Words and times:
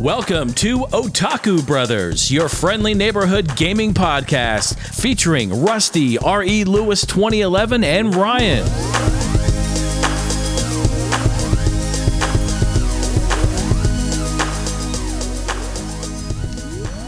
Welcome 0.00 0.54
to 0.54 0.78
Otaku 0.78 1.66
Brothers, 1.66 2.30
your 2.30 2.48
friendly 2.48 2.94
neighborhood 2.94 3.54
gaming 3.54 3.92
podcast 3.92 4.74
featuring 4.98 5.62
Rusty, 5.62 6.16
R.E. 6.16 6.64
Lewis 6.64 7.04
2011, 7.04 7.84
and 7.84 8.14
Ryan. 8.14 8.66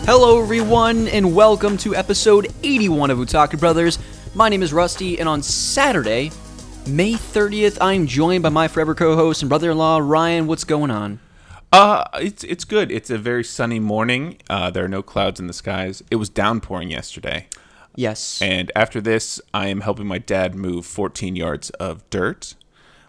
Hello, 0.05 0.43
everyone, 0.43 1.09
and 1.09 1.35
welcome 1.35 1.79
to 1.79 1.97
episode 1.97 2.53
81 2.63 3.11
of 3.11 3.17
Otaku 3.17 3.59
Brothers. 3.59 3.99
My 4.35 4.51
name 4.51 4.63
is 4.63 4.75
Rusty, 4.75 5.19
and 5.19 5.27
on 5.27 5.41
Saturday, 5.41 6.31
May 6.87 7.15
30th, 7.15 7.79
I'm 7.81 8.07
joined 8.07 8.43
by 8.43 8.51
my 8.51 8.69
forever 8.69 8.95
co-host 8.95 9.41
and 9.41 9.49
brother-in-law 9.49 10.01
Ryan. 10.01 10.47
What's 10.47 10.65
going 10.65 10.91
on? 10.91 11.21
Uh, 11.73 12.05
it's 12.15 12.45
it's 12.45 12.65
good. 12.65 12.91
It's 12.91 13.09
a 13.11 13.17
very 13.19 13.43
sunny 13.45 13.81
morning. 13.81 14.39
Uh, 14.51 14.71
there 14.71 14.85
are 14.85 14.89
no 14.89 15.03
clouds 15.03 15.41
in 15.41 15.47
the 15.47 15.53
skies. 15.53 16.03
It 16.11 16.17
was 16.17 16.29
downpouring 16.29 16.91
yesterday, 16.91 17.47
Yes. 17.97 18.41
and 18.43 18.71
after 18.77 19.01
this, 19.01 19.41
I 19.55 19.69
am 19.69 19.81
helping 19.81 20.07
my 20.07 20.19
dad 20.19 20.55
move 20.55 20.85
14 20.85 21.35
yards 21.35 21.71
of 21.71 22.09
dirt, 22.11 22.55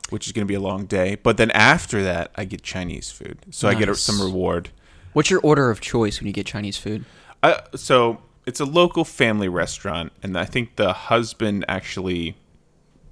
which 0.09 0.27
is 0.27 0.31
going 0.33 0.45
to 0.47 0.49
be 0.51 0.55
a 0.55 0.61
long 0.61 0.85
day. 0.85 1.15
But 1.15 1.35
then 1.37 1.51
after 1.51 2.01
that, 2.03 2.31
I 2.35 2.45
get 2.45 2.63
Chinese 2.63 3.11
food, 3.11 3.39
so 3.51 3.67
I 3.67 3.73
get 3.73 3.93
some 3.97 4.21
reward. 4.21 4.69
What's 5.11 5.29
your 5.29 5.41
order 5.41 5.69
of 5.69 5.81
choice 5.81 6.19
when 6.21 6.27
you 6.27 6.33
get 6.33 6.45
Chinese 6.45 6.77
food? 6.77 7.03
Uh, 7.43 7.57
so 7.75 8.21
it's 8.45 8.61
a 8.61 8.65
local 8.65 9.03
family 9.03 9.49
restaurant, 9.49 10.13
and 10.23 10.37
I 10.37 10.45
think 10.45 10.77
the 10.77 10.93
husband 10.93 11.65
actually 11.67 12.37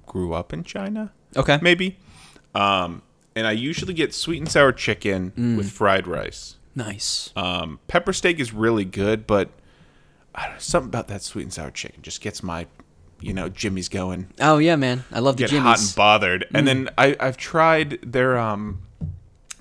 grew 0.06 0.32
up 0.32 0.52
in 0.54 0.64
China. 0.64 1.12
Okay. 1.36 1.58
maybe. 1.62 1.98
Um, 2.54 3.02
and 3.34 3.46
I 3.46 3.52
usually 3.52 3.94
get 3.94 4.14
sweet 4.14 4.38
and 4.38 4.50
sour 4.50 4.72
chicken 4.72 5.56
with 5.56 5.70
fried 5.70 6.06
rice. 6.06 6.56
Nice. 6.74 7.32
Um, 7.36 7.78
pepper 7.88 8.12
steak 8.12 8.40
is 8.40 8.52
really 8.52 8.84
good, 8.84 9.26
but 9.26 9.50
I 10.34 10.44
don't 10.44 10.54
know, 10.54 10.58
something 10.58 10.88
about 10.88 11.08
that 11.08 11.22
sweet 11.22 11.42
and 11.42 11.52
sour 11.52 11.70
chicken 11.70 12.00
just 12.02 12.20
gets 12.22 12.42
my, 12.42 12.66
you 13.20 13.34
know, 13.34 13.48
Jimmy's 13.50 13.88
going. 13.90 14.28
Oh 14.40 14.58
yeah, 14.58 14.76
man. 14.76 15.04
I 15.12 15.18
love 15.20 15.36
the 15.36 15.42
Get 15.46 15.50
hot 15.50 15.66
and 15.66 15.76
Jimmy's. 15.76 15.94
bothered. 15.94 16.46
And 16.54 16.66
then 16.66 16.88
I, 16.96 17.16
I've 17.20 17.36
tried 17.36 17.98
their 18.02 18.38
um, 18.38 18.80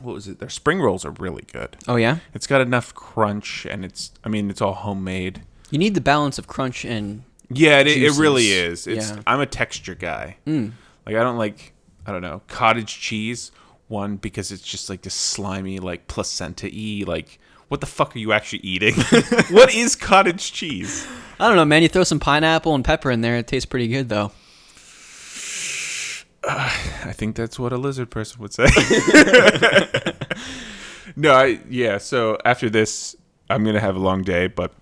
what 0.01 0.13
was 0.15 0.27
it? 0.27 0.39
Their 0.39 0.49
spring 0.49 0.79
rolls 0.81 1.03
are 1.05 1.11
really 1.11 1.43
good. 1.51 1.75
Oh 1.87 1.97
yeah. 1.97 2.17
It's 2.33 2.47
got 2.47 2.61
enough 2.61 2.93
crunch, 2.95 3.65
and 3.69 3.83
it's 3.85 4.11
I 4.23 4.29
mean 4.29 4.49
it's 4.49 4.61
all 4.61 4.73
homemade. 4.73 5.43
You 5.69 5.77
need 5.79 5.93
the 5.95 6.01
balance 6.01 6.37
of 6.37 6.47
crunch 6.47 6.85
and 6.85 7.23
Yeah, 7.49 7.79
it, 7.79 7.87
it 7.87 8.17
really 8.17 8.51
is. 8.51 8.87
It's 8.87 9.11
Yeah. 9.11 9.21
I'm 9.27 9.39
a 9.41 9.45
texture 9.45 9.95
guy. 9.95 10.37
Like 10.45 11.15
I 11.15 11.23
don't 11.23 11.37
like 11.37 11.73
I 12.05 12.11
don't 12.13 12.21
know 12.21 12.41
cottage 12.47 12.99
cheese. 13.01 13.51
One 13.91 14.15
because 14.15 14.51
it's 14.51 14.63
just 14.63 14.89
like 14.89 15.03
this 15.03 15.13
slimy 15.13 15.79
like 15.79 16.07
placenta 16.07 16.67
y 16.67 17.03
like 17.05 17.39
what 17.67 17.79
the 17.79 17.87
fuck 17.87 18.15
are 18.15 18.19
you 18.19 18.33
actually 18.33 18.59
eating? 18.59 18.95
what 19.49 19.73
is 19.73 19.95
cottage 19.95 20.51
cheese? 20.51 21.07
I 21.39 21.47
don't 21.47 21.55
know, 21.55 21.65
man. 21.65 21.83
You 21.83 21.87
throw 21.87 22.03
some 22.03 22.19
pineapple 22.19 22.73
and 22.73 22.83
pepper 22.83 23.11
in 23.11 23.21
there, 23.21 23.37
it 23.37 23.47
tastes 23.47 23.65
pretty 23.65 23.87
good 23.87 24.09
though. 24.09 24.31
I 26.47 27.13
think 27.13 27.35
that's 27.35 27.59
what 27.59 27.71
a 27.71 27.77
lizard 27.77 28.09
person 28.09 28.41
would 28.41 28.53
say. 28.53 28.65
no, 31.15 31.33
I 31.33 31.59
yeah. 31.69 31.97
So 31.97 32.37
after 32.43 32.69
this, 32.69 33.15
I'm 33.49 33.63
gonna 33.63 33.79
have 33.79 33.95
a 33.95 33.99
long 33.99 34.23
day, 34.23 34.47
but 34.47 34.73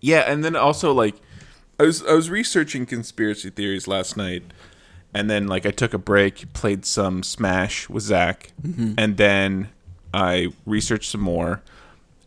yeah, 0.00 0.20
and 0.20 0.44
then 0.44 0.56
also 0.56 0.92
like 0.92 1.16
I 1.78 1.84
was 1.84 2.02
I 2.04 2.14
was 2.14 2.30
researching 2.30 2.86
conspiracy 2.86 3.50
theories 3.50 3.86
last 3.86 4.16
night, 4.16 4.42
and 5.14 5.28
then 5.30 5.46
like 5.46 5.66
I 5.66 5.70
took 5.70 5.92
a 5.94 5.98
break, 5.98 6.52
played 6.52 6.84
some 6.84 7.22
Smash 7.22 7.88
with 7.88 8.04
Zach, 8.04 8.52
and 8.64 9.16
then 9.16 9.68
I 10.14 10.48
researched 10.66 11.10
some 11.10 11.20
more, 11.20 11.62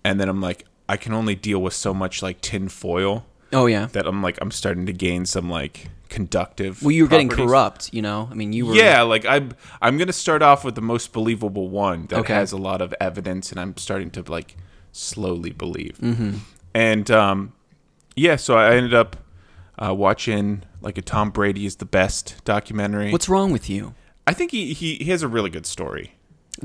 and 0.04 0.20
then 0.20 0.30
I'm 0.30 0.42
like 0.42 0.66
I 0.90 0.98
can 0.98 1.14
only 1.14 1.36
deal 1.36 1.60
with 1.62 1.74
so 1.74 1.94
much 1.94 2.22
like 2.22 2.42
tin 2.42 2.68
foil 2.70 3.26
Oh 3.54 3.68
yeah. 3.68 3.86
that 3.94 4.06
I'm 4.06 4.22
like 4.22 4.38
I'm 4.42 4.52
starting 4.52 4.86
to 4.88 4.94
gain 4.94 5.26
some 5.26 5.50
like 5.50 5.90
conductive. 6.10 6.82
Well, 6.84 6.92
you 6.92 7.04
were 7.04 7.10
getting 7.10 7.30
corrupt, 7.30 7.92
you 7.94 8.02
know. 8.02 8.28
I 8.32 8.36
mean, 8.36 8.54
you 8.54 8.66
were. 8.68 8.76
Yeah, 8.76 9.02
like 9.04 9.26
I'm 9.26 9.54
I'm 9.82 9.98
gonna 9.98 10.14
start 10.14 10.42
off 10.42 10.64
with 10.64 10.76
the 10.76 10.82
most 10.82 11.14
believable 11.14 11.70
one 11.70 12.06
that 12.08 12.20
Okay. 12.20 12.34
has 12.34 12.52
a 12.52 12.58
lot 12.58 12.82
of 12.82 12.94
evidence, 13.00 13.52
and 13.52 13.60
I'm 13.60 13.76
starting 13.78 14.10
to 14.12 14.24
like 14.32 14.56
slowly 14.92 15.52
believe. 15.52 15.98
Mm-hmm. 16.02 16.38
And 16.76 17.10
um, 17.12 17.54
yeah, 18.16 18.36
so 18.36 18.56
I 18.58 18.76
ended 18.76 18.94
up 18.94 19.16
uh, 19.80 19.94
watching 19.94 20.64
like 20.84 20.98
a 20.98 21.02
Tom 21.02 21.32
Brady 21.32 21.66
is 21.66 21.78
the 21.78 21.86
best 21.86 22.44
documentary. 22.46 23.12
What's 23.12 23.30
wrong 23.30 23.52
with 23.52 23.70
you? 23.70 23.96
I 24.28 24.34
think 24.34 24.52
he, 24.52 24.74
he 24.74 24.96
he 24.96 25.06
has 25.12 25.24
a 25.24 25.28
really 25.28 25.50
good 25.50 25.66
story. 25.66 26.14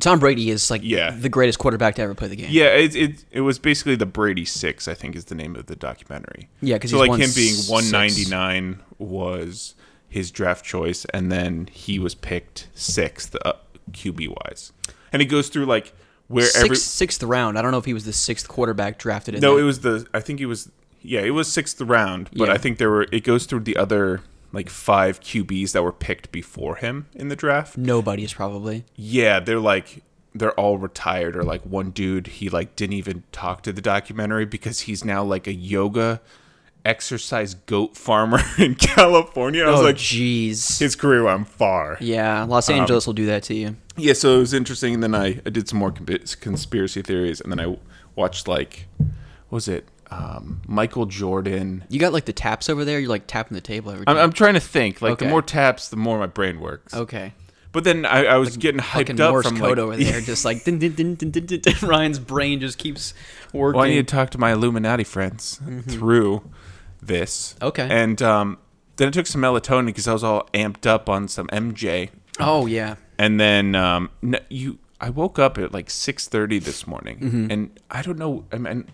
Tom 0.01 0.19
Brady 0.19 0.51
is 0.51 0.71
like 0.71 0.83
Yeah. 0.85 1.11
the 1.13 1.31
greatest 1.31 1.59
quarterback 1.59 1.95
to 1.95 2.03
ever 2.03 2.15
play 2.15 2.29
the 2.29 2.37
game. 2.37 2.49
Yeah, 2.51 2.67
it 2.67 2.95
it 2.95 3.25
it 3.31 3.41
was 3.41 3.59
basically 3.59 3.97
the 3.97 4.07
Brady 4.07 4.45
Six, 4.45 4.87
I 4.87 4.95
think, 4.95 5.17
is 5.17 5.25
the 5.27 5.35
name 5.35 5.57
of 5.57 5.67
the 5.67 5.75
documentary. 5.77 6.51
Yeah, 6.61 6.79
'cause 6.79 6.91
so 6.91 6.99
like 6.99 7.13
him 7.19 7.31
being 7.35 7.55
199 7.69 8.81
was 8.99 9.75
his 10.09 10.31
draft 10.31 10.65
choice, 10.65 11.05
and 11.13 11.31
then 11.33 11.69
he 11.73 11.99
was 11.99 12.15
picked 12.15 12.69
sixth 12.75 13.35
uh, 13.45 13.55
QB 13.93 14.29
wise, 14.29 14.73
and 15.13 15.21
it 15.23 15.27
goes 15.27 15.49
through 15.49 15.67
like 15.67 15.93
where 16.29 16.45
Sixth, 16.45 16.65
every 16.65 16.77
sixth 16.77 17.23
round. 17.23 17.59
I 17.59 17.63
don't 17.63 17.71
know 17.73 17.79
if 17.79 17.85
he 17.87 17.95
was 17.95 18.05
the 18.05 18.13
sixth 18.13 18.47
quarterback 18.49 18.99
drafted 18.99 19.35
in 19.35 19.41
no, 19.41 19.55
there. 19.55 19.63
it 19.65 19.67
was 19.67 19.81
the 19.81 20.07
I 20.13 20.21
think 20.21 20.41
it 20.41 20.47
was 20.47 20.71
yeah, 21.03 21.21
it 21.21 21.31
was 21.31 21.51
sixth 21.53 21.81
round, 21.81 22.29
but 22.37 22.49
Yeah. 22.49 22.55
I 22.55 22.59
think 22.59 22.79
there 22.79 22.91
were 22.91 23.07
it 23.13 23.25
goes 23.25 23.47
through 23.47 23.61
the 23.61 23.77
other 23.77 24.21
like 24.53 24.71
five 24.71 25.21
QBs 25.21 25.73
that 25.73 25.83
were 25.83 25.93
picked 25.93 26.33
before 26.33 26.77
him 26.77 27.07
in 27.15 27.29
the 27.29 27.37
draft. 27.37 27.77
Nobody's 27.77 28.33
probably. 28.33 28.85
Yeah, 28.97 29.41
they're 29.41 29.61
like 29.61 30.03
they're 30.35 30.53
all 30.53 30.79
retired 30.79 31.37
or 31.37 31.43
like 31.43 31.63
one 31.63 31.91
dude 31.91 32.27
he 32.29 32.49
like 32.49 32.77
didn't 32.77 32.93
even 32.95 33.25
talk 33.33 33.63
to 33.63 33.73
the 33.73 33.81
documentary 33.81 34.45
because 34.45 34.81
he's 34.81 35.05
now 35.05 35.23
like 35.25 35.47
a 35.47 35.53
yoga 35.53 36.21
exercise 36.85 37.55
goat 37.55 37.97
farmer 37.97 38.41
in 38.59 38.75
California. 38.75 39.65
I 39.65 39.71
was 39.71 39.81
oh, 39.81 39.85
like 39.85 39.97
jeez. 39.97 40.79
his 40.79 40.97
career 40.97 41.25
went 41.25 41.49
far. 41.49 41.97
Yeah, 42.01 42.45
Los 42.45 42.69
Um, 42.71 42.77
Angeles 42.77 43.07
will 43.07 43.15
do 43.15 43.27
that 43.27 43.43
to 43.45 43.55
you. 43.55 43.77
Yeah, 43.97 44.13
so 44.13 44.37
it 44.37 44.41
was 44.41 44.55
interesting 44.55 44.95
and 44.95 45.03
then 45.03 45.15
I, 45.15 45.41
I 45.45 45.51
did 45.51 45.69
some 45.69 45.79
more 45.79 45.93
conspiracy 45.93 47.03
theories 47.03 47.41
and 47.41 47.51
then 47.53 47.61
I 47.61 47.77
watched 48.15 48.49
like 48.49 48.87
what 48.99 49.57
was 49.57 49.69
it? 49.69 49.87
Um, 50.11 50.63
Michael 50.67 51.07
Jordan. 51.07 51.85
You 51.89 52.01
got 52.01 52.13
like 52.13 52.25
the 52.25 52.33
taps 52.33 52.69
over 52.71 52.85
there. 52.85 52.99
You're 52.99 53.11
like 53.11 53.27
tapping 53.27 53.55
the 53.55 53.61
table 53.61 53.91
every 53.93 54.05
I'm. 54.07 54.17
I'm 54.17 54.33
trying 54.33 54.55
to 54.55 54.61
think. 54.61 55.03
Like 55.03 55.13
Okay. 55.13 55.27
the 55.27 55.31
more 55.31 55.43
taps, 55.43 55.89
the 55.91 55.97
more 55.97 56.19
my 56.19 56.27
brain 56.27 56.61
works. 56.61 56.95
okay. 56.95 57.35
But 57.71 57.85
then 57.85 58.07
I, 58.07 58.25
I 58.25 58.37
was 58.39 58.57
getting 58.57 58.81
Fucking 58.81 59.17
hyped 59.17 59.21
up 59.21 59.31
Morse 59.33 59.47
from 59.49 59.59
code 59.59 59.77
like 59.77 59.79
over 59.79 59.97
there, 59.99 60.21
just 60.23 60.43
like 60.47 60.65
din, 60.65 60.79
din, 60.79 60.95
din, 60.95 61.15
din, 61.17 61.31
din, 61.31 61.45
din, 61.45 61.61
din. 61.61 61.75
Ryan's 61.89 62.19
brain 62.19 62.61
just 62.61 62.79
keeps 62.79 63.13
working. 63.53 63.77
Well, 63.79 63.85
I 63.85 63.91
need 63.91 64.09
to 64.09 64.15
talk 64.17 64.31
to 64.31 64.39
my 64.39 64.53
Illuminati 64.53 65.05
friends 65.05 65.61
through 65.87 66.49
this. 67.03 67.55
Mm-hmm. 67.59 67.65
Okay. 67.67 67.89
And 67.91 68.23
um, 68.23 68.59
then 68.97 69.09
I 69.09 69.11
took 69.11 69.27
some 69.27 69.43
melatonin 69.43 69.85
because 69.87 70.09
I 70.09 70.15
was 70.15 70.25
all 70.25 70.49
amped 70.55 70.87
up 70.87 71.11
on 71.11 71.29
some 71.29 71.47
MJ. 71.49 72.09
oh 72.41 72.65
yeah. 72.67 72.97
And 73.19 73.39
then 73.39 73.75
um, 73.75 74.11
n- 74.23 74.41
you, 74.49 74.79
I 74.99 75.11
woke 75.11 75.39
up 75.39 75.59
at 75.59 75.71
like 75.73 75.91
six 75.91 76.27
thirty 76.27 76.59
this 76.59 76.87
morning, 76.87 77.19
Mm-hmm. 77.21 77.51
and 77.51 77.81
I 77.91 78.01
don't 78.01 78.19
know. 78.19 78.45
I 78.51 78.57
mean, 78.59 78.87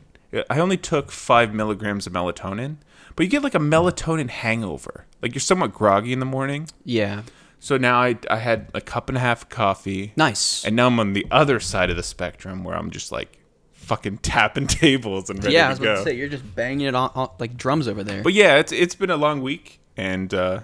I 0.50 0.58
only 0.58 0.76
took 0.76 1.10
five 1.10 1.54
milligrams 1.54 2.06
of 2.06 2.12
melatonin, 2.12 2.76
but 3.16 3.24
you 3.24 3.30
get 3.30 3.42
like 3.42 3.54
a 3.54 3.60
melatonin 3.60 4.30
hangover. 4.30 5.06
Like 5.22 5.34
you're 5.34 5.40
somewhat 5.40 5.72
groggy 5.72 6.12
in 6.12 6.18
the 6.18 6.26
morning. 6.26 6.68
Yeah. 6.84 7.22
So 7.60 7.76
now 7.78 8.02
I, 8.02 8.18
I 8.28 8.36
had 8.36 8.68
a 8.74 8.80
cup 8.80 9.08
and 9.08 9.16
a 9.16 9.20
half 9.20 9.42
of 9.42 9.48
coffee. 9.48 10.12
Nice. 10.16 10.64
And 10.64 10.76
now 10.76 10.86
I'm 10.88 11.00
on 11.00 11.14
the 11.14 11.26
other 11.30 11.60
side 11.60 11.88
of 11.90 11.96
the 11.96 12.02
spectrum 12.02 12.62
where 12.62 12.76
I'm 12.76 12.90
just 12.90 13.10
like 13.10 13.38
fucking 13.72 14.18
tapping 14.22 14.66
tables 14.66 15.30
and 15.30 15.42
ready 15.42 15.54
yeah, 15.54 15.64
I 15.64 15.66
to 15.66 15.70
was 15.70 15.78
go. 15.78 15.92
about 15.92 16.04
to 16.04 16.10
say 16.10 16.16
you're 16.16 16.28
just 16.28 16.54
banging 16.54 16.86
it 16.88 16.94
on, 16.94 17.10
on 17.14 17.30
like 17.38 17.56
drums 17.56 17.88
over 17.88 18.02
there. 18.02 18.22
But 18.22 18.34
yeah, 18.34 18.56
it's 18.58 18.72
it's 18.72 18.94
been 18.94 19.10
a 19.10 19.16
long 19.16 19.40
week 19.42 19.80
and 19.96 20.32
uh, 20.34 20.60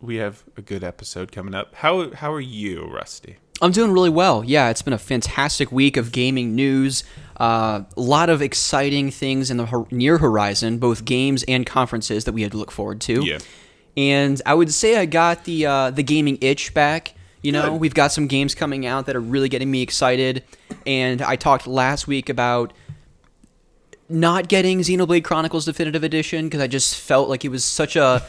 we 0.00 0.16
have 0.16 0.44
a 0.56 0.62
good 0.62 0.84
episode 0.84 1.32
coming 1.32 1.54
up. 1.54 1.74
How 1.76 2.12
how 2.12 2.32
are 2.32 2.40
you, 2.40 2.84
Rusty? 2.86 3.38
I'm 3.62 3.72
doing 3.72 3.92
really 3.92 4.10
well. 4.10 4.42
Yeah, 4.42 4.70
it's 4.70 4.82
been 4.82 4.94
a 4.94 4.98
fantastic 4.98 5.70
week 5.70 5.96
of 5.96 6.12
gaming 6.12 6.54
news. 6.54 7.04
Uh, 7.40 7.84
a 7.96 8.00
lot 8.00 8.28
of 8.28 8.42
exciting 8.42 9.10
things 9.10 9.50
in 9.50 9.56
the 9.56 9.64
hor- 9.64 9.86
near 9.90 10.18
horizon, 10.18 10.76
both 10.78 11.06
games 11.06 11.42
and 11.48 11.64
conferences 11.64 12.24
that 12.24 12.32
we 12.32 12.42
had 12.42 12.52
to 12.52 12.58
look 12.58 12.70
forward 12.70 13.00
to. 13.00 13.24
Yeah. 13.24 13.38
And 13.96 14.40
I 14.44 14.52
would 14.52 14.72
say 14.72 14.98
I 14.98 15.06
got 15.06 15.44
the 15.44 15.64
uh, 15.64 15.90
the 15.90 16.02
gaming 16.02 16.36
itch 16.42 16.74
back. 16.74 17.14
You 17.42 17.52
know, 17.52 17.70
Good. 17.70 17.80
we've 17.80 17.94
got 17.94 18.12
some 18.12 18.26
games 18.26 18.54
coming 18.54 18.84
out 18.84 19.06
that 19.06 19.16
are 19.16 19.20
really 19.20 19.48
getting 19.48 19.70
me 19.70 19.80
excited. 19.80 20.44
And 20.86 21.22
I 21.22 21.36
talked 21.36 21.66
last 21.66 22.06
week 22.06 22.28
about 22.28 22.74
not 24.10 24.48
getting 24.48 24.80
Xenoblade 24.80 25.24
Chronicles 25.24 25.64
Definitive 25.64 26.04
Edition 26.04 26.44
because 26.46 26.60
I 26.60 26.66
just 26.66 26.96
felt 26.96 27.30
like 27.30 27.44
it 27.44 27.48
was 27.48 27.64
such 27.64 27.96
a 27.96 28.22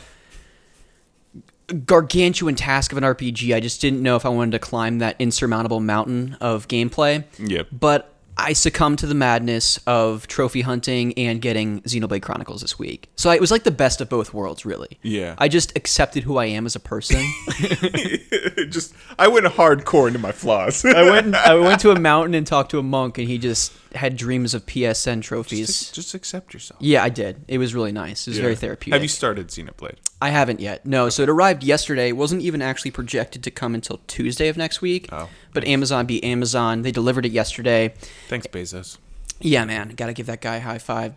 gargantuan 1.85 2.55
task 2.55 2.91
of 2.91 2.97
an 2.97 3.03
RPG. 3.03 3.53
I 3.53 3.59
just 3.59 3.81
didn't 3.81 4.01
know 4.01 4.15
if 4.15 4.25
I 4.25 4.29
wanted 4.29 4.51
to 4.51 4.59
climb 4.59 4.99
that 4.99 5.15
insurmountable 5.19 5.79
mountain 5.81 6.37
of 6.39 6.67
gameplay. 6.67 7.25
Yep. 7.39 7.67
But 7.71 8.13
I 8.43 8.53
succumbed 8.53 8.99
to 8.99 9.07
the 9.07 9.15
madness 9.15 9.79
of 9.87 10.27
trophy 10.27 10.61
hunting 10.61 11.13
and 11.17 11.41
getting 11.41 11.81
Xenoblade 11.81 12.21
Chronicles 12.21 12.61
this 12.61 12.77
week. 12.77 13.09
So 13.15 13.29
it 13.31 13.41
was 13.41 13.51
like 13.51 13.63
the 13.63 13.71
best 13.71 14.01
of 14.01 14.09
both 14.09 14.33
worlds, 14.33 14.65
really. 14.65 14.99
Yeah. 15.01 15.35
I 15.37 15.47
just 15.47 15.75
accepted 15.77 16.23
who 16.23 16.37
I 16.37 16.45
am 16.45 16.65
as 16.65 16.75
a 16.75 16.79
person. 16.79 17.21
just 18.69 18.93
I 19.17 19.27
went 19.27 19.45
hardcore 19.45 20.07
into 20.07 20.19
my 20.19 20.31
flaws. 20.31 20.83
I 20.85 21.03
went 21.09 21.35
I 21.35 21.55
went 21.55 21.81
to 21.81 21.91
a 21.91 21.99
mountain 21.99 22.33
and 22.33 22.45
talked 22.45 22.71
to 22.71 22.79
a 22.79 22.83
monk 22.83 23.17
and 23.17 23.27
he 23.27 23.37
just 23.37 23.73
had 23.95 24.15
dreams 24.15 24.53
of 24.53 24.65
PSN 24.65 25.21
trophies. 25.21 25.67
just, 25.67 25.95
just 25.95 26.13
accept 26.13 26.53
yourself. 26.53 26.81
yeah, 26.81 27.03
I 27.03 27.09
did. 27.09 27.43
It 27.47 27.57
was 27.57 27.75
really 27.75 27.91
nice. 27.91 28.27
It 28.27 28.31
was 28.31 28.39
very 28.39 28.55
therapeutic. 28.55 28.93
Have 28.93 29.01
you 29.03 29.09
started 29.09 29.47
Xenoblade? 29.49 29.97
I 30.21 30.29
haven't 30.29 30.59
yet. 30.59 30.85
No, 30.85 31.09
so 31.09 31.23
it 31.23 31.29
arrived 31.29 31.63
yesterday. 31.63 32.09
It 32.09 32.17
wasn't 32.17 32.41
even 32.41 32.61
actually 32.61 32.91
projected 32.91 33.43
to 33.43 33.51
come 33.51 33.75
until 33.75 33.99
Tuesday 34.07 34.47
of 34.47 34.57
next 34.57 34.81
week. 34.81 35.09
Oh, 35.11 35.29
but 35.53 35.65
Amazon 35.65 36.05
be 36.05 36.23
Amazon. 36.23 36.83
They 36.83 36.91
delivered 36.91 37.25
it 37.25 37.31
yesterday. 37.31 37.93
Thanks, 38.27 38.47
Bezos. 38.47 38.97
Yeah, 39.39 39.65
man, 39.65 39.89
gotta 39.89 40.13
give 40.13 40.27
that 40.27 40.41
guy 40.41 40.57
a 40.57 40.61
high 40.61 40.77
five. 40.77 41.13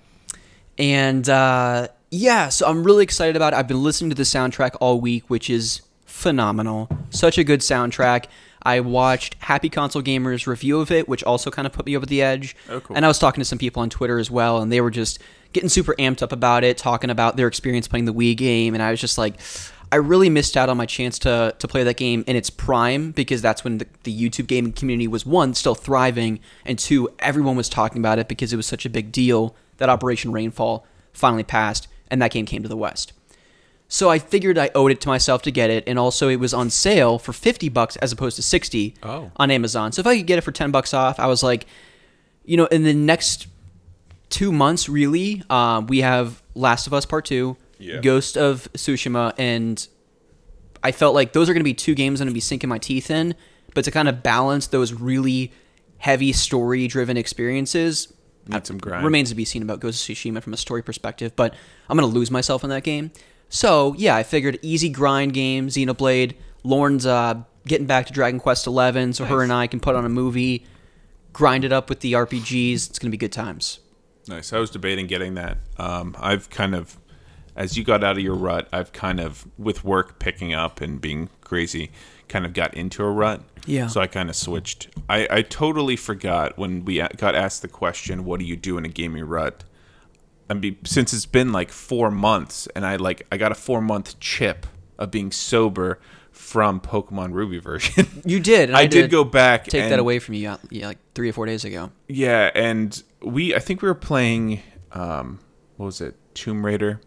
And 0.78 1.28
uh, 1.28 1.88
yeah, 2.10 2.48
so 2.48 2.66
I'm 2.66 2.82
really 2.82 3.04
excited 3.04 3.36
about 3.36 3.52
it. 3.52 3.56
I've 3.56 3.68
been 3.68 3.82
listening 3.82 4.10
to 4.10 4.16
the 4.16 4.22
soundtrack 4.24 4.76
all 4.80 5.00
week, 5.00 5.28
which 5.28 5.48
is 5.50 5.82
phenomenal. 6.06 6.88
Such 7.10 7.38
a 7.38 7.44
good 7.44 7.60
soundtrack. 7.60 8.26
I 8.64 8.80
watched 8.80 9.36
Happy 9.40 9.68
Console 9.68 10.02
Gamer's 10.02 10.46
review 10.46 10.80
of 10.80 10.90
it, 10.90 11.08
which 11.08 11.22
also 11.22 11.50
kind 11.50 11.66
of 11.66 11.72
put 11.72 11.86
me 11.86 11.96
over 11.96 12.06
the 12.06 12.22
edge. 12.22 12.56
Oh, 12.68 12.80
cool. 12.80 12.96
And 12.96 13.04
I 13.04 13.08
was 13.08 13.18
talking 13.18 13.40
to 13.40 13.44
some 13.44 13.58
people 13.58 13.82
on 13.82 13.90
Twitter 13.90 14.18
as 14.18 14.30
well, 14.30 14.62
and 14.62 14.72
they 14.72 14.80
were 14.80 14.90
just 14.90 15.18
getting 15.52 15.68
super 15.68 15.94
amped 15.98 16.22
up 16.22 16.32
about 16.32 16.64
it, 16.64 16.78
talking 16.78 17.10
about 17.10 17.36
their 17.36 17.46
experience 17.46 17.86
playing 17.86 18.06
the 18.06 18.14
Wii 18.14 18.36
game. 18.36 18.74
And 18.74 18.82
I 18.82 18.90
was 18.90 19.00
just 19.00 19.18
like, 19.18 19.38
I 19.92 19.96
really 19.96 20.28
missed 20.28 20.56
out 20.56 20.68
on 20.68 20.76
my 20.76 20.86
chance 20.86 21.18
to, 21.20 21.54
to 21.58 21.68
play 21.68 21.84
that 21.84 21.96
game 21.96 22.24
in 22.26 22.36
its 22.36 22.50
prime 22.50 23.12
because 23.12 23.42
that's 23.42 23.62
when 23.62 23.78
the, 23.78 23.86
the 24.02 24.16
YouTube 24.16 24.46
gaming 24.46 24.72
community 24.72 25.06
was 25.06 25.24
one, 25.24 25.54
still 25.54 25.74
thriving, 25.74 26.40
and 26.64 26.78
two, 26.78 27.10
everyone 27.20 27.56
was 27.56 27.68
talking 27.68 27.98
about 27.98 28.18
it 28.18 28.26
because 28.26 28.52
it 28.52 28.56
was 28.56 28.66
such 28.66 28.84
a 28.84 28.90
big 28.90 29.12
deal 29.12 29.54
that 29.76 29.88
Operation 29.88 30.32
Rainfall 30.32 30.86
finally 31.12 31.44
passed 31.44 31.86
and 32.08 32.20
that 32.22 32.32
game 32.32 32.46
came 32.46 32.62
to 32.62 32.68
the 32.68 32.76
West. 32.76 33.12
So 33.88 34.10
I 34.10 34.18
figured 34.18 34.58
I 34.58 34.70
owed 34.74 34.90
it 34.90 35.00
to 35.02 35.08
myself 35.08 35.42
to 35.42 35.50
get 35.50 35.70
it, 35.70 35.84
and 35.86 35.98
also 35.98 36.28
it 36.28 36.36
was 36.40 36.52
on 36.54 36.70
sale 36.70 37.18
for 37.18 37.32
50 37.32 37.68
bucks 37.68 37.96
as 37.96 38.12
opposed 38.12 38.36
to 38.36 38.42
60 38.42 38.94
Oh. 39.02 39.30
on 39.36 39.50
Amazon. 39.50 39.92
So 39.92 40.00
if 40.00 40.06
I 40.06 40.16
could 40.16 40.26
get 40.26 40.38
it 40.38 40.40
for 40.40 40.52
10 40.52 40.70
bucks 40.70 40.92
off, 40.94 41.20
I 41.20 41.26
was 41.26 41.42
like, 41.42 41.66
you 42.44 42.56
know, 42.56 42.66
in 42.66 42.82
the 42.82 42.94
next 42.94 43.46
two 44.30 44.50
months, 44.52 44.88
really, 44.88 45.42
um, 45.50 45.86
we 45.86 46.00
have 46.00 46.42
Last 46.54 46.86
of 46.86 46.94
Us 46.94 47.04
Part 47.06 47.24
Two, 47.26 47.56
Yeah. 47.78 48.00
Ghost 48.00 48.36
of 48.36 48.68
Tsushima, 48.72 49.32
and 49.38 49.86
I 50.82 50.90
felt 50.92 51.14
like 51.14 51.32
those 51.32 51.48
are 51.48 51.52
going 51.52 51.60
to 51.60 51.64
be 51.64 51.74
two 51.74 51.94
games 51.94 52.20
I'm 52.20 52.26
going 52.26 52.32
to 52.32 52.36
be 52.36 52.40
sinking 52.40 52.68
my 52.68 52.78
teeth 52.78 53.10
in. 53.10 53.34
But 53.74 53.84
to 53.84 53.90
kind 53.90 54.08
of 54.08 54.22
balance 54.22 54.66
those 54.68 54.92
really 54.92 55.52
heavy 55.98 56.32
story-driven 56.32 57.16
experiences, 57.16 58.12
Need 58.46 58.66
some 58.66 58.78
grind. 58.78 59.04
remains 59.04 59.30
to 59.30 59.34
be 59.34 59.44
seen 59.44 59.62
about 59.62 59.80
Ghost 59.80 60.08
of 60.08 60.16
Tsushima 60.16 60.42
from 60.42 60.52
a 60.52 60.56
story 60.56 60.82
perspective. 60.82 61.34
But 61.36 61.54
I'm 61.88 61.96
going 61.98 62.08
to 62.10 62.14
lose 62.14 62.30
myself 62.30 62.62
in 62.64 62.70
that 62.70 62.82
game. 62.84 63.10
So 63.54 63.94
yeah, 63.96 64.16
I 64.16 64.24
figured 64.24 64.58
easy 64.62 64.88
grind 64.88 65.32
game, 65.32 65.68
Xenoblade. 65.68 66.34
Lauren's 66.64 67.06
uh, 67.06 67.42
getting 67.64 67.86
back 67.86 68.06
to 68.06 68.12
Dragon 68.12 68.40
Quest 68.40 68.64
XI, 68.64 69.12
so 69.12 69.24
her 69.26 69.44
and 69.44 69.52
I 69.52 69.68
can 69.68 69.78
put 69.78 69.94
on 69.94 70.04
a 70.04 70.08
movie, 70.08 70.66
grind 71.32 71.64
it 71.64 71.72
up 71.72 71.88
with 71.88 72.00
the 72.00 72.14
RPGs. 72.14 72.90
It's 72.90 72.98
going 72.98 73.12
to 73.12 73.12
be 73.12 73.16
good 73.16 73.32
times. 73.32 73.78
Nice. 74.26 74.52
I 74.52 74.58
was 74.58 74.70
debating 74.70 75.06
getting 75.06 75.34
that. 75.34 75.58
Um, 75.78 76.16
I've 76.18 76.50
kind 76.50 76.74
of, 76.74 76.98
as 77.54 77.78
you 77.78 77.84
got 77.84 78.02
out 78.02 78.16
of 78.16 78.24
your 78.24 78.34
rut, 78.34 78.66
I've 78.72 78.92
kind 78.92 79.20
of, 79.20 79.46
with 79.56 79.84
work 79.84 80.18
picking 80.18 80.52
up 80.52 80.80
and 80.80 81.00
being 81.00 81.30
crazy, 81.40 81.92
kind 82.26 82.44
of 82.44 82.54
got 82.54 82.74
into 82.74 83.04
a 83.04 83.10
rut. 83.10 83.40
Yeah. 83.66 83.86
So 83.86 84.00
I 84.00 84.08
kind 84.08 84.28
of 84.28 84.34
switched. 84.34 84.88
I, 85.08 85.28
I 85.30 85.42
totally 85.42 85.94
forgot 85.94 86.58
when 86.58 86.84
we 86.84 86.96
got 87.16 87.36
asked 87.36 87.62
the 87.62 87.68
question, 87.68 88.24
"What 88.24 88.40
do 88.40 88.46
you 88.46 88.56
do 88.56 88.78
in 88.78 88.84
a 88.84 88.88
gaming 88.88 89.24
rut?" 89.24 89.62
I 90.48 90.54
mean, 90.54 90.76
since 90.84 91.12
it's 91.12 91.26
been 91.26 91.52
like 91.52 91.70
four 91.70 92.10
months, 92.10 92.68
and 92.74 92.84
I 92.84 92.96
like 92.96 93.26
I 93.32 93.36
got 93.36 93.52
a 93.52 93.54
four 93.54 93.80
month 93.80 94.18
chip 94.20 94.66
of 94.98 95.10
being 95.10 95.32
sober 95.32 95.98
from 96.30 96.80
Pokemon 96.80 97.32
Ruby 97.32 97.58
version. 97.58 98.06
You 98.24 98.40
did. 98.40 98.70
and 98.70 98.76
I, 98.76 98.86
did, 98.86 99.10
go 99.10 99.22
back. 99.22 99.64
take 99.64 99.88
that 99.88 99.98
away 99.98 100.18
from 100.18 100.34
you, 100.34 100.48
uh, 100.48 100.56
yeah, 100.70 100.88
like 100.88 100.98
three 101.14 101.28
or 101.28 101.32
four 101.32 101.46
days 101.46 101.64
ago. 101.64 101.92
Yeah, 102.08 102.50
and 102.54 103.02
we 103.22 103.54
I 103.54 103.58
think 103.58 103.82
we 103.82 103.88
were 103.88 103.94
playing 103.94 104.60
um 104.92 105.40
what 105.76 105.86
was 105.86 106.00
it? 106.00 106.16
Tomb 106.34 106.64
Raider. 106.64 107.00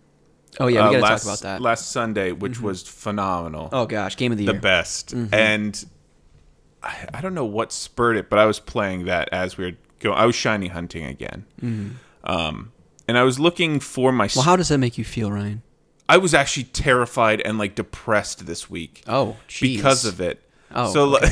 Oh 0.60 0.68
yeah, 0.68 0.90
we 0.90 0.96
uh, 0.96 1.00
got 1.00 1.08
to 1.08 1.12
last, 1.12 1.24
talk 1.24 1.34
about 1.34 1.40
that. 1.42 1.62
Last 1.62 1.92
Sunday, 1.92 2.32
which 2.32 2.62
was 2.62 2.84
phenomenal. 2.84 3.70
oh 3.72 3.86
gosh, 3.86 4.16
game 4.16 4.32
of 4.32 4.38
the 4.38 4.46
the 4.46 4.52
year. 4.52 4.60
The 4.60 4.62
best. 4.62 5.16
Mm-hmm. 5.16 5.34
And 5.34 5.86
I, 6.82 7.08
I 7.16 7.22
don't 7.22 7.34
know 7.34 7.46
what 7.46 7.72
spurred 7.72 8.18
it, 8.18 8.30
but 8.30 8.40
I 8.40 8.46
was 8.46 8.60
playing 8.60 9.06
that 9.06 9.30
as 9.32 9.58
we 9.58 9.66
were 9.66 9.78
going. 10.00 10.18
I 10.18 10.26
was 10.26 10.36
shiny 10.36 10.68
hunting 10.68 11.04
again. 11.04 11.46
Um 12.24 12.72
and 13.08 13.18
I 13.18 13.24
was 13.24 13.40
looking 13.40 13.80
for 13.80 14.12
my 14.12 14.30
well, 14.36 14.44
how 14.46 14.56
does 14.56 14.70
that 14.70 14.78
make 14.78 14.98
you 14.98 15.04
feel, 15.06 15.32
Ryan? 15.32 15.62
I 16.10 16.18
was 16.18 16.34
actually 16.34 16.64
terrified 16.66 17.42
and 17.42 17.58
like 17.58 17.76
depressed 17.76 18.46
this 18.46 18.70
week 18.70 19.04
Oh, 19.08 19.36
jeez. 19.50 19.76
because 19.78 20.06
of 20.06 20.22
it. 20.22 20.42
Oh, 20.74 20.92
so 20.94 21.06
like, 21.06 21.32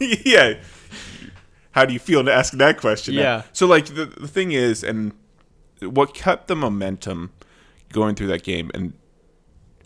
yeah. 0.24 0.54
How 1.72 1.84
do 1.84 1.92
you 1.92 1.98
feel 2.00 2.24
to 2.24 2.32
ask 2.32 2.52
that 2.54 2.80
question? 2.80 3.14
now? 3.14 3.20
Yeah. 3.20 3.42
So 3.52 3.66
like 3.66 3.86
the 3.86 4.06
the 4.06 4.28
thing 4.28 4.52
is, 4.52 4.82
and 4.82 5.12
what 5.80 6.14
kept 6.14 6.48
the 6.48 6.56
momentum 6.56 7.30
going 7.92 8.14
through 8.16 8.26
that 8.28 8.42
game, 8.42 8.70
and 8.74 8.92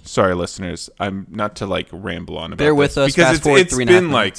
sorry, 0.03 0.35
listeners, 0.35 0.89
I'm 0.99 1.27
not 1.31 1.57
to 1.57 1.67
like 1.67 1.89
ramble 1.93 2.39
on 2.39 2.47
about. 2.53 2.59
Bear 2.59 2.75
with 2.75 2.95
this, 2.95 2.99
us. 3.09 3.15
because 3.15 3.37
it's, 3.39 3.47
it's 3.47 3.75
three 3.75 3.83
and 3.83 3.91
a 3.91 3.93
half 3.95 4.03
been 4.03 4.11
like 4.13 4.37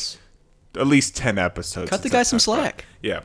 at 0.76 0.88
least 0.88 1.16
ten 1.16 1.38
episodes. 1.38 1.90
Cut 1.90 2.02
the 2.04 2.10
guy 2.10 2.24
some 2.24 2.38
about 2.38 2.42
slack. 2.44 2.86
Yeah. 3.02 3.22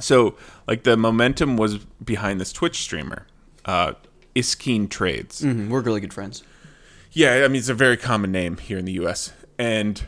So 0.00 0.36
like 0.66 0.82
the 0.84 0.96
momentum 0.96 1.56
was 1.56 1.78
behind 2.04 2.40
this 2.40 2.52
Twitch 2.52 2.78
streamer, 2.82 3.26
uh, 3.64 3.92
Iskeen 4.34 4.88
Trades. 4.90 5.42
Mhm, 5.42 5.68
we're 5.68 5.80
really 5.80 6.00
good 6.00 6.12
friends. 6.14 6.42
Yeah, 7.12 7.42
I 7.44 7.48
mean 7.48 7.56
it's 7.58 7.68
a 7.68 7.74
very 7.74 7.96
common 7.96 8.32
name 8.32 8.56
here 8.56 8.78
in 8.78 8.84
the 8.84 8.92
U.S. 8.92 9.32
And 9.58 10.02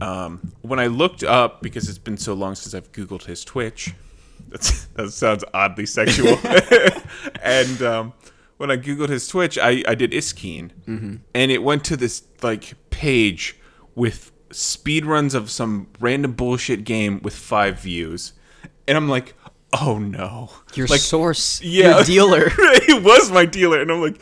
um, 0.00 0.52
when 0.62 0.78
I 0.80 0.86
looked 0.88 1.22
up, 1.22 1.62
because 1.62 1.88
it's 1.88 1.98
been 1.98 2.16
so 2.16 2.34
long 2.34 2.54
since 2.56 2.74
I've 2.74 2.90
Googled 2.92 3.24
his 3.24 3.44
Twitch, 3.44 3.94
that's, 4.48 4.84
that 4.86 5.10
sounds 5.12 5.44
oddly 5.54 5.86
sexual. 5.86 6.36
and 7.42 7.82
um, 7.82 8.12
when 8.56 8.70
I 8.70 8.76
Googled 8.76 9.08
his 9.08 9.28
Twitch, 9.28 9.56
I, 9.58 9.82
I 9.86 9.94
did 9.94 10.10
Iskeen, 10.12 10.70
and 11.34 11.50
it 11.52 11.62
went 11.62 11.84
to 11.84 11.96
this 11.96 12.22
like 12.42 12.74
page 12.90 13.56
with 13.94 14.32
speed 14.50 15.04
runs 15.06 15.34
of 15.34 15.50
some 15.50 15.88
random 16.00 16.32
bullshit 16.32 16.84
game 16.84 17.20
with 17.22 17.34
five 17.36 17.78
views, 17.80 18.32
and 18.88 18.96
I'm 18.96 19.08
like, 19.08 19.34
oh 19.78 19.98
no, 19.98 20.50
Your 20.74 20.86
like 20.86 21.00
source, 21.00 21.60
yeah. 21.62 21.96
your 21.96 22.04
dealer. 22.04 22.44
it 22.48 23.04
was 23.04 23.30
my 23.30 23.44
dealer, 23.44 23.80
and 23.80 23.92
I'm 23.92 24.00
like, 24.00 24.20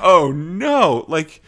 oh 0.00 0.32
no! 0.32 1.04
Like, 1.08 1.42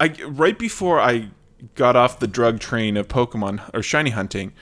I 0.00 0.14
right 0.26 0.58
before 0.58 0.98
I 0.98 1.28
got 1.74 1.96
off 1.96 2.18
the 2.18 2.26
drug 2.26 2.60
train 2.60 2.96
of 2.96 3.08
Pokemon 3.08 3.70
or 3.74 3.82
shiny 3.82 4.10
hunting, 4.10 4.52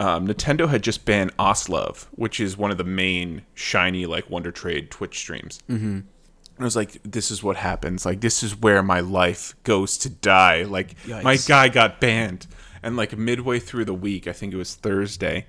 um, 0.00 0.26
Nintendo 0.26 0.68
had 0.68 0.82
just 0.82 1.04
banned 1.04 1.36
Oslove, 1.36 2.06
which 2.12 2.40
is 2.40 2.56
one 2.56 2.70
of 2.70 2.78
the 2.78 2.84
main 2.84 3.42
shiny 3.54 4.06
like 4.06 4.30
Wonder 4.30 4.50
Trade 4.50 4.90
Twitch 4.90 5.18
streams. 5.18 5.60
Mm-hmm. 5.68 5.84
And 5.86 6.64
I 6.64 6.64
was 6.64 6.74
like, 6.76 7.00
this 7.04 7.30
is 7.30 7.42
what 7.42 7.56
happens. 7.56 8.04
Like, 8.04 8.20
this 8.20 8.42
is 8.42 8.56
where 8.56 8.82
my 8.82 8.98
life 8.98 9.54
goes 9.62 9.96
to 9.98 10.08
die. 10.08 10.64
Like, 10.64 10.96
my 11.06 11.36
guy 11.36 11.68
got 11.68 12.00
banned, 12.00 12.48
and 12.82 12.96
like 12.96 13.16
midway 13.16 13.58
through 13.60 13.84
the 13.84 13.94
week, 13.94 14.26
I 14.26 14.32
think 14.32 14.52
it 14.54 14.56
was 14.56 14.74
Thursday. 14.74 15.46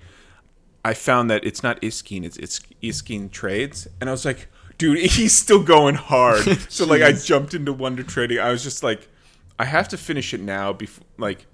I 0.84 0.94
found 0.94 1.30
that 1.30 1.44
it's 1.44 1.62
not 1.62 1.82
Iskeen, 1.82 2.24
it's 2.24 2.38
it's 2.38 3.02
Trades, 3.32 3.88
and 4.00 4.10
I 4.10 4.12
was 4.12 4.26
like, 4.26 4.48
dude, 4.78 5.00
he's 5.12 5.34
still 5.34 5.64
going 5.64 5.96
hard. 5.96 6.46
so 6.70 6.86
like, 6.86 7.02
I 7.02 7.12
jumped 7.12 7.54
into 7.54 7.74
Wonder 7.74 8.04
Trading. 8.04 8.40
I 8.40 8.52
was 8.52 8.64
just 8.64 8.84
like, 8.84 9.08
I 9.60 9.66
have 9.66 9.88
to 9.90 9.98
finish 9.98 10.34
it 10.34 10.42
now. 10.42 10.74
Before 10.74 11.06
like, 11.18 11.46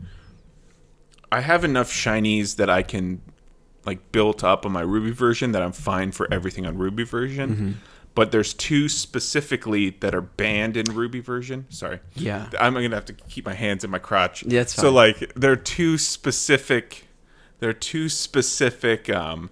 I 1.31 1.41
have 1.41 1.63
enough 1.65 1.91
shinies 1.91 2.55
that 2.55 2.69
I 2.69 2.83
can 2.83 3.21
like 3.85 4.11
built 4.11 4.43
up 4.43 4.65
on 4.65 4.71
my 4.71 4.81
Ruby 4.81 5.11
version 5.11 5.51
that 5.51 5.61
I'm 5.61 5.71
fine 5.71 6.11
for 6.11 6.31
everything 6.33 6.65
on 6.65 6.77
Ruby 6.77 7.03
version. 7.03 7.49
Mm-hmm. 7.49 7.71
But 8.13 8.31
there's 8.31 8.53
two 8.53 8.87
specifically 8.87 9.89
that 9.99 10.15
are 10.15 10.21
banned 10.21 10.77
in 10.77 10.85
Ruby 10.85 11.19
version. 11.19 11.65
Sorry. 11.67 11.99
Yeah. 12.15 12.49
I'm 12.57 12.73
gonna 12.73 12.95
have 12.95 13.05
to 13.05 13.13
keep 13.13 13.45
my 13.45 13.53
hands 13.53 13.83
in 13.83 13.89
my 13.89 13.99
crotch. 13.99 14.43
Yeah, 14.43 14.61
it's 14.61 14.73
so 14.73 14.89
like 14.89 15.33
there 15.35 15.51
are 15.51 15.57
two 15.57 15.97
specific 15.97 17.07
there 17.59 17.69
are 17.69 17.73
two 17.73 18.09
specific 18.09 19.09
um 19.09 19.49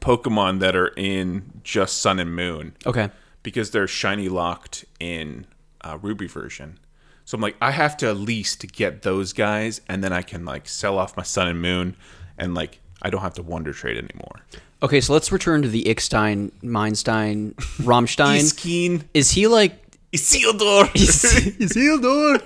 Pokemon 0.00 0.60
that 0.60 0.76
are 0.76 0.92
in 0.96 1.60
just 1.64 1.98
Sun 1.98 2.20
and 2.20 2.34
Moon 2.34 2.74
Okay. 2.86 3.10
because 3.42 3.70
they're 3.72 3.88
shiny 3.88 4.28
locked 4.28 4.84
in 5.00 5.46
uh, 5.80 5.98
Ruby 6.00 6.28
version. 6.28 6.78
So 7.24 7.34
I'm 7.36 7.42
like, 7.42 7.56
I 7.60 7.72
have 7.72 7.96
to 7.98 8.08
at 8.08 8.16
least 8.16 8.72
get 8.72 9.02
those 9.02 9.32
guys, 9.32 9.80
and 9.88 10.02
then 10.02 10.12
I 10.12 10.22
can 10.22 10.44
like 10.44 10.68
sell 10.68 10.98
off 10.98 11.16
my 11.16 11.22
Sun 11.24 11.48
and 11.48 11.60
Moon, 11.60 11.96
and 12.38 12.54
like 12.54 12.78
I 13.02 13.10
don't 13.10 13.20
have 13.22 13.34
to 13.34 13.42
Wonder 13.42 13.72
Trade 13.72 13.96
anymore. 13.98 14.40
Okay, 14.82 15.00
so 15.00 15.12
let's 15.12 15.32
return 15.32 15.62
to 15.62 15.68
the 15.68 15.82
Ickstein, 15.84 16.52
Meinstein, 16.62 17.52
Rammstein. 17.78 18.38
Iskeen, 18.40 19.04
Is 19.14 19.32
he 19.32 19.46
like 19.48 19.72
Isildur. 20.12 20.84
Isildur? 21.58 22.40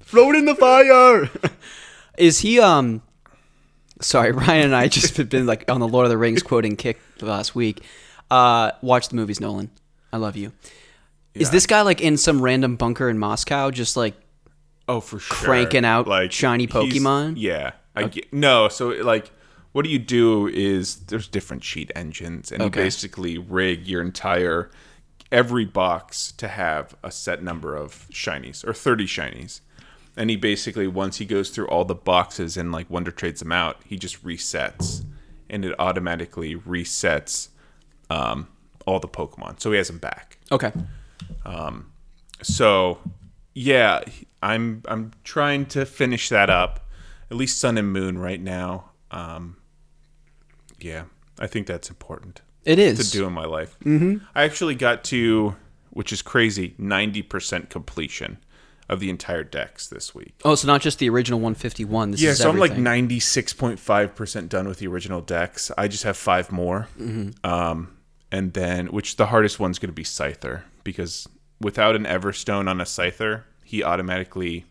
Float 0.00 0.34
in 0.36 0.46
the 0.46 0.54
fire. 0.54 1.28
Is 2.18 2.40
he 2.40 2.58
um 2.58 3.02
sorry, 4.02 4.32
Ryan 4.32 4.66
and 4.66 4.76
I 4.76 4.88
just 4.88 5.16
have 5.16 5.28
been 5.28 5.46
like 5.46 5.70
on 5.70 5.80
the 5.80 5.88
Lord 5.88 6.04
of 6.04 6.10
the 6.10 6.18
Rings 6.18 6.42
quoting 6.42 6.76
kick 6.76 7.00
the 7.18 7.26
last 7.26 7.54
week. 7.54 7.82
Uh, 8.30 8.72
watch 8.82 9.08
the 9.08 9.16
movies, 9.16 9.40
Nolan. 9.40 9.70
I 10.12 10.16
love 10.18 10.36
you. 10.36 10.52
Is 11.34 11.50
this 11.50 11.66
guy 11.66 11.80
like 11.82 12.00
in 12.02 12.16
some 12.18 12.42
random 12.42 12.76
bunker 12.76 13.08
in 13.08 13.18
Moscow, 13.18 13.70
just 13.70 13.96
like 13.96 14.14
Oh, 14.88 15.00
for 15.00 15.18
sure. 15.18 15.36
Cranking 15.36 15.84
out 15.84 16.06
like 16.08 16.32
shiny 16.32 16.66
Pokemon? 16.66 17.34
Yeah. 17.36 17.72
I 17.94 18.04
get, 18.04 18.32
no, 18.32 18.68
so 18.68 18.88
like 18.88 19.30
what 19.72 19.84
do 19.84 19.90
you 19.90 19.98
do 19.98 20.48
is 20.48 20.96
there's 21.06 21.28
different 21.28 21.62
cheat 21.62 21.90
engines 21.96 22.52
and 22.52 22.60
Okay. 22.62 22.80
you 22.80 22.84
basically 22.86 23.38
rig 23.38 23.86
your 23.86 24.02
entire 24.02 24.70
every 25.30 25.64
box 25.64 26.32
to 26.32 26.48
have 26.48 26.94
a 27.02 27.10
set 27.10 27.42
number 27.42 27.74
of 27.74 28.06
shinies 28.10 28.66
or 28.66 28.74
30 28.74 29.06
shinies. 29.06 29.60
And 30.16 30.28
he 30.28 30.36
basically 30.36 30.86
once 30.86 31.18
he 31.18 31.24
goes 31.24 31.50
through 31.50 31.68
all 31.68 31.84
the 31.84 31.94
boxes 31.94 32.56
and 32.56 32.70
like 32.72 32.90
Wonder 32.90 33.10
trades 33.10 33.40
them 33.40 33.52
out, 33.52 33.76
he 33.84 33.96
just 33.96 34.24
resets 34.24 35.04
and 35.48 35.64
it 35.64 35.74
automatically 35.78 36.56
resets 36.56 37.48
um, 38.10 38.48
all 38.86 39.00
the 39.00 39.08
Pokemon. 39.08 39.60
So 39.60 39.70
he 39.70 39.78
has 39.78 39.88
them 39.88 39.98
back. 39.98 40.38
okay? 40.50 40.72
um, 41.44 41.92
So, 42.42 42.98
yeah, 43.54 44.00
I'm 44.42 44.82
I'm 44.88 45.12
trying 45.24 45.66
to 45.66 45.86
finish 45.86 46.28
that 46.30 46.50
up. 46.50 46.88
At 47.30 47.36
least 47.36 47.58
Sun 47.58 47.78
and 47.78 47.92
Moon 47.92 48.18
right 48.18 48.40
now. 48.40 48.90
Um, 49.10 49.56
yeah, 50.78 51.04
I 51.38 51.46
think 51.46 51.66
that's 51.66 51.88
important 51.88 52.42
it 52.64 52.78
is 52.78 53.10
to 53.10 53.18
do 53.18 53.26
in 53.26 53.32
my 53.32 53.44
life. 53.44 53.78
Mm-hmm. 53.84 54.24
I 54.34 54.44
actually 54.44 54.74
got 54.74 55.04
to, 55.04 55.56
which 55.90 56.12
is 56.12 56.22
crazy, 56.22 56.74
ninety 56.78 57.22
percent 57.22 57.70
completion 57.70 58.38
of 58.92 59.00
the 59.00 59.10
entire 59.10 59.42
dex 59.44 59.88
this 59.88 60.14
week. 60.14 60.34
Oh, 60.44 60.54
so 60.54 60.66
not 60.68 60.80
just 60.80 60.98
the 60.98 61.08
original 61.08 61.40
151. 61.40 62.12
This 62.12 62.22
Yeah, 62.22 62.34
so 62.34 62.48
I'm 62.50 62.58
like 62.58 62.76
ninety 62.76 63.18
six 63.20 63.52
point 63.52 63.78
five 63.80 64.14
percent 64.14 64.48
done 64.48 64.68
with 64.68 64.78
the 64.78 64.86
original 64.86 65.20
dex. 65.20 65.70
I 65.76 65.88
just 65.88 66.04
have 66.04 66.16
five 66.16 66.52
more, 66.52 66.88
Mm-hmm. 67.00 67.44
um, 67.50 67.96
and 68.30 68.52
then 68.52 68.86
which 68.88 69.16
the 69.16 69.26
hardest 69.26 69.58
one's 69.60 69.78
going 69.78 69.88
to 69.90 69.94
be 69.94 70.04
Scyther 70.04 70.62
because 70.84 71.28
without 71.60 71.96
an 71.96 72.04
Everstone 72.04 72.68
on 72.68 72.80
a 72.80 72.84
Scyther, 72.84 73.42
he 73.64 73.82
automatically. 73.82 74.66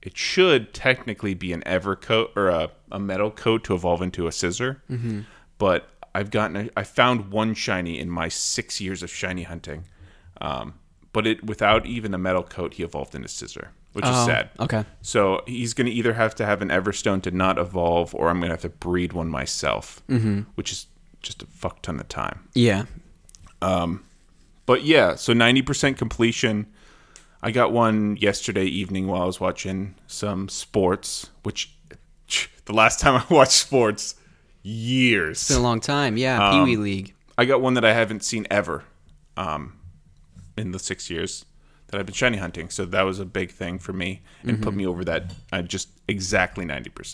It 0.00 0.16
should 0.16 0.72
technically 0.72 1.34
be 1.34 1.52
an 1.52 1.62
Ever 1.66 1.96
coat 1.96 2.30
or 2.36 2.48
a, 2.48 2.70
a 2.92 3.00
metal 3.00 3.32
coat 3.32 3.64
to 3.64 3.74
evolve 3.74 4.00
into 4.00 4.28
a 4.28 4.30
Scizor, 4.30 4.76
Mm-hmm. 4.88 5.20
but 5.58 5.88
I've 6.14 6.30
gotten 6.30 6.56
a, 6.56 6.68
I 6.76 6.84
found 6.84 7.30
one 7.32 7.52
shiny 7.54 7.98
in 7.98 8.08
my 8.08 8.28
six 8.28 8.80
years 8.80 9.02
of 9.02 9.10
shiny 9.10 9.42
hunting, 9.42 9.84
um, 10.40 10.74
but 11.12 11.26
it 11.26 11.44
without 11.44 11.86
even 11.86 12.14
a 12.14 12.18
metal 12.18 12.42
coat, 12.42 12.74
he 12.74 12.82
evolved 12.82 13.14
into 13.14 13.28
Scizor, 13.28 13.68
which 13.92 14.04
is 14.04 14.10
Oh, 14.14 14.26
sad. 14.26 14.50
Okay. 14.60 14.84
So 15.02 15.42
he's 15.46 15.74
going 15.74 15.86
to 15.86 15.92
either 15.92 16.12
have 16.14 16.34
to 16.36 16.46
have 16.46 16.62
an 16.62 16.68
Everstone 16.68 17.22
to 17.22 17.30
not 17.30 17.58
evolve, 17.58 18.14
or 18.14 18.28
I'm 18.28 18.38
going 18.40 18.48
to 18.50 18.54
have 18.54 18.62
to 18.62 18.68
breed 18.68 19.12
one 19.12 19.28
myself, 19.28 20.02
mm-hmm. 20.08 20.40
which 20.54 20.70
is 20.72 20.86
just 21.22 21.42
a 21.42 21.46
fuck 21.46 21.82
ton 21.82 21.98
of 21.98 22.08
time. 22.08 22.48
Yeah. 22.54 22.84
Um, 23.62 24.04
But 24.66 24.84
yeah, 24.84 25.14
so 25.16 25.32
90% 25.32 25.96
completion. 25.96 26.66
I 27.42 27.50
got 27.52 27.72
one 27.72 28.16
yesterday 28.16 28.66
evening 28.66 29.06
while 29.06 29.22
I 29.22 29.24
was 29.24 29.40
watching 29.40 29.94
some 30.06 30.48
sports, 30.48 31.30
which 31.42 31.74
the 32.66 32.72
last 32.74 33.00
time 33.00 33.14
I 33.28 33.34
watched 33.34 33.52
sports, 33.52 34.14
years. 34.62 35.38
It's 35.40 35.48
been 35.48 35.58
a 35.58 35.62
long 35.62 35.80
time. 35.80 36.16
Yeah. 36.16 36.48
Um, 36.50 36.66
Pee 36.66 36.70
Wee 36.70 36.76
League. 36.76 37.14
I 37.38 37.44
got 37.46 37.60
one 37.62 37.74
that 37.74 37.84
I 37.84 37.94
haven't 37.94 38.24
seen 38.24 38.46
ever 38.50 38.84
um, 39.36 39.77
in 40.58 40.72
the 40.72 40.78
six 40.78 41.08
years 41.10 41.44
that 41.88 41.98
I've 41.98 42.06
been 42.06 42.14
shiny 42.14 42.36
hunting. 42.38 42.68
So 42.70 42.84
that 42.86 43.02
was 43.02 43.18
a 43.18 43.24
big 43.24 43.50
thing 43.50 43.78
for 43.78 43.92
me 43.92 44.20
and 44.42 44.62
put 44.62 44.74
me 44.74 44.86
over 44.86 45.04
that 45.04 45.32
uh, 45.52 45.62
just 45.62 45.88
exactly 46.06 46.64
90%. 46.66 47.12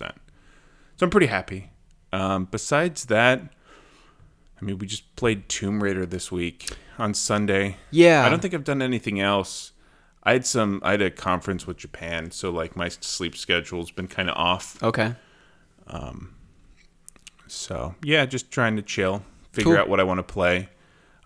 So 0.97 1.05
I'm 1.07 1.11
pretty 1.11 1.27
happy. 1.29 1.71
Um, 2.13 2.47
besides 2.51 3.05
that, 3.07 3.41
I 4.61 4.65
mean, 4.65 4.79
we 4.79 4.87
just 4.87 5.15
played 5.17 5.49
Tomb 5.49 5.83
Raider 5.83 6.07
this 6.07 6.33
week 6.33 6.71
on 6.99 7.15
Sunday. 7.15 7.77
Yeah. 7.91 8.25
I 8.25 8.29
don't 8.29 8.41
think 8.41 8.55
I've 8.55 8.65
done 8.65 8.83
anything 8.83 9.21
else. 9.21 9.73
I 10.25 10.33
had 10.33 10.47
some, 10.47 10.81
I 10.83 10.93
had 10.93 11.03
a 11.03 11.11
conference 11.11 11.67
with 11.67 11.77
Japan. 11.77 12.31
So 12.31 12.51
like 12.51 12.77
my 12.77 12.89
sleep 12.89 13.37
schedule's 13.37 13.91
been 13.91 14.09
kind 14.09 14.29
of 14.31 14.37
off. 14.37 14.83
Okay. 14.83 15.15
Um, 15.87 16.35
So 17.47 17.95
yeah, 18.03 18.27
just 18.27 18.51
trying 18.51 18.77
to 18.77 18.83
chill, 18.83 19.23
figure 19.53 19.73
Cool. 19.73 19.81
out 19.81 19.89
what 19.89 20.01
I 20.01 20.05
want 20.05 20.19
to 20.19 20.23
play, 20.25 20.69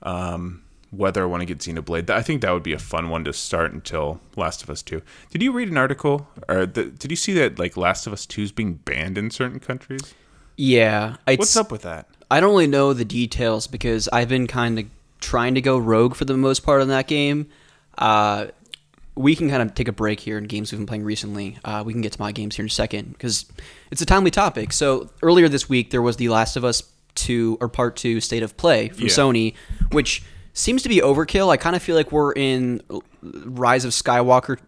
um, 0.03 0.65
whether 0.91 1.23
I 1.23 1.27
want 1.27 1.43
to 1.43 1.47
get 1.47 1.59
Xenoblade. 1.59 2.09
I 2.11 2.23
think 2.23 2.41
that 2.43 2.51
would 2.53 2.63
be 2.63 2.73
a 2.73 2.79
fun 2.79 3.11
one 3.11 3.25
to 3.25 3.33
start 3.33 3.73
until 3.73 4.21
Last 4.37 4.63
of 4.63 4.71
Us 4.71 4.83
Two. 4.83 5.03
Did 5.31 5.43
you 5.43 5.53
read 5.53 5.69
an 5.69 5.77
article, 5.77 6.29
or 6.49 6.65
the, 6.67 6.85
did 6.85 7.11
you 7.11 7.17
see 7.17 7.33
that 7.35 7.59
like 7.59 7.77
Last 7.77 8.07
of 8.07 8.13
Us 8.13 8.25
Two 8.27 8.43
is 8.43 8.53
being 8.53 8.75
banned 8.75 9.19
in 9.19 9.31
certain 9.31 9.61
countries? 9.61 10.15
Yeah. 10.57 11.17
What's 11.27 11.57
up 11.57 11.71
with 11.71 11.83
that? 11.83 12.09
I 12.31 12.41
don't 12.41 12.51
really 12.51 12.67
know 12.67 12.93
the 12.93 13.05
details 13.05 13.67
because 13.67 14.09
I've 14.13 14.29
been 14.29 14.47
kind 14.47 14.79
of 14.79 14.87
trying 15.21 15.55
to 15.55 15.61
go 15.61 15.79
rogue 15.79 16.15
for 16.15 16.25
the 16.25 16.37
most 16.37 16.61
part 16.61 16.81
on 16.83 16.89
that 16.89 17.07
game. 17.07 17.49
Uh, 17.97 18.47
we 19.15 19.35
can 19.35 19.49
kind 19.51 19.63
of 19.63 19.75
take 19.75 19.89
a 19.89 19.93
break 19.93 20.21
here 20.21 20.39
in 20.39 20.45
games 20.45 20.71
we've 20.71 20.79
been 20.79 20.87
playing 20.87 21.05
recently. 21.05 21.59
Uh, 21.65 21.83
we 21.85 21.93
can 21.93 22.03
get 22.03 22.13
to 22.13 22.21
my 22.21 22.31
games 22.33 22.57
here 22.57 22.63
in 22.65 22.69
a 22.69 22.71
second 22.71 23.13
because 23.13 23.47
it's 23.91 24.01
a 24.03 24.07
timely 24.07 24.31
topic. 24.31 24.73
So 24.73 25.11
earlier 25.23 25.49
this 25.49 25.69
week 25.69 25.91
there 25.91 26.03
was 26.03 26.17
the 26.17 26.29
Last 26.29 26.57
of 26.57 26.65
Us 26.65 26.83
two 27.15 27.59
or 27.61 27.69
Part 27.69 27.97
two 27.97 28.21
State 28.21 28.43
of 28.45 28.57
Play 28.57 28.89
from 28.91 29.05
Yeah. 29.05 29.09
Sony, 29.13 29.55
which 29.91 30.23
seems 30.59 30.83
to 30.83 30.89
be 30.89 31.01
overkill. 31.01 31.51
I 31.51 31.57
kind 31.57 31.75
of 31.77 31.83
feel 31.83 31.97
like 31.97 32.13
we're 32.13 32.33
in 32.33 32.83
Rise 33.23 33.85
of 33.85 33.93
Skywalker. 33.93 34.59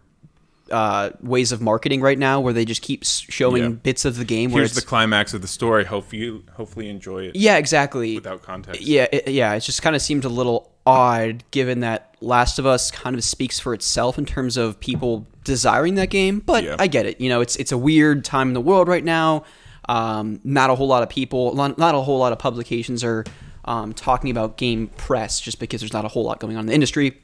Uh, 0.69 1.09
ways 1.21 1.51
of 1.51 1.59
marketing 1.59 1.99
right 1.99 2.17
now, 2.17 2.39
where 2.39 2.53
they 2.53 2.63
just 2.63 2.81
keep 2.81 3.03
showing 3.03 3.61
Yeah. 3.63 3.69
bits 3.71 4.05
of 4.05 4.15
the 4.15 4.23
game. 4.23 4.51
Where 4.51 4.61
Here's 4.61 4.73
the 4.73 4.81
climax 4.81 5.33
of 5.33 5.41
the 5.41 5.47
story. 5.49 5.83
Hope 5.83 6.13
you 6.13 6.43
hopefully 6.53 6.87
enjoy 6.87 7.25
it 7.25 7.35
yeah, 7.35 7.57
exactly. 7.57 8.15
without 8.15 8.41
context. 8.41 8.79
Yeah, 8.81 9.05
it, 9.11 9.27
yeah, 9.27 9.53
it 9.53 9.59
just 9.59 9.81
kind 9.81 9.97
of 9.97 10.01
seemed 10.01 10.23
a 10.23 10.29
little 10.29 10.71
odd 10.85 11.43
given 11.51 11.81
that 11.81 12.15
Last 12.21 12.57
of 12.57 12.65
Us 12.65 12.89
kind 12.89 13.17
of 13.17 13.23
speaks 13.25 13.59
for 13.59 13.73
itself 13.73 14.17
in 14.17 14.25
terms 14.25 14.55
of 14.55 14.79
people 14.79 15.27
desiring 15.43 15.95
that 15.95 16.09
game, 16.09 16.39
but 16.39 16.63
Yeah. 16.63 16.77
I 16.79 16.87
get 16.87 17.05
it. 17.05 17.19
You 17.19 17.27
know, 17.27 17.41
it's 17.41 17.57
it's 17.57 17.73
a 17.73 17.77
weird 17.77 18.23
time 18.23 18.47
in 18.47 18.53
the 18.53 18.61
world 18.61 18.87
right 18.87 19.03
now. 19.03 19.43
Um, 19.89 20.39
not 20.45 20.69
a 20.69 20.75
whole 20.75 20.87
lot 20.87 21.03
of 21.03 21.09
people, 21.09 21.53
not, 21.53 21.77
not 21.77 21.95
a 21.95 21.99
whole 21.99 22.17
lot 22.19 22.31
of 22.31 22.39
publications 22.39 23.03
are 23.03 23.25
um, 23.65 23.93
talking 23.93 24.31
about 24.31 24.57
game 24.57 24.87
press 24.87 25.39
just 25.39 25.59
because 25.59 25.81
there's 25.81 25.93
not 25.93 26.05
a 26.05 26.09
whole 26.09 26.23
lot 26.23 26.39
going 26.39 26.55
on 26.55 26.61
in 26.61 26.65
the 26.67 26.73
industry. 26.73 27.21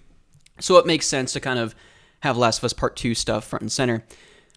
So 0.60 0.77
it 0.77 0.86
makes 0.86 1.06
sense 1.06 1.34
to 1.34 1.39
kind 1.39 1.60
of 1.60 1.75
have 2.22 2.38
Last 2.38 2.60
of 2.60 2.63
Us 2.63 2.74
Part 2.74 2.96
2 2.96 3.15
stuff 3.15 3.46
front 3.46 3.62
and 3.62 3.72
center. 3.72 4.03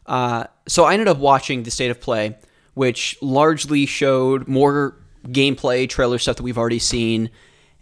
Uh, 0.06 0.44
so 0.66 0.84
I 0.84 0.94
ended 0.94 1.08
up 1.08 1.18
watching 1.18 1.62
the 1.62 1.70
State 1.70 1.90
of 1.90 2.00
Play, 2.00 2.36
which 2.74 3.16
largely 3.20 3.86
showed 3.86 4.48
more 4.48 4.96
gameplay, 5.24 5.88
trailer 5.88 6.18
stuff 6.18 6.36
that 6.36 6.42
we've 6.42 6.58
already 6.58 6.78
seen. 6.78 7.30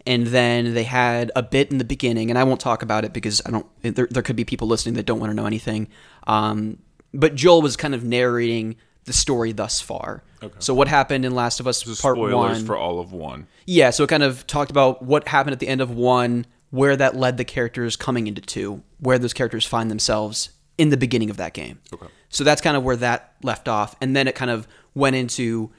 And 0.05 0.27
then 0.27 0.73
they 0.73 0.83
had 0.83 1.31
a 1.35 1.43
bit 1.43 1.71
in 1.71 1.77
the 1.77 1.83
beginning, 1.83 2.29
and 2.29 2.39
I 2.39 2.43
won't 2.43 2.59
talk 2.59 2.81
about 2.81 3.03
it 3.05 3.13
because 3.13 3.41
I 3.45 3.51
don't. 3.51 3.65
There, 3.81 4.07
there 4.09 4.23
could 4.23 4.37
be 4.37 4.45
people 4.45 4.67
listening 4.67 4.95
that 4.95 5.05
don't 5.05 5.19
want 5.19 5.29
to 5.29 5.35
know 5.35 5.45
anything. 5.45 5.89
Um, 6.25 6.79
but 7.13 7.35
Joel 7.35 7.61
was 7.61 7.75
kind 7.75 7.93
of 7.93 8.03
narrating 8.03 8.77
the 9.05 9.13
story 9.13 9.51
thus 9.51 9.81
far. 9.81 10.23
Okay. 10.41 10.55
So 10.59 10.73
what 10.73 10.87
happened 10.87 11.25
in 11.25 11.33
Last 11.33 11.59
of 11.59 11.67
Us 11.67 11.83
Part 11.83 12.15
Spoilers 12.15 12.33
One? 12.33 12.65
for 12.65 12.77
all 12.77 12.99
of 12.99 13.11
one. 13.11 13.47
Yeah, 13.65 13.89
so 13.89 14.03
it 14.03 14.07
kind 14.07 14.23
of 14.23 14.45
talked 14.47 14.71
about 14.71 15.01
what 15.01 15.27
happened 15.27 15.53
at 15.53 15.59
the 15.59 15.67
end 15.67 15.81
of 15.81 15.91
one, 15.91 16.45
where 16.69 16.95
that 16.95 17.15
led 17.15 17.37
the 17.37 17.45
characters 17.45 17.95
coming 17.95 18.27
into 18.27 18.41
two, 18.41 18.83
where 18.99 19.17
those 19.17 19.33
characters 19.33 19.65
find 19.65 19.89
themselves 19.89 20.51
in 20.77 20.89
the 20.89 20.97
beginning 20.97 21.29
of 21.29 21.37
that 21.37 21.53
game. 21.53 21.79
Okay. 21.93 22.07
So 22.29 22.43
that's 22.43 22.61
kind 22.61 22.77
of 22.77 22.83
where 22.83 22.95
that 22.97 23.33
left 23.43 23.67
off, 23.67 23.95
and 23.99 24.15
then 24.15 24.27
it 24.27 24.35
kind 24.35 24.51
of 24.51 24.67
went 24.93 25.15
into 25.15 25.71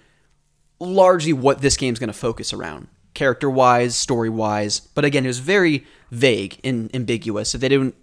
largely 0.79 1.33
what 1.33 1.61
this 1.61 1.77
game's 1.77 1.99
going 1.99 2.09
to 2.09 2.19
focus 2.19 2.53
around, 2.53 2.89
character-wise, 3.15 3.95
story-wise. 3.95 4.81
But 4.81 5.05
again, 5.05 5.25
it 5.25 5.29
was 5.29 5.39
very 5.39 5.87
vague 6.11 6.59
and 6.65 6.95
ambiguous. 6.95 7.51
So 7.51 7.59
they 7.59 7.69
didn't 7.69 7.95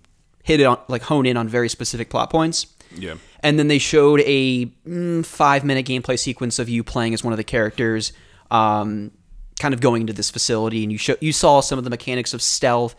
hit 0.43 0.59
it 0.59 0.63
on 0.63 0.79
like 0.87 1.03
hone 1.03 1.25
in 1.25 1.35
on 1.37 1.49
very 1.49 1.69
specific 1.69 2.09
plot 2.09 2.29
points. 2.29 2.67
Yeah. 2.95 3.15
And 3.41 3.59
then 3.59 3.67
they 3.67 3.77
showed 3.77 4.21
a 4.25 4.65
mm, 4.87 5.25
five 5.25 5.63
minute 5.63 5.85
gameplay 5.85 6.17
sequence 6.17 6.59
of 6.59 6.69
you 6.69 6.83
playing 6.83 7.13
as 7.13 7.23
one 7.23 7.33
of 7.33 7.37
the 7.37 7.43
characters, 7.43 8.11
um, 8.51 9.11
kind 9.59 9.73
of 9.73 9.79
going 9.81 10.01
into 10.01 10.13
this 10.13 10.29
facility, 10.29 10.83
and 10.83 10.91
you 10.91 10.97
show 10.97 11.15
you 11.21 11.31
saw 11.33 11.59
some 11.59 11.77
of 11.77 11.83
the 11.83 11.89
mechanics 11.89 12.33
of 12.33 12.41
stealth, 12.41 12.95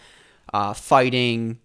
uh, 0.55 0.75
fighting, 0.75 1.59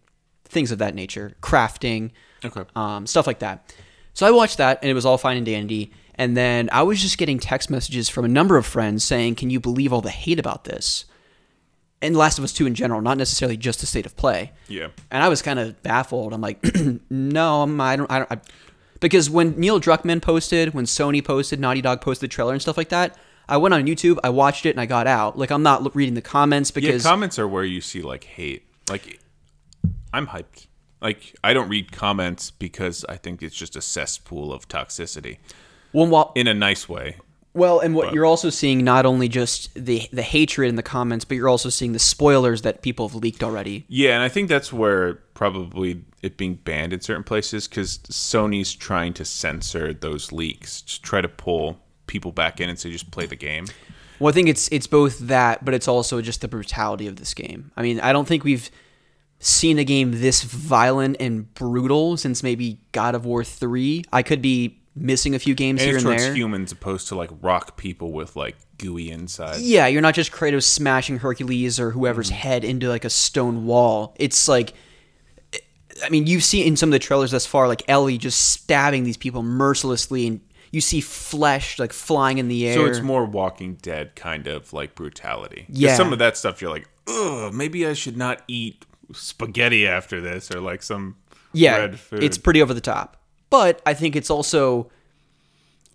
things 0.45 0.71
of 0.71 0.79
that 0.79 0.95
nature, 0.95 1.33
crafting, 1.41 2.11
Okay. 2.43 2.63
um, 2.75 3.05
stuff 3.07 3.27
like 3.27 3.39
that. 3.39 3.73
So 4.13 4.25
I 4.27 4.31
watched 4.31 4.57
that, 4.57 4.79
and 4.81 4.89
it 4.89 4.93
was 4.93 5.05
all 5.05 5.17
fine 5.17 5.37
and 5.37 5.45
dandy. 5.45 5.91
And 6.15 6.37
then 6.37 6.69
I 6.71 6.83
was 6.83 7.01
just 7.01 7.17
getting 7.17 7.39
text 7.39 7.71
messages 7.71 8.07
from 8.09 8.23
a 8.25 8.27
number 8.27 8.57
of 8.57 8.65
friends 8.65 9.03
saying, 9.03 9.35
"Can 9.35 9.49
you 9.49 9.59
believe 9.59 9.91
all 9.91 10.01
the 10.01 10.11
hate 10.11 10.37
about 10.39 10.63
this?" 10.65 11.05
And 12.03 12.15
Last 12.15 12.37
of 12.37 12.43
Us 12.43 12.53
Two 12.53 12.67
in 12.67 12.75
general, 12.75 13.01
not 13.01 13.17
necessarily 13.17 13.57
just 13.57 13.79
the 13.79 13.85
state 13.85 14.05
of 14.05 14.15
play. 14.15 14.51
Yeah. 14.67 14.89
And 15.09 15.23
I 15.23 15.29
was 15.29 15.41
kind 15.41 15.57
of 15.57 15.81
baffled. 15.81 16.33
I'm 16.33 16.41
like, 16.41 16.63
no, 17.09 17.63
I'm, 17.63 17.79
I 17.79 17.95
don't, 17.95 18.11
I 18.11 18.19
don't, 18.19 18.31
I, 18.31 18.41
because 18.99 19.29
when 19.29 19.59
Neil 19.59 19.79
Druckmann 19.79 20.21
posted, 20.21 20.73
when 20.73 20.85
Sony 20.85 21.23
posted, 21.23 21.59
Naughty 21.59 21.81
Dog 21.81 22.01
posted 22.01 22.29
the 22.29 22.33
trailer 22.33 22.53
and 22.53 22.61
stuff 22.61 22.77
like 22.77 22.89
that, 22.89 23.17
I 23.47 23.57
went 23.57 23.73
on 23.73 23.85
YouTube, 23.85 24.17
I 24.23 24.29
watched 24.29 24.65
it, 24.65 24.71
and 24.71 24.81
I 24.81 24.85
got 24.85 25.07
out. 25.07 25.37
Like, 25.37 25.51
I'm 25.51 25.63
not 25.63 25.95
reading 25.95 26.13
the 26.13 26.21
comments 26.21 26.71
Yeah, 26.75 26.81
because 26.81 27.03
comments 27.03 27.39
are 27.39 27.47
where 27.47 27.63
you 27.63 27.81
see 27.81 28.01
like 28.01 28.23
hate. 28.23 28.65
Like, 28.89 29.19
I'm 30.13 30.27
hyped. 30.27 30.67
Like, 31.01 31.35
I 31.43 31.53
don't 31.53 31.67
read 31.67 31.91
comments 31.91 32.51
because 32.51 33.03
I 33.09 33.17
think 33.17 33.43
it's 33.43 33.55
just 33.55 33.75
a 33.75 33.81
cesspool 33.81 34.53
of 34.53 34.67
toxicity 34.69 35.37
when 35.91 36.09
while 36.09 36.31
in 36.35 36.47
a 36.47 36.53
nice 36.53 36.87
way. 36.87 37.17
Well, 37.55 37.79
and 37.79 37.93
what 37.93 38.07
But- 38.07 38.13
you're 38.15 38.25
also 38.25 38.49
seeing 38.49 38.83
not 38.83 39.05
only 39.05 39.27
just 39.27 39.69
the 39.75 40.07
the 40.11 40.23
hatred 40.23 40.69
in 40.69 40.75
the 40.75 40.83
comments, 40.83 41.23
but 41.23 41.35
you're 41.35 41.49
also 41.49 41.69
seeing 41.69 41.93
the 41.93 41.99
spoilers 41.99 42.63
that 42.63 42.81
people 42.81 43.07
have 43.07 43.15
leaked 43.15 43.43
already. 43.43 43.85
Yeah, 43.87 44.15
and 44.15 44.23
I 44.23 44.29
think 44.29 44.49
that's 44.49 44.73
where 44.73 45.15
probably 45.35 46.01
it 46.23 46.35
being 46.37 46.55
banned 46.55 46.93
in 46.93 47.01
certain 47.01 47.23
places 47.23 47.67
because 47.67 47.99
Sony's 48.09 48.73
trying 48.73 49.13
to 49.13 49.25
censor 49.25 49.93
those 49.93 50.31
leaks 50.31 50.81
to 50.81 51.01
try 51.01 51.21
to 51.21 51.27
pull 51.27 51.79
people 52.07 52.31
back 52.31 52.59
in 52.59 52.69
and 52.69 52.79
say 52.79 52.89
just 52.91 53.11
play 53.11 53.25
the 53.25 53.35
game. 53.35 53.65
Well, 54.19 54.29
I 54.29 54.31
think 54.33 54.49
it's 54.49 54.67
it's 54.71 54.87
both 54.87 55.19
that, 55.19 55.63
but 55.63 55.73
it's 55.73 55.87
also 55.87 56.21
just 56.21 56.41
the 56.41 56.47
brutality 56.47 57.07
of 57.07 57.17
this 57.17 57.33
game. 57.33 57.71
I 57.77 57.81
mean, 57.83 57.99
I 57.99 58.13
don't 58.13 58.27
think 58.27 58.43
we've 58.43 58.71
seen 59.39 59.77
a 59.77 59.83
game 59.83 60.21
this 60.21 60.41
violent 60.43 61.17
and 61.19 61.53
brutal 61.53 62.15
since 62.17 62.41
maybe 62.41 62.79
God 62.93 63.13
of 63.13 63.25
War 63.25 63.43
three. 63.43 64.05
I 64.11 64.23
could 64.23 64.41
be 64.41 64.79
missing 64.95 65.33
a 65.33 65.39
few 65.39 65.55
games 65.55 65.81
And 65.81 65.87
here 65.89 65.97
it's 65.97 66.05
and 66.05 66.19
there. 66.19 66.33
humans 66.35 66.71
opposed 66.71 67.07
to 67.07 67.15
like 67.15 67.29
rock 67.41 67.77
people 67.77 68.11
with 68.11 68.35
like 68.35 68.55
gooey 68.77 69.09
insides. 69.11 69.61
Yeah, 69.61 69.87
you're 69.87 70.01
not 70.01 70.13
just 70.13 70.31
Kratos 70.31 70.63
smashing 70.63 71.19
Hercules 71.19 71.79
or 71.79 71.91
whoever's 71.91 72.27
Mm-hmm. 72.29 72.35
head 72.37 72.63
into 72.63 72.89
like 72.89 73.03
a 73.05 73.09
stone 73.09 73.65
wall. 73.65 74.15
It's 74.19 74.47
like, 74.47 74.73
I 76.03 76.09
mean, 76.09 76.27
you've 76.27 76.43
seen 76.43 76.67
in 76.67 76.75
some 76.75 76.89
of 76.89 76.93
the 76.93 76.99
trailers 76.99 77.31
thus 77.31 77.45
far, 77.45 77.67
like 77.67 77.83
Ellie 77.87 78.17
just 78.17 78.51
stabbing 78.51 79.03
these 79.03 79.17
people 79.17 79.43
mercilessly, 79.43 80.27
and 80.27 80.41
you 80.71 80.81
see 80.81 81.01
flesh 81.01 81.77
like 81.79 81.93
flying 81.93 82.39
in 82.39 82.47
the 82.47 82.67
air. 82.67 82.73
So 82.75 82.85
it's 82.85 82.99
more 83.01 83.25
Walking 83.25 83.75
Dead 83.75 84.15
kind 84.15 84.47
of 84.47 84.73
like 84.73 84.95
brutality. 84.95 85.65
Yeah. 85.69 85.95
Some 85.95 86.11
of 86.13 86.19
that 86.19 86.35
stuff 86.37 86.61
you're 86.61 86.71
like, 86.71 86.87
ugh, 87.07 87.53
maybe 87.53 87.85
I 87.87 87.93
should 87.93 88.17
not 88.17 88.41
eat 88.47 88.85
spaghetti 89.13 89.87
after 89.87 90.19
this 90.19 90.49
or 90.49 90.59
like 90.61 90.81
some 90.81 91.15
yeah, 91.51 91.77
red 91.77 91.99
food. 91.99 92.23
it's 92.23 92.37
pretty 92.39 92.61
over 92.61 92.73
the 92.73 92.81
top. 92.81 93.17
But 93.53 93.83
I 93.85 93.93
think 93.93 94.15
it's 94.15 94.31
also 94.31 94.89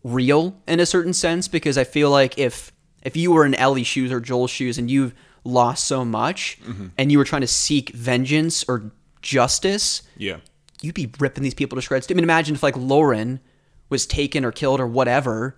real 0.05 0.57
in 0.69 0.79
a 0.79 0.87
certain 0.87 1.13
sense 1.13 1.49
because 1.49 1.77
I 1.77 1.83
feel 1.83 2.09
like 2.09 2.39
if 2.39 2.71
if 3.03 3.17
you 3.17 3.33
were 3.33 3.45
in 3.45 3.55
Ellie's 3.57 3.89
shoes 3.89 4.13
or 4.13 4.21
Joel's 4.21 4.53
shoes 4.53 4.79
and 4.79 4.89
you've 4.89 5.13
lost 5.43 5.87
so 5.87 6.05
much 6.05 6.59
Mm-hmm. 6.65 6.87
and 6.97 7.11
you 7.11 7.19
were 7.19 7.25
trying 7.25 7.41
to 7.43 7.49
seek 7.49 7.91
vengeance 7.91 8.65
or 8.69 8.93
justice, 9.23 10.03
yeah. 10.17 10.37
you'd 10.83 10.95
be 10.95 11.11
ripping 11.19 11.43
these 11.43 11.55
people 11.55 11.75
to 11.75 11.83
shreds. 11.83 12.07
I 12.09 12.15
mean, 12.15 12.23
imagine 12.23 12.55
if 12.55 12.63
like 12.63 12.77
Lauren 12.77 13.41
was 13.89 14.07
taken 14.07 14.45
or 14.45 14.53
killed 14.53 14.79
or 14.79 14.87
whatever. 14.87 15.57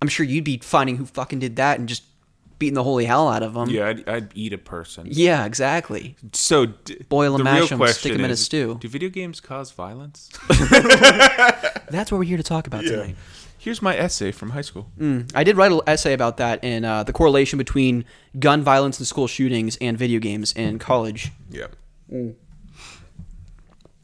I'm 0.00 0.08
sure 0.08 0.24
you'd 0.24 0.44
be 0.44 0.56
finding 0.56 0.96
who 0.96 1.04
fucking 1.04 1.38
did 1.40 1.56
that 1.56 1.78
and 1.78 1.86
just 1.86 2.04
beating 2.62 2.74
the 2.74 2.82
holy 2.84 3.04
hell 3.04 3.28
out 3.28 3.42
of 3.42 3.54
them. 3.54 3.68
Yeah, 3.68 3.88
I'd, 3.88 4.08
I'd 4.08 4.28
eat 4.36 4.52
a 4.52 4.58
person. 4.58 5.08
Yeah, 5.10 5.44
exactly. 5.44 6.14
So 6.32 6.66
d- 6.66 7.04
Boil 7.08 7.36
the 7.36 7.44
mash 7.44 7.70
real 7.70 7.82
'em, 7.82 7.88
stick 7.88 8.12
them 8.12 8.24
in 8.24 8.30
a 8.30 8.34
is, 8.34 8.44
stew. 8.44 8.78
Do 8.80 8.88
video 8.88 9.08
games 9.08 9.40
cause 9.40 9.72
violence? 9.72 10.30
That's 11.90 12.10
what 12.12 12.18
we're 12.18 12.24
here 12.24 12.36
to 12.36 12.42
talk 12.42 12.66
about 12.66 12.84
tonight. 12.84 13.16
Here's 13.58 13.82
my 13.82 13.96
essay 13.96 14.32
from 14.32 14.50
high 14.50 14.62
school. 14.62 14.86
I 15.34 15.44
did 15.44 15.56
write 15.56 15.72
an 15.72 15.80
essay 15.86 16.12
about 16.14 16.36
that 16.38 16.60
and 16.64 16.84
uh, 16.84 17.02
the 17.04 17.12
correlation 17.12 17.58
between 17.58 18.04
gun 18.38 18.62
violence 18.62 18.98
and 18.98 19.06
school 19.06 19.26
shootings 19.26 19.76
and 19.80 19.98
video 19.98 20.18
games 20.20 20.52
in 20.52 20.78
college. 20.78 21.30
Yeah. 21.50 21.66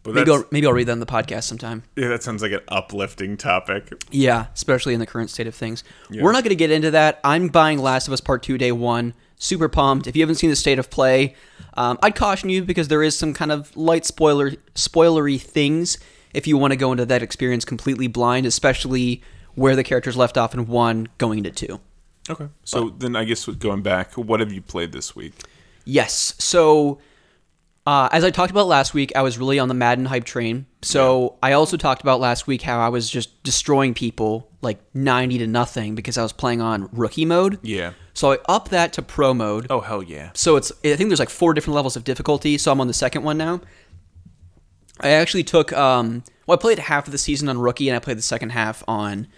But 0.09 0.15
Maybe 0.17 0.31
I'll, 0.31 0.45
maybe 0.50 0.67
I'll 0.67 0.73
read 0.73 0.87
that 0.88 0.93
in 0.93 1.00
the 1.00 1.07
podcast 1.07 1.45
sometime. 1.45 1.83
yeah, 1.97 2.09
that 2.09 2.23
sounds 2.23 2.43
like 2.43 2.53
an 2.53 2.61
uplifting 2.69 3.37
topic. 3.37 3.93
Yeah, 4.11 4.47
especially 4.55 4.95
in 4.95 5.00
the 5.00 5.07
current 5.07 5.31
state 5.31 5.47
of 5.47 5.55
things. 5.55 5.85
We're 6.11 6.33
not 6.33 6.43
going 6.43 6.50
to 6.50 6.57
get 6.57 6.71
into 6.71 6.91
that. 6.93 7.21
I'm 7.25 7.49
buying 7.49 7.79
Last 7.79 8.07
of 8.07 8.12
Us 8.12 8.21
Part 8.21 8.43
2 8.43 8.59
day 8.59 8.73
one. 8.73 9.15
Super 9.41 9.69
pumped. 9.69 10.07
If 10.09 10.17
you 10.17 10.23
haven't 10.23 10.35
seen 10.37 10.50
the 10.50 10.57
state 10.57 10.79
of 10.81 10.91
play, 10.91 11.37
um, 11.75 11.99
I'd 12.03 12.17
caution 12.17 12.50
you 12.50 12.65
because 12.65 12.88
there 12.88 13.03
is 13.05 13.17
some 13.17 13.33
kind 13.35 13.53
of 13.53 13.77
light 13.77 14.05
spoiler 14.05 14.53
spoilery 14.75 15.41
things 15.41 15.97
if 16.35 16.47
you 16.47 16.57
want 16.59 16.73
to 16.73 16.77
go 16.77 16.91
into 16.91 17.07
that 17.07 17.23
experience 17.23 17.65
completely 17.65 18.09
blind, 18.09 18.47
especially 18.47 19.23
where 19.55 19.77
the 19.77 19.85
characters 19.85 20.17
left 20.17 20.37
off 20.37 20.55
in 20.55 20.67
one 20.67 21.09
going 21.19 21.38
into 21.38 21.50
two. 21.53 21.81
Okay. 22.31 22.49
So 22.65 22.91
then 22.91 23.15
I 23.17 23.25
guess 23.25 23.47
going 23.47 23.83
back, 23.83 24.15
what 24.15 24.41
have 24.41 24.53
you 24.53 24.61
played 24.61 24.93
this 24.93 25.15
week? 25.17 25.35
Yes. 25.85 26.35
So, 26.38 26.99
uh, 27.88 28.07
as 28.12 28.23
I 28.23 28.28
talked 28.28 28.50
about 28.50 28.66
last 28.66 28.92
week, 28.92 29.12
I 29.16 29.23
was 29.23 29.38
really 29.38 29.59
on 29.59 29.68
the 29.68 29.75
Madden 29.75 30.04
hype 30.04 30.25
train. 30.25 30.66
So, 30.83 31.38
I 31.42 31.52
also 31.52 31.78
talked 31.78 32.02
about 32.02 32.21
last 32.21 32.47
week 32.47 32.61
how 32.61 32.78
I 32.80 32.90
was 32.90 33.09
just 33.09 33.42
destroying 33.42 33.95
people 33.95 34.50
like 34.61 34.78
90 34.92 35.38
to 35.38 35.47
nothing 35.47 35.95
because 35.95 36.18
I 36.18 36.23
was 36.23 36.35
playing 36.35 36.61
on 36.61 36.90
rookie 36.92 37.25
mode. 37.25 37.59
Yeah. 37.62 37.95
So, 38.12 38.33
I 38.33 38.38
up 38.47 38.68
that 38.68 38.92
to 38.92 39.02
pro 39.02 39.33
mode. 39.33 39.68
Oh 39.71 39.80
hell 39.80 40.02
yeah. 40.02 40.33
So, 40.35 40.57
it's, 40.57 40.71
I 40.85 40.96
think 40.96 41.09
there's 41.09 41.18
like 41.18 41.31
four 41.31 41.55
different 41.55 41.77
levels 41.77 41.96
of 41.96 42.05
difficulty. 42.05 42.59
So, 42.59 42.70
I'm 42.70 42.81
on 42.83 42.88
the 42.88 42.92
second 42.92 43.22
one 43.22 43.38
now. 43.38 43.62
I 45.01 45.09
actually 45.09 45.44
took, 45.44 45.72
um, 45.72 46.24
well, 46.46 46.59
I 46.59 46.61
played 46.61 46.79
half 46.79 47.07
of 47.07 47.12
the 47.12 47.18
season 47.18 47.48
on 47.48 47.57
rookie 47.57 47.88
and 47.88 47.96
I 47.96 48.01
played 48.01 48.18
the 48.18 48.22
second 48.22 48.51
half 48.51 48.85
on 48.87 49.29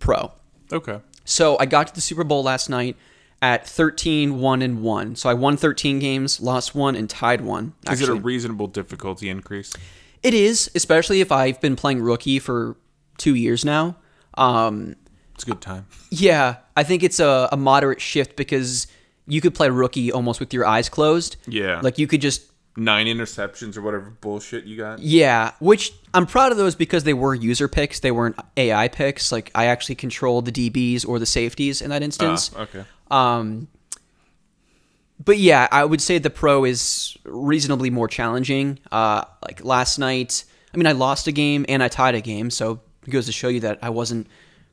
pro. 0.00 0.32
Okay. 0.70 1.00
So 1.24 1.56
I 1.58 1.64
got 1.64 1.86
to 1.86 1.94
the 1.94 2.00
Super 2.00 2.24
Bowl 2.24 2.42
last 2.42 2.68
night 2.68 2.96
at 3.42 3.66
13 3.66 4.38
1 4.38 4.62
and 4.62 4.82
1. 4.82 5.16
So 5.16 5.28
I 5.30 5.34
won 5.34 5.56
13 5.56 5.98
games, 5.98 6.40
lost 6.40 6.74
one 6.74 6.94
and 6.94 7.08
tied 7.08 7.40
one. 7.40 7.72
Is 7.90 8.00
it 8.02 8.08
a 8.08 8.14
reasonable 8.14 8.66
difficulty 8.66 9.28
increase? 9.28 9.72
it 10.22 10.34
is, 10.34 10.70
especially 10.74 11.22
if 11.22 11.32
I've 11.32 11.60
been 11.62 11.76
playing 11.76 12.02
rookie 12.02 12.38
for 12.38 12.76
2 13.18 13.34
years 13.34 13.64
now. 13.64 13.96
Um 14.34 14.96
It's 15.34 15.44
a 15.44 15.46
good 15.46 15.60
time. 15.62 15.86
yeah, 16.10 16.56
I 16.76 16.82
think 16.84 17.02
it's 17.02 17.20
a, 17.20 17.48
a 17.50 17.56
moderate 17.56 18.00
shift 18.00 18.36
because 18.36 18.86
you 19.26 19.40
could 19.40 19.54
play 19.54 19.70
rookie 19.70 20.12
almost 20.12 20.40
with 20.40 20.52
your 20.52 20.66
eyes 20.66 20.88
closed. 20.88 21.36
Yeah. 21.46 21.80
Like 21.82 21.98
you 21.98 22.06
could 22.06 22.20
just 22.20 22.46
Nine 22.76 23.06
interceptions 23.06 23.76
or 23.76 23.82
whatever 23.82 24.10
bullshit 24.10 24.64
you 24.64 24.76
got. 24.76 25.00
Yeah, 25.00 25.50
which 25.58 25.92
I'm 26.14 26.24
proud 26.24 26.52
of 26.52 26.56
those 26.58 26.76
because 26.76 27.02
they 27.02 27.12
were 27.12 27.34
user 27.34 27.66
picks. 27.68 27.98
They 28.00 28.12
weren't 28.12 28.36
AI 28.56 28.86
picks. 28.88 29.32
Like 29.32 29.50
I 29.56 29.66
actually 29.66 29.96
controlled 29.96 30.44
the 30.46 30.52
DBs 30.52 31.06
or 31.06 31.18
the 31.18 31.26
safeties 31.26 31.82
in 31.82 31.90
that 31.90 32.02
instance. 32.02 32.50
Ah, 32.56 32.60
okay. 32.62 32.84
Um, 33.10 33.68
but 35.22 35.38
yeah, 35.38 35.68
I 35.70 35.84
would 35.84 36.00
say 36.00 36.18
the 36.18 36.30
pro 36.30 36.64
is 36.64 37.16
reasonably 37.24 37.90
more 37.90 38.08
challenging. 38.08 38.78
Uh, 38.90 39.24
like 39.46 39.62
last 39.64 39.98
night, 39.98 40.44
I 40.72 40.76
mean, 40.76 40.86
I 40.86 40.92
lost 40.92 41.26
a 41.26 41.32
game 41.32 41.66
and 41.68 41.82
I 41.82 41.88
tied 41.88 42.14
a 42.14 42.20
game, 42.20 42.50
so 42.50 42.80
it 43.06 43.10
goes 43.10 43.26
to 43.26 43.32
show 43.32 43.48
you 43.48 43.60
that 43.60 43.78
I 43.82 43.90
wasn't 43.90 44.26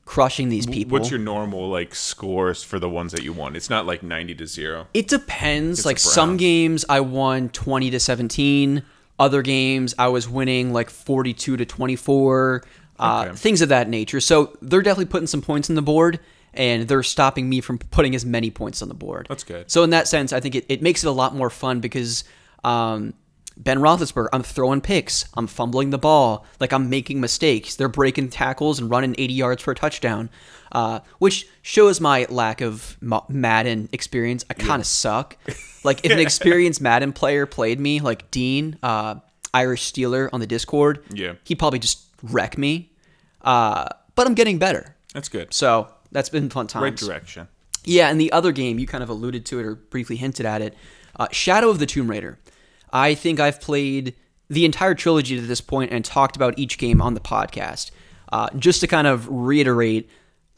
crushing 0.06 0.48
these 0.48 0.66
people. 0.66 0.92
What's 0.98 1.10
your 1.10 1.18
normal 1.18 1.68
like 1.68 1.94
scores 1.94 2.62
for 2.62 2.78
the 2.78 2.88
ones 2.88 3.12
that 3.12 3.22
you 3.24 3.32
won? 3.34 3.56
It's 3.56 3.68
not 3.68 3.84
like 3.84 4.02
ninety 4.02 4.34
to 4.36 4.46
zero. 4.46 4.86
It 4.94 5.08
depends. 5.08 5.80
It's 5.80 5.86
like 5.86 5.98
some 5.98 6.38
games 6.38 6.84
I 6.88 7.00
won 7.00 7.50
20 7.50 7.90
to 7.90 8.00
17. 8.00 8.82
Other 9.18 9.42
games 9.42 9.94
I 9.98 10.08
was 10.08 10.28
winning 10.28 10.72
like 10.72 10.88
42 10.88 11.56
to 11.58 11.66
24. 11.66 12.62
Uh, 12.98 13.24
Okay. 13.28 13.36
Things 13.36 13.60
of 13.60 13.68
that 13.68 13.88
nature. 13.88 14.20
So 14.20 14.56
they're 14.62 14.80
definitely 14.80 15.06
putting 15.06 15.26
some 15.26 15.42
points 15.42 15.68
in 15.68 15.74
the 15.74 15.82
board, 15.82 16.20
and 16.54 16.88
they're 16.88 17.02
stopping 17.02 17.48
me 17.48 17.60
from 17.60 17.78
putting 17.78 18.14
as 18.14 18.24
many 18.24 18.50
points 18.50 18.82
on 18.82 18.88
the 18.88 18.94
board. 18.94 19.26
That's 19.28 19.44
good. 19.44 19.70
So 19.70 19.82
in 19.84 19.90
that 19.90 20.08
sense, 20.08 20.32
I 20.32 20.40
think 20.40 20.54
it, 20.54 20.66
it 20.68 20.82
makes 20.82 21.04
it 21.04 21.06
a 21.08 21.12
lot 21.12 21.34
more 21.34 21.50
fun 21.50 21.80
because 21.80 22.24
um, 22.64 23.14
Ben 23.56 23.78
Roethlisberger, 23.78 24.28
I'm 24.32 24.42
throwing 24.42 24.80
picks, 24.80 25.24
I'm 25.34 25.46
fumbling 25.46 25.90
the 25.90 25.98
ball, 25.98 26.46
like 26.60 26.72
I'm 26.72 26.88
making 26.90 27.20
mistakes. 27.20 27.76
They're 27.76 27.88
breaking 27.88 28.30
tackles 28.30 28.78
and 28.80 28.90
running 28.90 29.14
80 29.18 29.34
yards 29.34 29.62
for 29.62 29.72
a 29.72 29.74
touchdown, 29.74 30.30
uh, 30.72 31.00
which 31.18 31.46
shows 31.62 32.00
my 32.00 32.26
lack 32.28 32.60
of 32.60 32.96
Madden 33.28 33.88
experience. 33.92 34.44
I 34.50 34.54
kind 34.54 34.80
of 34.80 34.86
suck. 34.86 35.36
Like 35.84 36.04
if 36.04 36.12
an 36.12 36.18
experienced 36.28 36.80
Madden 36.80 37.12
player 37.12 37.46
played 37.46 37.78
me, 37.80 38.00
like 38.00 38.30
Dean, 38.30 38.78
uh, 38.82 39.16
Irish 39.54 39.90
Steeler 39.92 40.28
on 40.32 40.40
the 40.40 40.46
Discord, 40.46 41.02
Yeah. 41.12 41.34
he'd 41.44 41.58
probably 41.58 41.78
just 41.78 42.04
wreck 42.22 42.58
me. 42.58 42.92
Uh, 43.40 43.86
but 44.14 44.26
I'm 44.26 44.34
getting 44.34 44.58
better, 44.58 44.94
That's 45.14 45.28
good. 45.28 45.54
so 45.54 45.88
that's 46.12 46.28
been 46.28 46.50
fun 46.50 46.66
times. 46.66 46.82
Right 46.82 46.96
direction. 46.96 47.48
Yeah, 47.84 48.10
and 48.10 48.20
the 48.20 48.32
other 48.32 48.52
game, 48.52 48.78
you 48.78 48.86
kind 48.86 49.02
of 49.02 49.08
alluded 49.08 49.46
to 49.46 49.60
it 49.60 49.64
or 49.64 49.74
briefly 49.74 50.16
hinted 50.16 50.46
at 50.46 50.62
it 50.62 50.74
uh, 51.18 51.28
Shadow 51.32 51.70
of 51.70 51.78
the 51.78 51.86
Tomb 51.86 52.10
Raider. 52.10 52.38
I 52.92 53.14
think 53.14 53.40
I've 53.40 53.60
played 53.60 54.14
the 54.48 54.64
entire 54.64 54.94
trilogy 54.94 55.36
to 55.36 55.42
this 55.42 55.60
point 55.60 55.92
and 55.92 56.04
talked 56.04 56.36
about 56.36 56.58
each 56.58 56.78
game 56.78 57.02
on 57.02 57.14
the 57.14 57.20
podcast. 57.20 57.90
Uh, 58.30 58.48
just 58.58 58.80
to 58.80 58.86
kind 58.86 59.06
of 59.06 59.26
reiterate, 59.28 60.08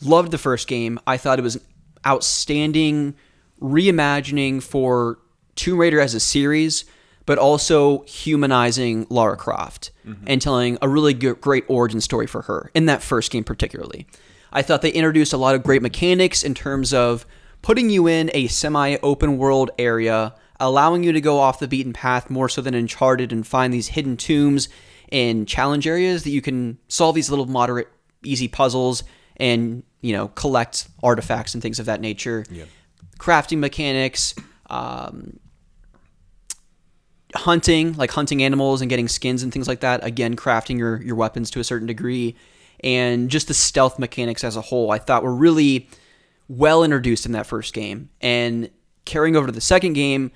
loved 0.02 0.32
the 0.32 0.38
first 0.38 0.68
game. 0.68 0.98
I 1.06 1.16
thought 1.16 1.38
it 1.38 1.42
was 1.42 1.56
an 1.56 1.62
outstanding 2.06 3.14
reimagining 3.60 4.62
for 4.62 5.18
Tomb 5.54 5.78
Raider 5.78 6.00
as 6.00 6.14
a 6.14 6.20
series, 6.20 6.84
but 7.26 7.38
also 7.38 8.02
humanizing 8.02 9.06
Lara 9.08 9.36
Croft 9.36 9.92
and 10.26 10.42
telling 10.42 10.78
a 10.82 10.88
really 10.88 11.14
good, 11.14 11.40
great 11.40 11.64
origin 11.68 12.00
story 12.00 12.26
for 12.26 12.42
her 12.42 12.72
in 12.74 12.86
that 12.86 13.02
first 13.02 13.30
game, 13.30 13.44
particularly. 13.44 14.06
I 14.52 14.62
thought 14.62 14.82
they 14.82 14.90
introduced 14.90 15.32
a 15.32 15.36
lot 15.36 15.54
of 15.54 15.62
great 15.62 15.82
mechanics 15.82 16.42
in 16.42 16.54
terms 16.54 16.92
of 16.92 17.26
putting 17.62 17.90
you 17.90 18.06
in 18.06 18.30
a 18.34 18.46
semi 18.48 18.96
open 19.02 19.38
world 19.38 19.70
area, 19.78 20.34
allowing 20.58 21.04
you 21.04 21.12
to 21.12 21.20
go 21.20 21.38
off 21.38 21.58
the 21.58 21.68
beaten 21.68 21.92
path 21.92 22.30
more 22.30 22.48
so 22.48 22.60
than 22.60 22.74
Uncharted 22.74 23.32
and 23.32 23.46
find 23.46 23.72
these 23.72 23.88
hidden 23.88 24.16
tombs 24.16 24.68
and 25.12 25.46
challenge 25.46 25.86
areas 25.86 26.24
that 26.24 26.30
you 26.30 26.42
can 26.42 26.78
solve 26.88 27.14
these 27.14 27.30
little 27.30 27.46
moderate, 27.46 27.88
easy 28.24 28.48
puzzles 28.48 29.02
and, 29.36 29.82
you 30.00 30.12
know, 30.12 30.28
collect 30.28 30.88
artifacts 31.02 31.54
and 31.54 31.62
things 31.62 31.78
of 31.78 31.86
that 31.86 32.00
nature. 32.00 32.44
Crafting 33.18 33.58
mechanics, 33.58 34.34
um, 34.68 35.38
hunting, 37.34 37.94
like 37.94 38.10
hunting 38.10 38.42
animals 38.42 38.80
and 38.80 38.90
getting 38.90 39.08
skins 39.08 39.42
and 39.42 39.52
things 39.52 39.68
like 39.68 39.80
that. 39.80 40.04
Again, 40.04 40.36
crafting 40.36 40.78
your, 40.78 41.02
your 41.02 41.16
weapons 41.16 41.50
to 41.52 41.60
a 41.60 41.64
certain 41.64 41.86
degree. 41.86 42.36
And 42.82 43.28
just 43.28 43.48
the 43.48 43.54
stealth 43.54 43.98
mechanics 43.98 44.42
as 44.44 44.56
a 44.56 44.60
whole, 44.60 44.90
I 44.90 44.98
thought 44.98 45.22
were 45.22 45.34
really 45.34 45.88
well 46.48 46.82
introduced 46.82 47.26
in 47.26 47.32
that 47.32 47.46
first 47.46 47.74
game. 47.74 48.10
And 48.20 48.70
carrying 49.04 49.36
over 49.36 49.46
to 49.46 49.52
the 49.52 49.60
second 49.60 49.92
game, 49.92 50.32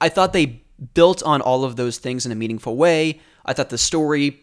I 0.00 0.08
thought 0.08 0.32
they 0.32 0.62
built 0.94 1.22
on 1.22 1.40
all 1.40 1.64
of 1.64 1.76
those 1.76 1.98
things 1.98 2.26
in 2.26 2.32
a 2.32 2.34
meaningful 2.34 2.76
way. 2.76 3.20
I 3.44 3.52
thought 3.52 3.70
the 3.70 3.78
story 3.78 4.40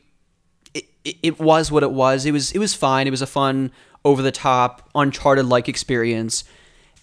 it, 0.74 0.86
it, 1.04 1.18
it 1.22 1.40
was 1.40 1.72
what 1.72 1.84
it 1.84 1.92
was. 1.92 2.26
It 2.26 2.32
was 2.32 2.52
it 2.54 2.60
was 2.60 2.74
fine. 2.74 3.06
It 3.08 3.12
was 3.12 3.22
a 3.22 3.28
fun, 3.28 3.72
over 4.04 4.22
the 4.22 4.32
top, 4.32 4.90
uncharted 4.96 5.46
like 5.46 5.70
experience. 5.70 6.44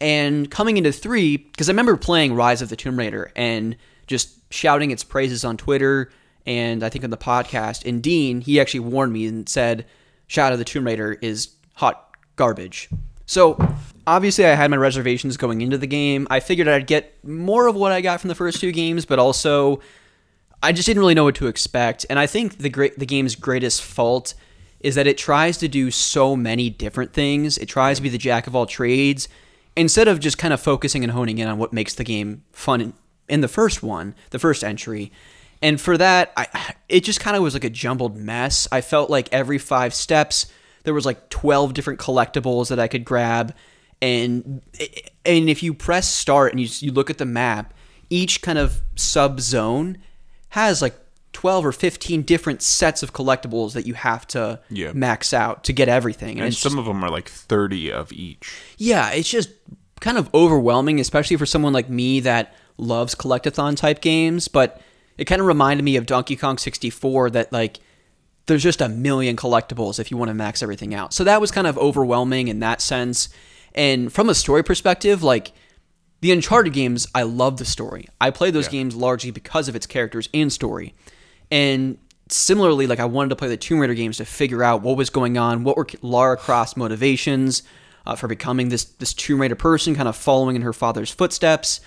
And 0.01 0.51
coming 0.51 0.77
into 0.77 0.93
three, 0.93 1.37
because 1.37 1.69
I 1.69 1.73
remember 1.73 1.97
playing 1.97 2.35
Rise 2.35 2.63
of 2.63 2.69
the 2.69 2.77
Tomb 2.77 2.99
Raider 2.99 3.33
and 3.35 3.77
just 4.07 4.31
shouting 4.53 4.91
its 4.91 5.05
praises 5.05 5.45
on 5.45 5.57
Twitter 5.57 6.11
and 6.47 6.83
I 6.83 6.89
think 6.89 7.05
on 7.05 7.11
the 7.11 7.17
podcast. 7.17 7.87
And 7.87 8.03
Dean, 8.03 8.41
he 8.41 8.61
actually 8.61 8.81
warned 8.81 9.13
me 9.13 9.27
and 9.27 9.49
said, 9.49 9.87
Shadow 10.29 10.55
of 10.55 10.59
the 10.59 10.65
Tomb 10.65 10.85
Raider 10.85 11.19
is 11.21 11.51
hot 11.75 12.15
garbage. 12.37 12.89
So 13.27 13.59
obviously, 14.07 14.47
I 14.47 14.55
had 14.55 14.71
my 14.71 14.77
reservations 14.77 15.37
going 15.37 15.61
into 15.61 15.77
the 15.77 15.87
game. 15.87 16.27
I 16.31 16.41
figured 16.41 16.69
I'd 16.69 16.87
get 16.87 17.23
more 17.25 17.67
of 17.67 17.75
what 17.75 17.93
I 17.93 18.01
got 18.01 18.21
from 18.21 18.29
the 18.29 18.35
first 18.35 18.61
two 18.61 18.73
games, 18.73 19.05
but 19.05 19.19
also 19.19 19.81
I 20.63 20.73
just 20.73 20.87
didn't 20.87 21.01
really 21.01 21.15
know 21.15 21.25
what 21.25 21.35
to 21.37 21.47
expect. 21.47 22.07
And 22.09 22.19
I 22.19 22.27
think 22.27 22.59
the 22.59 22.71
great 22.71 22.99
the 22.99 23.07
game's 23.07 23.35
greatest 23.35 23.83
fault 23.83 24.35
is 24.81 24.95
that 24.95 25.07
it 25.07 25.19
tries 25.19 25.59
to 25.59 25.69
do 25.69 25.91
so 25.91 26.37
many 26.37 26.71
different 26.71 27.13
things. 27.13 27.59
It 27.59 27.67
tries 27.67 27.99
to 27.99 28.03
be 28.03 28.09
the 28.09 28.19
jack 28.19 28.47
of 28.47 28.55
all 28.55 28.67
trades 28.67 29.29
instead 29.77 30.09
of 30.09 30.21
just 30.21 30.39
kind 30.39 30.55
of 30.55 30.61
focusing 30.61 31.05
and 31.05 31.13
honing 31.13 31.39
in 31.39 31.49
on 31.49 31.59
what 31.59 31.73
makes 31.73 31.95
the 31.95 32.05
game 32.05 32.45
fun 32.53 32.81
in, 32.81 32.93
in 33.29 33.41
the 33.41 33.49
first 33.49 33.83
one, 33.83 34.15
the 34.31 34.39
first 34.39 34.65
entry. 34.65 35.13
And 35.63 35.81
for 35.81 35.97
that, 35.99 36.33
I, 36.37 36.75
it 36.89 37.03
just 37.05 37.21
kind 37.21 37.37
of 37.37 37.43
was 37.43 37.55
like 37.55 37.65
a 37.65 37.71
jumbled 37.71 38.17
mess. 38.17 38.69
I 38.71 38.81
felt 38.81 39.11
like 39.11 39.29
every 39.33 39.59
five 39.59 39.93
steps 39.95 40.47
there 40.85 40.95
was 40.95 41.05
like 41.05 41.29
12 41.29 41.75
different 41.75 42.01
collectibles 42.01 42.69
that 42.69 42.79
I 42.79 42.89
could 42.89 43.05
grab 43.05 43.55
and 44.01 44.63
and 45.27 45.51
if 45.51 45.63
you 45.63 45.75
press 45.75 46.09
start 46.09 46.53
and 46.53 46.61
you 46.61 46.69
you 46.81 46.93
look 46.93 47.11
at 47.11 47.19
the 47.19 47.25
map, 47.27 47.75
each 48.09 48.41
kind 48.43 48.59
of 48.59 48.81
sub 48.95 49.41
zone 49.41 49.99
has 50.51 50.81
like 50.81 50.95
12 51.35 51.67
or 51.67 51.73
15 51.73 52.23
different 52.23 52.63
sets 52.63 53.03
of 53.03 53.13
collectibles 53.13 53.73
that 53.75 53.87
you 53.87 53.95
have 53.95 54.27
to 54.29 54.61
Yeah. 54.71 54.93
max 54.95 55.35
out 55.35 55.65
to 55.65 55.73
get 55.73 55.89
everything. 55.89 56.39
And 56.39 56.49
it's 56.49 56.59
some 56.59 56.71
just- 56.73 56.79
of 56.79 56.85
them 56.87 57.05
are 57.05 57.11
like 57.11 57.29
30 57.29 57.93
of 57.93 58.13
each. 58.13 58.55
yeah, 58.79 59.11
it's 59.11 59.29
just 59.29 59.51
kind 60.01 60.17
of 60.17 60.33
overwhelming, 60.33 61.01
especially 61.01 61.37
for 61.37 61.45
someone 61.47 61.73
like 61.73 61.91
me 61.91 62.21
that 62.21 62.55
loves 62.79 63.15
collectathon 63.17 63.77
type 63.77 64.01
games. 64.01 64.47
But 64.49 64.81
it 65.19 65.25
kind 65.27 65.41
of 65.41 65.47
reminded 65.47 65.83
me 65.83 65.97
of 65.97 66.07
Donkey 66.07 66.37
Kong 66.37 66.57
64 66.59 67.31
that, 67.31 67.53
like, 67.53 67.81
there's 68.47 68.63
just 68.63 68.81
a 68.81 68.89
million 68.89 69.37
collectibles 69.37 69.99
if 70.01 70.11
you 70.11 70.17
want 70.17 70.29
to 70.31 70.35
max 70.35 70.63
everything 70.63 70.95
out. 70.95 71.13
So 71.13 71.23
that 71.25 71.41
was 71.41 71.51
kind 71.51 71.67
of 71.67 71.77
overwhelming 71.77 72.49
in 72.49 72.61
that 72.61 72.81
sense. 72.81 73.29
And 73.75 74.11
from 74.13 74.29
a 74.31 74.35
story 74.35 74.63
perspective, 74.63 75.23
like, 75.23 75.53
the 76.21 76.33
Uncharted 76.33 76.73
games, 76.73 77.07
I 77.15 77.23
love 77.25 77.59
the 77.59 77.65
story. 77.65 78.09
I 78.21 78.31
play 78.31 78.51
those 78.51 78.67
Yeah. 78.67 78.73
games 78.73 78.95
largely 78.97 79.31
because 79.31 79.69
of 79.69 79.77
its 79.77 79.87
characters 79.87 80.29
and 80.35 80.53
story. 80.53 80.95
And 81.51 81.99
similarly, 82.29 82.87
like 82.87 82.99
I 83.01 83.05
wanted 83.05 83.29
to 83.31 83.37
play 83.37 83.49
the 83.49 83.57
Tomb 83.57 83.79
Raider 83.81 83.95
games 83.95 84.17
to 84.17 84.25
figure 84.25 84.63
out 84.65 84.83
what 84.83 84.97
was 84.97 85.11
going 85.11 85.39
on, 85.39 85.63
what 85.65 85.77
were 85.77 85.87
Lara 86.03 86.37
Croft's 86.37 86.77
motivations 86.77 87.63
uh, 88.07 88.17
for 88.17 88.27
becoming 88.27 88.69
this 88.71 88.85
this 88.85 89.15
Tomb 89.15 89.41
Raider 89.41 89.55
person, 89.55 89.95
kind 89.95 90.09
of 90.09 90.17
following 90.17 90.57
in 90.57 90.63
her 90.63 90.73
father's 90.73 91.11
footsteps. 91.11 91.81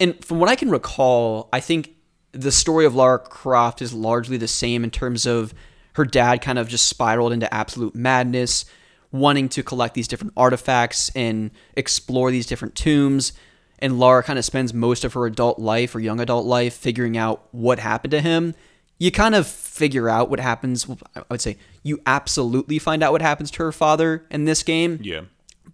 And 0.00 0.22
from 0.24 0.38
what 0.40 0.48
I 0.48 0.56
can 0.56 0.68
recall, 0.70 1.48
I 1.52 1.60
think 1.60 1.90
the 2.34 2.52
story 2.52 2.84
of 2.84 2.94
Lara 2.94 3.18
Croft 3.18 3.80
is 3.82 3.92
largely 3.94 4.36
the 4.36 4.48
same 4.48 4.84
in 4.84 4.90
terms 4.90 5.26
of 5.26 5.54
her 5.94 6.04
dad 6.04 6.40
kind 6.42 6.58
of 6.58 6.68
just 6.68 6.88
spiraled 6.88 7.32
into 7.32 7.52
absolute 7.54 7.94
madness, 7.94 8.64
wanting 9.12 9.48
to 9.50 9.62
collect 9.62 9.94
these 9.94 10.08
different 10.08 10.32
artifacts 10.36 11.10
and 11.14 11.50
explore 11.76 12.30
these 12.30 12.46
different 12.46 12.74
tombs. 12.74 13.32
And 13.78 13.98
Lara 13.98 14.22
kind 14.22 14.38
of 14.38 14.44
spends 14.44 14.74
most 14.74 15.04
of 15.04 15.12
her 15.12 15.26
adult 15.26 15.58
life 15.58 15.94
or 15.94 16.00
young 16.00 16.18
adult 16.20 16.46
life 16.46 16.74
figuring 16.74 17.16
out 17.16 17.46
what 17.52 17.78
happened 17.78 18.10
to 18.12 18.20
him. 18.20 18.54
You 18.98 19.10
kind 19.10 19.34
of 19.34 19.46
figure 19.46 20.08
out 20.08 20.30
what 20.30 20.40
happens. 20.40 20.88
well, 20.88 20.98
I 21.14 21.22
would 21.30 21.40
say 21.40 21.56
you 21.82 22.00
absolutely 22.06 22.78
find 22.78 23.02
out 23.02 23.12
what 23.12 23.22
happens 23.22 23.50
to 23.52 23.62
her 23.64 23.72
father 23.72 24.24
in 24.30 24.44
this 24.46 24.62
game 24.62 24.98
Yeah. 25.02 25.22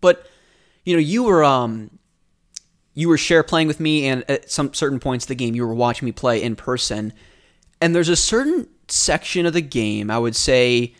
but 0.01 0.27
you 0.85 0.95
know 0.97 1.01
you 1.01 1.23
were 1.25 1.45
um 1.45 1.91
you 2.95 3.09
were 3.09 3.19
share 3.19 3.43
playing 3.43 3.69
with 3.69 3.81
me 3.81 4.07
and 4.07 4.25
at 4.29 4.51
some 4.51 4.75
certain 4.75 4.99
points 4.99 5.25
of 5.25 5.29
the 5.29 5.35
game 5.35 5.55
you 5.55 5.67
were 5.67 5.75
watching 5.75 6.07
me 6.07 6.13
play 6.13 6.43
in 6.43 6.57
person. 6.57 7.13
And 7.81 7.95
there's 7.95 8.09
a 8.09 8.17
certain 8.17 8.69
section 8.89 9.47
of 9.47 9.53
the 9.53 9.61
game 9.61 10.11
i 10.11 10.19
would 10.19 10.35
say 10.35 10.93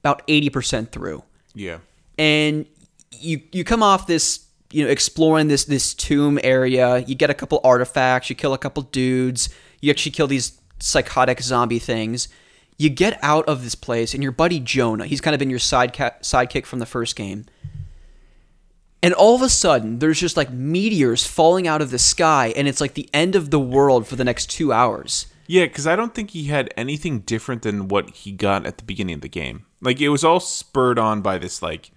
about 0.00 0.26
80% 0.26 0.90
through. 0.90 1.22
Yeah. 1.54 1.78
and 2.18 2.66
you 3.12 3.40
you 3.52 3.64
come 3.64 3.82
off 3.82 4.06
this 4.06 4.46
you 4.70 4.84
know 4.84 4.90
exploring 4.90 5.48
this 5.48 5.64
this 5.64 5.94
tomb 5.94 6.38
area. 6.44 6.98
You 6.98 7.14
get 7.14 7.30
a 7.30 7.34
couple 7.34 7.60
artifacts. 7.64 8.28
You 8.30 8.36
kill 8.36 8.52
a 8.54 8.58
couple 8.58 8.82
dudes. 8.84 9.48
You 9.80 9.90
actually 9.90 10.12
kill 10.12 10.26
these 10.26 10.60
psychotic 10.78 11.40
zombie 11.40 11.78
things. 11.80 12.28
You 12.76 12.90
get 12.90 13.18
out 13.22 13.48
of 13.48 13.64
this 13.64 13.74
place 13.74 14.14
and 14.14 14.22
your 14.22 14.30
buddy 14.30 14.60
jonah 14.60 15.06
he's 15.06 15.20
kind 15.20 15.34
of 15.34 15.40
been 15.40 15.50
your 15.50 15.58
sideca- 15.58 16.20
sidekick 16.20 16.64
from 16.64 16.78
the 16.78 16.86
first 16.86 17.16
game 17.16 17.44
and 19.02 19.14
all 19.14 19.34
of 19.34 19.42
a 19.42 19.48
sudden 19.48 19.98
there's 19.98 20.20
just 20.20 20.36
like 20.36 20.50
meteors 20.50 21.26
falling 21.26 21.66
out 21.66 21.82
of 21.82 21.90
the 21.90 21.98
sky 21.98 22.52
and 22.56 22.68
it's 22.68 22.80
like 22.80 22.94
the 22.94 23.08
end 23.12 23.34
of 23.34 23.50
the 23.50 23.60
world 23.60 24.06
for 24.06 24.16
the 24.16 24.24
next 24.24 24.46
two 24.50 24.72
hours 24.72 25.26
Yeah, 25.46 25.64
because 25.64 25.86
I 25.86 25.96
don't 25.96 26.14
think 26.14 26.30
he 26.30 26.44
had 26.44 26.72
anything 26.76 27.20
different 27.20 27.62
than 27.62 27.88
what 27.88 28.10
he 28.10 28.32
got 28.32 28.66
at 28.66 28.76
the 28.76 28.84
beginning 28.84 29.14
of 29.14 29.20
the 29.22 29.28
game. 29.30 29.64
Like 29.80 29.98
it 29.98 30.10
was 30.10 30.22
all 30.22 30.40
spurred 30.40 30.98
on 30.98 31.22
by 31.22 31.38
this 31.38 31.62
like 31.62 31.90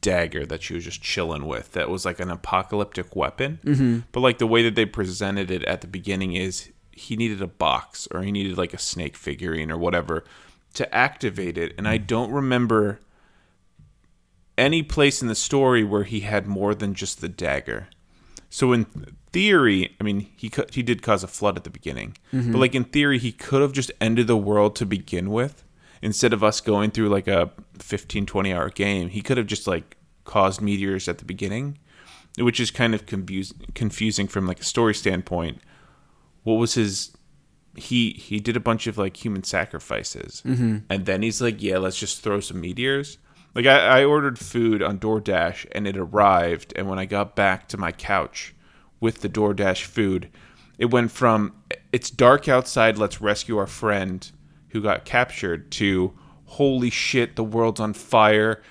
dagger 0.00 0.46
that 0.46 0.62
she 0.62 0.74
was 0.74 0.84
just 0.84 1.02
chilling 1.02 1.46
with. 1.46 1.72
That 1.72 1.90
was 1.90 2.04
like 2.04 2.20
an 2.20 2.30
apocalyptic 2.30 3.16
weapon. 3.16 3.58
Mm-hmm. 3.64 3.98
But 4.12 4.20
like 4.20 4.38
the 4.38 4.46
way 4.46 4.62
that 4.62 4.74
they 4.74 4.86
presented 4.86 5.50
it 5.50 5.64
at 5.64 5.80
the 5.80 5.86
beginning 5.86 6.34
is 6.34 6.70
he 6.92 7.16
needed 7.16 7.42
a 7.42 7.46
box 7.46 8.06
or 8.10 8.22
he 8.22 8.30
needed 8.30 8.56
like 8.56 8.74
a 8.74 8.78
snake 8.78 9.16
figurine 9.16 9.70
or 9.70 9.78
whatever 9.78 10.24
to 10.74 10.94
activate 10.94 11.58
it. 11.58 11.74
And 11.76 11.88
I 11.88 11.96
don't 11.96 12.30
remember 12.30 13.00
any 14.58 14.82
place 14.82 15.22
in 15.22 15.28
the 15.28 15.34
story 15.34 15.82
where 15.84 16.04
he 16.04 16.20
had 16.20 16.46
more 16.46 16.74
than 16.74 16.94
just 16.94 17.20
the 17.20 17.28
dagger. 17.28 17.88
So 18.50 18.72
in 18.72 18.84
theory, 19.32 19.96
I 20.00 20.04
mean, 20.04 20.28
he 20.36 20.50
he 20.70 20.82
did 20.82 21.02
cause 21.02 21.24
a 21.24 21.28
flood 21.28 21.56
at 21.56 21.64
the 21.64 21.70
beginning, 21.70 22.16
but 22.30 22.38
mm-hmm. 22.38 22.54
like 22.54 22.74
in 22.74 22.84
theory, 22.84 23.18
he 23.18 23.32
could 23.32 23.62
have 23.62 23.72
just 23.72 23.90
ended 24.00 24.26
the 24.26 24.36
world 24.36 24.76
to 24.76 24.86
begin 24.86 25.30
with. 25.30 25.64
Instead 26.02 26.32
of 26.32 26.42
us 26.42 26.60
going 26.60 26.90
through 26.90 27.08
like 27.08 27.28
a 27.28 27.50
15, 27.78 28.26
20 28.26 28.52
hour 28.52 28.68
game, 28.68 29.08
he 29.08 29.22
could 29.22 29.36
have 29.36 29.46
just 29.46 29.66
like 29.66 29.96
caused 30.24 30.60
meteors 30.60 31.08
at 31.08 31.18
the 31.18 31.24
beginning, 31.24 31.78
which 32.36 32.60
is 32.60 32.70
kind 32.70 32.94
of 32.94 33.06
confuse- 33.06 33.54
confusing 33.74 34.28
from 34.28 34.46
like 34.46 34.60
a 34.60 34.64
story 34.64 34.94
standpoint. 34.94 35.60
What 36.42 36.54
was 36.54 36.74
his? 36.74 37.16
He 37.74 38.10
he 38.12 38.38
did 38.38 38.56
a 38.56 38.60
bunch 38.60 38.86
of 38.86 38.98
like 38.98 39.24
human 39.24 39.44
sacrifices, 39.44 40.42
mm-hmm. 40.44 40.78
and 40.90 41.06
then 41.06 41.22
he's 41.22 41.40
like, 41.40 41.62
yeah, 41.62 41.78
let's 41.78 41.98
just 41.98 42.20
throw 42.20 42.40
some 42.40 42.60
meteors. 42.60 43.16
Like 43.54 43.66
I, 43.66 44.00
I 44.00 44.04
ordered 44.04 44.38
food 44.38 44.82
on 44.82 44.98
DoorDash 44.98 45.66
and 45.72 45.86
it 45.86 45.96
arrived, 45.96 46.72
and 46.76 46.88
when 46.88 46.98
I 46.98 47.04
got 47.04 47.36
back 47.36 47.68
to 47.68 47.76
my 47.76 47.92
couch 47.92 48.54
with 49.00 49.20
the 49.20 49.28
DoorDash 49.28 49.84
food, 49.84 50.30
it 50.78 50.86
went 50.86 51.10
from 51.10 51.54
it's 51.92 52.10
dark 52.10 52.48
outside, 52.48 52.98
let's 52.98 53.20
rescue 53.20 53.58
our 53.58 53.66
friend 53.66 54.30
who 54.68 54.80
got 54.80 55.04
captured 55.04 55.70
to 55.72 56.14
holy 56.46 56.90
shit, 56.90 57.36
the 57.36 57.44
world's 57.44 57.80
on 57.80 57.94
fire. 57.94 58.62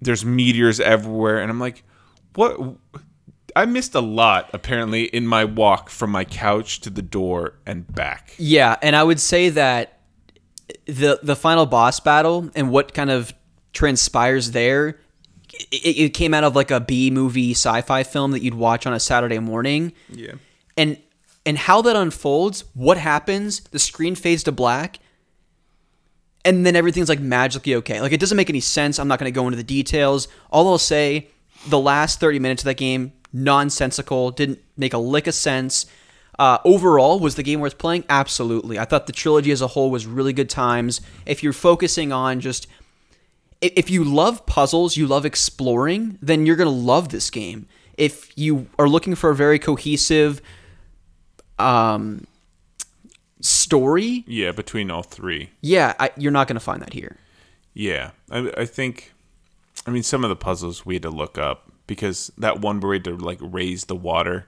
There's 0.00 0.24
meteors 0.24 0.80
everywhere, 0.80 1.38
and 1.38 1.50
I'm 1.50 1.60
like, 1.60 1.84
what? 2.34 2.58
I 3.56 3.66
missed 3.66 3.94
a 3.94 4.00
lot 4.00 4.50
apparently 4.52 5.04
in 5.04 5.26
my 5.26 5.44
walk 5.44 5.90
from 5.90 6.10
my 6.10 6.24
couch 6.24 6.80
to 6.80 6.90
the 6.90 7.02
door 7.02 7.54
and 7.66 7.92
back. 7.92 8.34
Yeah, 8.38 8.76
and 8.80 8.94
I 8.94 9.02
would 9.02 9.20
say 9.20 9.48
that 9.50 10.00
the 10.86 11.18
the 11.22 11.36
final 11.36 11.66
boss 11.66 12.00
battle 12.00 12.50
and 12.54 12.70
what 12.70 12.94
kind 12.94 13.10
of 13.10 13.32
transpires 13.72 14.50
there, 14.52 15.00
it, 15.70 15.96
it 15.98 16.08
came 16.14 16.32
out 16.34 16.44
of 16.44 16.54
like 16.56 16.70
a 16.70 16.80
B 16.80 17.10
movie 17.10 17.52
sci-fi 17.52 18.02
film 18.02 18.30
that 18.32 18.42
you'd 18.42 18.54
watch 18.54 18.86
on 18.86 18.92
a 18.92 19.00
Saturday 19.00 19.38
morning, 19.38 19.92
Yeah. 20.08 20.32
and 20.76 20.98
and 21.46 21.56
how 21.56 21.80
that 21.82 21.96
unfolds, 21.96 22.64
what 22.74 22.98
happens, 22.98 23.60
the 23.70 23.78
screen 23.78 24.14
fades 24.14 24.42
to 24.44 24.52
black, 24.52 24.98
and 26.44 26.64
then 26.66 26.76
everything's 26.76 27.08
like 27.08 27.20
magically 27.20 27.74
okay. 27.76 28.00
Like 28.00 28.12
it 28.12 28.20
doesn't 28.20 28.36
make 28.36 28.50
any 28.50 28.60
sense. 28.60 28.98
I'm 28.98 29.08
not 29.08 29.18
going 29.18 29.32
to 29.32 29.34
go 29.34 29.46
into 29.46 29.56
the 29.56 29.62
details. 29.62 30.28
All 30.50 30.68
I'll 30.68 30.78
say, 30.78 31.28
the 31.68 31.78
last 31.78 32.20
30 32.20 32.38
minutes 32.38 32.62
of 32.62 32.66
that 32.66 32.76
game, 32.76 33.12
nonsensical, 33.32 34.30
didn't 34.30 34.58
make 34.76 34.92
a 34.94 34.98
lick 34.98 35.26
of 35.26 35.34
sense. 35.34 35.86
Uh, 36.38 36.58
overall, 36.64 37.18
was 37.20 37.34
the 37.34 37.42
game 37.42 37.60
worth 37.60 37.76
playing? 37.76 38.04
Absolutely. 38.08 38.78
I 38.78 38.86
thought 38.86 39.06
the 39.06 39.12
trilogy 39.12 39.50
as 39.50 39.60
a 39.60 39.66
whole 39.66 39.90
was 39.90 40.06
really 40.06 40.32
good 40.32 40.48
times. 40.48 41.02
If 41.26 41.42
you're 41.42 41.52
focusing 41.52 42.12
on 42.12 42.40
just 42.40 42.66
if 43.60 43.90
you 43.90 44.04
love 44.04 44.46
puzzles, 44.46 44.96
you 44.96 45.06
love 45.06 45.24
exploring, 45.26 46.18
then 46.22 46.46
you're 46.46 46.56
going 46.56 46.68
to 46.68 46.74
love 46.74 47.10
this 47.10 47.30
game. 47.30 47.66
If 47.96 48.36
you 48.36 48.68
are 48.78 48.88
looking 48.88 49.14
for 49.14 49.30
a 49.30 49.34
very 49.34 49.58
cohesive 49.58 50.40
um, 51.58 52.26
story, 53.40 54.24
Yeah, 54.26 54.52
between 54.52 54.90
all 54.90 55.02
three. 55.02 55.50
yeah, 55.60 55.94
I, 55.98 56.10
you're 56.16 56.32
not 56.32 56.48
going 56.48 56.56
to 56.56 56.60
find 56.60 56.80
that 56.82 56.92
here. 56.92 57.16
Yeah, 57.74 58.10
I, 58.30 58.52
I 58.56 58.64
think. 58.66 59.12
I 59.86 59.90
mean, 59.90 60.02
some 60.02 60.24
of 60.24 60.30
the 60.30 60.36
puzzles 60.36 60.84
we 60.84 60.94
had 60.94 61.02
to 61.04 61.10
look 61.10 61.38
up 61.38 61.70
because 61.86 62.30
that 62.38 62.60
one 62.60 62.80
where 62.80 62.90
we 62.90 62.96
had 62.96 63.04
to 63.04 63.16
like 63.16 63.38
raise 63.40 63.86
the 63.86 63.96
water. 63.96 64.46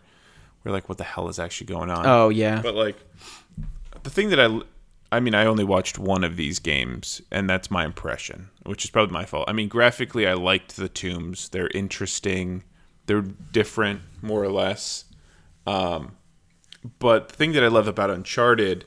We're 0.64 0.72
like, 0.72 0.88
what 0.88 0.98
the 0.98 1.04
hell 1.04 1.28
is 1.28 1.38
actually 1.38 1.68
going 1.68 1.90
on? 1.90 2.06
Oh 2.06 2.28
yeah. 2.28 2.60
But 2.62 2.74
like, 2.74 2.96
the 4.02 4.10
thing 4.10 4.28
that 4.30 4.38
I, 4.40 4.60
I 5.12 5.20
mean, 5.20 5.34
I 5.34 5.44
only 5.44 5.62
watched 5.64 5.98
one 5.98 6.24
of 6.24 6.36
these 6.36 6.58
games, 6.58 7.20
and 7.30 7.48
that's 7.48 7.70
my 7.70 7.84
impression, 7.84 8.48
which 8.64 8.84
is 8.84 8.90
probably 8.90 9.12
my 9.12 9.24
fault. 9.26 9.44
I 9.48 9.52
mean, 9.52 9.68
graphically, 9.68 10.26
I 10.26 10.32
liked 10.34 10.76
the 10.76 10.88
tombs. 10.88 11.48
They're 11.50 11.70
interesting. 11.74 12.64
They're 13.06 13.20
different, 13.20 14.00
more 14.22 14.42
or 14.42 14.50
less. 14.50 15.04
Um, 15.66 16.16
but 16.98 17.28
the 17.28 17.36
thing 17.36 17.52
that 17.52 17.62
I 17.62 17.68
love 17.68 17.86
about 17.86 18.10
Uncharted 18.10 18.86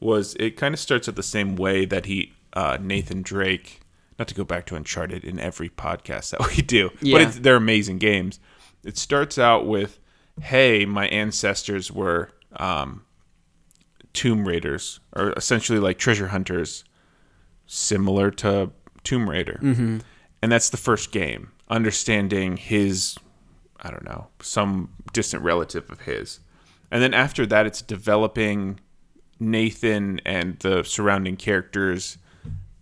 was 0.00 0.34
it 0.40 0.56
kind 0.56 0.74
of 0.74 0.80
starts 0.80 1.08
out 1.08 1.14
the 1.14 1.22
same 1.22 1.56
way 1.56 1.84
that 1.84 2.06
he, 2.06 2.32
uh, 2.54 2.78
Nathan 2.80 3.22
Drake, 3.22 3.80
not 4.18 4.28
to 4.28 4.34
go 4.34 4.44
back 4.44 4.66
to 4.66 4.76
Uncharted 4.76 5.24
in 5.24 5.38
every 5.38 5.68
podcast 5.68 6.30
that 6.30 6.46
we 6.56 6.62
do, 6.62 6.90
Yeah. 7.00 7.12
but 7.18 7.22
it's, 7.22 7.38
they're 7.38 7.56
amazing 7.56 7.98
games. 7.98 8.40
It 8.84 8.98
starts 8.98 9.38
out 9.38 9.66
with, 9.66 9.98
"Hey, 10.40 10.84
my 10.86 11.06
ancestors 11.08 11.90
were 11.92 12.30
um, 12.56 13.04
tomb 14.16 14.48
raiders, 14.48 14.98
or 15.14 15.32
essentially 15.36 15.78
like 15.78 15.98
treasure 15.98 16.28
hunters, 16.28 16.82
similar 17.66 18.30
to 18.32 18.72
Tomb 19.04 19.30
Raider," 19.30 19.60
mm-hmm. 19.62 19.98
and 20.42 20.52
that's 20.52 20.70
the 20.70 20.76
first 20.76 21.12
game. 21.12 21.52
Understanding 21.68 22.56
his, 22.56 23.16
I 23.80 23.90
don't 23.90 24.04
know, 24.04 24.28
some 24.40 24.90
distant 25.12 25.42
relative 25.42 25.90
of 25.90 26.00
his, 26.00 26.40
and 26.90 27.02
then 27.02 27.14
after 27.14 27.44
that, 27.46 27.66
it's 27.66 27.82
developing 27.82 28.80
Nathan 29.38 30.20
and 30.24 30.58
the 30.60 30.82
surrounding 30.82 31.36
characters 31.36 32.18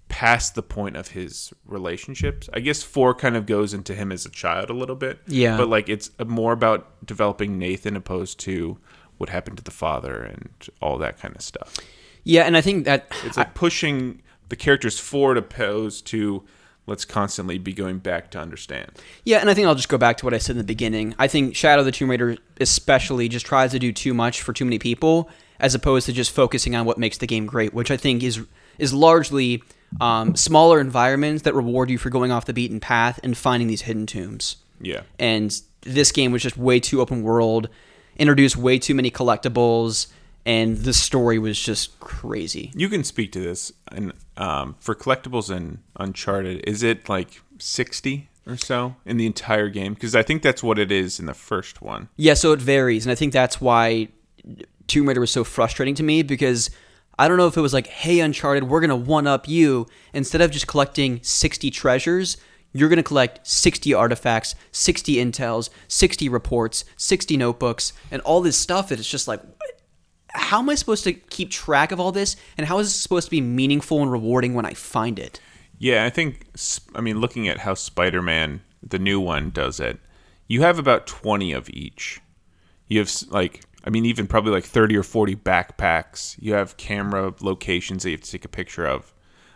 past 0.09 0.55
the 0.55 0.63
point 0.63 0.97
of 0.97 1.09
his 1.09 1.53
relationships. 1.67 2.49
I 2.55 2.61
guess 2.61 2.85
four 2.85 3.15
kind 3.15 3.37
of 3.37 3.47
goes 3.47 3.75
into 3.75 3.97
him 3.97 4.13
as 4.13 4.25
a 4.25 4.31
child 4.31 4.71
a 4.71 4.73
little 4.73 4.95
bit. 4.95 5.19
Yeah. 5.27 5.57
But 5.57 5.69
like 5.69 5.89
it's 5.89 6.09
more 6.25 6.53
about 6.53 7.05
developing 7.05 7.59
Nathan 7.59 7.97
opposed 7.97 8.39
to 8.41 8.79
what 9.19 9.29
happened 9.29 9.57
to 9.59 9.65
the 9.65 9.71
father 9.71 10.23
and 10.23 10.51
all 10.81 10.99
that 10.99 11.19
kind 11.19 11.35
of 11.35 11.43
stuff. 11.43 11.77
yeah, 12.25 12.43
and 12.43 12.57
I 12.57 12.61
think 12.61 12.85
that 12.85 13.07
It's 13.25 13.37
like 13.37 13.55
pushing 13.55 14.23
the 14.49 14.57
characters 14.57 14.99
forward 14.99 15.39
opposed 15.39 16.07
to 16.09 16.43
let's 16.87 17.05
constantly 17.05 17.57
be 17.57 17.73
going 17.73 17.99
back 17.99 18.31
to 18.33 18.39
understand. 18.39 18.91
Yeah, 19.25 19.39
and 19.39 19.49
I 19.49 19.55
think 19.55 19.67
I'll 19.67 19.75
just 19.75 19.89
go 19.89 19.97
back 19.99 20.19
to 20.19 20.27
what 20.27 20.35
I 20.35 20.39
said 20.39 20.53
in 20.53 20.59
the 20.59 20.65
beginning. 20.65 21.15
I 21.19 21.29
think 21.29 21.57
Shadow 21.57 21.81
of 21.81 21.87
the 21.87 21.93
Tomb 21.93 22.11
Raider 22.11 22.37
especially 22.61 23.29
just 23.29 23.47
tries 23.47 23.71
to 23.73 23.79
do 23.79 23.93
too 23.93 24.13
much 24.13 24.43
for 24.43 24.53
too 24.53 24.65
many 24.65 24.79
people 24.79 25.31
as 25.61 25.75
opposed 25.75 26.07
to 26.07 26.13
just 26.13 26.31
focusing 26.31 26.75
on 26.75 26.85
what 26.85 26.99
makes 26.99 27.19
the 27.19 27.27
game 27.27 27.47
great, 27.47 27.73
which 27.73 27.91
I 27.91 27.97
think 27.97 28.23
is 28.23 28.41
is 28.79 28.93
largely 28.93 29.63
um, 30.01 30.35
smaller 30.35 30.81
environments 30.81 31.43
that 31.45 31.55
reward 31.55 31.89
you 31.89 31.97
for 31.99 32.11
going 32.11 32.33
off 32.33 32.45
the 32.45 32.53
beaten 32.53 32.81
path 32.81 33.21
and 33.23 33.37
finding 33.37 33.69
these 33.69 33.83
hidden 33.83 34.07
tombs. 34.07 34.57
Yeah. 34.81 35.03
And 35.19 35.57
this 35.83 36.11
game 36.11 36.33
was 36.33 36.43
just 36.43 36.57
way 36.57 36.81
too 36.81 37.01
open 37.01 37.23
world, 37.23 37.69
introduced 38.17 38.57
way 38.57 38.79
too 38.79 38.95
many 38.95 39.11
collectibles, 39.11 40.09
and 40.47 40.79
the 40.79 40.93
story 40.93 41.39
was 41.39 41.59
just 41.59 41.99
crazy. 42.01 42.73
You 42.75 42.89
can 42.89 43.05
speak 43.05 43.33
to 43.33 43.41
this 43.41 43.73
and 43.91 44.13
um, 44.37 44.77
for 44.81 44.95
collectibles 44.95 45.55
in 45.55 45.79
Uncharted, 45.97 46.63
is 46.69 46.83
it 46.83 47.09
like 47.09 47.41
60 47.59 48.29
or 48.47 48.57
so 48.57 48.97
in 49.07 49.17
the 49.17 49.27
entire 49.27 49.69
game? 49.69 49.95
Because 49.95 50.15
I 50.15 50.23
think 50.23 50.43
that's 50.43 50.63
what 50.63 50.79
it 50.79 50.91
is 50.91 51.19
in 51.19 51.27
the 51.27 51.35
first 51.35 51.81
one. 51.83 52.09
Yeah, 52.17 52.35
so 52.35 52.53
it 52.53 52.61
varies, 52.61 53.07
and 53.07 53.13
I 53.13 53.15
think 53.15 53.33
that's 53.33 53.61
why 53.61 54.09
Tomb 54.87 55.09
Raider 55.09 55.21
was 55.21 55.31
so 55.31 55.45
frustrating 55.45 55.95
to 55.97 56.03
me 56.03 56.23
because 56.23 56.71
I 57.19 57.29
don't 57.29 57.37
know 57.37 57.47
if 57.47 57.57
it 57.57 57.61
was 57.61 57.73
like, 57.73 57.87
"Hey, 57.87 58.21
Uncharted, 58.21 58.65
we're 58.65 58.81
gonna 58.81 58.97
one 58.97 59.27
up 59.27 59.49
you." 59.49 59.87
Instead 60.13 60.41
of 60.41 60.51
just 60.51 60.67
collecting 60.67 61.21
sixty 61.23 61.71
treasures, 61.71 62.37
you're 62.75 62.91
gonna 62.91 63.03
collect 63.03 63.47
sixty 63.47 63.95
artifacts, 63.95 64.55
sixty 64.73 65.15
intels, 65.15 65.71
sixty 65.89 66.29
reports, 66.29 66.85
sixty 66.97 67.37
notebooks, 67.37 67.95
and 68.11 68.21
all 68.23 68.43
this 68.43 68.59
stuff. 68.59 68.93
It's 68.93 69.09
just 69.09 69.27
like, 69.29 69.41
how 70.29 70.59
am 70.59 70.69
I 70.69 70.75
supposed 70.75 71.05
to 71.05 71.13
keep 71.13 71.51
track 71.51 71.93
of 71.93 72.01
all 72.01 72.13
this, 72.13 72.37
and 72.59 72.67
how 72.67 72.79
is 72.81 72.89
this 72.89 72.97
supposed 72.97 73.29
to 73.29 73.31
be 73.31 73.41
meaningful 73.41 74.03
and 74.03 74.11
rewarding 74.11 74.53
when 74.55 74.67
I 74.67 74.75
find 74.75 75.19
it? 75.19 75.41
Yeah, 75.79 76.05
I 76.05 76.11
think, 76.11 76.47
I 76.95 77.01
mean, 77.01 77.21
looking 77.21 77.49
at 77.49 77.59
how 77.59 77.75
Spider 77.75 78.23
Man, 78.23 78.63
the 78.83 78.99
new 78.99 79.21
one, 79.21 79.51
does 79.51 79.81
it, 79.81 79.99
you 80.49 80.63
have 80.63 80.79
about 80.79 81.07
20 81.07 81.53
of 81.53 81.71
each. 81.71 82.21
You 82.89 82.99
have, 82.99 83.13
like, 83.29 83.65
I 83.85 83.91
mean, 83.91 84.05
even 84.05 84.27
probably 84.27 84.53
like 84.53 84.65
30 84.65 84.97
or 84.97 85.03
40 85.03 85.37
backpacks. 85.37 86.37
You 86.41 86.55
have 86.55 86.77
camera 86.77 87.35
locations 87.41 88.03
that 88.03 88.11
you 88.11 88.17
have 88.17 88.23
to 88.23 88.31
take 88.31 88.45
a 88.45 88.49
picture 88.49 88.87
of. 88.87 89.13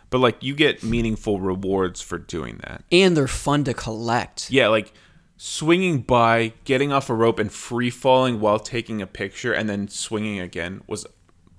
But, 0.09 0.19
like, 0.19 0.43
you 0.43 0.55
get 0.55 0.81
meaningful 0.83 1.39
rewards 1.39 2.01
for 2.01 2.17
doing 2.17 2.59
that. 2.67 2.83
And 2.91 3.15
they're 3.15 3.27
fun 3.27 3.63
to 3.65 3.73
collect. 3.73 4.49
Yeah, 4.49 4.67
like 4.69 4.91
swinging 5.37 6.01
by, 6.01 6.53
getting 6.65 6.91
off 6.91 7.09
a 7.09 7.13
rope, 7.13 7.39
and 7.39 7.51
free 7.51 7.89
falling 7.89 8.39
while 8.41 8.59
taking 8.59 9.01
a 9.01 9.07
picture, 9.07 9.53
and 9.53 9.69
then 9.69 9.87
swinging 9.87 10.39
again 10.39 10.81
was 10.87 11.05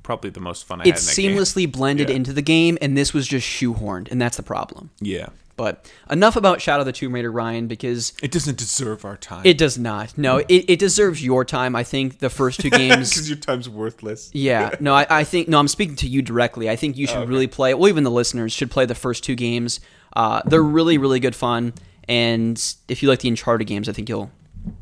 probably 0.03 0.31
the 0.31 0.41
most 0.41 0.65
fun 0.67 0.81
I 0.81 0.85
It's 0.85 1.09
had 1.09 1.19
in 1.19 1.33
that 1.35 1.37
game. 1.37 1.39
seamlessly 1.67 1.71
blended 1.73 2.09
Yeah. 2.11 2.17
into 2.17 2.33
the 2.33 2.43
game, 2.43 2.77
and 2.81 2.97
this 2.97 3.15
was 3.15 3.27
just 3.29 3.47
shoehorned, 3.47 4.11
and 4.11 4.21
that's 4.21 4.37
the 4.37 4.43
problem. 4.43 4.91
Yeah. 5.01 5.29
But 5.61 5.93
enough 6.11 6.37
about 6.37 6.63
Shadow 6.63 6.81
of 6.81 6.87
the 6.87 6.93
Tomb 6.93 7.15
Raider, 7.15 7.31
Ryan, 7.31 7.67
because 7.67 8.15
It 8.23 8.31
doesn't 8.31 8.57
deserve 8.57 9.05
our 9.05 9.19
time. 9.19 9.43
it 9.45 9.59
does 9.59 9.77
not. 9.77 10.17
No, 10.17 10.39
it, 10.39 10.65
it 10.69 10.79
deserves 10.79 11.23
your 11.23 11.45
time. 11.45 11.77
I 11.77 11.85
think 11.85 12.21
the 12.21 12.31
first 12.31 12.61
two 12.61 12.71
games. 12.83 13.11
Because 13.11 13.29
your 13.29 13.37
time's 13.37 13.69
worthless. 13.69 14.31
yeah, 14.33 14.75
no, 14.81 14.95
I, 14.95 15.07
I 15.11 15.25
think 15.25 15.49
no. 15.49 15.59
I'm 15.59 15.69
speaking 15.69 15.97
to 15.97 16.09
you 16.09 16.23
directly. 16.23 16.71
I 16.71 16.77
think 16.77 16.97
you 16.97 17.07
should 17.07 17.29
really 17.29 17.47
play. 17.47 17.75
Well, 17.75 17.91
even 17.91 18.05
the 18.05 18.11
listeners 18.11 18.55
should 18.55 18.71
play 18.71 18.87
the 18.87 18.95
first 18.95 19.23
two 19.23 19.35
games. 19.35 19.81
Uh, 20.17 20.41
they're 20.47 20.63
really, 20.63 20.97
really 20.97 21.21
good 21.21 21.37
fun. 21.37 21.75
And 22.09 22.57
if 22.89 23.03
you 23.03 23.11
like 23.11 23.19
the 23.21 23.29
Uncharted 23.29 23.67
games, 23.67 23.87
I 23.87 23.93
think 23.93 24.09
you'll 24.09 24.31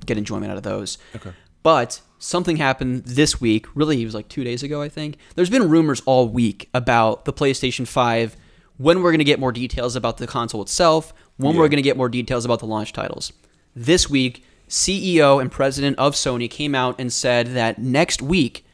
get 0.07 0.17
enjoyment 0.17 0.53
out 0.53 0.59
of 0.59 0.63
those. 0.63 0.97
Okay. 1.17 1.33
But 1.65 2.01
something 2.21 2.57
happened 2.57 3.05
this 3.05 3.41
week. 3.41 3.67
Really, 3.75 4.01
it 4.01 4.05
was 4.05 4.15
like 4.15 4.29
two 4.29 4.45
days 4.45 4.63
ago, 4.63 4.81
I 4.81 4.89
think. 4.89 5.19
There's 5.35 5.51
been 5.51 5.69
rumors 5.69 6.01
all 6.07 6.29
week 6.29 6.69
about 6.73 7.25
the 7.25 7.33
PlayStation 7.33 7.85
5, 7.87 8.37
when 8.79 9.03
we're 9.03 9.11
going 9.11 9.19
to 9.19 9.25
get 9.25 9.39
more 9.39 9.53
details 9.53 9.95
about 9.95 10.17
the 10.17 10.27
console 10.27 10.63
itself, 10.63 11.13
when 11.37 11.57
we're 11.57 11.69
going 11.69 11.77
to 11.77 11.83
get 11.83 11.97
more 11.97 12.09
details 12.09 12.45
about 12.45 12.61
the 12.61 12.67
launch 12.67 12.93
titles. 12.93 13.33
This 13.77 14.09
week, 14.09 14.45
CEO 14.69 15.41
and 15.41 15.53
president 15.53 15.99
of 15.99 16.15
Sony 16.15 16.51
came 16.51 16.75
out 16.75 16.99
and 16.99 17.13
said 17.13 17.49
that 17.49 17.79
next 17.79 18.23
week, 18.23 18.65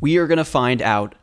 we 0.00 0.16
are 0.16 0.26
going 0.26 0.38
to 0.38 0.44
find 0.44 0.80
out 0.80 1.14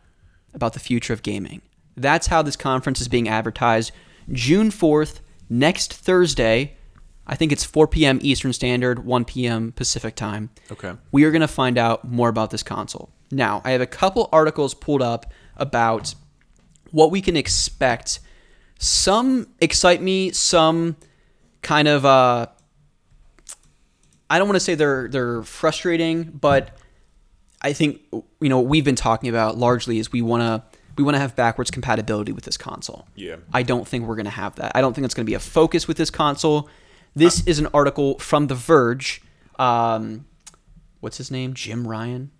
about 0.54 0.74
the 0.74 0.80
future 0.80 1.14
of 1.14 1.24
gaming. 1.24 1.62
That's 1.96 2.28
how 2.28 2.42
this 2.42 2.56
conference 2.56 3.02
is 3.02 3.08
being 3.08 3.28
advertised. 3.28 3.92
June 4.32 4.70
4th, 4.70 5.20
next 5.50 5.94
Thursday. 5.94 6.78
I 7.28 7.36
think 7.36 7.52
it's 7.52 7.64
4 7.64 7.88
p.m. 7.88 8.20
Eastern 8.22 8.52
Standard, 8.52 9.06
1 9.06 9.26
p.m. 9.26 9.72
Pacific 9.74 10.16
time. 10.16 10.50
Okay. 10.72 10.94
We 11.12 11.24
are 11.24 11.32
going 11.32 11.42
to 11.42 11.48
find 11.48 11.78
out 11.78 12.10
more 12.10 12.30
about 12.30 12.50
this 12.50 12.64
console. 12.64 13.12
Now, 13.32 13.62
I 13.64 13.72
have 13.72 13.82
a 13.82 13.86
couple 13.86 14.28
articles 14.34 14.74
pulled 14.74 15.02
up 15.02 15.32
about 15.56 16.16
what 16.92 17.12
we 17.12 17.22
can 17.22 17.38
expect. 17.38 18.20
Some 18.84 19.48
excite 19.60 20.02
me, 20.02 20.32
some 20.32 20.98
kind 21.62 21.88
of 21.88 22.06
uh 22.06 22.48
I 24.30 24.40
don't 24.40 24.48
want 24.48 24.56
to 24.56 24.62
say 24.62 24.76
they're 24.76 25.08
they're 25.08 25.44
frustrating, 25.44 26.24
but 26.24 26.76
I 27.62 27.74
think 27.74 28.02
you 28.12 28.50
know 28.50 28.58
what 28.60 28.68
we've 28.68 28.84
been 28.84 28.96
talking 28.96 29.30
about 29.30 29.58
largely 29.58 30.00
is 30.00 30.12
we 30.12 30.22
want 30.22 30.42
to 30.42 30.80
we 30.98 31.04
want 31.04 31.16
to 31.16 31.20
have 31.20 31.36
backwards 31.36 31.70
compatibility 31.70 32.32
with 32.32 32.44
this 32.44 32.58
console. 32.58 33.08
Yeah. 33.16 33.36
I 33.54 33.64
don't 33.64 33.88
think 33.88 34.08
we're 34.08 34.16
going 34.16 34.26
to 34.26 34.32
have 34.32 34.56
that. 34.56 34.72
I 34.76 34.82
don't 34.82 34.94
think 34.94 35.06
it's 35.06 35.14
going 35.14 35.26
to 35.26 35.30
be 35.30 35.36
a 35.36 35.40
focus 35.40 35.88
with 35.88 35.98
this 35.98 36.10
console. 36.10 36.70
This 37.16 37.46
is 37.46 37.60
an 37.60 37.68
article 37.74 38.18
from 38.20 38.48
The 38.48 38.56
Verge. 38.56 39.22
Um, 39.60 40.26
what's 41.02 41.18
his 41.18 41.30
name? 41.32 41.54
Jim 41.54 41.88
Ryan. 41.88 42.32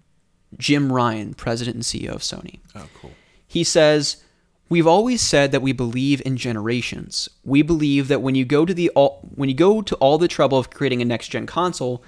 Jim 0.58 0.92
Ryan, 0.92 1.34
president 1.34 1.76
and 1.76 1.84
CEO 1.84 2.10
of 2.10 2.22
Sony. 2.22 2.60
Oh, 2.76 2.88
cool. 3.00 3.12
He 3.48 3.64
says, 3.64 4.24
"We've 4.72 4.88
always 4.88 5.22
said 5.22 5.52
that 5.52 5.62
we 5.62 5.74
believe 5.74 6.22
in 6.26 6.38
generations. 6.38 7.28
We 7.44 7.62
believe 7.62 8.08
that 8.08 8.22
when 8.22 8.36
you 8.36 8.46
go 8.46 8.66
to 8.66 8.74
the 8.74 8.90
all, 8.92 9.20
when 9.36 9.50
you 9.50 9.56
go 9.56 9.82
to 9.82 9.96
all 9.98 10.18
the 10.18 10.30
trouble 10.30 10.58
of 10.58 10.70
creating 10.70 11.02
a 11.02 11.06
next 11.06 11.28
gen 11.28 11.46
console, 11.46 12.02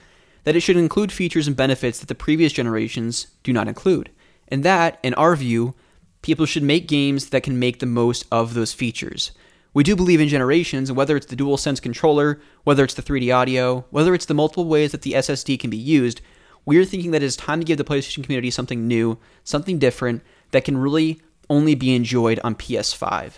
that 0.45 0.55
it 0.55 0.61
should 0.61 0.77
include 0.77 1.11
features 1.11 1.45
and 1.45 1.57
benefits 1.57 1.99
that 1.99 2.07
the 2.07 2.15
previous 2.15 2.53
generations 2.53 3.27
do 3.43 3.51
not 3.51 3.67
include. 3.67 4.11
And 4.47 4.63
that, 4.63 4.97
in 5.03 5.13
our 5.15 5.35
view, 5.35 5.75
people 6.21 6.45
should 6.45 6.63
make 6.63 6.87
games 6.87 7.31
that 7.31 7.43
can 7.43 7.59
make 7.59 7.79
the 7.79 7.85
most 7.85 8.25
of 8.31 8.53
those 8.53 8.71
features. 8.71 9.33
We 9.73 9.83
do 9.83 9.93
believe 9.93 10.21
in 10.21 10.29
generations, 10.29 10.89
and 10.89 10.95
whether 10.95 11.17
it's 11.17 11.25
the 11.25 11.35
DualSense 11.35 11.81
controller, 11.81 12.39
whether 12.63 12.85
it's 12.85 12.93
the 12.93 13.01
3D 13.01 13.35
audio, 13.35 13.83
whether 13.89 14.13
it's 14.13 14.27
the 14.27 14.33
multiple 14.33 14.69
ways 14.69 14.93
that 14.93 15.01
the 15.01 15.15
SSD 15.15 15.59
can 15.59 15.69
be 15.69 15.75
used. 15.75 16.21
We're 16.63 16.85
thinking 16.85 17.11
that 17.11 17.23
it 17.23 17.25
is 17.25 17.35
time 17.35 17.59
to 17.59 17.65
give 17.65 17.77
the 17.77 17.83
PlayStation 17.83 18.23
community 18.23 18.51
something 18.51 18.87
new, 18.87 19.17
something 19.43 19.79
different 19.79 20.23
that 20.51 20.63
can 20.63 20.77
really 20.77 21.21
only 21.49 21.75
be 21.75 21.95
enjoyed 21.95 22.39
on 22.43 22.55
PS5. 22.55 23.33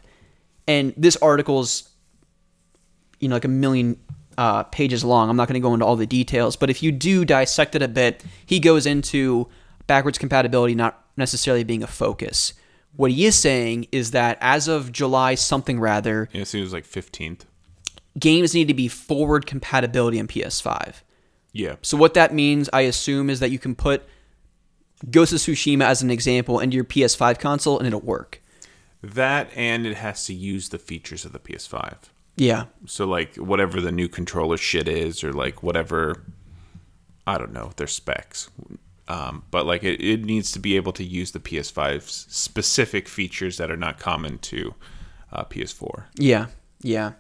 And 0.68 0.94
this 0.98 1.16
article's, 1.18 1.90
you 3.20 3.28
know, 3.30 3.36
like 3.36 3.46
a 3.46 3.50
million 3.50 3.98
uh, 4.38 4.64
pages 4.64 5.04
long. 5.04 5.30
I'm 5.30 5.38
not 5.38 5.48
going 5.48 5.54
to 5.62 5.66
go 5.66 5.74
into 5.74 5.86
all 5.86 5.96
the 5.96 6.06
details, 6.08 6.56
but 6.56 6.70
if 6.70 6.82
you 6.84 6.92
do 6.92 7.24
dissect 7.26 7.76
it 7.76 7.82
a 7.82 7.88
bit, 7.88 8.24
he 8.46 8.60
goes 8.60 8.86
into 8.86 9.48
backwards 9.88 10.18
compatibility 10.18 10.76
not 10.76 11.04
necessarily 11.18 11.64
being 11.64 11.84
a 11.84 11.88
focus. 11.88 12.54
What 12.96 13.12
he 13.12 13.26
is 13.26 13.36
saying 13.38 13.88
is 13.92 14.12
that 14.12 14.38
as 14.42 14.68
of 14.68 14.92
July 14.92 15.36
something 15.36 15.80
rather, 15.80 16.30
Yeah, 16.34 16.42
it 16.42 16.54
was 16.56 16.74
like 16.74 16.86
15th. 16.86 17.42
games 18.18 18.54
need 18.54 18.68
to 18.68 18.74
be 18.74 18.88
forward 18.88 19.46
compatibility 19.46 20.18
in 20.18 20.28
PS5. 20.28 20.96
Yeah. 21.54 21.76
So 21.82 21.96
what 21.98 22.14
that 22.16 22.34
means, 22.34 22.70
I 22.74 22.82
assume, 22.82 23.30
is 23.30 23.40
that 23.40 23.52
you 23.52 23.60
can 23.60 23.76
put 23.76 24.04
Ghost 25.12 25.34
of 25.34 25.40
Tsushima 25.40 25.84
as 25.86 26.02
an 26.02 26.10
example 26.10 26.60
into 26.60 26.76
your 26.76 26.84
PS5 26.86 27.40
console 27.40 27.78
and 27.78 27.88
it'll 27.88 28.00
work. 28.02 28.42
That 29.04 29.50
and 29.56 29.86
it 29.86 29.98
has 29.98 30.26
to 30.26 30.34
use 30.34 30.70
the 30.70 30.80
features 30.80 31.26
of 31.26 31.32
the 31.32 31.40
PS5. 31.40 31.98
Yeah. 32.38 32.66
So 32.86 33.06
like 33.06 33.36
whatever 33.36 33.80
the 33.80 33.92
new 33.92 34.08
controller 34.08 34.58
shit 34.58 34.88
is, 34.88 35.24
or 35.24 35.32
like 35.32 35.62
whatever, 35.64 36.24
I 37.28 37.38
don't 37.38 37.54
know 37.54 37.72
their 37.78 37.88
specs. 37.88 38.50
Um, 39.08 39.44
but 39.52 39.66
like 39.68 39.84
it, 39.84 40.02
it 40.04 40.24
needs 40.26 40.52
to 40.54 40.60
be 40.60 40.76
able 40.76 40.92
to 40.94 41.04
use 41.04 41.32
the 41.32 41.40
PS5's 41.40 42.26
specific 42.30 43.08
features 43.08 43.58
that 43.58 43.70
are 43.70 43.78
not 43.78 44.00
common 44.00 44.40
to 44.40 44.74
uh, 45.32 45.44
PS4. 45.46 46.06
Yeah. 46.16 46.48
Yeah. 46.82 47.14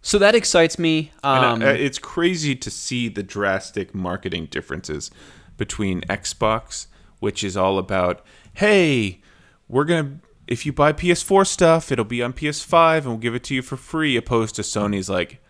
So 0.00 0.18
that 0.18 0.34
excites 0.34 0.78
me. 0.78 1.12
And, 1.22 1.44
Um, 1.44 1.62
uh, 1.62 1.72
it's 1.72 1.98
crazy 1.98 2.56
to 2.56 2.70
see 2.70 3.08
the 3.08 3.22
drastic 3.22 3.94
marketing 3.94 4.46
differences 4.50 5.10
between 5.58 6.00
Xbox, 6.02 6.86
which 7.18 7.44
is 7.44 7.54
all 7.56 7.76
about, 7.78 8.24
hey, 8.54 9.20
we're 9.68 9.84
gonna 9.84 10.20
if 10.46 10.64
you 10.64 10.72
buy 10.72 10.94
PS4 10.94 11.46
stuff, 11.46 11.92
it'll 11.92 12.06
be 12.06 12.22
on 12.22 12.32
PS5 12.32 12.98
and 13.00 13.06
we'll 13.06 13.16
give 13.18 13.34
it 13.34 13.44
to 13.44 13.54
you 13.54 13.60
for 13.60 13.76
free. 13.76 14.16
Opposed 14.16 14.54
to 14.54 14.62
Sony's 14.62 15.10
like, 15.10 15.42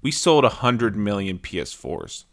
we 0.00 0.12
sold 0.12 0.44
hundred 0.44 0.94
million 0.96 1.38
PS4s. 1.38 2.24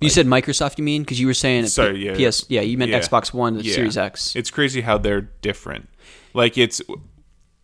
you 0.00 0.08
said 0.10 0.26
Microsoft, 0.26 0.76
you 0.78 0.84
mean? 0.84 1.02
Because 1.02 1.20
you 1.20 1.26
were 1.28 1.34
saying 1.34 1.68
Sorry, 1.68 2.04
yeah. 2.04 2.30
PS. 2.30 2.44
Yeah, 2.48 2.62
you 2.62 2.76
meant 2.76 2.90
Yeah. 2.90 2.98
Xbox 3.00 3.32
One, 3.32 3.56
the 3.58 3.62
Yeah. 3.64 3.74
Series 3.74 3.96
X. 3.96 4.34
It's 4.34 4.50
crazy 4.50 4.80
how 4.80 4.98
they're 4.98 5.20
different. 5.20 5.88
Like 6.34 6.58
it's 6.58 6.82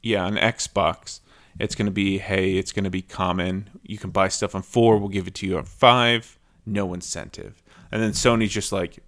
yeah, 0.02 0.24
on 0.24 0.36
Xbox, 0.36 1.20
it's 1.58 1.74
gonna 1.74 1.90
be 1.90 2.18
hey, 2.18 2.54
it's 2.54 2.72
gonna 2.72 2.90
be 2.90 3.02
common. 3.02 3.68
You 3.82 3.98
can 3.98 4.10
buy 4.10 4.28
stuff 4.28 4.54
on 4.54 4.62
four, 4.62 4.96
we'll 4.98 5.08
give 5.08 5.26
it 5.26 5.34
to 5.36 5.46
you 5.46 5.58
on 5.58 5.64
five, 5.64 6.38
no 6.64 6.94
incentive. 6.94 7.61
And 7.92 8.02
then 8.02 8.12
Sony's 8.12 8.52
just 8.52 8.72
like, 8.72 8.98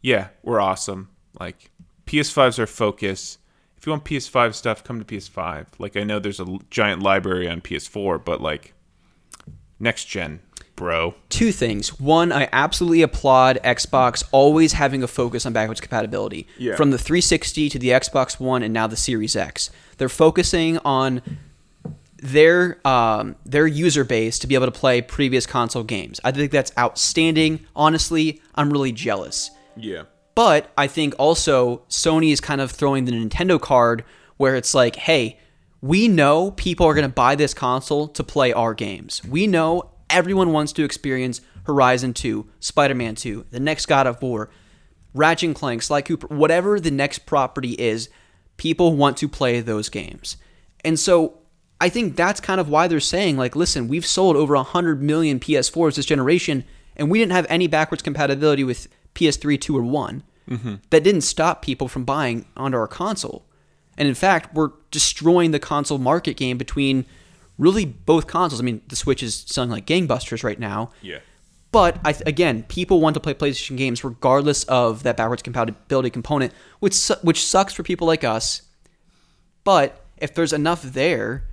yeah, 0.00 0.28
we're 0.42 0.60
awesome. 0.60 1.10
Like 1.38 1.70
PS5's 2.06 2.58
our 2.58 2.66
focus. 2.66 3.38
If 3.76 3.86
you 3.86 3.92
want 3.92 4.04
PS5 4.04 4.54
stuff, 4.54 4.82
come 4.82 4.98
to 4.98 5.04
PS5. 5.04 5.66
Like 5.78 5.96
I 5.96 6.02
know 6.02 6.18
there's 6.18 6.40
a 6.40 6.58
giant 6.70 7.02
library 7.02 7.48
on 7.48 7.60
PS4, 7.60 8.24
but 8.24 8.40
like 8.40 8.72
next 9.78 10.06
gen, 10.06 10.40
bro. 10.76 11.14
two 11.28 11.52
things. 11.52 12.00
One, 12.00 12.32
I 12.32 12.48
absolutely 12.52 13.02
applaud 13.02 13.58
Xbox 13.62 14.24
always 14.32 14.72
having 14.72 15.02
a 15.02 15.06
focus 15.06 15.44
on 15.44 15.52
backwards 15.52 15.80
compatibility. 15.80 16.46
Yeah. 16.58 16.76
From 16.76 16.90
the 16.90 16.98
360 16.98 17.68
to 17.68 17.78
the 17.78 17.90
Xbox 17.90 18.40
One 18.40 18.62
and 18.62 18.72
now 18.72 18.86
the 18.86 18.96
Series 18.96 19.36
X. 19.36 19.70
They're 19.98 20.08
focusing 20.08 20.78
on 20.78 21.20
their 22.18 22.86
um, 22.86 23.36
their 23.44 23.66
user 23.66 24.04
base 24.04 24.38
to 24.40 24.46
be 24.46 24.54
able 24.54 24.66
to 24.66 24.72
play 24.72 25.02
previous 25.02 25.46
console 25.46 25.84
games. 25.84 26.20
I 26.24 26.32
think 26.32 26.50
that's 26.50 26.72
outstanding. 26.78 27.66
Honestly, 27.74 28.40
I'm 28.54 28.70
really 28.70 28.92
jealous. 28.92 29.50
Yeah. 29.76 30.04
But 30.34 30.70
I 30.76 30.86
think 30.86 31.14
also 31.18 31.82
Sony 31.88 32.32
is 32.32 32.40
kind 32.40 32.60
of 32.60 32.70
throwing 32.70 33.04
the 33.04 33.12
Nintendo 33.12 33.60
card 33.60 34.04
where 34.36 34.54
it's 34.54 34.74
like, 34.74 34.96
hey, 34.96 35.38
we 35.80 36.08
know 36.08 36.50
people 36.52 36.86
are 36.86 36.94
going 36.94 37.08
to 37.08 37.12
buy 37.12 37.34
this 37.34 37.54
console 37.54 38.08
to 38.08 38.24
play 38.24 38.52
our 38.52 38.74
games. 38.74 39.24
We 39.24 39.46
know 39.46 39.90
everyone 40.10 40.52
wants 40.52 40.72
to 40.74 40.84
experience 40.84 41.40
Horizon 41.64 42.14
2, 42.14 42.46
Spider 42.60 42.94
Man 42.94 43.14
2, 43.14 43.46
the 43.50 43.60
next 43.60 43.86
God 43.86 44.06
of 44.06 44.20
War, 44.22 44.50
Ratchet 45.14 45.48
and 45.48 45.56
Clank, 45.56 45.82
Sly 45.82 46.02
Cooper, 46.02 46.28
whatever 46.28 46.78
the 46.78 46.90
next 46.90 47.20
property 47.20 47.72
is, 47.72 48.08
people 48.56 48.94
want 48.94 49.16
to 49.18 49.28
play 49.28 49.60
those 49.60 49.88
games. 49.88 50.36
And 50.84 50.98
so 50.98 51.38
I 51.80 51.88
think 51.88 52.16
that's 52.16 52.40
kind 52.40 52.60
of 52.60 52.68
why 52.68 52.88
they're 52.88 53.00
saying, 53.00 53.36
like, 53.36 53.54
listen, 53.54 53.88
we've 53.88 54.06
sold 54.06 54.36
over 54.36 54.54
100 54.54 55.02
million 55.02 55.38
PS4s 55.38 55.96
this 55.96 56.06
generation, 56.06 56.64
and 56.96 57.10
we 57.10 57.18
didn't 57.18 57.32
have 57.32 57.46
any 57.48 57.66
backwards 57.66 58.02
compatibility 58.02 58.64
with 58.64 58.88
PS3, 59.14 59.60
2, 59.60 59.76
or 59.76 59.82
one 59.82 60.22
mm-hmm. 60.48 60.76
That 60.90 61.04
didn't 61.04 61.22
stop 61.22 61.62
people 61.62 61.88
from 61.88 62.04
buying 62.04 62.46
onto 62.56 62.78
our 62.78 62.88
console. 62.88 63.44
And 63.98 64.08
in 64.08 64.14
fact, 64.14 64.54
we're 64.54 64.70
destroying 64.90 65.50
the 65.50 65.58
console 65.58 65.98
market 65.98 66.36
game 66.36 66.58
between 66.58 67.06
really 67.58 67.84
both 67.84 68.26
consoles. 68.26 68.60
I 68.60 68.64
mean, 68.64 68.82
the 68.88 68.96
Switch 68.96 69.22
is 69.22 69.44
selling 69.46 69.70
like 69.70 69.86
gangbusters 69.86 70.44
right 70.44 70.58
now. 70.58 70.90
Yeah. 71.02 71.18
But 71.72 71.98
I 72.04 72.12
th- 72.12 72.26
again, 72.26 72.62
people 72.64 73.00
want 73.00 73.14
to 73.14 73.20
play 73.20 73.34
PlayStation 73.34 73.76
games 73.76 74.04
regardless 74.04 74.64
of 74.64 75.02
that 75.02 75.16
backwards 75.16 75.42
compatibility 75.42 76.10
component, 76.10 76.52
which 76.80 76.94
su- 76.94 77.16
which 77.22 77.44
sucks 77.44 77.74
for 77.74 77.82
people 77.82 78.06
like 78.06 78.24
us. 78.24 78.62
But 79.64 80.04
if 80.16 80.34
there's 80.34 80.52
enough 80.52 80.82
there, 80.82 81.44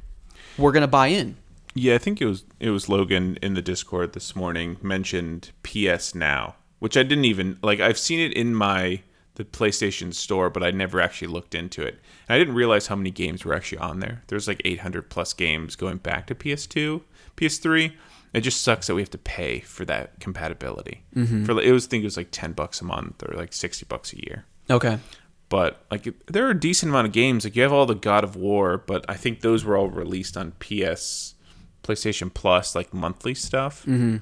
we're 0.58 0.72
gonna 0.72 0.88
buy 0.88 1.08
in. 1.08 1.36
Yeah, 1.76 1.96
I 1.96 1.98
think 1.98 2.22
it 2.22 2.26
was 2.26 2.44
it 2.60 2.70
was 2.70 2.89
Logan 2.89 3.38
in 3.42 3.54
the 3.54 3.62
Discord 3.62 4.13
this 4.13 4.36
morning 4.36 4.78
mentioned 4.82 5.52
PS 5.63 6.13
Now, 6.13 6.56
which 6.80 6.98
I 6.98 7.04
didn't 7.04 7.26
even 7.26 7.58
like. 7.62 7.80
I've 7.80 7.98
seen 7.98 8.20
it 8.20 8.34
in 8.34 8.54
my 8.54 9.02
the 9.36 9.44
PlayStation 9.44 10.13
Store, 10.13 10.50
but 10.50 10.62
I 10.62 10.70
never 10.70 11.02
actually 11.02 11.30
looked 11.30 11.56
into 11.56 11.82
it. 11.82 12.00
And 12.28 12.36
I 12.36 12.38
didn't 12.38 12.54
realize 12.54 12.88
how 12.88 12.96
many 12.96 13.10
games 13.10 13.44
were 13.44 13.56
actually 13.56 13.80
on 13.80 14.00
there. 14.00 14.22
There's 14.28 14.48
like 14.48 14.62
800 14.63 15.10
plus 15.10 15.34
games 15.34 15.76
going 15.76 15.98
back 15.98 16.28
to 16.28 16.36
PS2, 16.36 17.02
PS3. 17.36 17.94
It 18.34 18.42
just 18.42 18.62
sucks 18.62 18.86
that 18.86 18.94
we 18.96 19.02
have 19.02 19.10
to 19.10 19.18
pay 19.18 19.60
for 19.62 19.86
that 19.86 20.20
compatibility. 20.20 21.04
Mm-hmm. 21.16 21.46
For 21.46 21.60
it 21.60 21.72
was 21.72 21.88
I 21.88 21.89
think 21.89 22.04
it 22.04 22.08
was 22.08 22.18
like 22.18 22.30
10 22.32 22.54
bucks 22.54 22.82
a 22.82 22.86
month 22.86 23.24
or 23.24 23.36
like 23.36 23.54
60 23.54 23.86
bucks 23.89 24.13
a 24.13 24.18
year 24.18 24.46
Okay. 24.70 25.00
But 25.49 25.86
like 25.91 26.08
there 26.27 26.45
are 26.47 26.51
a 26.51 26.60
decent 26.60 26.89
amount 26.91 27.08
of 27.08 27.13
games. 27.13 27.43
Like 27.43 27.56
you 27.56 27.62
have 27.62 27.73
all 27.73 27.86
the 27.86 27.95
God 27.95 28.23
of 28.23 28.36
War, 28.36 28.77
but 28.77 29.06
I 29.08 29.15
think 29.15 29.41
those 29.41 29.63
were 29.63 29.77
all 29.77 29.89
released 29.89 30.36
on 30.36 30.53
PS, 30.60 31.36
PlayStation 31.84 32.34
Plus, 32.34 32.75
like 32.75 32.93
monthly 32.93 33.36
stuff. 33.36 33.82
Mm-hmm. 33.82 34.17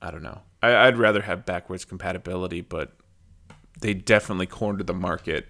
I 0.00 0.10
don't 0.10 0.22
know. 0.22 0.40
I, 0.62 0.74
I'd 0.86 0.98
rather 0.98 1.22
have 1.22 1.44
backwards 1.44 1.84
compatibility, 1.84 2.60
but 2.60 2.92
they 3.80 3.94
definitely 3.94 4.46
cornered 4.46 4.86
the 4.86 4.94
market, 4.94 5.48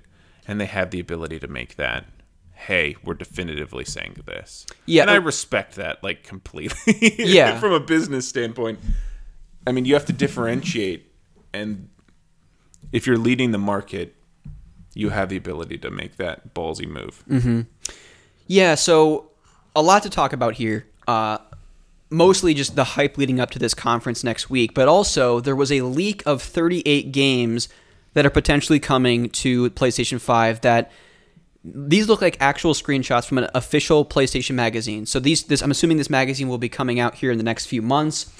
and 0.49 0.61
they 0.61 0.67
have 0.67 0.91
the 0.91 1.01
ability 1.01 1.39
to 1.41 1.49
make 1.49 1.77
that. 1.77 2.07
Hey, 2.55 2.97
we're 3.05 3.15
definitively 3.15 3.85
saying 3.85 4.17
this. 4.25 4.67
Yeah, 4.87 5.03
and 5.03 5.11
I 5.11 5.17
respect 5.17 5.77
that 5.77 6.03
like 6.03 6.23
completely. 6.23 7.15
Yeah. 7.19 7.59
from 7.59 7.73
a 7.73 7.81
business 7.81 8.27
standpoint. 8.29 8.79
I 9.67 9.73
mean, 9.73 9.85
you 9.85 9.95
have 9.95 10.07
to 10.07 10.13
differentiate, 10.13 11.13
and 11.53 11.89
if 12.91 13.07
you're 13.07 13.19
leading 13.19 13.53
the 13.53 13.59
market, 13.59 14.17
you 14.95 15.11
have 15.11 15.29
the 15.29 15.37
ability 15.37 15.79
to 15.79 15.91
make 15.91 16.17
that 16.17 16.55
ballsy 16.55 16.87
move. 16.87 17.25
Yeah, 18.47 18.75
so 18.75 19.31
a 19.75 19.83
lot 19.83 20.03
to 20.03 20.11
talk 20.11 20.33
about 20.33 20.55
here. 20.55 20.87
Uh, 21.09 21.39
mostly 22.11 22.55
just 22.55 22.77
the 22.77 22.85
hype 22.85 23.17
leading 23.17 23.41
up 23.41 23.51
to 23.51 23.59
this 23.59 23.75
conference 23.75 24.23
next 24.23 24.51
week, 24.51 24.75
but 24.75 24.87
also 24.87 25.41
there 25.41 25.57
was 25.57 25.73
a 25.73 25.81
leak 25.81 26.23
of 26.27 26.43
38 26.43 27.11
games 27.11 27.69
that 28.15 28.27
are 28.27 28.31
potentially 28.31 28.79
coming 28.79 29.31
to 29.31 29.71
PlayStation 29.71 30.21
5 30.21 30.61
that 30.61 30.93
these 31.65 32.09
look 32.09 32.21
like 32.21 32.37
actual 32.41 32.75
screenshots 32.75 33.25
from 33.25 33.39
an 33.39 33.49
official 33.55 34.05
PlayStation 34.05 34.55
magazine. 34.55 35.07
So 35.07 35.21
these 35.21 35.45
this 35.45 35.63
I'm 35.63 35.71
assuming 35.71 35.97
this 35.97 36.11
magazine 36.11 36.49
will 36.49 36.59
be 36.59 36.69
coming 36.69 36.99
out 36.99 37.15
here 37.17 37.31
in 37.31 37.39
the 37.39 37.45
next 37.45 37.67
few 37.67 37.81
months. 37.81 38.31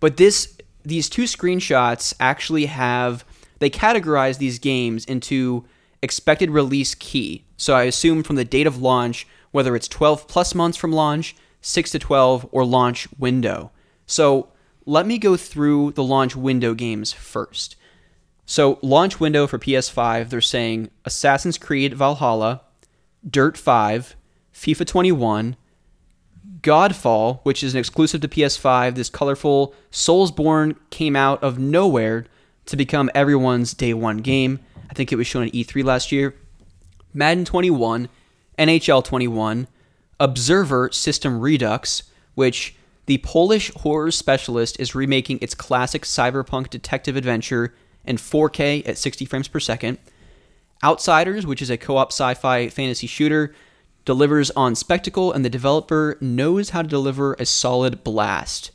But 0.00 0.16
this 0.16 0.56
these 0.82 1.08
two 1.08 1.24
screenshots 1.24 2.14
actually 2.18 2.66
have 2.66 3.24
they 3.58 3.70
categorize 3.70 4.38
these 4.38 4.58
games 4.58 5.04
into 5.04 5.64
expected 6.02 6.50
release 6.50 6.94
key. 6.94 7.44
So 7.56 7.74
I 7.74 7.84
assume 7.84 8.22
from 8.22 8.36
the 8.36 8.44
date 8.44 8.66
of 8.66 8.82
launch, 8.82 9.26
whether 9.52 9.76
it's 9.76 9.88
12 9.88 10.28
plus 10.28 10.54
months 10.54 10.76
from 10.76 10.92
launch, 10.92 11.36
6 11.60 11.90
to 11.92 11.98
12 11.98 12.48
or 12.50 12.64
launch 12.64 13.08
window. 13.18 13.70
So 14.06 14.48
let 14.84 15.06
me 15.06 15.18
go 15.18 15.36
through 15.36 15.92
the 15.92 16.02
launch 16.02 16.34
window 16.34 16.74
games 16.74 17.12
first. 17.12 17.76
So, 18.44 18.78
launch 18.82 19.20
window 19.20 19.46
for 19.46 19.58
PS5, 19.58 20.28
they're 20.28 20.40
saying 20.40 20.90
Assassin's 21.04 21.56
Creed 21.56 21.94
Valhalla, 21.94 22.62
Dirt 23.28 23.56
5, 23.56 24.16
FIFA 24.52 24.86
21, 24.86 25.56
Godfall, 26.60 27.40
which 27.44 27.62
is 27.62 27.74
an 27.74 27.80
exclusive 27.80 28.20
to 28.20 28.28
PS5. 28.28 28.96
This 28.96 29.08
colorful 29.08 29.74
Soulsborne 29.90 30.76
came 30.90 31.14
out 31.14 31.42
of 31.42 31.58
nowhere 31.58 32.26
to 32.66 32.76
become 32.76 33.10
everyone's 33.14 33.74
day 33.74 33.94
one 33.94 34.18
game. 34.18 34.58
I 34.92 34.94
think 34.94 35.10
it 35.10 35.16
was 35.16 35.26
shown 35.26 35.46
at 35.46 35.54
E3 35.54 35.82
last 35.82 36.12
year. 36.12 36.34
Madden 37.14 37.46
21, 37.46 38.10
NHL 38.58 39.02
21, 39.02 39.66
Observer 40.20 40.90
System 40.92 41.40
Redux, 41.40 42.02
which 42.34 42.76
the 43.06 43.16
Polish 43.16 43.72
horror 43.72 44.10
specialist 44.10 44.78
is 44.78 44.94
remaking 44.94 45.38
its 45.40 45.54
classic 45.54 46.02
cyberpunk 46.02 46.68
detective 46.68 47.16
adventure 47.16 47.74
in 48.04 48.18
4K 48.18 48.86
at 48.86 48.98
60 48.98 49.24
frames 49.24 49.48
per 49.48 49.60
second. 49.60 49.96
Outsiders, 50.84 51.46
which 51.46 51.62
is 51.62 51.70
a 51.70 51.78
co 51.78 51.96
op 51.96 52.12
sci 52.12 52.34
fi 52.34 52.68
fantasy 52.68 53.06
shooter, 53.06 53.54
delivers 54.04 54.50
on 54.50 54.74
spectacle, 54.74 55.32
and 55.32 55.42
the 55.42 55.48
developer 55.48 56.18
knows 56.20 56.70
how 56.70 56.82
to 56.82 56.88
deliver 56.88 57.32
a 57.38 57.46
solid 57.46 58.04
blast. 58.04 58.72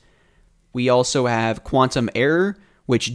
We 0.74 0.90
also 0.90 1.28
have 1.28 1.64
Quantum 1.64 2.10
Error, 2.16 2.58
which 2.88 3.14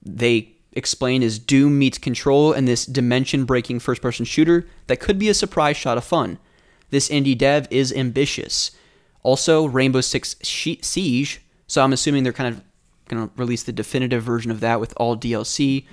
they 0.00 0.55
explain 0.76 1.22
is 1.22 1.38
Doom 1.38 1.78
meets 1.78 1.98
Control 1.98 2.52
and 2.52 2.68
this 2.68 2.86
dimension 2.86 3.44
breaking 3.44 3.80
first 3.80 4.02
person 4.02 4.24
shooter 4.24 4.66
that 4.86 5.00
could 5.00 5.18
be 5.18 5.28
a 5.28 5.34
surprise 5.34 5.76
shot 5.76 5.98
of 5.98 6.04
fun. 6.04 6.38
This 6.90 7.08
indie 7.08 7.36
dev 7.36 7.66
is 7.70 7.92
ambitious. 7.92 8.70
Also, 9.22 9.66
Rainbow 9.66 10.00
Six 10.02 10.36
Siege. 10.42 11.40
So 11.66 11.82
I'm 11.82 11.92
assuming 11.92 12.22
they're 12.22 12.32
kind 12.32 12.54
of 12.54 12.62
going 13.08 13.28
to 13.28 13.34
release 13.36 13.64
the 13.64 13.72
definitive 13.72 14.22
version 14.22 14.50
of 14.50 14.60
that 14.60 14.78
with 14.78 14.94
all 14.96 15.16
DLC. 15.16 15.86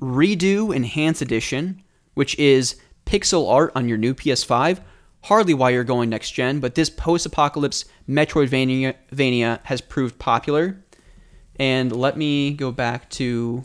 Redo 0.00 0.74
Enhanced 0.74 1.22
Edition, 1.22 1.82
which 2.14 2.38
is 2.38 2.76
pixel 3.06 3.50
art 3.50 3.72
on 3.74 3.88
your 3.88 3.98
new 3.98 4.14
PS5. 4.14 4.80
Hardly 5.24 5.52
why 5.52 5.70
you're 5.70 5.84
going 5.84 6.08
next 6.08 6.30
gen, 6.30 6.60
but 6.60 6.74
this 6.74 6.88
post 6.88 7.26
apocalypse 7.26 7.84
Metroidvania 8.08 9.58
has 9.64 9.80
proved 9.80 10.18
popular. 10.18 10.82
And 11.56 11.94
let 11.94 12.16
me 12.16 12.52
go 12.52 12.72
back 12.72 13.10
to 13.10 13.64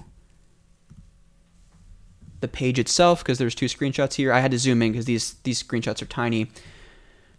the 2.45 2.57
page 2.57 2.77
itself 2.77 3.23
because 3.23 3.39
there's 3.39 3.55
two 3.55 3.65
screenshots 3.65 4.13
here. 4.13 4.31
I 4.31 4.39
had 4.39 4.51
to 4.51 4.59
zoom 4.59 4.81
in 4.81 4.91
because 4.91 5.05
these 5.05 5.33
these 5.43 5.61
screenshots 5.61 6.01
are 6.01 6.05
tiny. 6.05 6.51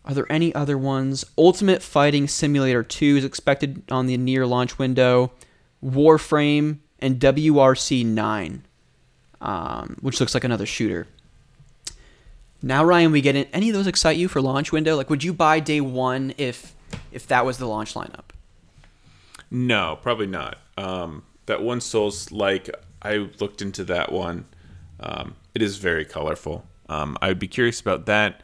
Are 0.05 0.15
there 0.15 0.31
any 0.31 0.55
other 0.55 0.77
ones? 0.77 1.25
Ultimate 1.37 1.83
Fighting 1.83 2.29
Simulator 2.29 2.83
2 2.83 3.17
is 3.17 3.25
expected 3.25 3.83
on 3.91 4.07
the 4.07 4.17
near 4.17 4.47
launch 4.47 4.79
window. 4.79 5.33
Warframe 5.85 6.79
and 7.01 7.19
WRC 7.19 8.07
9, 8.07 8.63
um, 9.41 9.97
which 10.01 10.21
looks 10.21 10.33
like 10.33 10.45
another 10.45 10.67
shooter. 10.67 11.09
Now, 12.63 12.85
Ryan, 12.85 13.13
we 13.13 13.21
get 13.21 13.37
in. 13.37 13.47
Any 13.53 13.69
of 13.69 13.75
those 13.75 13.87
excite 13.87 14.17
you 14.17 14.29
for 14.29 14.41
launch 14.41 14.73
window? 14.73 14.97
Like, 14.97 15.11
would 15.11 15.23
you 15.23 15.33
buy 15.33 15.61
day 15.61 15.81
one 15.81 16.35
if 16.39 16.75
if 17.13 17.27
that 17.29 17.45
was 17.45 17.59
the 17.59 17.67
launch 17.67 17.95
lineup? 17.95 18.31
No, 19.51 19.99
probably 20.03 20.27
not. 20.27 20.59
Um, 20.77 21.25
that 21.47 21.63
one 21.63 21.81
Souls 21.81 22.33
like 22.33 22.71
I 23.03 23.29
looked 23.41 23.63
into 23.63 23.85
that 23.85 24.13
one. 24.13 24.47
Um, 25.01 25.37
it 25.55 25.63
is 25.63 25.79
very 25.79 26.05
colorful. 26.05 26.65
Um, 26.89 27.17
I 27.21 27.29
would 27.29 27.39
be 27.39 27.49
curious 27.49 27.81
about 27.81 28.07
that. 28.07 28.43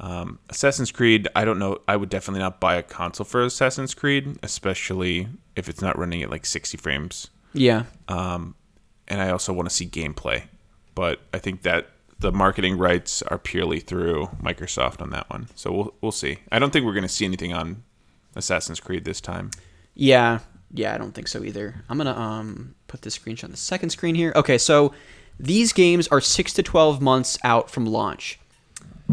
Um, 0.00 0.38
Assassin's 0.48 0.90
Creed, 0.90 1.28
I 1.36 1.44
don't 1.44 1.58
know. 1.58 1.78
I 1.86 1.96
would 1.96 2.08
definitely 2.08 2.40
not 2.40 2.60
buy 2.60 2.74
a 2.74 2.82
console 2.82 3.24
for 3.24 3.42
Assassin's 3.42 3.94
Creed, 3.94 4.38
especially 4.42 5.28
if 5.54 5.68
it's 5.68 5.80
not 5.80 5.96
running 5.98 6.22
at 6.22 6.30
like 6.30 6.44
60 6.44 6.76
frames. 6.78 7.28
Yeah. 7.52 7.84
Um, 8.08 8.56
and 9.06 9.20
I 9.20 9.30
also 9.30 9.52
want 9.52 9.68
to 9.68 9.74
see 9.74 9.86
gameplay. 9.86 10.44
But 10.94 11.20
I 11.32 11.38
think 11.38 11.62
that 11.62 11.88
the 12.18 12.32
marketing 12.32 12.78
rights 12.78 13.22
are 13.22 13.38
purely 13.38 13.80
through 13.80 14.26
Microsoft 14.42 15.00
on 15.00 15.10
that 15.10 15.28
one. 15.30 15.48
So 15.54 15.72
we'll 15.72 15.94
we'll 16.00 16.12
see. 16.12 16.38
I 16.50 16.58
don't 16.58 16.72
think 16.72 16.84
we're 16.84 16.92
going 16.92 17.02
to 17.02 17.08
see 17.08 17.24
anything 17.24 17.52
on 17.52 17.82
Assassin's 18.36 18.80
Creed 18.80 19.04
this 19.04 19.20
time. 19.20 19.50
Yeah, 19.94 20.40
yeah, 20.72 20.94
I 20.94 20.98
don't 20.98 21.12
think 21.12 21.28
so 21.28 21.44
either. 21.44 21.84
I'm 21.88 21.98
gonna 21.98 22.16
um 22.16 22.74
put 22.86 23.02
this 23.02 23.18
screenshot 23.18 23.44
on 23.44 23.50
the 23.50 23.56
second 23.56 23.90
screen 23.90 24.14
here. 24.14 24.32
Okay, 24.34 24.56
so 24.56 24.94
these 25.38 25.72
games 25.72 26.08
are 26.08 26.20
six 26.20 26.52
to 26.54 26.62
twelve 26.62 27.00
months 27.00 27.38
out 27.42 27.70
from 27.70 27.86
launch. 27.86 28.38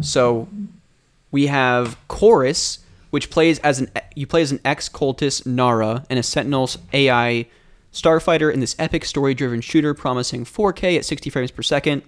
So 0.02 0.48
we 1.32 1.48
have 1.48 1.98
Chorus, 2.08 2.80
which 3.10 3.30
plays 3.30 3.60
as 3.60 3.80
an 3.80 3.92
you 4.16 4.28
play 4.28 4.42
as 4.42 4.52
an 4.52 4.60
ex 4.64 4.90
cultist 4.90 5.46
Nara 5.46 6.06
and 6.10 6.20
a 6.20 6.24
Sentinel's 6.24 6.78
AI 6.94 7.48
starfighter 7.92 8.54
in 8.54 8.60
this 8.60 8.76
epic 8.78 9.04
story-driven 9.04 9.62
shooter 9.62 9.96
promising 9.96 10.46
4K 10.46 10.98
at 10.98 11.06
60 11.06 11.30
frames 11.32 11.52
per 11.52 11.64
second. 11.64 12.04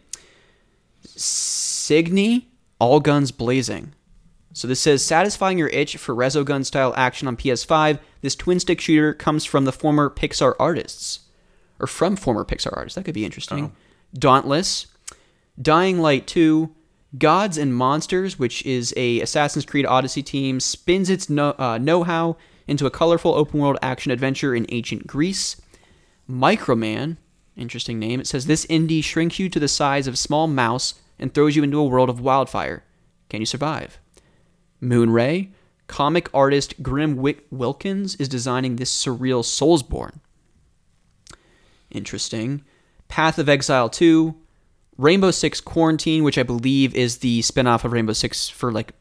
Cygni, 1.04 2.46
all 2.80 3.00
guns 3.00 3.32
blazing. 3.32 3.94
So 4.54 4.68
this 4.68 4.80
says 4.80 5.04
satisfying 5.04 5.58
your 5.58 5.70
itch 5.70 5.98
for 5.98 6.14
Resogun 6.14 6.66
style 6.66 6.94
action 6.96 7.28
on 7.28 7.38
PS5. 7.38 8.00
This 8.22 8.36
twin 8.36 8.60
stick 8.60 8.82
shooter 8.82 9.14
comes 9.14 9.46
from 9.46 9.66
the 9.66 9.72
former 9.72 10.10
Pixar 10.10 10.54
artists, 10.60 11.22
or 11.80 11.88
from 11.88 12.16
former 12.16 12.46
Pixar 12.46 12.76
artists. 12.76 12.96
That 12.96 13.06
could 13.06 13.14
be 13.16 13.26
interesting. 13.26 13.66
Oh. 13.66 13.72
Dauntless, 14.14 14.88
Dying 15.62 16.00
Light 16.00 16.28
2, 16.28 16.74
Gods 17.18 17.58
and 17.58 17.76
Monsters, 17.76 18.40
which 18.40 18.66
is 18.66 18.94
a 18.96 19.20
Assassin's 19.22 19.66
Creed 19.66 19.86
Odyssey 19.86 20.24
team, 20.24 20.60
spins 20.60 21.10
its 21.10 21.30
uh, 21.30 21.78
know-how 21.78 22.38
into 22.68 22.86
a 22.86 22.92
colorful 22.92 23.34
open-world 23.34 23.78
action 23.82 24.12
adventure 24.12 24.56
in 24.56 24.66
ancient 24.70 25.08
Greece. 25.08 25.60
Microman, 26.30 27.18
interesting 27.58 28.00
name. 28.00 28.22
It 28.22 28.28
says 28.28 28.46
this 28.46 28.66
indie 28.68 29.04
shrinks 29.04 29.40
you 29.40 29.50
to 29.50 29.60
the 29.60 29.68
size 29.68 30.08
of 30.08 30.14
a 30.14 30.18
small 30.18 30.48
mouse 30.48 30.96
and 31.20 31.34
throws 31.34 31.56
you 31.56 31.64
into 31.64 31.80
a 31.80 31.86
world 31.86 32.10
of 32.10 32.22
wildfire. 32.22 32.84
Can 33.30 33.42
you 33.42 33.46
survive? 33.46 34.00
Moonray, 34.82 35.50
comic 35.88 36.30
artist 36.34 36.82
Grim 36.82 37.18
Wick 37.18 37.46
Wilkins 37.52 38.16
is 38.16 38.30
designing 38.30 38.78
this 38.78 38.92
surreal 38.92 39.44
Soulsborne. 39.44 40.20
Interesting. 41.92 42.64
Path 43.12 43.38
of 43.40 43.50
Exile 43.50 43.90
2, 43.90 44.34
Rainbow 44.98 45.32
Six 45.32 45.60
Quarantine, 45.60 46.24
which 46.24 46.38
I 46.38 46.44
believe 46.44 46.96
is 46.96 47.18
the 47.18 47.42
spin-off 47.42 47.84
of 47.84 47.92
Rainbow 47.92 48.14
Six 48.14 48.48
for 48.48 48.72
like 48.72 48.94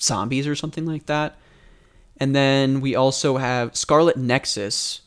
zombies 0.00 0.46
or 0.46 0.54
something 0.54 0.86
like 0.86 1.06
that. 1.06 1.36
And 2.18 2.34
then 2.34 2.80
we 2.80 2.94
also 2.94 3.36
have 3.36 3.74
Scarlet 3.76 4.16
Nexus. 4.16 5.00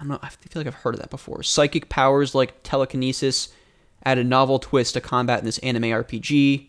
I 0.00 0.02
don't 0.02 0.08
know, 0.10 0.18
I 0.20 0.30
feel 0.30 0.60
like 0.60 0.66
I've 0.66 0.74
heard 0.74 0.94
of 0.94 1.00
that 1.00 1.10
before. 1.10 1.44
Psychic 1.44 1.88
powers 1.88 2.34
like 2.34 2.60
telekinesis 2.64 3.50
add 4.04 4.18
a 4.18 4.24
novel 4.24 4.58
twist 4.58 4.94
to 4.94 5.00
combat 5.00 5.38
in 5.38 5.44
this 5.44 5.58
anime 5.58 5.84
RPG. 5.84 6.66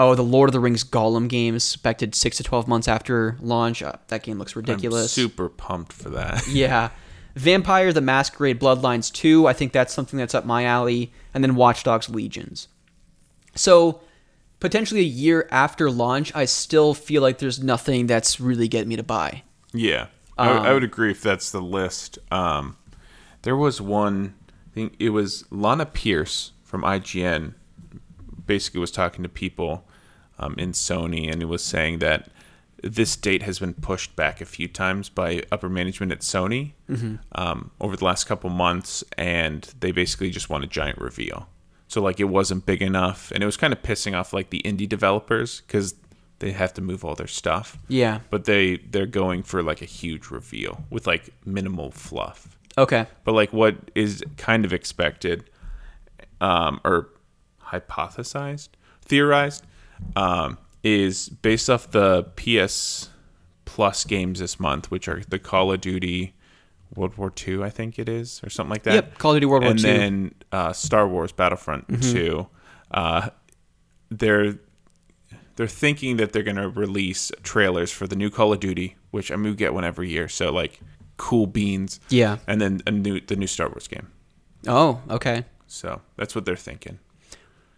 Oh, 0.00 0.16
the 0.16 0.22
Lord 0.24 0.48
of 0.48 0.52
the 0.52 0.60
Rings 0.60 0.82
Gollum 0.82 1.28
game 1.28 1.54
is 1.54 1.64
expected 1.74 2.14
six 2.16 2.36
to 2.38 2.42
twelve 2.42 2.66
months 2.66 2.88
after 2.88 3.36
launch. 3.40 3.82
Uh, 3.82 3.92
that 4.08 4.24
game 4.24 4.38
looks 4.38 4.56
ridiculous. 4.56 5.04
I'm 5.16 5.22
super 5.22 5.48
pumped 5.48 5.92
for 5.92 6.10
that. 6.10 6.46
Yeah. 6.48 6.90
Vampire 7.38 7.92
the 7.92 8.00
Masquerade 8.00 8.60
Bloodlines 8.60 9.12
2, 9.12 9.46
I 9.46 9.52
think 9.52 9.72
that's 9.72 9.94
something 9.94 10.18
that's 10.18 10.34
up 10.34 10.44
my 10.44 10.64
alley. 10.64 11.12
And 11.32 11.44
then 11.44 11.54
Watch 11.54 11.84
Dogs 11.84 12.08
Legions. 12.10 12.68
So, 13.54 14.00
potentially 14.60 15.00
a 15.00 15.04
year 15.04 15.48
after 15.50 15.90
launch, 15.90 16.34
I 16.34 16.44
still 16.46 16.94
feel 16.94 17.22
like 17.22 17.38
there's 17.38 17.62
nothing 17.62 18.06
that's 18.06 18.40
really 18.40 18.66
getting 18.66 18.88
me 18.88 18.96
to 18.96 19.02
buy. 19.02 19.42
Yeah, 19.72 20.06
I, 20.36 20.50
I 20.50 20.72
would 20.72 20.84
agree 20.84 21.10
if 21.10 21.22
that's 21.22 21.50
the 21.50 21.60
list. 21.60 22.18
Um, 22.32 22.76
there 23.42 23.56
was 23.56 23.80
one, 23.80 24.34
I 24.48 24.74
think 24.74 24.96
it 24.98 25.10
was 25.10 25.44
Lana 25.50 25.86
Pierce 25.86 26.52
from 26.64 26.82
IGN, 26.82 27.54
basically 28.46 28.80
was 28.80 28.90
talking 28.90 29.22
to 29.22 29.28
people 29.28 29.86
um, 30.38 30.54
in 30.58 30.72
Sony, 30.72 31.30
and 31.30 31.42
it 31.42 31.46
was 31.46 31.62
saying 31.62 31.98
that 32.00 32.30
this 32.82 33.16
date 33.16 33.42
has 33.42 33.58
been 33.58 33.74
pushed 33.74 34.14
back 34.16 34.40
a 34.40 34.44
few 34.44 34.68
times 34.68 35.08
by 35.08 35.42
upper 35.50 35.68
management 35.68 36.12
at 36.12 36.20
Sony 36.20 36.72
um, 37.32 37.70
over 37.80 37.96
the 37.96 38.04
last 38.04 38.24
couple 38.24 38.50
months, 38.50 39.02
and 39.16 39.62
they 39.80 39.90
basically 39.90 40.30
just 40.30 40.48
want 40.50 40.64
a 40.64 40.66
giant 40.66 40.98
reveal. 40.98 41.48
So 41.88 42.00
like 42.02 42.20
it 42.20 42.24
wasn't 42.24 42.66
big 42.66 42.82
enough, 42.82 43.30
and 43.32 43.42
it 43.42 43.46
was 43.46 43.56
kind 43.56 43.72
of 43.72 43.82
pissing 43.82 44.16
off 44.16 44.32
like 44.32 44.50
the 44.50 44.62
indie 44.64 44.88
developers 44.88 45.62
because 45.62 45.94
they 46.40 46.52
have 46.52 46.72
to 46.74 46.80
move 46.80 47.04
all 47.04 47.16
their 47.16 47.26
stuff 47.26 47.76
Yeah. 47.88 48.20
but 48.30 48.44
they 48.44 48.76
they're 48.76 49.06
going 49.06 49.42
for 49.42 49.60
like 49.60 49.82
a 49.82 49.86
huge 49.86 50.30
reveal 50.30 50.84
with 50.88 51.04
like 51.04 51.30
minimal 51.44 51.90
fluff 51.90 52.56
Okay. 52.76 53.06
but 53.24 53.32
like 53.32 53.52
what 53.52 53.74
is 53.96 54.22
kind 54.36 54.64
of 54.64 54.72
expected 54.72 55.50
um 56.40 56.80
or 56.84 57.08
hypothesized 57.72 58.68
theorized 59.02 59.64
um 60.14 60.58
is 60.82 61.28
based 61.28 61.68
off 61.68 61.90
the 61.90 62.22
ps 62.36 63.10
plus 63.64 64.04
games 64.04 64.38
this 64.40 64.58
month 64.60 64.90
which 64.90 65.08
are 65.08 65.22
the 65.28 65.38
call 65.38 65.72
of 65.72 65.80
duty 65.80 66.34
world 66.94 67.16
war 67.16 67.32
ii 67.46 67.62
i 67.62 67.68
think 67.70 67.98
it 67.98 68.08
is 68.08 68.40
or 68.44 68.48
something 68.50 68.70
like 68.70 68.82
that 68.84 68.94
Yep, 68.94 69.18
Call 69.18 69.32
of 69.32 69.36
Duty 69.36 69.46
World 69.46 69.62
War 69.64 69.72
II. 69.72 69.76
and 69.76 69.84
then 69.84 70.34
uh, 70.52 70.72
Star 70.72 71.06
Wars 71.06 71.32
Battlefront 71.32 71.86
Mm-hmm. 71.88 72.12
2. 72.12 72.46
Uh, 72.90 73.28
they're 74.10 74.54
they're 75.56 75.66
thinking 75.66 76.16
that 76.16 76.32
they're 76.32 76.42
going 76.44 76.56
to 76.56 76.68
release 76.68 77.30
trailers 77.42 77.90
for 77.90 78.06
the 78.06 78.14
new 78.16 78.30
Call 78.30 78.52
of 78.52 78.60
Duty, 78.60 78.96
which 79.10 79.30
I 79.30 79.36
mean 79.36 79.50
we 79.50 79.56
get 79.56 79.74
one 79.74 79.84
every 79.84 80.08
year. 80.08 80.28
So 80.28 80.50
like 80.50 80.80
cool 81.18 81.46
beans. 81.46 82.00
Yeah. 82.08 82.38
And 82.46 82.60
then 82.60 82.80
a 82.86 82.90
new 82.90 83.20
the 83.20 83.36
new 83.36 83.46
Star 83.48 83.68
Wars 83.68 83.86
game. 83.88 84.08
Oh, 84.66 85.02
okay. 85.10 85.44
So 85.66 86.00
that's 86.16 86.34
what 86.34 86.46
they're 86.46 86.56
thinking. 86.56 86.98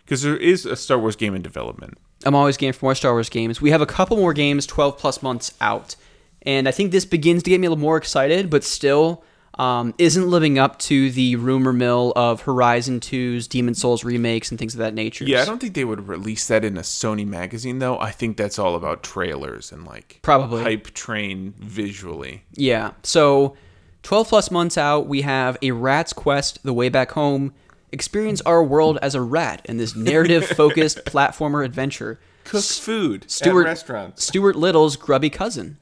Because 0.04 0.22
there 0.22 0.36
is 0.36 0.64
a 0.66 0.76
Star 0.76 0.98
Wars 0.98 1.16
game 1.16 1.34
in 1.34 1.42
development. 1.42 1.98
I'm 2.24 2.34
always 2.34 2.56
game 2.56 2.72
for 2.72 2.86
more 2.86 2.94
Star 2.94 3.12
Wars 3.12 3.28
games. 3.28 3.60
We 3.60 3.70
have 3.70 3.80
a 3.80 3.86
couple 3.86 4.16
more 4.16 4.32
games 4.34 4.66
12 4.66 4.98
plus 4.98 5.22
months 5.22 5.54
out. 5.60 5.96
And 6.42 6.68
I 6.68 6.70
think 6.70 6.92
this 6.92 7.04
begins 7.04 7.42
to 7.44 7.50
get 7.50 7.60
me 7.60 7.66
a 7.66 7.70
little 7.70 7.82
more 7.82 7.96
excited, 7.96 8.48
but 8.50 8.64
still 8.64 9.22
um, 9.58 9.94
isn't 9.98 10.28
living 10.28 10.58
up 10.58 10.78
to 10.80 11.10
the 11.10 11.36
rumor 11.36 11.72
mill 11.72 12.12
of 12.16 12.42
Horizon 12.42 13.00
2's 13.00 13.46
Demon 13.46 13.74
Souls 13.74 14.04
remakes 14.04 14.50
and 14.50 14.58
things 14.58 14.74
of 14.74 14.78
that 14.78 14.94
nature. 14.94 15.24
Yeah, 15.24 15.42
I 15.42 15.44
don't 15.44 15.60
think 15.60 15.74
they 15.74 15.84
would 15.84 16.08
release 16.08 16.46
that 16.48 16.64
in 16.64 16.76
a 16.78 16.82
Sony 16.82 17.26
magazine 17.26 17.78
though. 17.78 17.98
I 17.98 18.10
think 18.10 18.36
that's 18.36 18.58
all 18.58 18.74
about 18.74 19.02
trailers 19.02 19.70
and 19.72 19.84
like 19.84 20.20
Probably. 20.22 20.62
hype 20.62 20.88
train 20.94 21.52
visually. 21.58 22.44
Yeah. 22.54 22.92
So 23.02 23.56
12 24.02 24.28
plus 24.28 24.50
months 24.50 24.78
out, 24.78 25.06
we 25.06 25.22
have 25.22 25.58
a 25.62 25.72
Rat's 25.72 26.12
Quest 26.12 26.62
The 26.62 26.72
Way 26.72 26.88
Back 26.88 27.10
Home. 27.12 27.52
Experience 27.92 28.40
our 28.42 28.62
world 28.62 28.98
as 29.02 29.14
a 29.14 29.20
rat 29.20 29.62
in 29.64 29.76
this 29.76 29.96
narrative 29.96 30.46
focused 30.56 31.04
platformer 31.04 31.64
adventure. 31.64 32.20
Cook 32.44 32.64
food 32.64 33.30
Stuart- 33.30 33.62
at 33.62 33.66
restaurants. 33.66 34.24
Stuart 34.24 34.56
Little's 34.56 34.96
grubby 34.96 35.30
cousin. 35.30 35.78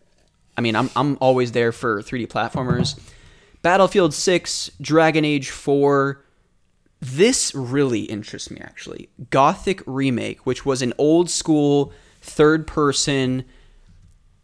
I 0.57 0.61
mean, 0.61 0.75
I'm, 0.75 0.91
I'm 0.97 1.17
always 1.21 1.53
there 1.53 1.71
for 1.71 2.03
3D 2.03 2.27
platformers. 2.29 2.99
Battlefield 3.63 4.13
6, 4.15 4.71
Dragon 4.81 5.25
Age 5.25 5.51
4. 5.51 6.25
This 7.01 7.55
really 7.55 8.03
interests 8.03 8.51
me, 8.51 8.61
actually. 8.61 9.09
Gothic 9.31 9.83
Remake, 9.87 10.45
which 10.47 10.67
was 10.67 10.83
an 10.83 10.93
old 10.99 11.31
school 11.31 11.93
third 12.21 12.67
person 12.67 13.45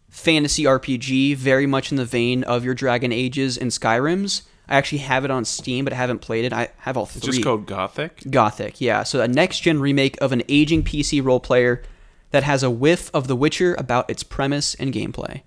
fantasy 0.09 0.62
RPG, 0.62 1.35
very 1.35 1.67
much 1.67 1.91
in 1.91 1.97
the 1.97 2.05
vein 2.05 2.45
of 2.45 2.65
your 2.65 2.75
Dragon 2.75 3.12
Ages 3.12 3.59
and 3.59 3.73
Skyrims. 3.73 4.43
I 4.69 4.77
actually 4.77 4.99
have 4.99 5.25
it 5.25 5.31
on 5.31 5.45
Steam, 5.45 5.85
but 5.85 5.93
I 5.93 5.97
haven't 5.97 6.21
played 6.21 6.45
it. 6.45 6.53
I 6.53 6.71
have 6.79 6.97
all 6.97 7.07
three. 7.07 7.19
It's 7.19 7.27
just 7.27 7.43
called 7.43 7.67
Gothic. 7.67 8.23
Gothic, 8.31 8.81
yeah. 8.81 9.03
So 9.03 9.21
a 9.21 9.29
next 9.29 9.61
gen 9.61 9.81
remake 9.81 10.21
of 10.21 10.33
an 10.33 10.43
aging 10.49 10.85
PC 10.85 11.23
role 11.23 11.41
player 11.41 11.83
that 12.31 12.43
has 12.43 12.62
a 12.62 12.71
whiff 12.71 13.11
of 13.15 13.29
The 13.29 13.37
Witcher 13.37 13.75
about 13.75 14.09
its 14.09 14.23
premise 14.23 14.75
and 14.75 14.93
gameplay. 14.93 15.43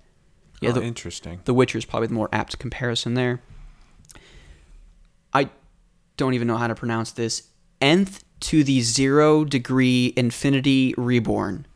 Yeah, 0.60 0.70
oh, 0.70 0.72
the, 0.74 0.82
interesting. 0.82 1.40
The 1.44 1.54
Witcher 1.54 1.78
is 1.78 1.84
probably 1.84 2.08
the 2.08 2.14
more 2.14 2.28
apt 2.32 2.58
comparison 2.58 3.14
there. 3.14 3.40
I 5.32 5.50
don't 6.16 6.34
even 6.34 6.48
know 6.48 6.56
how 6.56 6.68
to 6.68 6.74
pronounce 6.74 7.12
this. 7.12 7.48
Nth 7.80 8.24
to 8.40 8.64
the 8.64 8.80
zero 8.80 9.44
degree 9.44 10.12
infinity 10.16 10.94
reborn. 10.96 11.66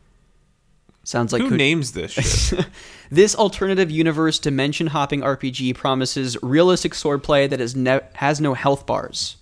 Sounds 1.05 1.33
like 1.33 1.43
Who 1.43 1.57
names 1.57 1.93
this 1.93 2.13
shit? 2.13 2.67
this 3.11 3.35
alternative 3.35 3.91
universe 3.91 4.39
dimension 4.39 4.89
hopping 4.89 5.21
RPG 5.21 5.75
promises 5.75 6.37
realistic 6.43 6.93
swordplay 6.93 7.51
that 7.51 7.61
is 7.61 7.75
ne- 7.75 8.01
has 8.15 8.41
no 8.41 8.55
health 8.55 8.87
bars. 8.87 9.37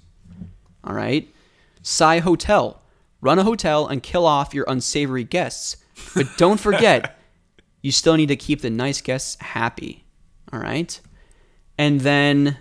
All 0.84 0.94
right. 0.94 1.28
Psy 1.82 2.20
Hotel. 2.20 2.80
Run 3.20 3.38
a 3.38 3.44
hotel 3.44 3.86
and 3.86 4.02
kill 4.02 4.24
off 4.24 4.54
your 4.54 4.64
unsavory 4.66 5.24
guests. 5.24 5.76
But 6.14 6.26
don't 6.38 6.58
forget, 6.58 7.18
you 7.82 7.92
still 7.92 8.16
need 8.16 8.28
to 8.28 8.36
keep 8.36 8.62
the 8.62 8.70
nice 8.70 9.02
guests 9.02 9.36
happy. 9.42 10.04
All 10.52 10.60
right. 10.60 10.98
And 11.76 12.00
then 12.00 12.56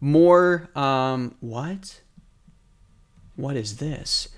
more. 0.00 0.70
Um, 0.74 1.34
what? 1.40 2.00
What 3.36 3.56
is 3.56 3.76
this? 3.76 4.28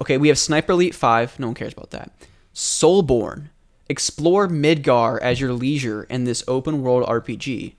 Okay, 0.00 0.16
we 0.16 0.28
have 0.28 0.38
Sniper 0.38 0.72
Elite 0.72 0.94
5. 0.94 1.40
No 1.40 1.48
one 1.48 1.54
cares 1.54 1.72
about 1.72 1.90
that. 1.90 2.12
Soulborn. 2.58 3.50
Explore 3.88 4.48
Midgar 4.48 5.20
as 5.20 5.40
your 5.40 5.52
leisure 5.52 6.02
in 6.10 6.24
this 6.24 6.42
open 6.48 6.82
world 6.82 7.06
RPG 7.06 7.74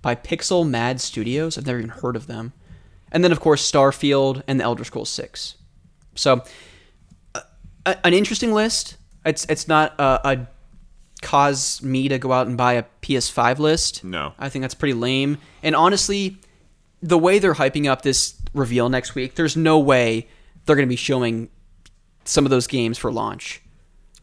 by 0.00 0.14
Pixel 0.14 0.66
Mad 0.66 1.00
Studios. 1.00 1.58
I've 1.58 1.66
never 1.66 1.80
even 1.80 1.90
heard 1.90 2.14
of 2.14 2.28
them. 2.28 2.52
And 3.10 3.24
then, 3.24 3.32
of 3.32 3.40
course, 3.40 3.68
Starfield 3.68 4.44
and 4.46 4.60
the 4.60 4.64
Elder 4.64 4.84
Scrolls 4.84 5.10
6. 5.10 5.56
So, 6.14 6.44
an 7.84 8.14
interesting 8.14 8.54
list. 8.54 8.96
It's 9.26 9.44
it's 9.46 9.66
not 9.66 9.98
a, 9.98 10.20
a 10.24 10.46
cause 11.20 11.82
me 11.82 12.06
to 12.08 12.16
go 12.18 12.30
out 12.30 12.46
and 12.46 12.56
buy 12.56 12.74
a 12.74 12.84
PS5 13.02 13.58
list. 13.58 14.04
No. 14.04 14.34
I 14.38 14.48
think 14.48 14.62
that's 14.62 14.74
pretty 14.74 14.94
lame. 14.94 15.38
And 15.64 15.74
honestly, 15.74 16.36
the 17.02 17.18
way 17.18 17.40
they're 17.40 17.54
hyping 17.54 17.90
up 17.90 18.02
this 18.02 18.40
reveal 18.54 18.88
next 18.88 19.16
week, 19.16 19.34
there's 19.34 19.56
no 19.56 19.80
way 19.80 20.28
they're 20.64 20.76
going 20.76 20.86
to 20.86 20.92
be 20.92 20.94
showing 20.94 21.48
some 22.24 22.46
of 22.46 22.50
those 22.50 22.68
games 22.68 22.98
for 22.98 23.10
launch. 23.10 23.62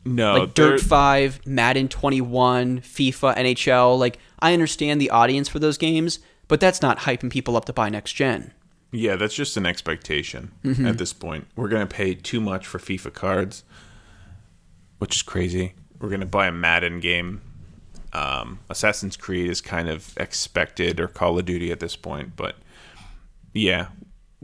No, 0.05 0.39
like 0.39 0.53
Dirt 0.53 0.79
5, 0.79 1.45
Madden 1.45 1.87
21, 1.89 2.79
FIFA, 2.81 3.35
NHL. 3.37 3.97
Like, 3.99 4.17
I 4.39 4.53
understand 4.53 4.99
the 5.01 5.09
audience 5.09 5.49
for 5.49 5.59
those 5.59 5.77
games, 5.77 6.19
but 6.47 6.59
that's 6.59 6.81
not 6.81 6.99
hyping 6.99 7.29
people 7.29 7.55
up 7.57 7.65
to 7.65 7.73
buy 7.73 7.89
next 7.89 8.13
gen. 8.13 8.53
Yeah, 8.91 9.17
that's 9.17 9.35
just 9.35 9.55
an 9.57 9.65
expectation 9.65 10.51
Mm-hmm. 10.63 10.85
at 10.87 10.97
this 10.97 11.13
point. 11.13 11.47
We're 11.55 11.67
gonna 11.67 11.85
pay 11.85 12.15
too 12.15 12.39
much 12.41 12.65
for 12.65 12.79
FIFA 12.79 13.13
cards, 13.13 13.63
which 14.97 15.15
is 15.17 15.21
crazy. 15.21 15.73
We're 15.99 16.09
gonna 16.09 16.25
buy 16.25 16.47
a 16.47 16.51
Madden 16.51 16.99
game. 16.99 17.41
Um, 18.13 18.59
Assassin's 18.69 19.15
Creed 19.15 19.49
is 19.49 19.61
kind 19.61 19.87
of 19.89 20.17
expected, 20.17 20.99
or 20.99 21.07
Call 21.07 21.37
of 21.37 21.45
Duty 21.45 21.71
at 21.71 21.79
this 21.79 21.95
point. 21.95 22.35
But 22.35 22.55
yeah, 23.53 23.87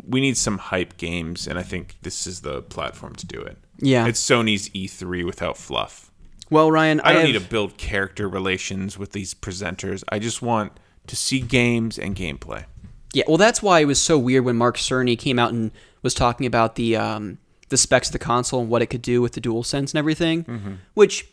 we 0.04 0.20
need 0.22 0.38
some 0.38 0.58
hype 0.58 0.98
games, 0.98 1.48
and 1.48 1.58
I 1.58 1.64
think 1.64 1.96
this 2.02 2.28
is 2.28 2.42
the 2.42 2.62
platform 2.62 3.16
to 3.16 3.26
do 3.26 3.42
it. 3.42 3.58
Yeah. 3.80 4.08
it's 4.08 4.22
Sony's 4.22 4.70
E3 4.70 5.26
without 5.26 5.58
fluff. 5.58 6.12
Well, 6.50 6.72
Ryan, 6.72 7.00
I 7.02 7.14
don't 7.14 7.22
have, 7.22 7.34
need 7.34 7.40
to 7.42 7.48
build 7.50 7.78
character 7.78 8.30
relations 8.30 8.98
with 8.98 9.12
these 9.14 9.34
presenters. 9.34 10.04
I 10.10 10.20
just 10.20 10.42
want 10.42 10.74
to 11.08 11.16
see 11.16 11.40
games 11.40 11.98
and 11.98 12.16
gameplay. 12.16 12.66
Yeah, 13.14 13.24
well, 13.28 13.38
that's 13.38 13.64
why 13.64 13.80
it 13.80 13.86
was 13.86 14.00
so 14.00 14.18
weird 14.18 14.46
when 14.46 14.56
Mark 14.58 14.78
Cerny 14.78 15.18
came 15.18 15.40
out 15.40 15.52
and 15.52 15.72
was 16.02 16.14
talking 16.14 16.46
about 16.46 16.76
the 16.76 16.98
um, 16.98 17.40
the 17.70 17.78
specs 17.78 18.10
of 18.10 18.14
the 18.14 18.20
console 18.20 18.62
and 18.62 18.70
what 18.70 18.82
it 18.82 18.88
could 18.88 19.02
do 19.02 19.22
with 19.22 19.34
the 19.34 19.42
Dual 19.42 19.64
Sense 19.64 19.92
and 19.94 19.98
everything. 20.00 20.80
Which 20.94 21.28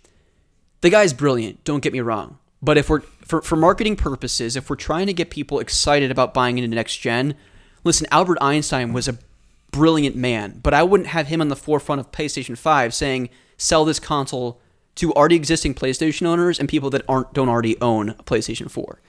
the 0.80 0.90
guy's 0.90 1.12
brilliant. 1.12 1.64
Don't 1.64 1.82
get 1.82 1.92
me 1.92 2.00
wrong. 2.00 2.38
But 2.62 2.78
if 2.78 2.88
we're 2.88 3.00
for, 3.00 3.42
for 3.42 3.56
marketing 3.56 3.96
purposes, 3.96 4.56
if 4.56 4.70
we're 4.70 4.76
trying 4.76 5.06
to 5.08 5.12
get 5.12 5.30
people 5.30 5.58
excited 5.58 6.10
about 6.10 6.32
buying 6.32 6.58
into 6.58 6.74
next 6.74 6.98
gen, 6.98 7.34
listen, 7.84 8.06
Albert 8.10 8.38
Einstein 8.40 8.92
was 8.92 9.08
a 9.08 9.18
brilliant 9.70 10.16
man, 10.16 10.60
but 10.62 10.74
I 10.74 10.82
wouldn't 10.82 11.08
have 11.08 11.28
him 11.28 11.40
on 11.40 11.48
the 11.48 11.56
forefront 11.56 12.00
of 12.00 12.12
PlayStation 12.12 12.56
5 12.56 12.94
saying 12.94 13.30
sell 13.56 13.84
this 13.84 13.98
console 13.98 14.60
to 14.96 15.12
already 15.14 15.36
existing 15.36 15.74
PlayStation 15.74 16.26
owners 16.26 16.58
and 16.58 16.68
people 16.68 16.90
that 16.90 17.02
aren't 17.08 17.32
don't 17.32 17.48
already 17.48 17.80
own 17.80 18.10
a 18.10 18.22
PlayStation 18.22 18.70
4. 18.70 19.00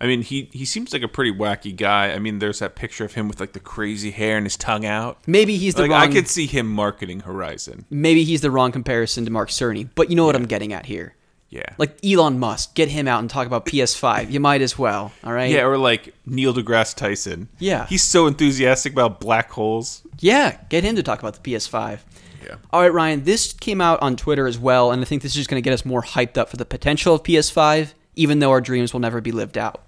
I 0.00 0.06
mean, 0.06 0.22
he 0.22 0.48
he 0.52 0.64
seems 0.64 0.92
like 0.92 1.02
a 1.02 1.08
pretty 1.08 1.32
wacky 1.32 1.74
guy. 1.74 2.12
I 2.12 2.18
mean, 2.18 2.38
there's 2.38 2.60
that 2.60 2.76
picture 2.76 3.04
of 3.04 3.14
him 3.14 3.28
with 3.28 3.40
like 3.40 3.52
the 3.52 3.60
crazy 3.60 4.10
hair 4.12 4.36
and 4.36 4.46
his 4.46 4.56
tongue 4.56 4.86
out. 4.86 5.18
Maybe 5.26 5.56
he's 5.56 5.74
the 5.74 5.82
Like 5.82 5.90
wrong 5.90 6.02
I 6.02 6.12
could 6.12 6.28
see 6.28 6.46
him 6.46 6.68
marketing 6.70 7.20
Horizon. 7.20 7.84
maybe 7.90 8.24
he's 8.24 8.40
the 8.40 8.50
wrong 8.50 8.70
comparison 8.72 9.24
to 9.24 9.30
Mark 9.30 9.48
Cerny, 9.50 9.88
but 9.94 10.10
you 10.10 10.16
know 10.16 10.24
what 10.24 10.36
I'm 10.36 10.46
getting 10.46 10.72
at 10.72 10.86
here. 10.86 11.14
Yeah. 11.50 11.62
Like 11.78 11.98
Elon 12.04 12.38
Musk, 12.38 12.74
get 12.74 12.88
him 12.90 13.08
out 13.08 13.20
and 13.20 13.30
talk 13.30 13.46
about 13.46 13.64
PS5. 13.64 14.30
You 14.30 14.38
might 14.38 14.60
as 14.60 14.78
well, 14.78 15.12
all 15.24 15.32
right? 15.32 15.50
yeah, 15.50 15.62
or 15.64 15.78
like 15.78 16.14
Neil 16.26 16.52
deGrasse 16.52 16.94
Tyson. 16.94 17.48
Yeah. 17.58 17.86
He's 17.86 18.02
so 18.02 18.26
enthusiastic 18.26 18.92
about 18.92 19.18
black 19.18 19.50
holes. 19.50 20.02
Yeah, 20.18 20.58
get 20.68 20.84
him 20.84 20.96
to 20.96 21.02
talk 21.02 21.20
about 21.20 21.42
the 21.42 21.50
PS5. 21.50 22.00
Yeah. 22.44 22.56
All 22.70 22.82
right, 22.82 22.92
Ryan, 22.92 23.24
this 23.24 23.52
came 23.54 23.80
out 23.80 24.00
on 24.02 24.14
Twitter 24.16 24.46
as 24.46 24.58
well, 24.58 24.92
and 24.92 25.00
I 25.00 25.04
think 25.06 25.22
this 25.22 25.32
is 25.32 25.36
just 25.36 25.48
going 25.50 25.60
to 25.62 25.64
get 25.64 25.72
us 25.72 25.84
more 25.86 26.02
hyped 26.02 26.36
up 26.36 26.50
for 26.50 26.56
the 26.58 26.64
potential 26.66 27.14
of 27.14 27.22
PS5, 27.22 27.94
even 28.14 28.40
though 28.40 28.50
our 28.50 28.60
dreams 28.60 28.92
will 28.92 29.00
never 29.00 29.20
be 29.22 29.32
lived 29.32 29.56
out. 29.56 29.84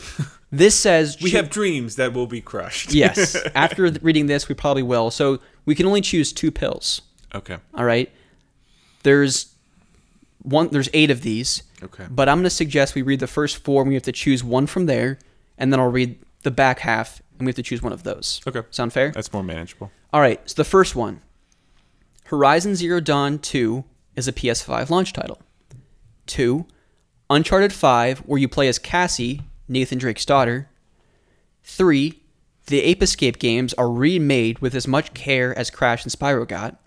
this 0.50 0.74
says 0.74 1.16
We 1.22 1.30
have 1.30 1.48
dreams 1.48 1.94
that 1.96 2.12
will 2.12 2.26
be 2.26 2.40
crushed. 2.40 2.92
yes. 2.92 3.36
After 3.54 3.88
reading 4.02 4.26
this, 4.26 4.48
we 4.48 4.54
probably 4.56 4.82
will. 4.82 5.10
So 5.12 5.38
we 5.64 5.76
can 5.76 5.86
only 5.86 6.00
choose 6.00 6.32
two 6.32 6.50
pills. 6.50 7.02
okay. 7.32 7.58
All 7.74 7.84
right. 7.84 8.10
There's 9.04 9.53
one. 10.44 10.68
There's 10.68 10.88
eight 10.94 11.10
of 11.10 11.22
these. 11.22 11.64
Okay. 11.82 12.06
But 12.08 12.28
I'm 12.28 12.36
going 12.38 12.44
to 12.44 12.50
suggest 12.50 12.94
we 12.94 13.02
read 13.02 13.20
the 13.20 13.26
first 13.26 13.58
four, 13.58 13.82
and 13.82 13.88
we 13.88 13.94
have 13.94 14.04
to 14.04 14.12
choose 14.12 14.44
one 14.44 14.66
from 14.66 14.86
there, 14.86 15.18
and 15.58 15.72
then 15.72 15.80
I'll 15.80 15.90
read 15.90 16.18
the 16.42 16.50
back 16.52 16.78
half, 16.78 17.20
and 17.38 17.46
we 17.46 17.50
have 17.50 17.56
to 17.56 17.62
choose 17.62 17.82
one 17.82 17.92
of 17.92 18.04
those. 18.04 18.40
Okay. 18.46 18.62
Sound 18.70 18.92
fair? 18.92 19.10
That's 19.10 19.32
more 19.32 19.42
manageable. 19.42 19.90
All 20.12 20.20
right. 20.20 20.40
So 20.48 20.54
the 20.54 20.64
first 20.64 20.94
one, 20.94 21.20
Horizon 22.26 22.74
Zero 22.76 23.00
Dawn 23.00 23.38
2 23.38 23.84
is 24.16 24.28
a 24.28 24.32
PS5 24.32 24.90
launch 24.90 25.12
title. 25.12 25.40
Two, 26.26 26.66
Uncharted 27.28 27.72
5, 27.72 28.20
where 28.20 28.38
you 28.38 28.48
play 28.48 28.68
as 28.68 28.78
Cassie, 28.78 29.42
Nathan 29.68 29.98
Drake's 29.98 30.24
daughter. 30.24 30.70
Three, 31.62 32.22
the 32.66 32.80
Ape 32.80 33.02
Escape 33.02 33.38
games 33.38 33.74
are 33.74 33.90
remade 33.90 34.60
with 34.60 34.74
as 34.74 34.88
much 34.88 35.12
care 35.14 35.56
as 35.58 35.70
Crash 35.70 36.04
and 36.04 36.12
Spyro 36.12 36.46
got. 36.48 36.80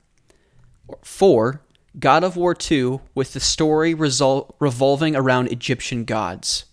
Four, 1.03 1.61
God 1.99 2.23
of 2.23 2.35
War 2.35 2.53
2 2.53 3.01
with 3.15 3.33
the 3.33 3.39
story 3.39 3.95
resol- 3.95 4.53
revolving 4.59 5.15
around 5.15 5.51
Egyptian 5.51 6.03
gods. 6.05 6.65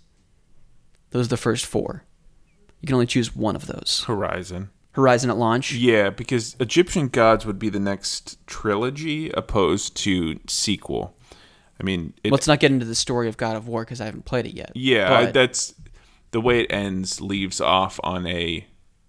Those 1.11 1.27
are 1.27 1.31
the 1.31 1.37
first 1.37 1.65
four. 1.67 2.05
You 2.81 2.87
can 2.87 2.95
only 2.95 3.07
choose 3.07 3.35
one 3.35 3.57
of 3.57 3.67
those. 3.67 4.05
Horizon. 4.07 4.71
Horizon 4.93 5.31
at 5.31 5.37
launch. 5.37 5.73
Yeah, 5.73 6.11
because 6.11 6.55
Egyptian 6.61 7.09
gods 7.09 7.47
would 7.47 7.59
be 7.59 7.69
the 7.69 7.81
next 7.81 8.39
trilogy 8.47 9.31
opposed 9.31 9.97
to 9.99 10.39
sequel. 10.47 11.17
I 11.81 11.85
mean, 11.85 12.15
it, 12.23 12.31
Let's 12.31 12.47
not 12.47 12.61
get 12.61 12.71
into 12.71 12.85
the 12.87 12.95
story 12.95 13.29
of 13.29 13.37
God 13.37 13.57
of 13.57 13.67
War 13.67 13.85
because 13.85 14.01
I 14.01 14.05
haven't 14.05 14.25
played 14.25 14.47
it 14.47 14.55
yet. 14.55 14.73
Yeah, 14.75 15.13
I- 15.13 15.27
that's 15.33 15.75
the 16.31 16.41
way 16.41 16.61
it 16.61 16.67
ends. 16.73 17.21
Leaves 17.21 17.61
off 17.61 17.99
on 18.05 18.27
a 18.27 18.67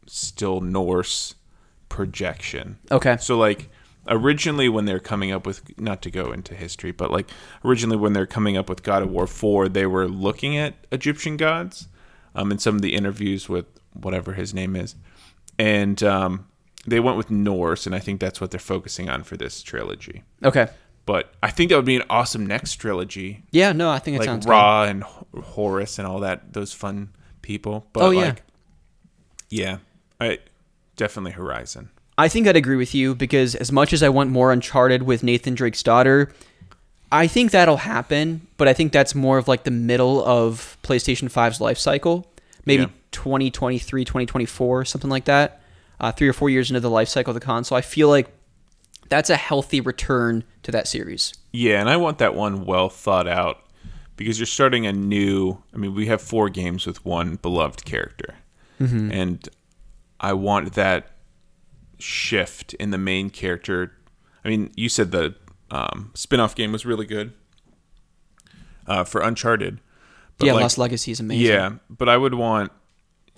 still 0.07 0.61
Norse 0.61 1.35
projection. 1.89 2.77
Okay. 2.91 3.17
So 3.19 3.37
like 3.37 3.69
originally 4.07 4.69
when 4.69 4.85
they're 4.85 4.99
coming 4.99 5.31
up 5.31 5.45
with 5.45 5.77
not 5.79 6.01
to 6.03 6.11
go 6.11 6.31
into 6.31 6.53
history, 6.55 6.91
but 6.91 7.11
like 7.11 7.29
originally 7.63 7.97
when 7.97 8.13
they're 8.13 8.25
coming 8.25 8.57
up 8.57 8.69
with 8.69 8.83
God 8.83 9.01
of 9.03 9.09
War 9.11 9.27
4, 9.27 9.69
they 9.69 9.85
were 9.85 10.07
looking 10.07 10.57
at 10.57 10.75
Egyptian 10.91 11.37
gods 11.37 11.87
um 12.35 12.51
in 12.51 12.59
some 12.59 12.75
of 12.75 12.81
the 12.81 12.93
interviews 12.93 13.47
with 13.49 13.65
whatever 13.93 14.33
his 14.33 14.53
name 14.53 14.75
is. 14.75 14.95
And 15.57 16.01
um 16.03 16.47
they 16.87 16.99
went 16.99 17.17
with 17.17 17.31
Norse 17.31 17.85
and 17.85 17.95
I 17.95 17.99
think 17.99 18.19
that's 18.19 18.39
what 18.39 18.51
they're 18.51 18.59
focusing 18.59 19.09
on 19.09 19.23
for 19.23 19.37
this 19.37 19.61
trilogy. 19.63 20.23
Okay. 20.43 20.67
But 21.07 21.33
I 21.43 21.51
think 21.51 21.69
that 21.69 21.75
would 21.75 21.85
be 21.85 21.95
an 21.97 22.03
awesome 22.09 22.45
next 22.45 22.75
trilogy 22.75 23.43
Yeah, 23.51 23.71
no, 23.73 23.89
I 23.89 23.99
think 23.99 24.15
it 24.15 24.19
like 24.19 24.25
sounds 24.27 24.45
Ra 24.45 24.83
and 24.85 25.03
H- 25.03 25.43
Horus 25.43 25.97
and 25.99 26.07
all 26.07 26.19
that 26.21 26.53
those 26.53 26.73
fun 26.73 27.09
people. 27.41 27.87
But 27.93 28.03
Oh, 28.03 28.09
yeah. 28.11 28.19
like, 28.25 28.43
yeah, 29.49 29.77
I 30.19 30.39
definitely 30.95 31.31
Horizon. 31.33 31.89
I 32.17 32.27
think 32.27 32.47
I'd 32.47 32.55
agree 32.55 32.77
with 32.77 32.95
you 32.95 33.13
because 33.15 33.55
as 33.55 33.71
much 33.71 33.91
as 33.93 34.01
I 34.01 34.09
want 34.09 34.29
more 34.29 34.51
Uncharted 34.51 35.03
with 35.03 35.21
Nathan 35.23 35.53
Drake's 35.53 35.83
daughter, 35.83 36.31
I 37.11 37.27
think 37.27 37.51
that'll 37.51 37.77
happen, 37.77 38.47
but 38.57 38.67
I 38.67 38.73
think 38.73 38.91
that's 38.91 39.13
more 39.13 39.37
of 39.37 39.47
like 39.47 39.63
the 39.63 39.71
middle 39.71 40.23
of 40.25 40.77
PlayStation 40.83 41.29
5's 41.31 41.59
life 41.59 41.77
cycle. 41.77 42.25
Maybe 42.65 42.83
Yeah. 42.83 42.89
2023, 43.11 44.03
2024, 44.05 44.85
something 44.85 45.09
like 45.09 45.25
that. 45.25 45.61
Uh, 45.99 46.11
three 46.11 46.27
or 46.27 46.33
four 46.33 46.49
years 46.49 46.69
into 46.69 46.79
the 46.81 46.89
life 46.89 47.07
cycle 47.07 47.31
of 47.31 47.35
the 47.35 47.45
console. 47.45 47.77
I 47.77 47.81
feel 47.81 48.09
like 48.09 48.27
that's 49.07 49.29
a 49.29 49.35
healthy 49.37 49.79
return 49.79 50.43
to 50.63 50.71
that 50.71 50.87
series. 50.87 51.33
Yeah, 51.53 51.79
and 51.79 51.89
I 51.89 51.95
want 51.97 52.17
that 52.17 52.35
one 52.35 52.65
well 52.65 52.89
thought 52.89 53.27
out 53.27 53.63
because 54.17 54.37
you're 54.39 54.45
starting 54.45 54.85
a 54.85 54.91
new. 54.91 55.61
I 55.73 55.77
mean, 55.77 55.93
we 55.95 56.07
have 56.07 56.21
four 56.21 56.49
games 56.49 56.85
with 56.85 57.05
one 57.05 57.35
beloved 57.37 57.85
character, 57.85 58.35
and 58.79 59.47
I 60.19 60.33
want 60.33 60.73
that 60.73 61.11
shift 61.99 62.73
in 62.75 62.91
the 62.91 62.97
main 62.97 63.29
character. 63.29 63.91
I 64.43 64.49
mean, 64.49 64.71
you 64.75 64.89
said 64.89 65.11
the 65.11 65.35
um, 65.71 66.11
spin-off 66.13 66.55
game 66.55 66.71
was 66.71 66.85
really 66.85 67.05
good 67.05 67.33
uh, 68.87 69.03
for 69.03 69.21
Uncharted. 69.21 69.79
But 70.37 70.47
yeah, 70.47 70.53
like- 70.53 70.61
Lost 70.63 70.77
Legacy 70.77 71.11
is 71.11 71.19
amazing. 71.19 71.45
Yeah, 71.45 71.73
but 71.89 72.09
I 72.09 72.17
would 72.17 72.35
want. 72.35 72.71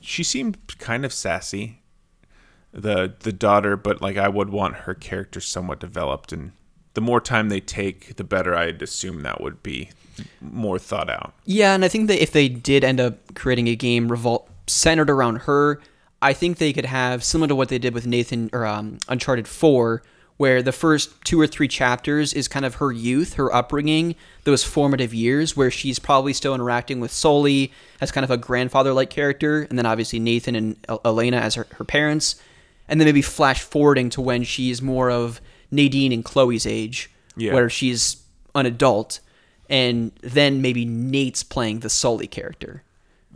She 0.01 0.23
seemed 0.23 0.57
kind 0.77 1.05
of 1.05 1.13
sassy, 1.13 1.81
the 2.71 3.13
the 3.19 3.31
daughter, 3.31 3.75
but 3.77 4.01
like 4.01 4.17
I 4.17 4.27
would 4.27 4.49
want 4.49 4.75
her 4.77 4.93
character 4.93 5.39
somewhat 5.39 5.79
developed, 5.79 6.31
and 6.31 6.53
the 6.93 7.01
more 7.01 7.21
time 7.21 7.49
they 7.49 7.59
take, 7.59 8.15
the 8.15 8.23
better. 8.23 8.55
I'd 8.55 8.81
assume 8.81 9.21
that 9.21 9.41
would 9.41 9.61
be 9.61 9.89
more 10.41 10.79
thought 10.79 11.09
out. 11.09 11.33
Yeah, 11.45 11.73
and 11.75 11.85
I 11.85 11.87
think 11.87 12.07
that 12.07 12.21
if 12.21 12.31
they 12.31 12.49
did 12.49 12.83
end 12.83 12.99
up 12.99 13.35
creating 13.35 13.67
a 13.67 13.75
game 13.75 14.09
revol- 14.09 14.47
centered 14.65 15.09
around 15.11 15.41
her, 15.41 15.79
I 16.21 16.33
think 16.33 16.57
they 16.57 16.73
could 16.73 16.85
have 16.85 17.23
similar 17.23 17.47
to 17.49 17.55
what 17.55 17.69
they 17.69 17.77
did 17.79 17.93
with 17.93 18.07
Nathan 18.07 18.49
or 18.53 18.65
um, 18.65 18.97
Uncharted 19.07 19.47
Four, 19.47 20.01
where 20.37 20.61
the 20.61 20.71
first 20.71 21.11
two 21.23 21.39
or 21.39 21.47
three 21.47 21.67
chapters 21.67 22.33
is 22.33 22.47
kind 22.47 22.65
of 22.65 22.75
her 22.75 22.91
youth, 22.91 23.33
her 23.33 23.53
upbringing, 23.53 24.15
those 24.43 24.63
formative 24.63 25.13
years 25.13 25.55
where 25.57 25.71
she's 25.71 25.97
probably 25.99 26.33
still 26.33 26.53
interacting 26.55 26.99
with 26.99 27.11
Sully 27.11 27.71
as 28.01 28.11
kind 28.11 28.23
of 28.23 28.31
a 28.31 28.37
grandfather-like 28.37 29.09
character, 29.09 29.63
and 29.63 29.77
then 29.77 29.85
obviously 29.85 30.19
Nathan 30.19 30.55
and 30.55 30.75
El- 30.87 31.01
Elena 31.05 31.37
as 31.37 31.55
her, 31.55 31.65
her 31.77 31.83
parents, 31.83 32.35
and 32.87 32.99
then 32.99 33.05
maybe 33.05 33.21
flash 33.23 33.61
forwarding 33.61 34.09
to 34.11 34.21
when 34.21 34.43
she's 34.43 34.81
more 34.81 35.09
of 35.09 35.41
Nadine 35.71 36.11
and 36.13 36.23
Chloe's 36.23 36.65
age, 36.67 37.09
Yeah. 37.35 37.53
where 37.53 37.69
she's 37.69 38.17
an 38.55 38.65
adult, 38.65 39.19
and 39.69 40.11
then 40.21 40.61
maybe 40.61 40.85
Nate's 40.85 41.43
playing 41.43 41.79
the 41.79 41.89
Sully 41.89 42.27
character. 42.27 42.83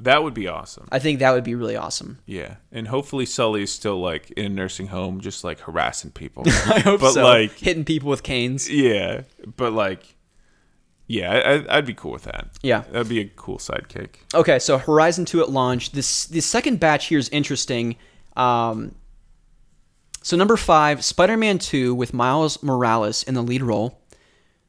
That 0.03 0.23
would 0.23 0.33
be 0.33 0.47
awesome. 0.47 0.87
I 0.91 0.97
think 0.97 1.19
that 1.19 1.31
would 1.31 1.43
be 1.43 1.53
really 1.53 1.75
awesome. 1.75 2.19
Yeah, 2.25 2.55
and 2.71 2.87
hopefully 2.87 3.25
Sully 3.25 3.61
is 3.63 3.71
still 3.71 3.99
like 3.99 4.31
in 4.31 4.45
a 4.45 4.49
nursing 4.49 4.87
home, 4.87 5.21
just 5.21 5.43
like 5.43 5.59
harassing 5.59 6.09
people. 6.11 6.43
I 6.47 6.79
hope 6.79 7.01
but 7.01 7.13
so. 7.13 7.23
like, 7.23 7.51
hitting 7.59 7.85
people 7.85 8.09
with 8.09 8.23
canes. 8.23 8.67
yeah, 8.69 9.21
but 9.57 9.73
like, 9.73 10.15
yeah, 11.07 11.63
I, 11.69 11.77
I'd 11.77 11.85
be 11.85 11.93
cool 11.93 12.11
with 12.11 12.23
that. 12.23 12.57
Yeah. 12.63 12.81
that'd 12.91 13.09
be 13.09 13.19
a 13.19 13.25
cool 13.25 13.57
sidekick. 13.57 14.15
Okay, 14.33 14.57
so 14.57 14.79
Horizon 14.79 15.25
2 15.25 15.41
at 15.41 15.49
launch. 15.49 15.91
This 15.91 16.25
the 16.25 16.41
second 16.41 16.79
batch 16.79 17.07
here 17.07 17.19
is 17.19 17.29
interesting. 17.29 17.95
Um, 18.35 18.95
so 20.23 20.35
number 20.35 20.57
five, 20.57 21.03
Spider-Man 21.03 21.59
2 21.59 21.93
with 21.93 22.13
Miles 22.13 22.61
Morales 22.63 23.23
in 23.23 23.33
the 23.33 23.43
lead 23.43 23.61
role. 23.61 24.01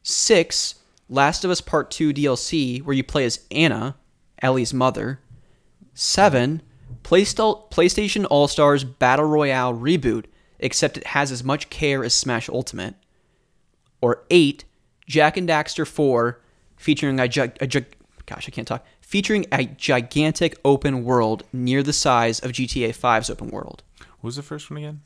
Six, 0.02 0.74
Last 1.08 1.44
of 1.44 1.50
Us 1.50 1.60
Part 1.60 1.90
2 1.90 2.12
DLC 2.12 2.82
where 2.82 2.94
you 2.94 3.04
play 3.04 3.24
as 3.24 3.40
Anna, 3.50 3.96
Ellie's 4.42 4.74
mother. 4.74 5.20
Seven, 5.94 6.62
PlayStation 7.04 8.26
All 8.28 8.48
Stars 8.48 8.84
Battle 8.84 9.26
Royale 9.26 9.74
reboot, 9.74 10.24
except 10.58 10.96
it 10.96 11.06
has 11.08 11.30
as 11.30 11.44
much 11.44 11.70
care 11.70 12.04
as 12.04 12.14
Smash 12.14 12.48
Ultimate. 12.48 12.94
Or 14.00 14.24
eight, 14.30 14.64
Jak 15.06 15.36
and 15.36 15.48
Daxter 15.48 15.86
4, 15.86 16.40
featuring 16.76 17.20
a, 17.20 17.28
gi- 17.28 17.52
a 17.60 17.66
gi- 17.66 17.84
gosh, 18.26 18.48
I 18.48 18.50
can't 18.50 18.66
talk, 18.66 18.84
featuring 19.00 19.46
a 19.52 19.64
gigantic 19.64 20.58
open 20.64 21.04
world 21.04 21.44
near 21.52 21.82
the 21.82 21.92
size 21.92 22.40
of 22.40 22.52
GTA 22.52 22.96
5's 22.96 23.30
open 23.30 23.48
world. 23.48 23.82
What 23.98 24.28
was 24.28 24.36
the 24.36 24.42
first 24.42 24.70
one 24.70 24.78
again? 24.78 25.02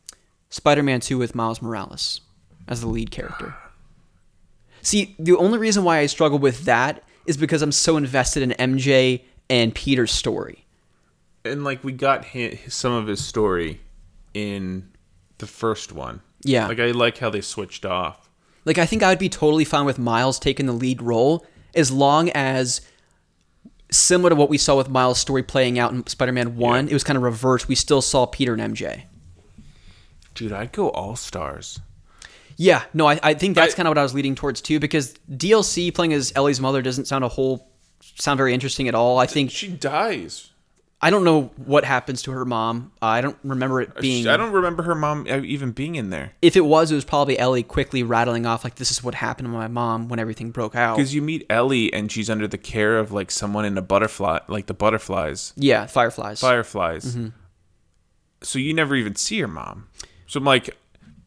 Spider-Man 0.49 1.01
2 1.01 1.19
with 1.19 1.35
Miles 1.35 1.61
Morales 1.61 2.21
as 2.69 2.81
the 2.81 2.87
lead 2.87 3.11
character. 3.11 3.55
See, 4.83 5.17
the 5.19 5.37
only 5.37 5.59
reason 5.59 5.83
why 5.83 5.99
I 5.99 6.07
struggle 6.07 6.39
with 6.39 6.65
that 6.65 7.03
is 7.27 7.37
because 7.37 7.63
I'm 7.63 7.73
so 7.73 7.97
invested 7.97 8.43
in 8.43 8.51
MJ 8.75 9.23
and 9.51 9.75
Peter's 9.75 10.13
story. 10.13 10.65
and 11.45 11.63
like 11.65 11.83
we 11.85 11.93
got 11.93 12.25
hi 12.27 12.59
some 12.69 12.93
of 12.93 13.07
his 13.07 13.25
story 13.25 13.81
in 14.35 14.89
the 15.39 15.47
first 15.47 15.93
one. 15.93 16.21
Yeah. 16.43 16.67
like 16.69 16.81
I 16.81 16.91
like 16.93 17.19
how 17.19 17.31
they 17.31 17.41
switched 17.41 17.85
off. 17.85 18.29
Like 18.65 18.79
I 18.79 18.87
think 18.87 19.03
I 19.03 19.09
would 19.11 19.19
be 19.19 19.29
totally 19.29 19.65
fine 19.65 19.85
with 19.87 19.99
Miles 19.99 20.39
taking 20.39 20.67
the 20.67 20.73
lead 20.73 21.01
role 21.03 21.47
as 21.75 21.91
long 21.93 22.31
as 22.31 22.81
similar 23.91 24.31
to 24.31 24.35
what 24.37 24.49
we 24.51 24.59
saw 24.59 24.77
with 24.77 24.89
Miles' 24.89 25.19
story 25.21 25.43
playing 25.45 25.79
out 25.79 25.93
in 25.93 26.05
Spider-Man 26.07 26.57
1, 26.57 26.87
Yeah. 26.87 26.91
it 26.91 26.93
was 26.93 27.05
kind 27.05 27.17
of 27.17 27.23
reversed. 27.23 27.69
We 27.69 27.75
still 27.77 28.03
saw 28.03 28.27
Peter 28.27 28.53
and 28.55 28.75
MJ. 28.75 29.05
Dude, 30.35 30.53
I'd 30.53 30.73
go 30.73 30.89
all 30.91 31.15
stars. 31.17 31.81
Yeah, 32.57 32.83
no, 32.95 33.07
I, 33.07 33.21
I 33.23 33.35
think 33.35 33.55
that's 33.55 33.75
kind 33.75 33.87
of 33.87 33.91
what 33.91 33.99
I 33.99 34.03
was 34.03 34.15
leading 34.15 34.35
towards 34.35 34.61
too 34.61 34.81
because 34.81 35.15
DLC 35.31 35.95
playing 35.95 36.13
as 36.15 36.33
Ellie's 36.35 36.61
mother 36.61 36.81
doesn't 36.83 37.05
sound 37.07 37.23
a 37.25 37.29
whole 37.29 37.69
sound 38.01 38.39
very 38.39 38.55
interesting 38.55 38.89
at 38.89 38.95
all. 38.95 39.19
I 39.19 39.27
think 39.27 39.51
She 39.51 39.69
dies. 39.69 40.51
I 40.99 41.11
don't 41.11 41.25
know 41.25 41.51
what 41.57 41.85
happens 41.85 42.23
to 42.23 42.31
her 42.33 42.47
mom. 42.47 42.91
Uh, 43.03 43.07
I 43.07 43.21
don't 43.21 43.37
remember 43.45 43.83
it 43.83 44.01
being. 44.01 44.27
I 44.29 44.39
don't 44.39 44.53
remember 44.53 44.83
her 44.85 44.95
mom 44.95 45.27
uh, 45.29 45.41
even 45.43 45.73
being 45.73 45.95
in 45.97 46.09
there. 46.09 46.33
If 46.41 46.57
it 46.57 46.63
was, 46.63 46.91
it 46.91 46.95
was 46.95 47.05
probably 47.05 47.39
Ellie 47.39 47.63
quickly 47.63 48.03
rattling 48.03 48.47
off 48.47 48.65
like, 48.65 48.77
"This 48.77 48.91
is 48.91 49.05
what 49.05 49.15
happened 49.15 49.45
to 49.47 49.53
my 49.53 49.69
mom 49.69 50.09
when 50.09 50.19
everything 50.19 50.51
broke 50.53 50.75
out." 50.75 50.97
Because 50.97 51.15
you 51.15 51.21
meet 51.21 51.45
Ellie 51.51 51.93
and 51.93 52.11
she's 52.11 52.31
under 52.31 52.49
the 52.49 52.57
care 52.57 52.99
of 52.99 53.13
like 53.13 53.31
someone 53.31 53.67
in 53.67 53.77
a 53.77 53.83
butterfly, 53.83 54.39
like 54.49 54.67
the 54.67 54.75
butterflies, 54.75 55.53
Yeah, 55.57 55.85
Fireflies. 55.85 56.41
fireflies. 56.41 57.05
Mm-hmm. 57.15 57.29
So 58.43 58.59
you 58.59 58.73
never 58.73 58.97
even 58.97 59.17
see 59.17 59.39
her 59.41 59.49
mom. 59.49 59.89
So 60.27 60.39
I'm 60.39 60.45
like, 60.45 60.75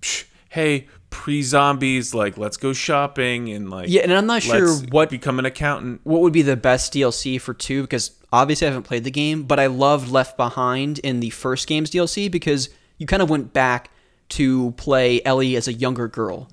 Psh, 0.01 0.25
hey, 0.49 0.87
pre 1.09 1.41
zombies, 1.41 2.13
like 2.13 2.37
let's 2.37 2.57
go 2.57 2.71
shopping 2.73 3.49
and 3.49 3.69
like 3.69 3.89
Yeah, 3.89 4.01
and 4.01 4.13
I'm 4.13 4.25
not 4.27 4.43
sure 4.43 4.75
what- 4.91 5.09
become 5.09 5.39
an 5.39 5.45
accountant. 5.45 6.01
what 6.03 6.21
would 6.21 6.33
be 6.33 6.41
the 6.41 6.55
best 6.57 6.93
DLC 6.93 7.39
for 7.41 7.53
two? 7.53 7.81
Because 7.81 8.11
obviously 8.31 8.67
I 8.67 8.69
haven't 8.71 8.83
played 8.83 9.03
the 9.03 9.11
game, 9.11 9.43
but 9.43 9.59
I 9.59 9.67
loved 9.67 10.09
Left 10.11 10.37
Behind 10.37 10.99
in 10.99 11.19
the 11.19 11.29
first 11.31 11.67
game's 11.67 11.89
DLC 11.89 12.29
because 12.31 12.69
you 12.97 13.05
kind 13.07 13.21
of 13.21 13.29
went 13.29 13.53
back 13.53 13.89
to 14.29 14.71
play 14.77 15.21
Ellie 15.25 15.55
as 15.55 15.67
a 15.67 15.73
younger 15.73 16.07
girl. 16.07 16.47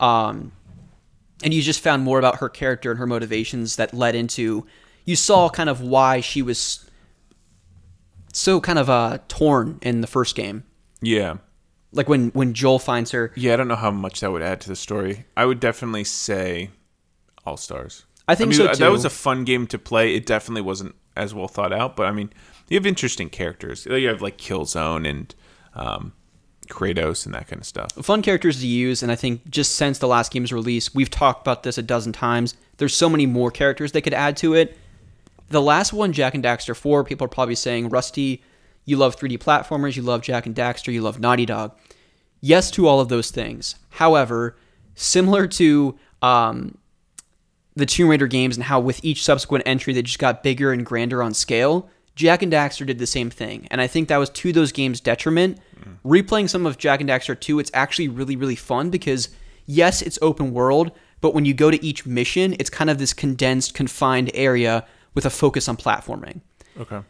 Um, 0.00 0.52
and 1.44 1.52
you 1.52 1.60
just 1.60 1.80
found 1.80 2.02
more 2.02 2.18
about 2.18 2.36
her 2.36 2.48
character 2.48 2.90
and 2.90 2.98
her 2.98 3.06
motivations 3.06 3.76
that 3.76 3.92
led 3.92 4.14
into 4.14 4.66
you 5.04 5.14
saw 5.16 5.48
kind 5.50 5.68
of 5.68 5.80
why 5.82 6.20
she 6.20 6.40
was 6.42 6.88
so 8.32 8.60
kind 8.60 8.78
of 8.78 8.88
uh, 8.90 9.18
torn 9.28 9.78
in 9.82 10.00
the 10.00 10.06
first 10.06 10.34
game. 10.34 10.64
Yeah. 11.00 11.36
Like 11.98 12.08
when 12.08 12.28
when 12.30 12.54
Joel 12.54 12.78
finds 12.78 13.10
her, 13.10 13.32
Yeah, 13.34 13.52
I 13.52 13.56
don't 13.56 13.68
know 13.68 13.76
how 13.76 13.90
much 13.90 14.20
that 14.20 14.30
would 14.32 14.40
add 14.40 14.60
to 14.62 14.68
the 14.68 14.76
story. 14.76 15.26
I 15.36 15.44
would 15.44 15.58
definitely 15.60 16.04
say 16.04 16.70
All 17.44 17.56
Stars. 17.56 18.04
I 18.28 18.34
think 18.34 18.50
mean, 18.50 18.58
so, 18.58 18.72
That 18.72 18.92
was 18.92 19.04
a 19.04 19.10
fun 19.10 19.44
game 19.44 19.66
to 19.66 19.78
play. 19.78 20.14
It 20.14 20.24
definitely 20.24 20.62
wasn't 20.62 20.94
as 21.16 21.34
well 21.34 21.48
thought 21.48 21.72
out, 21.72 21.96
but 21.96 22.06
I 22.06 22.12
mean, 22.12 22.30
you 22.68 22.76
have 22.76 22.86
interesting 22.86 23.28
characters. 23.28 23.84
You 23.84 24.08
have 24.08 24.22
like 24.22 24.38
Killzone 24.38 25.08
and 25.08 25.34
um, 25.74 26.12
Kratos 26.68 27.26
and 27.26 27.34
that 27.34 27.48
kind 27.48 27.60
of 27.60 27.66
stuff. 27.66 27.90
fun 28.02 28.22
characters 28.22 28.60
to 28.60 28.66
use 28.66 29.02
and 29.02 29.10
i 29.10 29.14
think 29.14 29.48
just 29.48 29.74
since 29.74 29.98
the 29.98 30.06
last 30.06 30.30
game's 30.30 30.52
release 30.52 30.94
we've 30.94 31.10
talked 31.10 31.40
about 31.40 31.62
this 31.62 31.78
a 31.78 31.82
dozen 31.82 32.12
times 32.12 32.54
there's 32.76 32.94
so 32.94 33.08
many 33.08 33.26
more 33.26 33.50
characters 33.50 33.92
they 33.92 34.00
could 34.02 34.14
add 34.14 34.36
to 34.36 34.54
it 34.54 34.76
the 35.48 35.62
last 35.62 35.92
one 35.92 36.12
jak 36.12 36.34
and 36.34 36.44
daxter 36.44 36.76
4 36.76 37.04
people 37.04 37.24
are 37.24 37.28
probably 37.28 37.54
saying 37.54 37.88
rusty 37.88 38.42
you 38.84 38.96
love 38.98 39.16
3d 39.16 39.38
platformers 39.38 39.96
you 39.96 40.02
love 40.02 40.20
jak 40.22 40.44
and 40.46 40.54
daxter 40.54 40.92
you 40.92 41.00
love 41.00 41.18
naughty 41.18 41.46
dog 41.46 41.72
yes 42.40 42.70
to 42.70 42.86
all 42.86 43.00
of 43.00 43.08
those 43.08 43.30
things 43.30 43.76
however 43.90 44.56
similar 44.94 45.46
to 45.46 45.96
um, 46.22 46.76
the 47.78 47.86
Tomb 47.86 48.08
Raider 48.08 48.26
games 48.26 48.56
and 48.56 48.64
how 48.64 48.80
with 48.80 49.02
each 49.04 49.22
subsequent 49.22 49.62
entry 49.66 49.92
they 49.92 50.02
just 50.02 50.18
got 50.18 50.42
bigger 50.42 50.72
and 50.72 50.84
grander 50.84 51.22
on 51.22 51.32
scale. 51.32 51.88
Jak 52.16 52.42
and 52.42 52.52
Daxter 52.52 52.84
did 52.84 52.98
the 52.98 53.06
same 53.06 53.30
thing, 53.30 53.68
and 53.70 53.80
I 53.80 53.86
think 53.86 54.08
that 54.08 54.16
was 54.16 54.28
to 54.30 54.52
those 54.52 54.72
games' 54.72 55.00
detriment. 55.00 55.58
Replaying 56.04 56.48
some 56.48 56.66
of 56.66 56.76
Jak 56.76 57.00
and 57.00 57.08
Daxter 57.08 57.38
2, 57.38 57.60
it's 57.60 57.70
actually 57.72 58.08
really, 58.08 58.34
really 58.34 58.56
fun 58.56 58.90
because 58.90 59.28
yes, 59.66 60.02
it's 60.02 60.18
open 60.20 60.52
world, 60.52 60.90
but 61.20 61.32
when 61.32 61.44
you 61.44 61.54
go 61.54 61.70
to 61.70 61.84
each 61.84 62.04
mission, 62.04 62.56
it's 62.58 62.70
kind 62.70 62.90
of 62.90 62.98
this 62.98 63.12
condensed, 63.12 63.74
confined 63.74 64.32
area 64.34 64.84
with 65.14 65.24
a 65.24 65.30
focus 65.30 65.68
on 65.68 65.76
platforming. 65.76 66.40
Okay. 66.80 67.00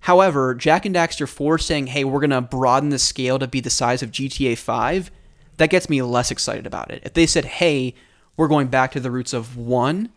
However, 0.00 0.54
Jak 0.54 0.86
and 0.86 0.94
Daxter 0.94 1.28
4 1.28 1.58
saying, 1.58 1.88
hey, 1.88 2.04
we're 2.04 2.20
going 2.20 2.30
to 2.30 2.40
broaden 2.40 2.88
the 2.88 2.98
scale 2.98 3.38
to 3.38 3.46
be 3.46 3.60
the 3.60 3.70
size 3.70 4.02
of 4.02 4.10
GTA 4.10 4.56
5, 4.56 5.10
that 5.58 5.68
gets 5.70 5.90
me 5.90 6.00
less 6.00 6.30
excited 6.30 6.66
about 6.66 6.90
it. 6.90 7.02
If 7.04 7.12
they 7.14 7.26
said, 7.26 7.44
hey, 7.44 7.94
we're 8.36 8.48
going 8.48 8.68
back 8.68 8.92
to 8.92 9.00
the 9.00 9.10
roots 9.10 9.34
of 9.34 9.56
1, 9.58 10.10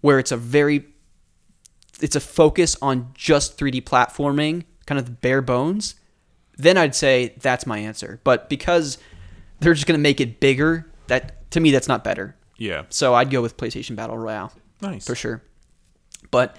where 0.00 0.18
it's 0.18 0.32
a 0.32 0.36
very 0.36 0.86
it's 2.00 2.16
a 2.16 2.20
focus 2.20 2.76
on 2.82 3.12
just 3.14 3.56
3D 3.56 3.84
platforming, 3.84 4.64
kind 4.86 4.98
of 4.98 5.04
the 5.04 5.12
bare 5.12 5.40
bones, 5.40 5.94
then 6.58 6.76
I'd 6.76 6.94
say 6.96 7.34
that's 7.40 7.64
my 7.64 7.78
answer. 7.78 8.20
But 8.24 8.48
because 8.48 8.98
they're 9.60 9.74
just 9.74 9.86
going 9.86 9.98
to 9.98 10.02
make 10.02 10.20
it 10.20 10.40
bigger, 10.40 10.90
that 11.06 11.48
to 11.52 11.60
me 11.60 11.70
that's 11.70 11.86
not 11.86 12.02
better. 12.02 12.34
Yeah. 12.56 12.84
So 12.88 13.14
I'd 13.14 13.30
go 13.30 13.40
with 13.40 13.56
PlayStation 13.56 13.94
Battle 13.94 14.18
Royale 14.18 14.52
Nice. 14.80 15.06
for 15.06 15.14
sure. 15.14 15.42
But 16.32 16.56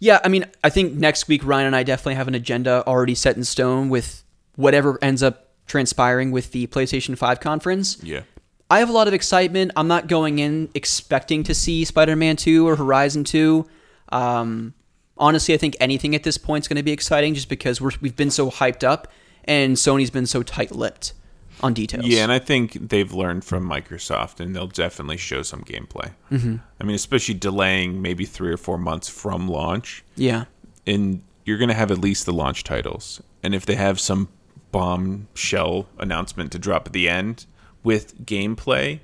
yeah, 0.00 0.20
I 0.24 0.28
mean, 0.28 0.46
I 0.62 0.70
think 0.70 0.94
next 0.94 1.28
week 1.28 1.44
Ryan 1.44 1.66
and 1.66 1.76
I 1.76 1.82
definitely 1.82 2.14
have 2.14 2.28
an 2.28 2.34
agenda 2.34 2.84
already 2.86 3.14
set 3.14 3.36
in 3.36 3.44
stone 3.44 3.88
with 3.88 4.24
whatever 4.56 4.98
ends 5.02 5.22
up 5.22 5.48
transpiring 5.66 6.30
with 6.30 6.52
the 6.52 6.66
PlayStation 6.68 7.16
5 7.16 7.40
conference. 7.40 8.02
Yeah. 8.02 8.22
I 8.70 8.80
have 8.80 8.88
a 8.88 8.92
lot 8.92 9.08
of 9.08 9.14
excitement. 9.14 9.72
I'm 9.76 9.88
not 9.88 10.08
going 10.08 10.38
in 10.38 10.68
expecting 10.74 11.42
to 11.44 11.54
see 11.54 11.84
Spider-Man 11.84 12.36
2 12.36 12.68
or 12.68 12.76
Horizon 12.76 13.24
2. 13.24 13.66
Um, 14.10 14.74
honestly, 15.16 15.54
I 15.54 15.56
think 15.56 15.76
anything 15.80 16.14
at 16.14 16.22
this 16.22 16.38
point 16.38 16.64
is 16.64 16.68
going 16.68 16.76
to 16.76 16.82
be 16.82 16.92
exciting 16.92 17.34
just 17.34 17.48
because 17.48 17.80
we're, 17.80 17.92
we've 18.00 18.16
been 18.16 18.30
so 18.30 18.50
hyped 18.50 18.84
up 18.84 19.08
and 19.44 19.76
Sony's 19.76 20.10
been 20.10 20.26
so 20.26 20.42
tight-lipped 20.42 21.14
on 21.60 21.74
details. 21.74 22.06
Yeah, 22.06 22.22
and 22.22 22.32
I 22.32 22.38
think 22.38 22.88
they've 22.88 23.12
learned 23.12 23.44
from 23.44 23.68
Microsoft, 23.68 24.40
and 24.40 24.54
they'll 24.54 24.66
definitely 24.66 25.16
show 25.16 25.42
some 25.42 25.62
gameplay. 25.62 26.12
Mm-hmm. 26.30 26.56
I 26.80 26.84
mean, 26.84 26.94
especially 26.94 27.34
delaying 27.34 28.00
maybe 28.00 28.24
three 28.24 28.52
or 28.52 28.56
four 28.56 28.78
months 28.78 29.08
from 29.08 29.48
launch, 29.48 30.04
yeah. 30.16 30.44
and 30.86 31.22
you're 31.44 31.58
going 31.58 31.68
to 31.68 31.74
have 31.74 31.90
at 31.90 31.98
least 31.98 32.26
the 32.26 32.32
launch 32.32 32.64
titles. 32.64 33.22
And 33.42 33.54
if 33.54 33.66
they 33.66 33.76
have 33.76 33.98
some 34.00 34.28
bombshell 34.70 35.86
announcement 35.98 36.52
to 36.52 36.58
drop 36.58 36.86
at 36.86 36.92
the 36.92 37.08
end 37.08 37.46
with 37.82 38.24
gameplay, 38.24 39.00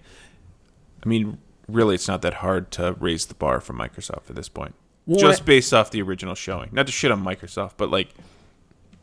I 1.05 1.09
mean, 1.09 1.39
really, 1.69 1.95
it's 1.95 2.09
not 2.09 2.23
that 2.23 2.35
hard 2.35 2.71
to 2.73 2.93
raise 2.99 3.27
the 3.27 3.35
bar 3.35 3.61
for 3.61 3.73
Microsoft 3.73 4.31
at 4.31 4.37
this 4.37 4.49
point. 4.49 4.75
Well, 5.07 5.19
Just 5.19 5.45
based 5.45 5.75
off 5.75 5.91
the 5.91 6.01
original 6.03 6.35
showing. 6.35 6.71
Not 6.73 6.87
to 6.87 6.93
shit 6.93 7.11
on 7.11 7.23
Microsoft, 7.23 7.73
but 7.77 7.91
like 7.91 8.09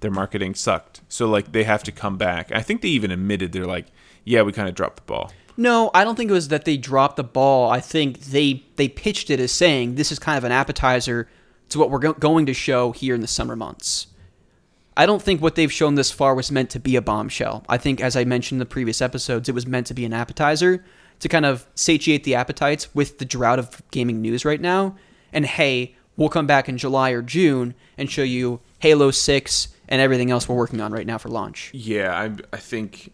their 0.02 0.12
marketing 0.12 0.56
sucked. 0.56 1.02
So 1.08 1.28
like 1.28 1.52
they 1.52 1.64
have 1.64 1.84
to 1.84 1.92
come 1.92 2.18
back. 2.18 2.52
I 2.52 2.62
think 2.62 2.82
they 2.82 2.90
even 2.90 3.12
admitted 3.12 3.52
they're 3.52 3.66
like, 3.66 3.88
yeah, 4.24 4.42
we 4.42 4.52
kind 4.52 4.70
of 4.70 4.76
dropped 4.76 4.98
the 4.98 5.04
ball. 5.04 5.32
No, 5.58 5.92
I 5.94 6.04
don't 6.04 6.16
think 6.16 6.30
it 6.30 6.34
was 6.34 6.48
that 6.50 6.66
they 6.66 6.78
dropped 6.78 7.18
the 7.18 7.24
ball. 7.24 7.72
I 7.72 7.80
think 7.80 8.20
they 8.22 8.64
they 8.76 8.88
pitched 8.88 9.30
it 9.30 9.40
as 9.40 9.52
saying 9.52 9.96
this 9.96 10.12
is 10.12 10.20
kind 10.20 10.38
of 10.38 10.44
an 10.44 10.52
appetizer 10.52 11.30
to 11.70 11.80
what 11.80 11.90
we're 11.90 12.00
go- 12.00 12.14
going 12.14 12.46
to 12.46 12.54
show 12.54 12.92
here 12.92 13.16
in 13.16 13.22
the 13.22 13.28
summer 13.28 13.56
months. 13.56 14.08
I 14.98 15.06
don't 15.06 15.22
think 15.22 15.42
what 15.42 15.56
they've 15.56 15.72
shown 15.72 15.96
this 15.96 16.12
far 16.12 16.36
was 16.36 16.52
meant 16.52 16.70
to 16.72 16.80
be 16.80 16.96
a 16.96 17.02
bombshell. 17.02 17.64
I 17.70 17.78
think, 17.78 18.02
as 18.02 18.16
I 18.16 18.26
mentioned 18.26 18.58
in 18.58 18.60
the 18.60 18.66
previous 18.66 19.02
episodes, 19.02 19.48
it 19.48 19.56
was 19.56 19.66
meant 19.66 19.88
to 19.88 19.94
be 19.94 20.04
an 20.04 20.14
appetizer 20.14 20.84
to 21.20 21.30
kind 21.30 21.46
of 21.46 21.66
satiate 21.76 22.24
the 22.24 22.36
appetites 22.36 22.94
with 22.94 23.18
the 23.18 23.26
drought 23.26 23.60
of 23.60 23.82
gaming 23.92 24.22
news 24.22 24.44
right 24.44 24.60
now. 24.60 24.98
And 25.32 25.46
hey, 25.46 25.96
we'll 26.18 26.30
come 26.30 26.48
back 26.48 26.68
in 26.68 26.78
July 26.78 27.12
or 27.12 27.22
June 27.22 27.74
and 27.98 28.12
show 28.12 28.24
you 28.24 28.60
Halo 28.80 29.12
6 29.12 29.68
and 29.92 30.02
everything 30.02 30.32
else 30.32 30.50
we're 30.50 30.56
working 30.56 30.82
on 30.82 30.92
right 30.92 31.06
now 31.06 31.20
for 31.20 31.30
launch. 31.30 31.70
Yeah, 31.74 32.18
I 32.18 32.32
I 32.56 32.58
think 32.58 33.12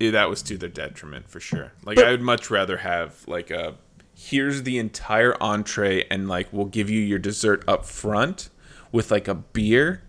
that 0.00 0.30
was 0.30 0.42
to 0.42 0.56
their 0.56 0.68
detriment 0.70 1.28
for 1.28 1.40
sure. 1.40 1.72
Like 1.84 1.96
But- 1.96 2.06
I 2.06 2.10
would 2.12 2.22
much 2.22 2.50
rather 2.50 2.78
have 2.78 3.22
like 3.26 3.50
a 3.50 3.74
here's 4.16 4.62
the 4.62 4.78
entire 4.78 5.34
entree 5.42 6.04
and 6.10 6.28
like 6.28 6.48
we'll 6.52 6.66
give 6.66 6.88
you 6.88 7.00
your 7.00 7.18
dessert 7.18 7.64
up 7.66 7.84
front 7.84 8.48
with 8.92 9.10
like 9.10 9.26
a 9.26 9.34
beer 9.34 10.02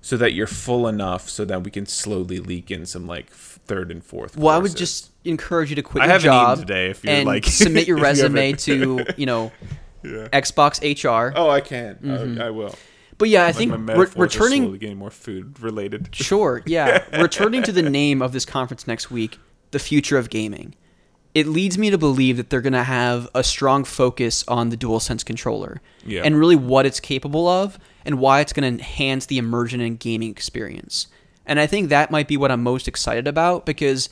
so 0.00 0.16
that 0.16 0.32
you're 0.32 0.48
full 0.48 0.88
enough 0.88 1.30
so 1.30 1.44
that 1.44 1.62
we 1.62 1.70
can 1.70 1.86
slowly 1.86 2.40
leak 2.40 2.72
in 2.72 2.84
some 2.84 3.06
like 3.06 3.30
third 3.30 3.92
and 3.92 4.02
fourth. 4.04 4.36
Well, 4.36 4.52
I 4.54 4.58
would 4.58 4.76
just 4.76 5.12
encourage 5.24 5.70
you 5.70 5.76
to 5.76 5.82
quit 5.82 6.02
I 6.02 6.08
your 6.08 6.18
job 6.18 6.58
today, 6.58 6.90
if 6.90 7.04
you're 7.04 7.14
and 7.14 7.26
like- 7.26 7.44
submit 7.46 7.86
your 7.86 7.98
if 7.98 8.00
you 8.00 8.04
resume 8.04 8.52
to 8.54 9.06
you 9.16 9.26
know 9.26 9.52
Yeah. 10.04 10.26
Xbox 10.32 10.80
HR. 10.82 11.32
Oh, 11.36 11.48
I 11.48 11.60
can. 11.60 11.98
I, 12.02 12.06
mm-hmm. 12.06 12.40
I 12.42 12.50
will. 12.50 12.74
But 13.22 13.28
yeah, 13.28 13.42
I 13.42 13.46
like 13.46 13.54
think 13.54 13.72
re- 13.88 14.06
returning. 14.16 14.62
slowly 14.64 14.78
getting 14.78 14.96
more 14.98 15.12
food 15.12 15.60
related. 15.60 16.08
Sure, 16.12 16.60
yeah, 16.66 17.04
returning 17.22 17.62
to 17.62 17.70
the 17.70 17.82
name 17.88 18.20
of 18.20 18.32
this 18.32 18.44
conference 18.44 18.88
next 18.88 19.12
week, 19.12 19.38
the 19.70 19.78
future 19.78 20.18
of 20.18 20.28
gaming. 20.28 20.74
It 21.32 21.46
leads 21.46 21.78
me 21.78 21.88
to 21.90 21.98
believe 21.98 22.36
that 22.36 22.50
they're 22.50 22.60
going 22.60 22.72
to 22.72 22.82
have 22.82 23.28
a 23.32 23.44
strong 23.44 23.84
focus 23.84 24.42
on 24.48 24.70
the 24.70 24.76
DualSense 24.76 25.24
controller 25.24 25.80
Yeah. 26.04 26.22
and 26.24 26.36
really 26.36 26.56
what 26.56 26.84
it's 26.84 26.98
capable 26.98 27.46
of 27.46 27.78
and 28.04 28.18
why 28.18 28.40
it's 28.40 28.52
going 28.52 28.62
to 28.64 28.68
enhance 28.84 29.26
the 29.26 29.38
immersion 29.38 29.80
and 29.80 30.00
gaming 30.00 30.30
experience. 30.30 31.06
And 31.46 31.60
I 31.60 31.68
think 31.68 31.90
that 31.90 32.10
might 32.10 32.26
be 32.26 32.36
what 32.36 32.50
I'm 32.50 32.64
most 32.64 32.88
excited 32.88 33.28
about 33.28 33.64
because 33.66 34.08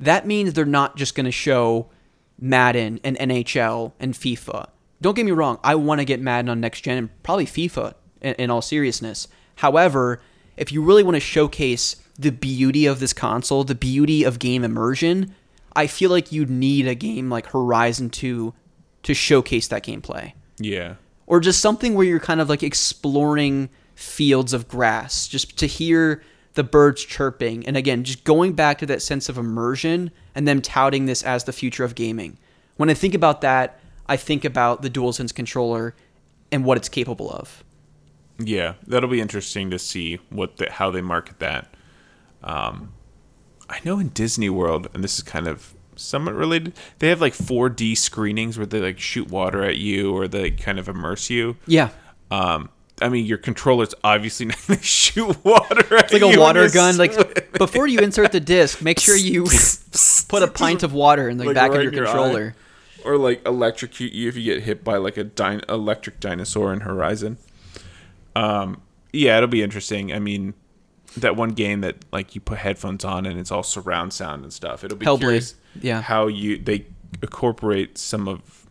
that 0.00 0.26
means 0.26 0.54
they're 0.54 0.64
not 0.64 0.96
just 0.96 1.14
going 1.14 1.24
to 1.26 1.30
show 1.30 1.88
Madden 2.40 2.98
and 3.04 3.16
NHL 3.16 3.92
and 4.00 4.12
FIFA. 4.14 4.68
Don't 5.00 5.14
get 5.14 5.24
me 5.24 5.30
wrong, 5.32 5.58
I 5.62 5.76
want 5.76 6.00
to 6.00 6.04
get 6.04 6.20
Madden 6.20 6.48
on 6.48 6.60
next 6.60 6.80
gen 6.80 6.98
and 6.98 7.22
probably 7.22 7.46
FIFA 7.46 7.94
in, 8.20 8.34
in 8.34 8.50
all 8.50 8.62
seriousness. 8.62 9.28
However, 9.56 10.20
if 10.56 10.72
you 10.72 10.82
really 10.82 11.02
want 11.02 11.16
to 11.16 11.20
showcase 11.20 11.96
the 12.18 12.30
beauty 12.30 12.86
of 12.86 13.00
this 13.00 13.12
console, 13.12 13.64
the 13.64 13.74
beauty 13.74 14.24
of 14.24 14.38
game 14.38 14.62
immersion, 14.64 15.34
I 15.74 15.86
feel 15.86 16.10
like 16.10 16.32
you'd 16.32 16.50
need 16.50 16.86
a 16.86 16.94
game 16.94 17.30
like 17.30 17.46
Horizon 17.46 18.10
2 18.10 18.52
to 19.04 19.14
showcase 19.14 19.68
that 19.68 19.84
gameplay 19.84 20.32
Yeah. 20.58 20.94
or 21.26 21.40
just 21.40 21.60
something 21.60 21.94
where 21.94 22.04
you're 22.06 22.20
kind 22.20 22.40
of 22.40 22.48
like 22.50 22.62
exploring 22.62 23.70
fields 23.94 24.52
of 24.52 24.68
grass 24.68 25.26
just 25.28 25.56
to 25.58 25.66
hear 25.66 26.22
the 26.54 26.64
birds 26.64 27.04
chirping 27.04 27.66
and 27.66 27.76
again 27.76 28.02
just 28.02 28.24
going 28.24 28.52
back 28.54 28.78
to 28.78 28.86
that 28.86 29.00
sense 29.00 29.28
of 29.28 29.38
immersion 29.38 30.10
and 30.34 30.46
them 30.48 30.60
touting 30.60 31.06
this 31.06 31.22
as 31.22 31.44
the 31.44 31.52
future 31.52 31.84
of 31.84 31.94
gaming 31.94 32.36
when 32.76 32.90
i 32.90 32.94
think 32.94 33.14
about 33.14 33.40
that 33.42 33.78
i 34.08 34.16
think 34.16 34.44
about 34.44 34.82
the 34.82 34.90
DualSense 34.90 35.32
controller 35.34 35.94
and 36.50 36.64
what 36.64 36.76
it's 36.76 36.88
capable 36.88 37.30
of 37.30 37.62
Yeah, 38.46 38.74
that'll 38.86 39.08
be 39.10 39.20
interesting 39.20 39.70
to 39.70 39.78
see 39.78 40.18
what 40.30 40.56
the, 40.58 40.70
how 40.70 40.90
they 40.90 41.00
market 41.02 41.38
that. 41.40 41.74
Um, 42.42 42.92
I 43.68 43.78
know 43.84 43.98
in 43.98 44.08
Disney 44.08 44.50
World, 44.50 44.88
and 44.94 45.04
this 45.04 45.16
is 45.16 45.22
kind 45.22 45.46
of 45.46 45.74
somewhat 45.96 46.34
related. 46.34 46.72
They 46.98 47.08
have 47.08 47.20
like 47.20 47.34
4D 47.34 47.96
screenings 47.96 48.56
where 48.56 48.66
they 48.66 48.80
like 48.80 48.98
shoot 48.98 49.28
water 49.28 49.62
at 49.62 49.76
you 49.76 50.12
or 50.14 50.26
they 50.28 50.50
kind 50.50 50.78
of 50.78 50.88
immerse 50.88 51.28
you. 51.30 51.56
yeah 51.66 51.90
Um, 52.30 52.70
I 53.02 53.08
mean, 53.08 53.26
your 53.26 53.38
controller's 53.38 53.94
obviously 54.02 54.46
not 54.46 54.58
going 54.66 54.78
to 54.78 54.84
shoot 54.84 55.44
water 55.44 55.96
at 55.96 56.04
it's 56.04 56.12
like 56.14 56.22
a 56.34 56.38
water 56.38 56.68
gun 56.70 56.96
like 56.96 57.52
before 57.58 57.86
you 57.86 57.98
insert 58.00 58.32
the 58.32 58.40
disc 58.40 58.80
make 58.82 58.98
sure 58.98 59.16
you 59.16 59.44
put 60.28 60.42
a 60.42 60.48
pint 60.48 60.82
of 60.82 60.92
water 60.92 61.28
in 61.28 61.36
the 61.38 61.44
Like, 61.46 61.54
back 61.54 61.70
right 61.72 61.86
of 61.86 61.92
your 61.92 62.06
eye. 62.06 62.10
controller 62.10 62.54
or 63.04 63.16
like 63.16 63.46
electrocute 63.46 64.12
you 64.12 64.28
if 64.28 64.36
you 64.36 64.44
get 64.54 64.62
hit 64.64 64.84
by 64.84 64.96
like 64.98 65.16
a 65.16 65.24
din- 65.24 65.62
electric 65.68 66.20
dinosaur 66.20 66.72
in 66.72 66.80
Horizon. 66.80 67.38
Um, 68.36 68.80
yeah, 69.12 69.36
it'll 69.36 69.48
be 69.48 69.62
interesting. 69.62 70.12
I 70.12 70.18
mean, 70.18 70.54
that 71.16 71.36
one 71.36 71.50
game 71.50 71.80
that 71.80 72.04
like 72.12 72.34
you 72.34 72.40
put 72.40 72.58
headphones 72.58 73.04
on 73.04 73.26
and 73.26 73.38
it's 73.38 73.50
all 73.50 73.62
surround 73.62 74.12
sound 74.12 74.44
and 74.44 74.52
stuff. 74.52 74.84
It'll 74.84 74.96
be 74.96 75.06
Hellblade, 75.06 75.18
curious 75.20 75.54
yeah. 75.80 76.00
how 76.00 76.26
you 76.26 76.58
they 76.58 76.86
incorporate 77.22 77.98
some 77.98 78.28
of 78.28 78.68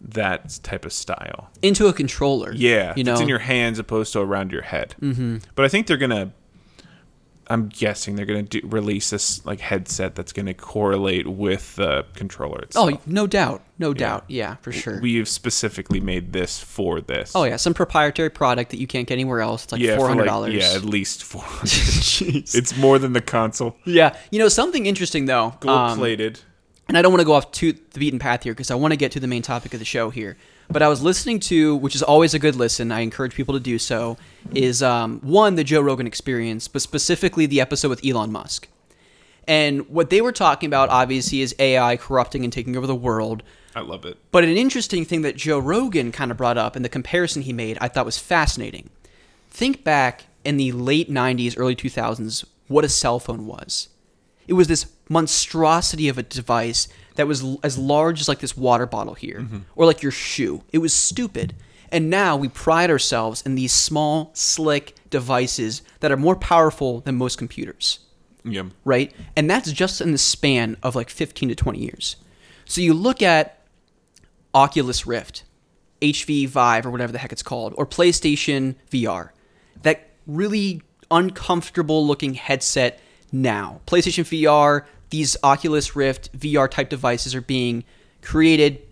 that 0.00 0.60
type 0.62 0.84
of 0.84 0.92
style. 0.92 1.50
into 1.60 1.88
a 1.88 1.92
controller 1.92 2.52
Yeah, 2.52 2.94
you 2.96 3.02
know 3.04 3.12
it's 3.12 3.20
in 3.20 3.28
your 3.28 3.40
hands 3.40 3.78
opposed 3.78 4.12
to 4.12 4.20
around 4.20 4.52
your 4.52 4.62
head. 4.62 4.94
Mm-hmm. 5.00 5.38
But 5.54 5.64
I 5.64 5.68
think 5.68 5.86
they're 5.86 5.96
gonna. 5.96 6.32
I'm 7.50 7.68
guessing 7.68 8.16
they're 8.16 8.26
gonna 8.26 8.42
do, 8.42 8.60
release 8.64 9.10
this 9.10 9.44
like 9.46 9.60
headset 9.60 10.14
that's 10.14 10.32
gonna 10.32 10.54
correlate 10.54 11.26
with 11.26 11.76
the 11.76 12.04
controller 12.14 12.60
itself. 12.60 12.90
oh 12.92 13.00
no 13.06 13.26
doubt 13.26 13.62
no 13.78 13.94
doubt 13.94 14.24
yeah 14.28 14.56
for 14.56 14.72
sure 14.72 15.00
We've 15.00 15.28
specifically 15.28 16.00
made 16.00 16.32
this 16.32 16.58
for 16.62 17.00
this. 17.00 17.32
Oh 17.34 17.44
yeah, 17.44 17.56
some 17.56 17.74
proprietary 17.74 18.30
product 18.30 18.70
that 18.72 18.78
you 18.78 18.86
can't 18.86 19.06
get 19.06 19.14
anywhere 19.14 19.40
else. 19.40 19.64
It's 19.64 19.72
like 19.72 19.80
yeah, 19.80 19.96
four 19.96 20.08
hundred 20.08 20.22
like- 20.22 20.28
dollars. 20.30 20.54
yeah, 20.54 20.72
at 20.74 20.84
least 20.84 21.24
four 21.24 21.42
hundred. 21.42 21.68
it's 22.54 22.76
more 22.76 22.98
than 22.98 23.12
the 23.12 23.20
console. 23.22 23.76
yeah. 23.84 24.16
You 24.30 24.38
know 24.40 24.48
something 24.48 24.86
interesting 24.86 25.26
though, 25.26 25.54
Gold 25.60 25.78
um, 25.78 25.98
plated. 25.98 26.40
and 26.88 26.98
I 26.98 27.02
don't 27.02 27.12
want 27.12 27.20
to 27.20 27.26
go 27.26 27.32
off 27.34 27.50
to 27.52 27.72
the 27.72 27.98
beaten 28.00 28.18
path 28.18 28.42
here 28.42 28.52
because 28.52 28.70
I 28.70 28.74
want 28.74 28.92
to 28.92 28.96
get 28.96 29.12
to 29.12 29.20
the 29.20 29.26
main 29.28 29.42
topic 29.42 29.72
of 29.74 29.78
the 29.78 29.86
show 29.86 30.10
here. 30.10 30.36
But 30.70 30.82
I 30.82 30.88
was 30.88 31.02
listening 31.02 31.40
to, 31.40 31.76
which 31.76 31.94
is 31.94 32.02
always 32.02 32.34
a 32.34 32.38
good 32.38 32.54
listen. 32.54 32.92
I 32.92 33.00
encourage 33.00 33.34
people 33.34 33.54
to 33.54 33.60
do 33.60 33.78
so. 33.78 34.18
Is 34.54 34.82
um, 34.82 35.20
one 35.20 35.54
the 35.54 35.64
Joe 35.64 35.80
Rogan 35.80 36.06
Experience, 36.06 36.68
but 36.68 36.82
specifically 36.82 37.46
the 37.46 37.60
episode 37.60 37.88
with 37.88 38.04
Elon 38.04 38.30
Musk. 38.30 38.68
And 39.46 39.88
what 39.88 40.10
they 40.10 40.20
were 40.20 40.32
talking 40.32 40.66
about, 40.66 40.90
obviously, 40.90 41.40
is 41.40 41.54
AI 41.58 41.96
corrupting 41.96 42.44
and 42.44 42.52
taking 42.52 42.76
over 42.76 42.86
the 42.86 42.94
world. 42.94 43.42
I 43.74 43.80
love 43.80 44.04
it. 44.04 44.18
But 44.30 44.44
an 44.44 44.56
interesting 44.56 45.06
thing 45.06 45.22
that 45.22 45.36
Joe 45.36 45.58
Rogan 45.58 46.12
kind 46.12 46.30
of 46.30 46.36
brought 46.36 46.58
up 46.58 46.76
and 46.76 46.84
the 46.84 46.90
comparison 46.90 47.42
he 47.42 47.52
made, 47.54 47.78
I 47.80 47.88
thought 47.88 48.04
was 48.04 48.18
fascinating. 48.18 48.90
Think 49.50 49.84
back 49.84 50.26
in 50.44 50.58
the 50.58 50.72
late 50.72 51.10
90s, 51.10 51.54
early 51.56 51.74
2000s, 51.74 52.44
what 52.66 52.84
a 52.84 52.88
cell 52.90 53.18
phone 53.18 53.46
was. 53.46 53.88
It 54.46 54.52
was 54.52 54.68
this 54.68 54.92
monstrosity 55.08 56.08
of 56.08 56.18
a 56.18 56.22
device 56.22 56.88
that 57.18 57.26
was 57.26 57.42
l- 57.42 57.58
as 57.64 57.76
large 57.76 58.20
as 58.20 58.28
like 58.28 58.38
this 58.38 58.56
water 58.56 58.86
bottle 58.86 59.14
here, 59.14 59.40
mm-hmm. 59.40 59.58
or 59.74 59.86
like 59.86 60.02
your 60.02 60.12
shoe. 60.12 60.62
It 60.72 60.78
was 60.78 60.94
stupid. 60.94 61.54
And 61.90 62.08
now 62.10 62.36
we 62.36 62.48
pride 62.48 62.90
ourselves 62.90 63.42
in 63.42 63.54
these 63.56 63.72
small, 63.72 64.30
slick 64.34 64.94
devices 65.10 65.82
that 66.00 66.12
are 66.12 66.16
more 66.16 66.36
powerful 66.36 67.00
than 67.00 67.16
most 67.16 67.38
computers 67.38 67.98
Yeah. 68.44 68.64
right? 68.84 69.12
And 69.36 69.50
that's 69.50 69.72
just 69.72 70.00
in 70.00 70.12
the 70.12 70.18
span 70.18 70.76
of 70.82 70.94
like 70.94 71.10
15 71.10 71.48
to 71.48 71.54
20 71.54 71.78
years. 71.78 72.16
So 72.66 72.80
you 72.82 72.94
look 72.94 73.20
at 73.22 73.58
Oculus 74.54 75.06
Rift, 75.06 75.44
HV 76.02 76.46
Vive, 76.48 76.86
or 76.86 76.90
whatever 76.90 77.10
the 77.12 77.18
heck 77.18 77.32
it's 77.32 77.42
called, 77.42 77.74
or 77.76 77.86
PlayStation 77.86 78.76
VR, 78.90 79.30
that 79.82 80.10
really 80.26 80.82
uncomfortable 81.10 82.06
looking 82.06 82.34
headset 82.34 83.00
now. 83.32 83.80
PlayStation 83.86 84.24
VR, 84.24 84.84
these 85.10 85.36
Oculus 85.42 85.96
Rift 85.96 86.36
VR 86.38 86.70
type 86.70 86.88
devices 86.88 87.34
are 87.34 87.40
being 87.40 87.84
created 88.22 88.82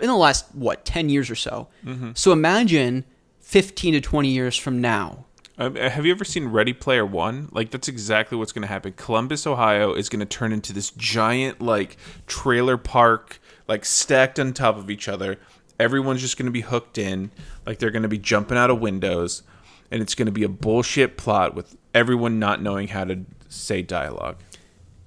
in 0.00 0.06
the 0.06 0.16
last, 0.16 0.54
what, 0.54 0.84
10 0.84 1.08
years 1.08 1.30
or 1.30 1.34
so. 1.34 1.68
So 2.14 2.32
imagine 2.32 3.04
15 3.40 3.94
to 3.94 4.00
20 4.00 4.28
years 4.28 4.56
from 4.56 4.80
now 4.80 5.24
Um, 5.60 5.74
have 5.74 6.06
you 6.06 6.12
ever 6.12 6.24
seen 6.24 6.46
Ready 6.48 6.72
Player 6.72 7.04
One? 7.04 7.48
Like 7.50 7.70
that's 7.70 7.88
exactly 7.88 8.38
what's 8.38 8.52
going 8.52 8.62
to 8.62 8.68
happen. 8.68 8.92
Columbus, 8.92 9.44
Ohio, 9.46 9.92
is 9.94 10.08
going 10.08 10.20
to 10.20 10.26
turn 10.26 10.52
into 10.52 10.72
this 10.72 10.90
giant 10.90 11.60
like 11.60 11.96
trailer 12.28 12.76
park, 12.76 13.40
like 13.66 13.84
stacked 13.84 14.38
on 14.38 14.52
top 14.52 14.76
of 14.76 14.88
each 14.90 15.08
other. 15.08 15.38
Everyone's 15.80 16.20
just 16.20 16.36
going 16.36 16.46
to 16.46 16.52
be 16.52 16.60
hooked 16.60 16.96
in, 16.98 17.32
like 17.66 17.78
they're 17.80 17.90
going 17.90 18.02
to 18.04 18.08
be 18.08 18.18
jumping 18.18 18.56
out 18.56 18.70
of 18.70 18.80
windows, 18.80 19.42
and 19.90 20.00
it's 20.00 20.14
going 20.14 20.26
to 20.26 20.32
be 20.32 20.44
a 20.44 20.48
bullshit 20.48 21.16
plot 21.16 21.54
with 21.56 21.76
everyone 21.94 22.38
not 22.38 22.62
knowing 22.62 22.88
how 22.88 23.04
to 23.04 23.24
say 23.48 23.82
dialogue. 23.82 24.36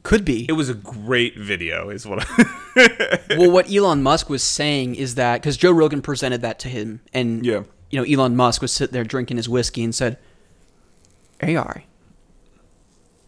Could 0.04 0.26
be. 0.26 0.46
It 0.50 0.54
was 0.54 0.68
a 0.70 0.74
great 0.74 1.38
video, 1.38 1.90
is 1.90 2.08
what. 2.08 2.26
I, 2.28 3.20
well, 3.38 3.52
what 3.52 3.72
Elon 3.72 4.02
Musk 4.02 4.30
was 4.30 4.44
saying 4.44 4.96
is 4.96 5.16
that 5.16 5.42
because 5.42 5.58
Joe 5.58 5.72
Rogan 5.72 6.02
presented 6.02 6.42
that 6.42 6.58
to 6.60 6.70
him, 6.70 7.02
and 7.14 7.46
Yeah. 7.46 7.64
you 7.92 8.00
know, 8.00 8.06
Elon 8.12 8.36
Musk 8.36 8.62
was 8.62 8.72
sitting 8.72 8.94
there 8.94 9.04
drinking 9.04 9.38
his 9.38 9.48
whiskey 9.48 9.84
and 9.84 9.94
said, 9.94 10.18
"AI, 11.42 11.86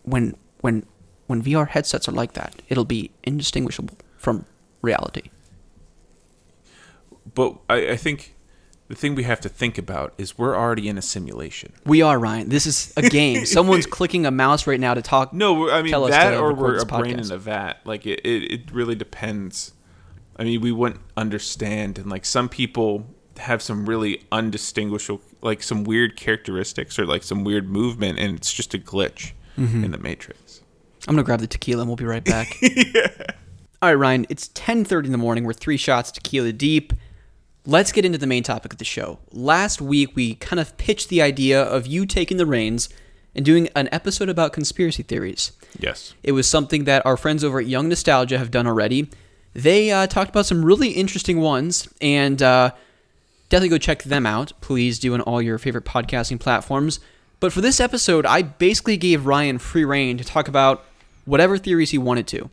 when 0.04 0.36
when 0.62 0.86
when 1.28 1.44
VR 1.44 1.68
headsets 1.70 2.08
are 2.10 2.12
like 2.14 2.34
that, 2.34 2.62
it'll 2.70 2.86
be 2.86 3.12
indistinguishable 3.24 3.96
from 4.18 4.46
reality." 4.82 5.30
but 7.36 7.56
I, 7.70 7.92
I 7.92 7.96
think 7.96 8.33
the 8.94 9.00
thing 9.00 9.16
we 9.16 9.24
have 9.24 9.42
to 9.42 9.50
think 9.50 9.78
about 9.80 10.14
is 10.20 10.38
we're 10.38 10.56
already 10.56 10.88
in 10.88 10.98
a 10.98 11.02
simulation. 11.02 11.74
We 11.86 12.02
are 12.04 12.20
Ryan. 12.20 12.50
This 12.50 12.66
is 12.68 12.94
a 12.96 13.02
game. 13.02 13.46
Someone's 13.58 13.88
clicking 13.88 14.26
a 14.28 14.32
mouse 14.32 14.68
right 14.68 14.80
now 14.80 14.94
to 14.94 15.02
talk. 15.02 15.34
No, 15.34 15.70
I 15.72 15.82
mean 15.82 15.92
tell 15.92 16.04
us 16.06 16.12
that, 16.12 16.36
or 16.36 16.54
we're 16.54 16.78
a 16.78 16.86
brain 16.86 17.20
in 17.20 17.32
a 17.32 17.38
vat. 17.38 17.80
Like 17.86 18.06
it, 18.06 18.20
it, 18.24 18.52
it 18.52 18.72
really 18.72 18.96
depends. 18.96 19.74
I 20.38 20.44
mean, 20.44 20.62
we 20.62 20.72
wouldn't 20.72 21.02
understand, 21.18 21.98
and 21.98 22.10
like 22.10 22.24
some 22.26 22.50
people 22.50 23.08
have 23.38 23.62
some 23.64 23.88
really 23.88 24.24
undistinguishable, 24.32 25.22
like 25.42 25.64
some 25.64 25.84
weird 25.84 26.16
characteristics 26.16 27.00
or 27.00 27.06
like 27.08 27.24
some 27.24 27.44
weird 27.44 27.68
movement, 27.70 28.20
and 28.20 28.36
it's 28.38 28.54
just 28.54 28.74
a 28.74 28.78
glitch 28.78 29.32
Mm-hmm. 29.58 29.84
in 29.84 29.92
the 29.92 30.00
matrix. 30.00 30.62
I'm 31.08 31.14
gonna 31.14 31.24
grab 31.24 31.40
the 31.40 31.46
tequila 31.48 31.82
and 31.82 31.90
we'll 31.90 31.96
be 31.96 32.06
right 32.06 32.24
back. 32.26 32.58
All 33.84 33.90
right, 33.90 33.94
Ryan. 33.94 34.26
It's 34.30 34.50
10:30 34.50 35.06
in 35.06 35.12
the 35.12 35.18
morning. 35.20 35.44
We're 35.44 35.54
three 35.54 35.78
shots 35.78 36.12
tequila 36.12 36.52
deep. 36.54 36.92
Let's 37.66 37.94
get 37.94 38.04
into 38.04 38.18
the 38.18 38.28
main 38.28 38.44
topic 38.44 38.74
of 38.74 38.80
the 38.80 38.86
show. 38.86 39.20
Last 39.32 39.82
week 39.82 40.16
we 40.16 40.36
kind 40.36 40.60
of 40.60 40.76
pitched 40.78 41.08
the 41.08 41.22
idea 41.22 41.62
of 41.62 41.88
you 41.88 42.06
taking 42.06 42.36
the 42.36 42.46
reins 42.46 42.90
and 43.34 43.46
doing 43.46 43.70
an 43.74 43.88
episode 43.92 44.28
about 44.28 44.52
conspiracy 44.52 45.02
theories. 45.02 45.54
Yes. 45.80 46.14
It 46.24 46.34
was 46.34 46.48
something 46.48 46.84
that 46.84 47.06
our 47.06 47.16
friends 47.16 47.42
over 47.42 47.60
at 47.60 47.66
Young 47.66 47.88
Nostalgia 47.88 48.38
have 48.38 48.52
done 48.52 48.68
already. 48.68 49.10
They 49.54 49.92
uh, 49.92 50.08
talked 50.08 50.30
about 50.30 50.46
some 50.46 50.66
really 50.66 50.90
interesting 50.90 51.40
ones, 51.40 51.88
and 52.02 52.42
uh, 52.42 52.72
definitely 53.50 53.70
go 53.70 53.78
check 53.78 54.04
them 54.04 54.26
out. 54.26 54.52
Please 54.62 55.00
do 55.00 55.14
on 55.14 55.22
all 55.22 55.42
your 55.42 55.58
favorite 55.58 55.86
podcasting 55.86 56.40
platforms. 56.40 57.00
But 57.40 57.54
for 57.54 57.62
this 57.62 57.80
episode, 57.80 58.26
I 58.26 58.42
basically 58.42 58.98
gave 58.98 59.26
Ryan 59.26 59.58
free 59.58 59.86
reign 59.86 60.18
to 60.18 60.24
talk 60.24 60.48
about 60.48 60.86
whatever 61.26 61.58
theories 61.58 61.92
he 61.92 61.98
wanted 61.98 62.28
to. 62.28 62.50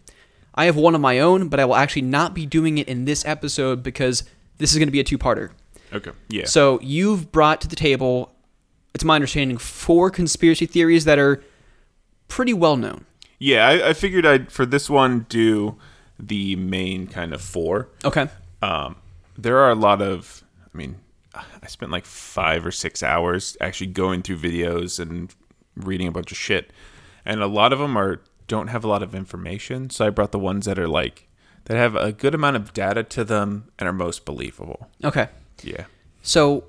I 0.55 0.67
have 0.67 0.77
one 0.77 0.95
of 0.95 1.01
my 1.01 1.19
own, 1.21 1.49
but 1.49 1.59
I 1.59 1.65
will 1.65 1.77
actually 1.77 2.03
not 2.03 2.35
be 2.35 2.45
doing 2.47 2.79
it 2.79 2.89
in 2.89 3.07
this 3.07 3.25
episode 3.25 3.83
because 3.83 4.25
this 4.61 4.71
is 4.73 4.79
going 4.79 4.87
to 4.89 4.93
be 4.93 5.01
a 5.01 5.05
two 5.05 5.19
parter. 5.19 5.51
Okay. 5.93 6.13
Yeah. 6.29 6.45
So 6.47 6.79
you've 6.81 7.33
brought 7.33 7.61
to 7.63 7.69
the 7.69 7.75
table, 7.77 8.33
it's 8.95 9.03
my 9.03 9.17
understanding, 9.17 9.59
four 9.59 10.11
conspiracy 10.11 10.67
theories 10.67 11.05
that 11.07 11.19
are 11.19 11.43
pretty 12.29 12.55
well 12.55 12.77
known. 12.77 13.05
yeah, 13.41 13.67
I, 13.67 13.89
I 13.89 13.93
figured 13.95 14.25
I'd 14.25 14.53
for 14.53 14.65
this 14.65 14.89
one 14.89 15.27
do 15.29 15.77
the 16.19 16.55
main 16.57 17.09
kind 17.09 17.33
of 17.35 17.41
four. 17.43 17.89
Okay. 18.05 18.29
um, 18.63 18.97
there 19.37 19.57
are 19.59 19.71
a 19.71 19.75
lot 19.75 20.03
of 20.03 20.45
i 20.63 20.77
mean 20.77 20.97
i 21.35 21.67
spent 21.67 21.91
like 21.91 22.05
five 22.05 22.67
or 22.67 22.71
six 22.71 23.03
hours 23.03 23.57
actually 23.59 23.87
going 23.87 24.21
through 24.21 24.37
videos 24.37 25.01
and 25.01 25.35
reading 25.77 26.07
a 26.07 26.13
bunch 26.13 26.31
of 26.31 26.37
shit 26.37 26.71
and 27.25 27.41
a 27.43 27.47
lot 27.47 27.73
of 27.73 27.79
them 27.79 27.97
are 27.97 28.21
don't 28.49 28.67
have 28.67 28.85
a 28.85 28.89
lot 28.89 29.03
of 29.03 29.15
information 29.15 29.89
so 29.89 30.07
i 30.07 30.11
brought 30.11 30.31
the 30.33 30.39
ones 30.39 30.67
that 30.67 30.79
are 30.79 30.89
like 30.89 31.27
that 31.65 31.77
have 31.77 31.95
a 31.97 32.13
good 32.13 32.35
amount 32.35 32.57
of 32.57 32.73
data 32.73 33.03
to 33.05 33.25
them 33.25 33.71
and 33.79 33.89
are 33.89 33.93
most 33.93 34.25
believable 34.25 34.89
Okay. 35.05 35.29
yeah 35.63 35.85
So 36.23 36.65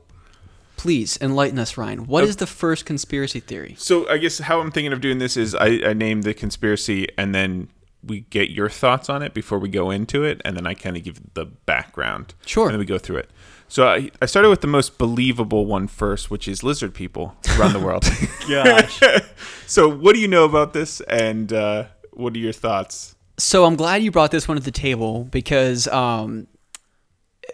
please 0.78 1.18
enlighten 1.22 1.60
us, 1.60 1.78
Ryan. 1.78 2.08
What 2.08 2.24
is 2.24 2.38
the 2.38 2.48
first 2.48 2.86
conspiracy 2.86 3.40
theory? 3.40 3.76
so 3.78 4.08
i 4.10 4.18
guess 4.18 4.40
how 4.40 4.60
i'm 4.60 4.72
thinking 4.72 4.94
of 4.94 5.02
doing 5.02 5.20
this 5.20 5.38
is 5.38 5.54
i, 5.56 5.80
I 5.86 5.94
name 5.94 6.22
the 6.24 6.34
conspiracy 6.34 7.08
and 7.18 7.34
then 7.36 7.68
we 8.04 8.22
get 8.32 8.50
your 8.50 8.68
thoughts 8.68 9.10
on 9.10 9.22
it 9.22 9.32
before 9.36 9.60
we 9.60 9.70
go 9.70 9.92
into 9.92 10.24
it 10.24 10.42
and 10.44 10.58
then 10.58 10.66
i 10.66 10.74
kind 10.74 10.98
of 10.98 11.04
give 11.04 11.20
the 11.36 11.46
background 11.46 12.34
Sure. 12.48 12.66
and 12.66 12.74
then 12.74 12.80
we 12.80 12.86
go 12.86 12.98
through 12.98 13.18
it 13.18 13.30
so 13.68 13.88
I, 13.88 14.10
I 14.22 14.26
started 14.26 14.50
with 14.50 14.62
the 14.62 14.68
most 14.68 14.98
believable 14.98 15.66
one 15.68 15.88
first 15.88 16.32
which 16.32 16.48
is 16.48 16.64
lizard 16.64 16.94
people 16.96 17.36
around 17.60 17.74
the 17.74 17.80
world 17.88 18.04
Gosh. 18.50 19.00
so 19.68 19.88
what 19.88 20.16
do 20.16 20.20
you 20.20 20.28
know 20.28 20.46
about 20.46 20.74
this 20.74 21.00
and 21.02 21.54
uh, 21.54 21.86
what 22.12 22.34
are 22.34 22.40
your 22.40 22.54
thoughts 22.54 23.16
so 23.42 23.66
I'm 23.66 23.76
glad 23.76 24.04
you 24.04 24.12
brought 24.12 24.30
this 24.30 24.48
one 24.48 24.56
to 24.56 24.64
the 24.64 24.72
table 24.72 25.24
because 25.24 25.88
um, 25.88 26.46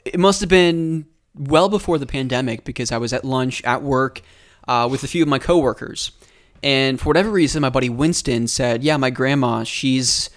it 0.04 0.20
must 0.20 0.42
have 0.42 0.50
been 0.50 1.06
well 1.34 1.70
before 1.70 1.98
the 1.98 2.06
pandemic 2.06 2.66
because 2.66 2.92
I 2.92 2.98
was 2.98 3.14
at 3.14 3.24
lunch 3.24 3.64
at 3.64 3.82
work 3.82 4.22
uh, 4.68 4.90
with 4.92 5.06
a 5.06 5.08
few 5.08 5.24
of 5.24 5.30
my 5.30 5.40
coworkers. 5.40 6.12
And 6.62 7.00
for 7.00 7.06
whatever 7.08 7.30
reason, 7.30 7.62
my 7.62 7.70
buddy 7.70 7.88
Winston 7.88 8.48
said, 8.48 8.84
Yeah, 8.84 8.98
my 8.98 9.10
grandma, 9.10 9.64
she's 9.64 10.30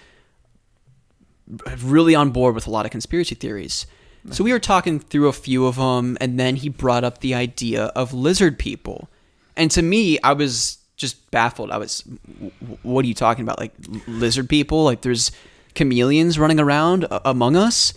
really 1.83 2.15
on 2.15 2.31
board 2.31 2.55
with 2.55 2.69
a 2.69 2.71
lot 2.71 2.85
of 2.85 2.93
conspiracy 2.93 3.35
theories. 3.35 3.87
So 4.31 4.45
we 4.45 4.53
were 4.53 4.61
talking 4.61 5.01
through 5.01 5.27
a 5.27 5.33
few 5.33 5.67
of 5.67 5.77
them, 5.77 6.17
and 6.21 6.39
then 6.39 6.57
he 6.57 6.69
brought 6.69 7.03
up 7.03 7.19
the 7.19 7.35
idea 7.35 7.87
of 7.97 8.13
lizard 8.13 8.57
people. 8.59 9.09
And 9.57 9.69
to 9.73 9.83
me, 9.83 10.21
I 10.21 10.35
was 10.35 10.79
just 11.01 11.31
baffled. 11.31 11.71
I 11.71 11.79
was, 11.79 12.01
"W- 12.03 12.51
w- 12.61 12.79
what 12.83 13.05
are 13.05 13.09
you 13.09 13.15
talking 13.15 13.43
about? 13.43 13.59
Like 13.59 13.73
lizard 14.07 14.49
people? 14.49 14.85
Like 14.85 15.01
there's 15.03 15.33
chameleons 15.75 16.39
running 16.39 16.61
around 16.61 17.07
among 17.25 17.57
us? 17.57 17.95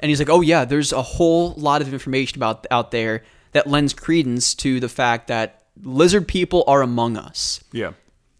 And 0.00 0.08
he's 0.08 0.18
like, 0.18 0.30
oh 0.30 0.40
yeah, 0.40 0.64
there's 0.64 0.92
a 0.92 1.02
whole 1.02 1.52
lot 1.56 1.82
of 1.82 1.92
information 1.92 2.38
about 2.38 2.66
out 2.70 2.90
there 2.90 3.22
that 3.52 3.66
lends 3.66 3.92
credence 3.92 4.54
to 4.56 4.80
the 4.80 4.88
fact 4.88 5.28
that 5.28 5.62
lizard 5.82 6.26
people 6.26 6.64
are 6.66 6.82
among 6.82 7.16
us. 7.16 7.62
yeah 7.72 7.92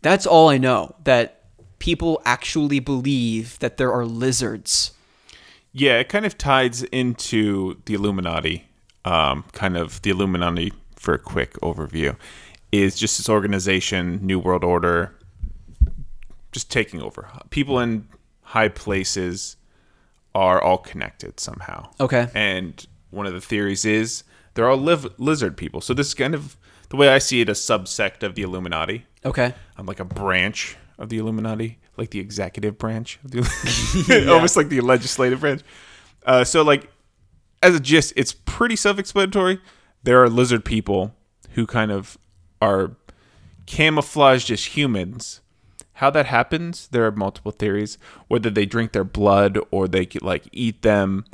That's 0.02 0.26
all 0.26 0.48
I 0.48 0.56
know. 0.58 0.94
That 1.04 1.42
people 1.78 2.20
actually 2.24 2.80
believe 2.80 3.58
that 3.58 3.76
there 3.76 3.92
are 3.92 4.04
lizards. 4.06 4.92
yeah 5.72 5.98
it 5.98 6.08
kind 6.08 6.24
of 6.26 6.36
ties 6.38 6.82
into 6.84 7.76
the 7.86 7.94
illuminati 7.94 8.64
um, 9.04 9.44
kind 9.52 9.76
of 9.76 10.00
the 10.02 10.10
illuminati 10.10 10.72
for 10.96 11.14
a 11.14 11.18
quick 11.18 11.52
overview 11.62 12.16
is 12.72 12.96
just 12.96 13.18
this 13.18 13.28
organization 13.28 14.18
new 14.24 14.38
world 14.38 14.64
order 14.64 15.14
just 16.52 16.70
taking 16.70 17.00
over 17.00 17.28
people 17.50 17.78
in 17.78 18.06
high 18.42 18.68
places 18.68 19.56
are 20.34 20.60
all 20.62 20.78
connected 20.78 21.38
somehow 21.40 21.88
Okay. 22.00 22.28
and 22.34 22.86
one 23.10 23.26
of 23.26 23.32
the 23.32 23.40
theories 23.40 23.84
is 23.84 24.24
they're 24.54 24.68
all 24.68 24.76
liv- 24.76 25.14
lizard 25.18 25.56
people 25.56 25.80
so 25.80 25.94
this 25.94 26.08
is 26.08 26.14
kind 26.14 26.34
of 26.34 26.56
the 26.90 26.96
way 26.96 27.08
i 27.08 27.18
see 27.18 27.40
it 27.40 27.48
a 27.48 27.52
subsect 27.52 28.22
of 28.22 28.34
the 28.34 28.42
illuminati 28.42 29.06
Okay. 29.22 29.52
I'm 29.76 29.84
like 29.84 30.00
a 30.00 30.04
branch 30.06 30.78
of 30.96 31.10
the 31.10 31.18
Illuminati, 31.18 31.78
like 31.98 32.08
the 32.08 32.20
executive 32.20 32.78
branch, 32.78 33.18
of 33.22 33.32
the, 33.32 34.26
almost 34.32 34.56
like 34.56 34.70
the 34.70 34.80
legislative 34.80 35.40
branch. 35.40 35.60
Uh, 36.24 36.42
so, 36.42 36.62
like, 36.62 36.88
as 37.62 37.74
a 37.74 37.80
gist, 37.80 38.14
it's 38.16 38.32
pretty 38.32 38.76
self-explanatory. 38.76 39.60
There 40.04 40.22
are 40.22 40.30
lizard 40.30 40.64
people 40.64 41.14
who 41.50 41.66
kind 41.66 41.90
of 41.92 42.16
are 42.60 42.96
camouflaged 43.66 44.50
as 44.50 44.76
humans. 44.76 45.40
How 45.94 46.10
that 46.10 46.26
happens, 46.26 46.88
there 46.88 47.06
are 47.06 47.12
multiple 47.12 47.52
theories. 47.52 47.98
Whether 48.28 48.50
they 48.50 48.66
drink 48.66 48.92
their 48.92 49.04
blood 49.04 49.58
or 49.70 49.86
they 49.86 50.08
like 50.22 50.48
eat 50.52 50.82
them, 50.82 51.24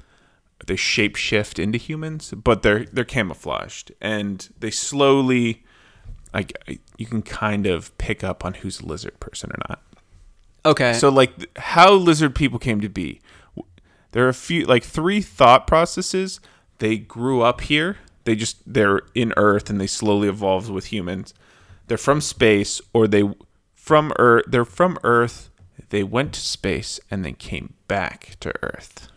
they 0.67 0.75
shapeshift 0.75 1.59
into 1.59 1.79
humans, 1.79 2.33
but 2.33 2.63
they're 2.63 2.85
they're 2.85 3.05
camouflaged 3.05 3.93
and 4.01 4.49
they 4.59 4.71
slowly 4.71 5.65
like 6.35 6.53
you 6.99 7.07
can 7.07 7.23
kind 7.23 7.67
of 7.67 7.97
pick 7.99 8.25
up 8.25 8.45
on 8.45 8.55
who's 8.55 8.81
a 8.81 8.87
lizard 8.87 9.19
person 9.21 9.51
or 9.51 9.59
not. 9.69 9.83
Okay. 10.65 10.95
So 10.95 11.09
like 11.09 11.33
how 11.59 11.93
lizard 11.93 12.35
people 12.35 12.59
came 12.59 12.81
to 12.81 12.89
be. 12.89 13.21
There 14.13 14.25
are 14.25 14.31
a 14.31 14.35
few 14.35 14.65
like 14.65 14.83
three 14.83 15.21
thought 15.21 15.67
processes. 15.67 16.41
They 16.79 16.99
grew 16.99 17.43
up 17.43 17.61
here. 17.63 17.99
They 18.27 18.35
just 18.37 18.59
they're 18.67 19.01
in 19.15 19.33
Earth 19.39 19.71
and 19.71 19.81
they 19.81 19.87
slowly 19.87 20.29
evolved 20.29 20.69
with 20.71 20.87
humans. 20.93 21.33
They're 21.87 21.97
from 21.97 22.21
space 22.21 22.81
or 22.93 23.09
they 23.09 23.23
from 23.73 24.13
Earth. 24.19 24.45
They're 24.49 24.65
from 24.67 24.99
Earth. 25.03 25.49
They 25.89 26.03
went 26.03 26.35
to 26.35 26.41
space 26.41 27.01
and 27.11 27.25
then 27.25 27.35
came 27.37 27.75
back 27.89 28.37
to 28.41 28.53
Earth. 28.63 29.09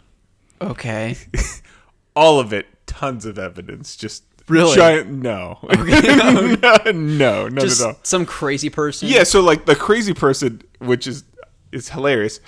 okay. 0.62 1.18
All 2.16 2.39
of 2.39 2.51
it, 2.53 2.66
tons 2.86 3.26
of 3.26 3.38
evidence. 3.39 3.95
Just 3.95 4.24
Really? 4.47 4.76
giant. 4.76 5.10
No, 5.10 5.60
no, 5.72 6.91
no, 6.91 7.47
not 7.47 7.62
Just 7.62 7.82
at 7.82 7.88
all. 7.88 7.99
some 8.03 8.26
crazy 8.26 8.70
person. 8.70 9.07
Yeah, 9.07 9.24
so 9.24 9.41
like 9.41 9.66
the 9.66 9.76
crazy 9.76 10.14
person, 10.14 10.62
which 10.80 11.05
is 11.07 11.24
is 11.72 11.89
hilarious, 11.89 12.39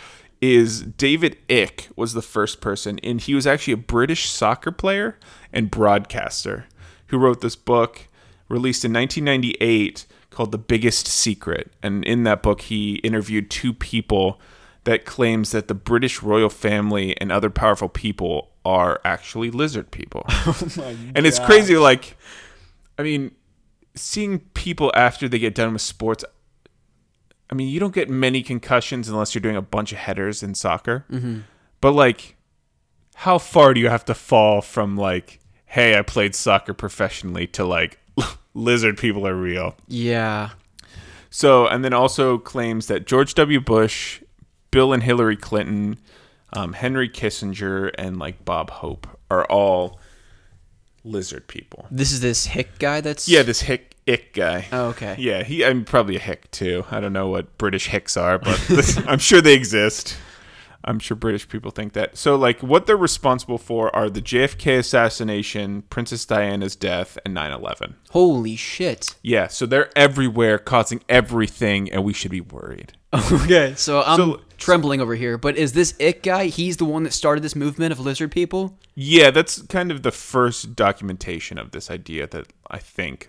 is 0.42 0.82
David 0.82 1.38
Icke 1.48 1.88
was 1.96 2.14
the 2.14 2.22
first 2.22 2.62
person, 2.62 3.00
and 3.04 3.22
he 3.22 3.36
was 3.36 3.46
actually 3.46 3.74
a 3.74 3.78
British 3.78 4.28
soccer 4.30 4.72
player 4.72 5.18
and 5.54 5.70
broadcaster 5.70 6.66
who 7.08 7.18
wrote 7.18 7.42
this 7.42 7.56
book, 7.56 8.08
released 8.50 8.84
in 8.84 8.92
1998 8.92 10.08
called 10.32 10.52
The 10.52 10.58
Biggest 10.58 11.08
Secret. 11.08 11.72
And 11.84 12.04
in 12.06 12.24
that 12.24 12.42
book, 12.42 12.62
he 12.62 12.96
interviewed 12.96 13.52
two 13.52 13.74
people 13.74 14.40
that 14.86 15.06
claims 15.06 15.52
that 15.52 15.68
the 15.68 15.76
British 15.76 16.24
royal 16.24 16.50
family 16.50 17.16
and 17.22 17.32
other 17.32 17.50
powerful 17.50 17.90
people 17.90 18.50
are 18.66 19.00
actually 19.06 19.52
lizard 19.52 19.92
people. 19.92 20.26
Oh 20.46 20.96
and 21.16 21.26
it's 21.28 21.40
crazy 21.40 21.78
like 21.78 22.18
I 22.98 23.04
mean, 23.04 23.32
seeing 23.96 24.40
people 24.54 24.92
after 24.96 25.28
they 25.28 25.40
get 25.40 25.56
done 25.56 25.74
with 25.74 25.82
sports 25.82 26.24
I 27.52 27.56
mean, 27.56 27.68
you 27.68 27.80
don't 27.80 27.94
get 27.94 28.10
many 28.10 28.42
concussions 28.44 29.10
unless 29.10 29.36
you're 29.36 29.42
doing 29.42 29.58
a 29.58 29.62
bunch 29.62 29.92
of 29.92 29.98
headers 29.98 30.42
in 30.42 30.56
soccer. 30.56 31.06
But 31.82 31.92
like 31.92 32.36
how 33.16 33.38
far 33.38 33.74
do 33.74 33.80
you 33.80 33.90
have 33.90 34.06
to 34.06 34.14
fall 34.14 34.62
from 34.62 34.98
like 34.98 35.40
hey, 35.66 35.98
I 35.98 36.02
played 36.02 36.36
soccer 36.36 36.74
professionally 36.74 37.48
to 37.48 37.64
like 37.64 37.98
lizard 38.54 38.98
people 38.98 39.26
are 39.28 39.36
real? 39.36 39.76
Yeah. 39.88 40.50
So, 41.30 41.66
and 41.66 41.86
then 41.86 41.94
also 41.94 42.38
claims 42.38 42.88
that 42.88 43.08
George 43.08 43.36
W. 43.36 43.62
Bush, 43.62 44.22
Bill 44.70 44.92
and 44.92 45.02
Hillary 45.02 45.38
Clinton, 45.38 45.98
um, 46.52 46.74
Henry 46.74 47.08
Kissinger, 47.08 47.92
and 47.98 48.20
like 48.20 48.44
Bob 48.44 48.70
Hope 48.70 49.08
are 49.30 49.46
all 49.46 49.98
lizard 51.06 51.48
people. 51.48 51.88
This 51.90 52.12
is 52.12 52.20
this 52.20 52.48
hick 52.48 52.78
guy 52.80 53.00
that's 53.00 53.30
Yeah, 53.30 53.44
this 53.44 53.62
hick 53.62 53.91
Icke 54.08 54.34
guy. 54.34 54.68
Oh, 54.72 54.86
okay. 54.88 55.16
Yeah, 55.20 55.44
he. 55.44 55.64
I'm 55.64 55.86
probably 55.86 56.16
a 56.16 56.20
hick 56.20 56.50
too. 56.52 56.86
I 56.92 57.00
don't 57.00 57.14
know 57.14 57.28
what 57.30 57.58
British 57.58 57.88
hicks 57.88 58.18
are, 58.18 58.40
but 58.40 59.04
I'm 59.08 59.20
sure 59.20 59.42
they 59.42 59.54
exist. 59.54 60.18
I'm 60.84 60.98
sure 60.98 61.16
British 61.16 61.48
people 61.48 61.70
think 61.70 61.94
that. 61.94 62.18
So, 62.18 62.36
like, 62.36 62.62
what 62.64 62.88
they're 62.88 62.98
responsible 62.98 63.60
for 63.60 63.96
are 63.96 64.10
the 64.10 64.22
JFK 64.22 64.80
assassination, 64.80 65.84
Princess 65.84 66.26
Diana's 66.26 66.76
death, 66.76 67.20
and 67.24 67.38
9/11. 67.38 67.94
Holy 68.10 68.56
shit. 68.56 69.16
Yeah, 69.22 69.46
so 69.48 69.68
they're 69.68 69.96
everywhere, 69.96 70.58
causing 70.58 71.04
everything, 71.08 71.92
and 71.92 72.04
we 72.04 72.14
should 72.14 72.32
be 72.32 72.42
worried. 72.42 72.94
Okay. 73.32 73.74
So 73.76 74.02
I'm 74.04 74.18
So- 74.18 74.42
trembling 74.58 75.02
over 75.02 75.16
here, 75.16 75.38
but 75.38 75.58
is 75.58 75.74
this 75.74 75.92
Icke 75.94 76.24
guy? 76.24 76.46
He's 76.46 76.78
the 76.78 76.86
one 76.86 77.04
that 77.04 77.12
started 77.14 77.44
this 77.44 77.56
movement 77.58 77.92
of 77.92 78.00
lizard 78.00 78.32
people? 78.32 78.78
Yeah, 78.96 79.32
that's 79.32 79.62
kind 79.64 79.92
of 79.92 80.02
the 80.04 80.12
first 80.12 80.76
documentation 80.78 81.58
of 81.58 81.72
this 81.72 81.92
idea 81.92 82.26
that 82.28 82.48
I 82.70 82.78
think. 82.80 83.28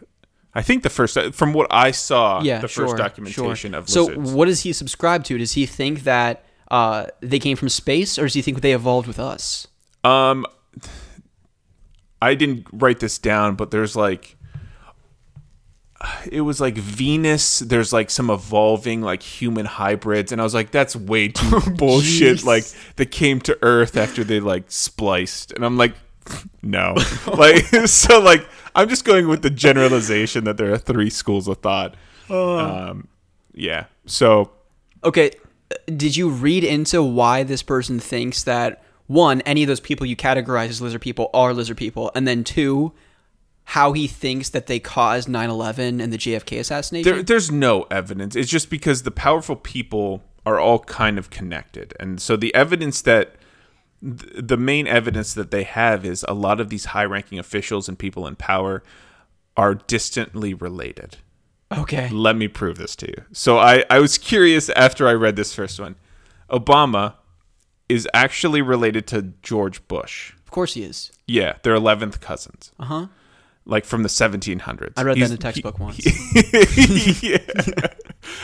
I 0.54 0.62
think 0.62 0.82
the 0.82 0.90
first, 0.90 1.18
from 1.32 1.52
what 1.54 1.66
I 1.70 1.92
saw, 1.92 2.42
Yeah, 2.42 2.60
the 2.60 2.68
sure, 2.68 2.86
first 2.88 2.98
documentation 2.98 3.72
sure. 3.72 3.78
of 3.78 3.88
So 3.88 4.04
lizards. 4.06 4.32
what 4.32 4.46
does 4.46 4.60
he 4.60 4.72
subscribe 4.72 5.24
to? 5.24 5.38
Does 5.38 5.52
he 5.52 5.64
think 5.66 6.04
that 6.04 6.44
uh, 6.70 7.06
they 7.20 7.38
came 7.38 7.56
from 7.56 7.68
space, 7.70 8.18
or 8.18 8.22
does 8.24 8.34
he 8.34 8.42
think 8.42 8.60
they 8.60 8.72
evolved 8.74 9.06
with 9.08 9.18
us? 9.18 9.66
Um, 10.04 10.44
I 12.20 12.34
didn't 12.34 12.66
write 12.72 13.00
this 13.00 13.18
down, 13.18 13.54
but 13.56 13.70
there's 13.70 13.96
like, 13.96 14.36
it 16.30 16.40
was 16.40 16.60
like 16.60 16.74
Venus. 16.76 17.60
There's 17.60 17.92
like 17.92 18.10
some 18.10 18.28
evolving 18.30 19.02
like 19.02 19.22
human 19.22 19.66
hybrids, 19.66 20.32
and 20.32 20.40
I 20.40 20.44
was 20.44 20.54
like, 20.54 20.70
that's 20.70 20.94
way 20.96 21.28
too 21.28 21.60
bullshit. 21.78 22.38
jeez. 22.38 22.44
Like 22.44 22.64
they 22.96 23.06
came 23.06 23.40
to 23.42 23.56
Earth 23.62 23.96
after 23.96 24.24
they 24.24 24.40
like 24.40 24.64
spliced, 24.70 25.52
and 25.52 25.64
I'm 25.64 25.76
like, 25.76 25.94
no, 26.62 26.94
like 27.36 27.64
so 27.86 28.20
like 28.20 28.44
I'm 28.74 28.88
just 28.88 29.04
going 29.04 29.28
with 29.28 29.42
the 29.42 29.50
generalization 29.50 30.44
that 30.44 30.56
there 30.56 30.72
are 30.72 30.78
three 30.78 31.10
schools 31.10 31.48
of 31.48 31.58
thought. 31.58 31.94
Um, 32.30 33.08
yeah. 33.54 33.86
So 34.06 34.52
Okay, 35.04 35.30
uh, 35.70 35.74
did 35.86 36.16
you 36.16 36.28
read 36.28 36.64
into 36.64 37.02
why 37.02 37.42
this 37.42 37.62
person 37.62 37.98
thinks 37.98 38.44
that 38.44 38.82
one, 39.06 39.40
any 39.42 39.62
of 39.62 39.68
those 39.68 39.80
people 39.80 40.06
you 40.06 40.16
categorize 40.16 40.68
as 40.68 40.80
lizard 40.80 41.00
people 41.00 41.28
are 41.34 41.52
lizard 41.52 41.76
people, 41.76 42.10
and 42.14 42.26
then 42.26 42.44
two, 42.44 42.92
how 43.64 43.92
he 43.92 44.06
thinks 44.06 44.48
that 44.50 44.66
they 44.66 44.78
caused 44.78 45.28
9/11 45.28 46.00
and 46.00 46.12
the 46.12 46.18
JFK 46.18 46.58
assassination? 46.60 47.12
There, 47.12 47.22
there's 47.22 47.50
no 47.50 47.82
evidence. 47.90 48.36
It's 48.36 48.50
just 48.50 48.70
because 48.70 49.02
the 49.02 49.10
powerful 49.10 49.56
people 49.56 50.22
are 50.46 50.58
all 50.58 50.80
kind 50.80 51.18
of 51.18 51.30
connected, 51.30 51.94
and 51.98 52.20
so 52.20 52.36
the 52.36 52.54
evidence 52.54 53.02
that 53.02 53.34
th- 54.02 54.32
the 54.36 54.56
main 54.56 54.86
evidence 54.86 55.34
that 55.34 55.50
they 55.50 55.62
have 55.64 56.04
is 56.04 56.24
a 56.28 56.34
lot 56.34 56.60
of 56.60 56.68
these 56.68 56.86
high-ranking 56.86 57.38
officials 57.38 57.88
and 57.88 57.98
people 57.98 58.26
in 58.26 58.36
power 58.36 58.82
are 59.56 59.74
distantly 59.74 60.54
related. 60.54 61.18
okay. 61.72 62.08
Let 62.10 62.36
me 62.36 62.48
prove 62.48 62.78
this 62.78 62.96
to 62.96 63.06
you. 63.08 63.24
So 63.32 63.58
I, 63.58 63.84
I 63.88 63.98
was 63.98 64.18
curious 64.18 64.68
after 64.70 65.06
I 65.08 65.12
read 65.12 65.36
this 65.36 65.54
first 65.54 65.78
one. 65.80 65.96
Obama 66.50 67.14
is 67.88 68.08
actually 68.14 68.62
related 68.62 69.06
to 69.08 69.32
George 69.42 69.86
Bush. 69.88 70.32
Of 70.44 70.50
course 70.50 70.74
he 70.74 70.82
is. 70.84 71.12
Yeah, 71.26 71.56
they're 71.62 71.74
11th 71.76 72.20
cousins. 72.20 72.72
Uh 72.78 72.84
huh. 72.84 73.06
Like 73.64 73.84
from 73.84 74.02
the 74.02 74.08
1700s. 74.08 74.94
I 74.96 75.02
read 75.02 75.16
that 75.18 75.26
in 75.26 75.32
a 75.32 75.36
textbook 75.36 75.76
he- 75.78 75.82
once. 75.82 75.98
yeah. 77.22 77.38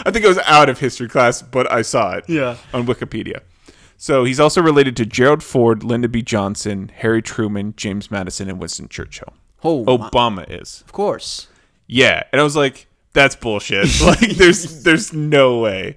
I 0.04 0.10
think 0.10 0.24
it 0.24 0.28
was 0.28 0.38
out 0.46 0.68
of 0.68 0.78
history 0.78 1.08
class, 1.08 1.42
but 1.42 1.70
I 1.72 1.82
saw 1.82 2.12
it 2.12 2.24
Yeah. 2.28 2.56
on 2.72 2.86
Wikipedia. 2.86 3.40
So 4.00 4.22
he's 4.24 4.38
also 4.40 4.62
related 4.62 4.96
to 4.96 5.04
Gerald 5.04 5.42
Ford, 5.42 5.82
Lyndon 5.82 6.10
B. 6.12 6.22
Johnson, 6.22 6.90
Harry 6.98 7.20
Truman, 7.20 7.74
James 7.76 8.10
Madison, 8.10 8.48
and 8.48 8.60
Winston 8.60 8.88
Churchill. 8.88 9.34
Oh, 9.64 9.84
my- 9.84 10.08
Obama 10.08 10.46
is. 10.48 10.82
of 10.86 10.92
course. 10.92 11.48
Yeah. 11.88 12.22
And 12.32 12.40
I 12.40 12.44
was 12.44 12.54
like, 12.54 12.86
that's 13.12 13.34
bullshit. 13.34 13.88
like 14.04 14.20
there's 14.36 14.84
there's 14.84 15.12
no 15.12 15.58
way. 15.58 15.96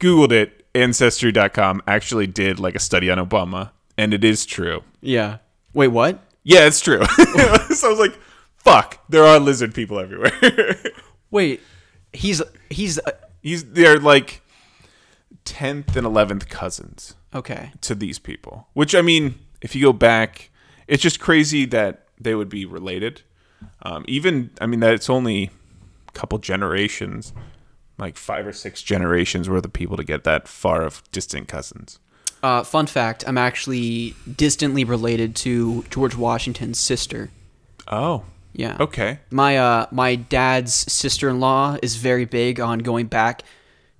Googled 0.00 0.32
it. 0.32 0.64
Ancestry.com 0.74 1.82
actually 1.86 2.26
did 2.26 2.58
like 2.58 2.74
a 2.74 2.78
study 2.78 3.10
on 3.10 3.16
Obama, 3.18 3.70
and 3.96 4.12
it 4.12 4.24
is 4.24 4.44
true. 4.44 4.82
Yeah. 5.00 5.38
Wait, 5.72 5.88
what? 5.88 6.18
Yeah, 6.42 6.66
it's 6.66 6.80
true. 6.80 7.02
so 7.74 7.86
I 7.86 7.90
was 7.90 7.98
like, 7.98 8.18
fuck, 8.56 8.98
there 9.08 9.24
are 9.24 9.38
lizard 9.40 9.74
people 9.74 9.98
everywhere. 9.98 10.32
Wait, 11.30 11.60
he's 12.12 12.42
he's 12.70 12.98
uh, 12.98 13.10
He's 13.42 13.64
they're 13.72 13.98
like 13.98 14.42
tenth 15.44 15.96
and 15.96 16.06
eleventh 16.06 16.48
cousins 16.48 17.14
okay. 17.36 17.72
to 17.82 17.94
these 17.94 18.18
people. 18.18 18.66
Which 18.72 18.94
I 18.94 19.02
mean, 19.02 19.36
if 19.60 19.74
you 19.74 19.82
go 19.82 19.92
back, 19.92 20.50
it's 20.86 21.02
just 21.02 21.20
crazy 21.20 21.64
that 21.66 22.06
they 22.20 22.34
would 22.34 22.48
be 22.48 22.64
related. 22.64 23.22
Um, 23.82 24.04
even 24.08 24.50
I 24.60 24.66
mean 24.66 24.80
that 24.80 24.92
it's 24.94 25.08
only 25.10 25.50
a 26.08 26.12
couple 26.12 26.38
generations, 26.38 27.32
like 27.98 28.16
five 28.16 28.46
or 28.46 28.52
six 28.52 28.82
generations 28.82 29.48
worth 29.48 29.64
of 29.64 29.72
people 29.72 29.96
to 29.96 30.04
get 30.04 30.24
that 30.24 30.48
far 30.48 30.82
of 30.82 31.02
distant 31.12 31.48
cousins. 31.48 31.98
Uh, 32.42 32.62
fun 32.62 32.86
fact: 32.86 33.24
I'm 33.26 33.38
actually 33.38 34.14
distantly 34.36 34.84
related 34.84 35.34
to 35.36 35.84
George 35.90 36.14
Washington's 36.16 36.78
sister. 36.78 37.30
Oh, 37.88 38.24
Yeah. 38.52 38.76
okay. 38.80 39.20
My 39.30 39.56
uh 39.56 39.86
my 39.90 40.16
dad's 40.16 40.74
sister-in-law 40.92 41.78
is 41.82 41.96
very 41.96 42.24
big 42.24 42.60
on 42.60 42.80
going 42.80 43.06
back 43.06 43.42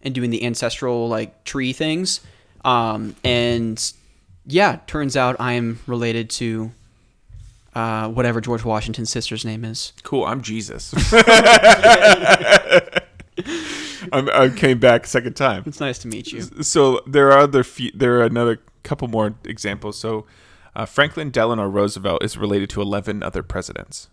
and 0.03 0.15
doing 0.15 0.31
the 0.31 0.45
ancestral 0.45 1.09
like 1.09 1.45
tree 1.45 1.73
things. 1.73 2.21
Um 2.67 3.17
and 3.25 3.93
yeah, 4.45 4.81
turns 4.87 5.17
out 5.17 5.37
I 5.39 5.53
am 5.55 5.79
related 5.87 6.29
to 6.31 6.73
uh 7.75 8.09
whatever 8.09 8.41
George 8.41 8.65
Washington's 8.65 9.11
sister's 9.11 9.45
name 9.45 9.65
is. 9.65 9.93
Cool. 10.03 10.25
I'm 10.25 10.43
Jesus. 10.43 10.93
I'm, 14.13 14.29
I 14.31 14.49
came 14.55 14.79
back 14.79 15.07
second 15.07 15.35
time. 15.35 15.65
It's 15.67 15.81
nice 15.81 15.99
to 15.99 16.09
meet 16.09 16.33
you. 16.33 16.43
so 16.63 17.01
there 17.07 17.31
are 17.33 17.39
other 17.39 17.65
few, 17.65 17.91
there 17.95 18.21
are 18.21 18.25
another 18.25 18.61
couple 18.83 19.09
more 19.09 19.35
examples. 19.45 19.99
So 19.99 20.27
uh, 20.75 20.87
Franklin 20.87 21.31
Delano 21.31 21.67
Roosevelt 21.67 22.23
is 22.23 22.37
related 22.37 22.71
to 22.71 22.83
eleven 22.83 23.23
other 23.23 23.43
presidents. 23.43 24.09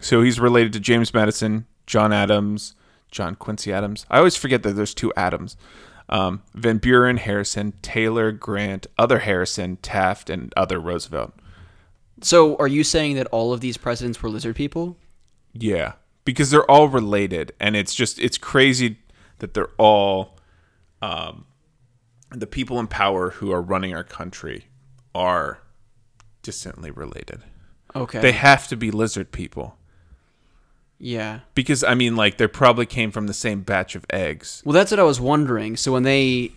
So 0.00 0.22
he's 0.22 0.38
related 0.40 0.72
to 0.74 0.80
James 0.80 1.14
Madison, 1.14 1.66
John 1.86 2.12
Adams, 2.12 2.74
John 3.10 3.36
Quincy 3.36 3.72
Adams. 3.72 4.06
I 4.10 4.18
always 4.18 4.36
forget 4.36 4.62
that 4.64 4.72
there's 4.72 4.94
two 4.94 5.12
Adams. 5.16 5.56
Um, 6.14 6.44
Van 6.54 6.78
Buren, 6.78 7.16
Harrison, 7.16 7.72
Taylor, 7.82 8.30
Grant, 8.30 8.86
other 8.96 9.18
Harrison, 9.18 9.78
Taft, 9.78 10.30
and 10.30 10.52
other 10.56 10.78
Roosevelt. 10.78 11.34
So, 12.22 12.54
are 12.58 12.68
you 12.68 12.84
saying 12.84 13.16
that 13.16 13.26
all 13.32 13.52
of 13.52 13.60
these 13.60 13.76
presidents 13.76 14.22
were 14.22 14.28
lizard 14.28 14.54
people? 14.54 14.96
Yeah, 15.52 15.94
because 16.24 16.52
they're 16.52 16.70
all 16.70 16.88
related, 16.88 17.50
and 17.58 17.74
it's 17.74 17.92
just 17.92 18.20
it's 18.20 18.38
crazy 18.38 18.98
that 19.40 19.54
they're 19.54 19.72
all 19.76 20.38
um, 21.02 21.46
the 22.30 22.46
people 22.46 22.78
in 22.78 22.86
power 22.86 23.30
who 23.30 23.50
are 23.50 23.60
running 23.60 23.92
our 23.92 24.04
country 24.04 24.66
are 25.16 25.62
distantly 26.42 26.92
related. 26.92 27.42
Okay. 27.96 28.20
They 28.20 28.32
have 28.32 28.68
to 28.68 28.76
be 28.76 28.92
lizard 28.92 29.32
people 29.32 29.76
yeah. 30.98 31.40
because 31.54 31.84
I 31.84 31.94
mean, 31.94 32.16
like 32.16 32.38
they 32.38 32.46
probably 32.46 32.86
came 32.86 33.10
from 33.10 33.26
the 33.26 33.34
same 33.34 33.62
batch 33.62 33.94
of 33.94 34.04
eggs. 34.10 34.62
Well, 34.64 34.72
that's 34.72 34.90
what 34.90 35.00
I 35.00 35.04
was 35.04 35.20
wondering. 35.20 35.76
So 35.76 35.92
when 35.92 36.02
they, 36.02 36.52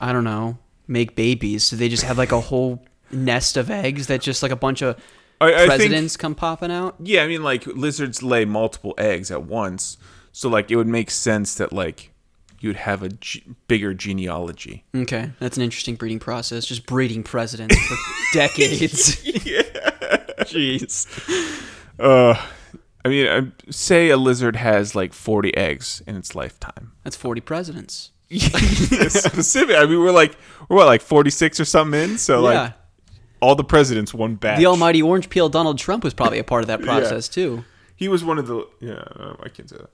I 0.00 0.12
don't 0.12 0.24
know, 0.24 0.58
make 0.86 1.14
babies, 1.14 1.64
so 1.64 1.76
they 1.76 1.88
just 1.88 2.04
have 2.04 2.18
like 2.18 2.32
a 2.32 2.40
whole 2.40 2.84
nest 3.10 3.56
of 3.56 3.70
eggs 3.70 4.06
that 4.08 4.20
just 4.20 4.42
like 4.42 4.52
a 4.52 4.56
bunch 4.56 4.82
of 4.82 4.96
I, 5.40 5.52
I 5.52 5.56
think, 5.56 5.68
presidents 5.68 6.16
come 6.16 6.34
popping 6.34 6.70
out. 6.70 6.96
yeah, 7.02 7.22
I 7.22 7.28
mean, 7.28 7.42
like 7.42 7.66
lizards 7.66 8.22
lay 8.22 8.44
multiple 8.44 8.94
eggs 8.98 9.30
at 9.30 9.44
once, 9.44 9.96
so 10.32 10.48
like 10.48 10.70
it 10.70 10.76
would 10.76 10.88
make 10.88 11.10
sense 11.10 11.54
that 11.56 11.72
like 11.72 12.12
you'd 12.60 12.76
have 12.76 13.02
a 13.04 13.10
bigger 13.68 13.94
genealogy. 13.94 14.84
Okay, 14.94 15.30
that's 15.38 15.56
an 15.56 15.62
interesting 15.62 15.94
breeding 15.94 16.18
process. 16.18 16.64
Just 16.66 16.86
breeding 16.86 17.22
presidents 17.22 17.76
for 17.86 17.96
decades. 18.38 19.24
yeah. 19.46 19.62
Jeez. 20.40 21.06
Uh, 21.98 22.34
I 23.04 23.08
mean, 23.08 23.26
uh, 23.26 23.42
say 23.70 24.10
a 24.10 24.16
lizard 24.16 24.56
has 24.56 24.94
like 24.94 25.12
40 25.12 25.56
eggs 25.56 26.02
in 26.06 26.16
its 26.16 26.34
lifetime. 26.34 26.92
That's 27.04 27.16
40 27.16 27.40
presidents. 27.40 28.10
Specific. 28.30 29.76
I 29.76 29.86
mean, 29.86 30.00
we're 30.00 30.10
like 30.10 30.36
we're 30.68 30.76
what 30.76 30.86
like 30.86 31.00
46 31.00 31.60
or 31.60 31.64
something 31.64 31.98
in, 31.98 32.18
so 32.18 32.42
yeah. 32.42 32.60
like 32.60 32.72
all 33.40 33.54
the 33.54 33.64
presidents 33.64 34.12
one 34.12 34.34
batch. 34.34 34.58
The 34.58 34.66
almighty 34.66 35.00
orange 35.00 35.30
peel 35.30 35.48
Donald 35.48 35.78
Trump 35.78 36.04
was 36.04 36.12
probably 36.12 36.38
a 36.38 36.44
part 36.44 36.62
of 36.62 36.66
that 36.66 36.82
process 36.82 37.28
too. 37.28 37.64
He 37.96 38.08
was 38.08 38.22
one 38.24 38.38
of 38.38 38.46
the 38.46 38.66
yeah. 38.80 39.02
I 39.42 39.48
can't 39.48 39.70
say 39.70 39.78
that. 39.78 39.90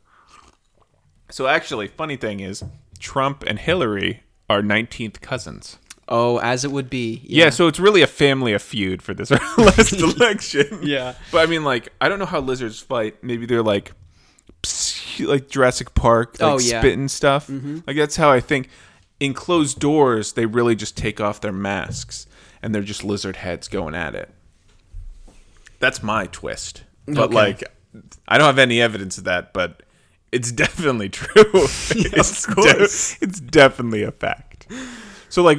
So 1.30 1.46
actually, 1.46 1.88
funny 1.88 2.16
thing 2.16 2.40
is, 2.40 2.64
Trump 2.98 3.44
and 3.46 3.59
Hillary 3.59 4.24
are 4.50 4.62
19th 4.62 5.20
cousins. 5.20 5.78
Oh, 6.09 6.38
as 6.38 6.64
it 6.64 6.70
would 6.70 6.90
be. 6.90 7.22
Yeah, 7.24 7.48
so 7.50 7.66
it's 7.66 7.80
really 7.80 8.02
a 8.02 8.07
family 8.07 8.52
of 8.52 8.61
feud 8.61 9.00
for 9.00 9.14
this 9.14 9.30
last 9.59 9.92
election. 10.00 10.80
Yeah. 10.82 11.14
but 11.32 11.38
I 11.38 11.46
mean, 11.50 11.64
like, 11.64 11.92
I 12.00 12.09
don't 12.11 12.18
know 12.18 12.26
how 12.26 12.40
lizards 12.40 12.78
fight. 12.80 13.22
Maybe 13.24 13.46
they're 13.46 13.62
like, 13.62 13.92
like 15.20 15.48
Jurassic 15.48 15.94
Park, 15.94 16.36
like 16.40 16.50
Oh, 16.52 16.59
yeah. 16.59 16.80
spitting 16.80 17.09
stuff. 17.09 17.46
Mm-hmm. 17.48 17.80
Like 17.86 17.96
that's 17.96 18.16
how 18.16 18.30
I 18.30 18.40
think. 18.40 18.68
In 19.20 19.32
closed 19.32 19.78
doors, 19.78 20.32
they 20.32 20.44
really 20.44 20.74
just 20.74 20.96
take 20.98 21.20
off 21.20 21.40
their 21.40 21.52
masks 21.52 22.26
and 22.61 22.74
they're 22.74 22.82
just 22.82 23.05
lizard 23.05 23.36
heads 23.36 23.68
going 23.68 23.94
at 23.94 24.14
it. 24.14 24.28
That's 25.78 26.02
my 26.02 26.26
twist. 26.26 26.82
But 27.07 27.18
Okay. 27.26 27.34
like, 27.34 27.64
I 28.26 28.36
don't 28.38 28.46
have 28.46 28.59
any 28.59 28.80
evidence 28.82 29.16
of 29.16 29.24
that, 29.24 29.52
but 29.52 29.82
it's 30.32 30.50
definitely 30.64 31.09
true. 31.11 31.28
it's, 31.55 32.44
course. 32.44 33.16
it's 33.22 33.40
definitely 33.40 34.02
a 34.02 34.11
fact. 34.12 34.66
So 35.30 35.42
like. 35.42 35.59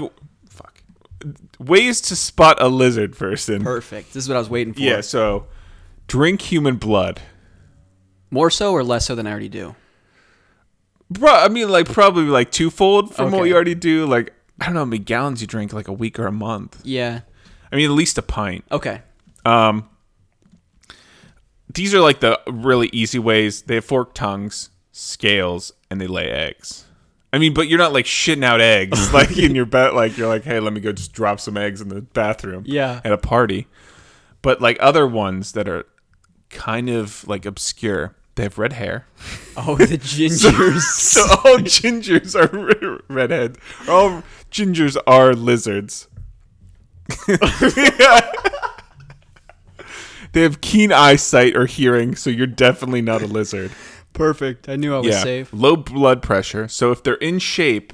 Ways 1.59 2.01
to 2.01 2.15
spot 2.15 2.61
a 2.61 2.67
lizard 2.67 3.17
person. 3.17 3.63
Perfect. 3.63 4.13
This 4.13 4.23
is 4.23 4.29
what 4.29 4.35
I 4.35 4.39
was 4.39 4.49
waiting 4.49 4.73
for. 4.73 4.81
Yeah, 4.81 5.01
so 5.01 5.47
drink 6.07 6.41
human 6.41 6.75
blood. 6.75 7.21
More 8.29 8.49
so 8.49 8.73
or 8.73 8.83
less 8.83 9.05
so 9.05 9.15
than 9.15 9.27
I 9.27 9.31
already 9.31 9.49
do. 9.49 9.75
Bro, 11.09 11.31
I 11.31 11.47
mean, 11.47 11.69
like 11.69 11.87
probably 11.87 12.23
like 12.23 12.51
twofold 12.51 13.15
from 13.15 13.31
what 13.31 13.43
you 13.43 13.55
already 13.55 13.75
do. 13.75 14.05
Like 14.05 14.33
I 14.59 14.65
don't 14.65 14.73
know 14.73 14.81
how 14.81 14.85
many 14.85 14.99
gallons 14.99 15.41
you 15.41 15.47
drink 15.47 15.73
like 15.73 15.87
a 15.87 15.93
week 15.93 16.17
or 16.19 16.27
a 16.27 16.31
month. 16.31 16.81
Yeah. 16.83 17.21
I 17.71 17.75
mean, 17.75 17.85
at 17.85 17.95
least 17.95 18.17
a 18.17 18.21
pint. 18.21 18.63
Okay. 18.71 19.01
Um, 19.45 19.89
these 21.73 21.93
are 21.93 21.99
like 21.99 22.21
the 22.21 22.39
really 22.47 22.89
easy 22.93 23.19
ways. 23.19 23.63
They 23.63 23.75
have 23.75 23.85
forked 23.85 24.15
tongues, 24.15 24.69
scales, 24.91 25.73
and 25.89 25.99
they 25.99 26.07
lay 26.07 26.29
eggs. 26.31 26.84
I 27.35 27.37
mean, 27.37 27.53
but 27.53 27.67
you're 27.67 27.79
not 27.79 27.91
like 27.91 28.05
shitting 28.05 28.45
out 28.45 28.61
eggs 28.61 29.13
like 29.13 29.37
in 29.37 29.55
your 29.55 29.65
bed. 29.65 29.93
Like 29.93 30.17
you're 30.17 30.29
like, 30.29 30.45
hey, 30.45 30.61
let 30.61 30.71
me 30.71 30.79
go 30.79 30.93
just 30.93 31.11
drop 31.11 31.41
some 31.41 31.57
eggs 31.57 31.81
in 31.81 31.89
the 31.89 31.99
bathroom. 32.01 32.63
Yeah. 32.65 33.01
At 33.03 33.11
a 33.11 33.17
party, 33.17 33.67
but 34.41 34.61
like 34.61 34.77
other 34.79 35.05
ones 35.05 35.51
that 35.51 35.67
are 35.67 35.85
kind 36.49 36.89
of 36.89 37.27
like 37.27 37.45
obscure. 37.45 38.15
They 38.35 38.43
have 38.43 38.57
red 38.57 38.73
hair. 38.73 39.05
Oh, 39.57 39.77
the 39.77 39.97
gingers. 39.97 40.81
So 40.83 41.21
all 41.21 41.39
oh, 41.45 41.57
gingers 41.59 42.35
are 42.35 43.01
redhead. 43.07 43.57
All 43.87 44.21
gingers 44.51 44.97
are 45.07 45.33
lizards. 45.33 46.09
they 50.33 50.41
have 50.41 50.59
keen 50.59 50.91
eyesight 50.91 51.55
or 51.55 51.67
hearing, 51.67 52.15
so 52.15 52.29
you're 52.29 52.47
definitely 52.47 53.01
not 53.01 53.21
a 53.21 53.27
lizard. 53.27 53.71
Perfect. 54.15 54.67
I 54.67 54.75
knew 54.75 54.95
I 54.95 54.99
was 54.99 55.07
yeah. 55.07 55.23
safe. 55.23 55.49
Low 55.53 55.75
blood 55.75 56.23
pressure. 56.23 56.67
So 56.67 56.91
if 56.91 57.03
they're 57.03 57.15
in 57.15 57.39
shape, 57.39 57.93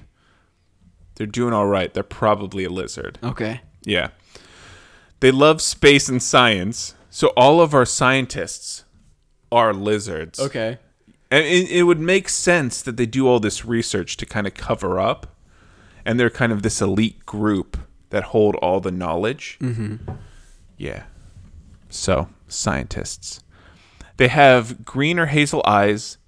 they're 1.15 1.28
doing 1.28 1.53
all 1.53 1.67
right. 1.67 1.93
They're 1.93 2.03
probably 2.03 2.63
a 2.63 2.69
lizard. 2.69 3.19
Okay. 3.22 3.61
Yeah. 3.82 4.09
They 5.19 5.32
love 5.32 5.61
space 5.61 6.07
and 6.09 6.22
science. 6.22 6.95
So 7.09 7.28
all 7.30 7.59
of 7.59 7.74
our 7.74 7.86
scientists 7.86 8.86
are 9.51 9.74
lizards. 9.74 10.39
Okay. 10.39 10.78
And 11.30 11.45
it, 11.45 11.69
it 11.69 11.84
would 11.84 11.99
make 11.99 12.30
sense 12.30 12.82
that 12.82 12.97
they 12.97 13.05
do 13.05 13.28
all 13.28 13.39
this 13.39 13.65
research 13.65 14.17
to 14.17 14.26
kind 14.26 14.47
of 14.47 14.53
cover 14.53 14.99
up, 14.99 15.36
and 16.05 16.19
they're 16.19 16.30
kind 16.30 16.51
of 16.51 16.61
this 16.61 16.82
elite 16.82 17.26
group 17.26 17.78
that 18.09 18.26
hold 18.26 18.55
all 18.55 18.80
the 18.80 18.91
knowledge. 18.91 19.57
Mm-hmm. 19.61 20.11
Yeah. 20.78 21.03
So, 21.89 22.30
scientists. 22.47 23.41
They 24.22 24.28
have 24.28 24.86
green 24.86 25.17
or 25.17 25.26
hazel 25.26 25.63
eyes 25.65 26.19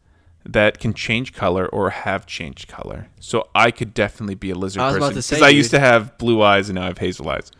that 0.43 0.79
can 0.79 0.95
change 0.95 1.31
color 1.31 1.67
or 1.67 1.91
have 1.91 2.25
changed 2.25 2.67
color. 2.67 3.09
So, 3.19 3.49
I 3.53 3.69
could 3.69 3.93
definitely 3.93 4.33
be 4.33 4.49
a 4.49 4.55
lizard 4.55 4.81
I 4.81 4.87
was 4.87 4.95
about 4.95 5.13
person. 5.13 5.37
to 5.37 5.41
say, 5.41 5.45
I 5.45 5.49
used 5.49 5.69
dude. 5.69 5.81
to 5.81 5.85
have 5.85 6.17
blue 6.17 6.41
eyes 6.41 6.69
and 6.69 6.77
now 6.77 6.85
I 6.85 6.87
have 6.87 6.97
hazel 6.97 7.29
eyes. 7.29 7.51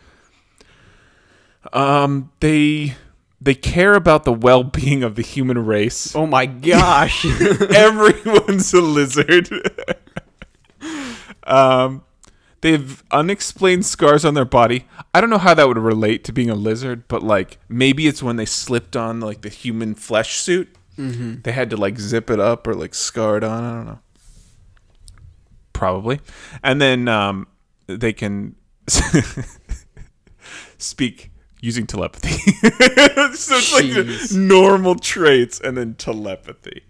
Um, 1.72 2.32
they. 2.40 2.96
They 3.40 3.54
care 3.54 3.94
about 3.94 4.24
the 4.24 4.32
well-being 4.32 5.04
of 5.04 5.14
the 5.14 5.22
human 5.22 5.64
race. 5.64 6.16
Oh 6.16 6.26
my 6.26 6.46
gosh. 6.46 7.24
Everyone's 7.72 8.74
a 8.74 8.80
lizard. 8.80 9.50
um, 11.44 12.02
they 12.64 12.72
have 12.72 13.04
unexplained 13.10 13.84
scars 13.84 14.24
on 14.24 14.32
their 14.32 14.46
body. 14.46 14.86
I 15.12 15.20
don't 15.20 15.28
know 15.28 15.36
how 15.36 15.52
that 15.52 15.68
would 15.68 15.76
relate 15.76 16.24
to 16.24 16.32
being 16.32 16.48
a 16.48 16.54
lizard, 16.54 17.06
but 17.08 17.22
like 17.22 17.58
maybe 17.68 18.06
it's 18.06 18.22
when 18.22 18.36
they 18.36 18.46
slipped 18.46 18.96
on 18.96 19.20
like 19.20 19.42
the 19.42 19.50
human 19.50 19.94
flesh 19.94 20.36
suit. 20.36 20.74
Mm-hmm. 20.96 21.42
They 21.42 21.52
had 21.52 21.68
to 21.68 21.76
like 21.76 21.98
zip 21.98 22.30
it 22.30 22.40
up 22.40 22.66
or 22.66 22.74
like 22.74 22.94
scar 22.94 23.36
it 23.36 23.44
on. 23.44 23.64
I 23.64 23.74
don't 23.74 23.84
know. 23.84 23.98
Probably, 25.74 26.20
and 26.62 26.80
then 26.80 27.06
um, 27.06 27.48
they 27.86 28.14
can 28.14 28.56
speak 30.78 31.32
using 31.60 31.86
telepathy. 31.86 32.30
so 33.34 33.56
it's 33.56 33.74
like 33.74 34.40
normal 34.40 34.94
traits 34.94 35.60
and 35.60 35.76
then 35.76 35.96
telepathy. 35.96 36.84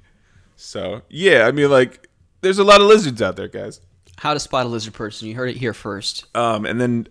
So 0.54 1.02
yeah, 1.08 1.48
I 1.48 1.50
mean 1.50 1.68
like 1.68 2.08
there's 2.42 2.60
a 2.60 2.64
lot 2.64 2.80
of 2.80 2.86
lizards 2.86 3.20
out 3.20 3.34
there, 3.34 3.48
guys. 3.48 3.80
How 4.16 4.32
to 4.34 4.40
spot 4.40 4.66
a 4.66 4.68
lizard 4.68 4.94
person. 4.94 5.28
You 5.28 5.34
heard 5.34 5.50
it 5.50 5.56
here 5.56 5.74
first. 5.74 6.24
Um, 6.36 6.64
and 6.64 6.80
then 6.80 7.08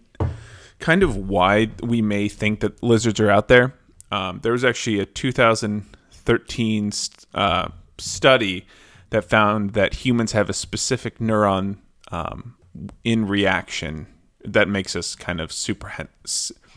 kind 0.79 1.03
of 1.03 1.15
why 1.15 1.69
we 1.81 2.01
may 2.01 2.27
think 2.27 2.59
that 2.61 2.81
lizards 2.83 3.19
are 3.19 3.29
out 3.29 3.47
there. 3.47 3.73
Um, 4.11 4.39
there 4.41 4.51
was 4.51 4.63
actually 4.63 4.99
a 4.99 5.05
2013 5.05 6.91
uh, 7.33 7.67
study 7.97 8.65
that 9.09 9.23
found 9.25 9.71
that 9.73 9.93
humans 10.05 10.31
have 10.31 10.49
a 10.49 10.53
specific 10.53 11.19
neuron 11.19 11.77
um, 12.11 12.55
in 13.03 13.27
reaction 13.27 14.07
that 14.45 14.67
makes 14.67 14.95
us 14.95 15.15
kind 15.15 15.39
of 15.39 15.51
super 15.51 15.91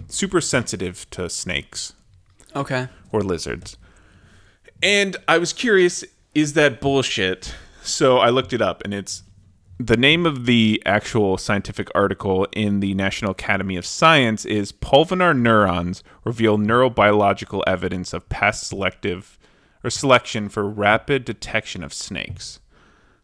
super 0.09 0.41
sensitive 0.41 1.09
to 1.11 1.29
snakes 1.29 1.95
Okay. 2.55 2.89
or 3.12 3.22
lizards. 3.22 3.77
And 4.83 5.16
I 5.27 5.39
was 5.39 5.53
curious, 5.53 6.05
is 6.35 6.53
that 6.53 6.81
bullshit? 6.81 7.55
So 7.83 8.18
I 8.18 8.31
looked 8.31 8.53
it 8.53 8.61
up, 8.62 8.83
and 8.85 8.93
it's 8.95 9.22
the 9.79 9.97
name 9.97 10.24
of 10.24 10.47
the 10.47 10.83
actual 10.87 11.37
scientific 11.37 11.89
article 11.95 12.47
in 12.53 12.81
the 12.81 12.95
National 12.95 13.33
Academy 13.33 13.77
of 13.77 13.85
Science 13.85 14.45
is 14.45 14.72
Pulvinar 14.72 15.37
neurons 15.37 16.03
reveal 16.24 16.57
neurobiological 16.57 17.62
evidence 17.66 18.12
of 18.12 18.29
past 18.29 18.66
selective 18.66 19.39
or 19.85 19.91
selection 19.91 20.49
for 20.49 20.68
rapid 20.68 21.24
detection 21.24 21.85
of 21.85 21.93
snakes. 21.93 22.61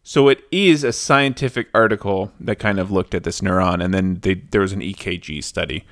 So 0.03 0.27
it 0.27 0.43
is 0.51 0.83
a 0.83 0.93
scientific 0.93 1.69
article 1.73 2.31
that 2.39 2.59
kind 2.59 2.79
of 2.79 2.91
looked 2.91 3.15
at 3.15 3.23
this 3.23 3.41
neuron, 3.41 3.83
and 3.83 3.93
then 3.93 4.19
they, 4.21 4.35
there 4.35 4.61
was 4.61 4.73
an 4.73 4.81
EKG 4.81 5.43
study 5.43 5.85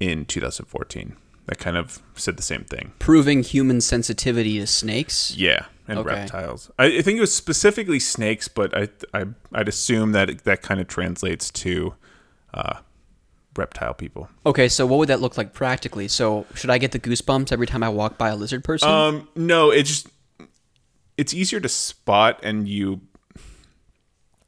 in 0.00 0.26
2014 0.26 1.16
that 1.46 1.58
kind 1.58 1.76
of 1.76 2.02
said 2.14 2.36
the 2.36 2.42
same 2.42 2.64
thing. 2.64 2.92
Proving 2.98 3.42
human 3.42 3.80
sensitivity 3.80 4.58
to 4.58 4.66
snakes. 4.66 5.36
Yeah, 5.36 5.66
and 5.88 5.98
Okay. 5.98 6.08
reptiles. 6.14 6.70
I, 6.78 6.86
I 6.98 7.02
think 7.02 7.18
it 7.18 7.20
was 7.20 7.34
specifically 7.34 7.98
snakes, 8.00 8.48
but 8.48 8.76
I, 8.76 8.88
I 9.12 9.26
I'd 9.52 9.68
assume 9.68 10.12
that 10.12 10.30
it, 10.30 10.44
that 10.44 10.62
kind 10.62 10.80
of 10.80 10.88
translates 10.88 11.50
to 11.50 11.94
uh, 12.54 12.78
reptile 13.56 13.94
people. 13.94 14.28
Okay, 14.46 14.68
so 14.68 14.86
what 14.86 14.98
would 14.98 15.08
that 15.08 15.20
look 15.20 15.36
like 15.36 15.52
practically? 15.52 16.08
So 16.08 16.46
should 16.54 16.70
I 16.70 16.78
get 16.78 16.92
the 16.92 16.98
goosebumps 16.98 17.52
every 17.52 17.66
time 17.66 17.82
I 17.82 17.88
walk 17.88 18.16
by 18.18 18.28
a 18.30 18.36
lizard 18.36 18.64
person? 18.64 18.88
Um, 18.88 19.28
no, 19.36 19.70
it's 19.70 19.88
just 19.88 20.06
it's 21.16 21.34
easier 21.34 21.60
to 21.60 21.68
spot, 21.68 22.40
and 22.42 22.68
you. 22.68 23.00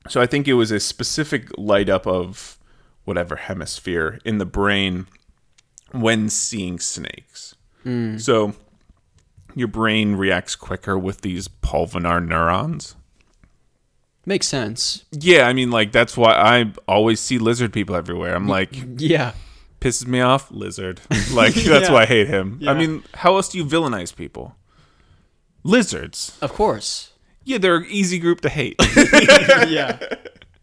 So 0.09 0.21
I 0.21 0.27
think 0.27 0.47
it 0.49 0.55
was 0.55 0.71
a 0.71 0.81
specific 0.81 1.49
light 1.57 1.89
up 1.89 2.07
of 2.07 2.59
whatever 3.05 3.37
hemisphere 3.37 4.19
in 4.25 4.39
the 4.39 4.47
brain 4.47 5.07
when 5.93 6.29
seeing 6.29 6.79
snakes. 6.79 7.55
So 8.17 8.55
your 9.55 9.69
brain 9.69 10.17
reacts 10.17 10.57
quicker 10.57 10.99
with 10.99 11.21
these 11.23 11.49
pulvinar 11.49 12.25
neurons. 12.27 12.97
Makes 14.27 14.49
sense. 14.49 15.05
Yeah, 15.13 15.47
I 15.47 15.53
mean, 15.53 15.71
like 15.71 15.93
that's 15.93 16.17
why 16.17 16.33
I 16.33 16.73
always 16.89 17.21
see 17.21 17.39
lizard 17.39 17.73
people 17.73 17.95
everywhere. 17.95 18.35
I'm 18.35 18.49
like, 18.49 18.71
Yeah. 18.97 19.33
pisses 19.81 20.07
me 20.07 20.21
off, 20.21 20.51
lizard. 20.51 21.01
Like 21.33 21.55
that's 21.55 21.89
Yeah. 21.89 21.93
why 21.93 22.03
I 22.03 22.07
hate 22.07 22.27
him. 22.29 22.61
I 22.67 22.73
mean, 22.75 23.03
how 23.15 23.37
else 23.37 23.49
do 23.51 23.59
you 23.59 23.65
villainize 23.67 24.15
people? 24.17 24.57
Lizards. 25.63 26.39
Of 26.41 26.53
course. 26.53 27.11
Yeah, 27.45 27.59
they're 27.59 27.77
an 27.77 27.87
easy 27.89 28.19
group 28.19 28.41
to 28.43 28.49
hate. 28.49 28.77
yeah. 29.69 29.99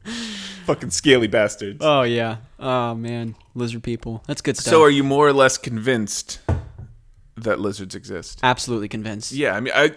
Fucking 0.65 0.89
scaly 0.91 1.27
bastards. 1.27 1.79
Oh 1.81 2.01
yeah. 2.03 2.37
Oh 2.59 2.95
man, 2.95 3.35
lizard 3.53 3.83
people. 3.83 4.23
That's 4.27 4.41
good 4.41 4.57
stuff. 4.57 4.71
so, 4.71 4.81
are 4.81 4.89
you 4.89 5.03
more 5.03 5.27
or 5.27 5.33
less 5.33 5.57
convinced 5.59 6.39
that 7.37 7.59
lizards 7.59 7.95
exist. 7.95 8.39
Absolutely 8.43 8.87
convinced. 8.87 9.31
Yeah, 9.31 9.55
I 9.55 9.59
mean, 9.59 9.73
I 9.75 9.91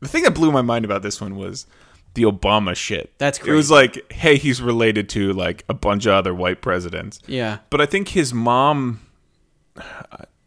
the 0.00 0.08
thing 0.08 0.22
that 0.24 0.34
blew 0.34 0.52
my 0.52 0.62
mind 0.62 0.84
about 0.84 1.02
this 1.02 1.20
one 1.20 1.36
was 1.36 1.66
the 2.14 2.22
Obama 2.22 2.74
shit. 2.74 3.12
That's 3.18 3.38
crazy. 3.38 3.52
It 3.52 3.54
was 3.54 3.70
like, 3.70 4.12
hey, 4.12 4.36
he's 4.36 4.60
related 4.60 5.08
to 5.10 5.32
like 5.32 5.64
a 5.68 5.74
bunch 5.74 6.06
of 6.06 6.12
other 6.12 6.34
white 6.34 6.62
presidents. 6.62 7.20
Yeah. 7.26 7.58
But 7.70 7.80
I 7.80 7.86
think 7.86 8.08
his 8.08 8.32
mom. 8.32 9.00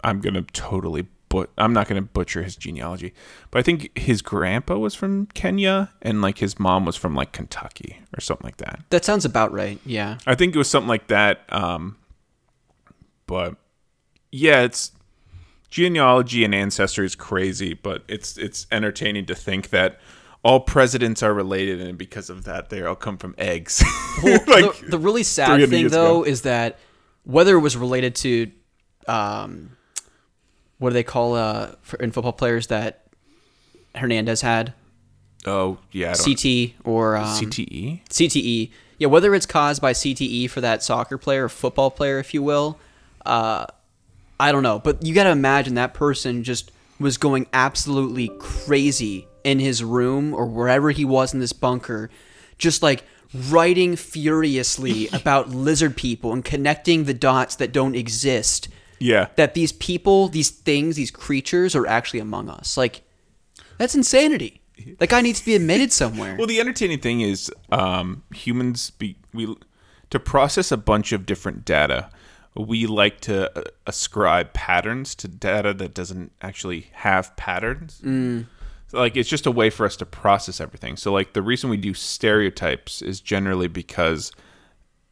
I'm 0.04 0.20
gonna 0.20 0.42
totally 0.42 1.06
but 1.32 1.50
I'm 1.58 1.72
not 1.72 1.88
gonna 1.88 2.02
butcher 2.02 2.44
his 2.44 2.58
genealogy, 2.58 3.14
but 3.52 3.60
I 3.60 3.62
think 3.62 3.98
his 3.98 4.22
grandpa 4.22 4.78
was 4.78 4.94
from 4.94 5.28
Kenya 5.28 5.94
and 6.02 6.22
like 6.22 6.40
his 6.40 6.60
mom 6.60 6.86
was 6.86 6.98
from 6.98 7.16
like 7.16 7.32
Kentucky 7.32 8.02
or 8.18 8.20
something 8.20 8.44
like 8.44 8.58
that. 8.58 8.82
That 8.90 9.06
sounds 9.06 9.24
about 9.24 9.54
right. 9.54 9.80
Yeah. 9.86 10.18
I 10.28 10.36
think 10.36 10.54
it 10.54 10.58
was 10.58 10.70
something 10.70 10.90
like 10.90 11.08
that. 11.08 11.42
Um, 11.50 11.98
but 13.28 13.56
yeah, 14.30 14.64
it's 14.64 14.92
genealogy 15.72 16.44
and 16.44 16.54
ancestry 16.54 17.08
is 17.08 17.16
crazy, 17.16 17.74
but 17.74 18.04
it's 18.08 18.38
it's 18.38 18.68
entertaining 18.72 19.26
to 19.26 19.34
think 19.34 19.70
that 19.72 20.00
all 20.44 20.60
presidents 20.60 21.24
are 21.24 21.34
related, 21.34 21.82
and 21.82 21.98
because 21.98 22.30
of 22.30 22.44
that, 22.44 22.70
they 22.70 22.84
all 22.84 22.96
come 22.96 23.18
from 23.18 23.34
eggs. 23.38 23.84
Well, 24.24 24.40
Like, 24.48 24.80
the, 24.82 24.88
the 24.92 24.98
really 25.00 25.24
sad 25.24 25.68
thing, 25.70 25.88
though, 25.88 26.22
ago. 26.22 26.30
is 26.30 26.44
that 26.44 26.78
whether 27.24 27.56
it 27.56 27.60
was 27.60 27.78
related 27.78 28.16
to, 28.16 28.52
um, 29.08 29.78
what 30.80 30.90
do 30.90 30.94
they 30.94 31.04
call 31.04 31.36
uh, 31.36 31.76
for, 31.82 31.98
in 31.98 32.12
football 32.12 32.34
players 32.34 32.68
that 32.68 33.08
Hernandez 33.96 34.42
had 34.42 34.74
oh 35.46 35.78
yeah, 35.92 36.14
CT 36.14 36.74
or 36.84 37.18
um, 37.18 37.26
CTE. 37.26 38.04
CTE. 38.08 38.72
Yeah, 38.98 39.08
whether 39.08 39.34
it's 39.34 39.46
caused 39.46 39.82
by 39.82 39.94
CTE 39.94 40.50
for 40.50 40.62
that 40.62 40.84
soccer 40.84 41.18
player 41.18 41.46
or 41.46 41.50
football 41.50 41.90
player, 41.90 42.20
if 42.20 42.34
you 42.34 42.44
will, 42.44 42.80
uh, 43.26 43.66
I 44.42 44.52
don't 44.52 44.64
know. 44.64 44.80
But 44.80 45.06
you 45.06 45.14
got 45.14 45.26
to 45.26 45.30
imagine 45.30 45.76
that 45.76 45.94
person 45.94 46.44
just 46.44 46.72
was 47.00 47.18
going 47.18 47.46
absolutely 47.54 48.30
crazy 48.40 49.28
in 49.44 49.60
his 49.60 49.84
room 49.84 50.34
or 50.34 50.48
wherever 50.48 50.90
he 50.90 51.06
was 51.06 51.34
in 51.34 51.40
this 51.40 51.54
bunker, 51.54 52.10
just 52.58 52.82
like 52.82 53.04
writing 53.34 53.96
furiously 53.96 55.08
about 55.14 55.50
lizard 55.50 55.96
people 55.96 56.34
and 56.34 56.44
connecting 56.44 57.04
the 57.04 57.14
dots 57.14 57.56
that 57.58 57.72
don't 57.72 57.96
exist. 57.96 58.68
Yeah, 59.00 59.28
That 59.36 59.56
these 59.56 59.72
people, 59.72 60.28
these 60.28 60.52
things, 60.52 60.96
these 60.96 61.10
creatures 61.10 61.76
are 61.76 61.88
actually 61.88 62.20
among 62.20 62.50
us. 62.50 62.78
Like, 62.78 63.02
that's 63.80 63.96
insanity. 63.96 64.62
That 65.00 65.10
guy 65.10 65.22
needs 65.22 65.40
to 65.40 65.46
be 65.46 65.56
admitted 65.56 65.92
somewhere. 65.92 66.36
Well, 66.38 66.48
the 66.48 66.60
entertaining 66.60 67.00
thing 67.00 67.22
is 67.22 67.52
um, 67.72 68.24
humans 68.34 68.90
be 68.92 69.18
we 69.34 69.56
to 70.12 70.20
process 70.20 70.72
a 70.72 70.78
bunch 70.78 71.12
of 71.14 71.26
different 71.26 71.66
data. 71.66 72.10
We 72.56 72.86
like 72.86 73.22
to 73.22 73.58
uh, 73.58 73.64
ascribe 73.88 74.54
patterns 74.54 75.16
to 75.16 75.28
data 75.28 75.74
that 75.76 75.94
doesn't 75.94 76.34
actually 76.42 76.88
have 76.94 77.36
patterns. 77.38 78.02
So, 78.88 79.00
like 79.00 79.16
it's 79.16 79.30
just 79.30 79.46
a 79.46 79.52
way 79.52 79.70
for 79.70 79.86
us 79.86 79.96
to 79.98 80.06
process 80.06 80.60
everything. 80.60 80.98
So 80.98 81.14
like 81.14 81.32
the 81.32 81.42
reason 81.42 81.70
we 81.70 81.78
do 81.78 81.94
stereotypes 81.94 83.02
is 83.02 83.22
generally 83.22 83.70
because 83.70 84.34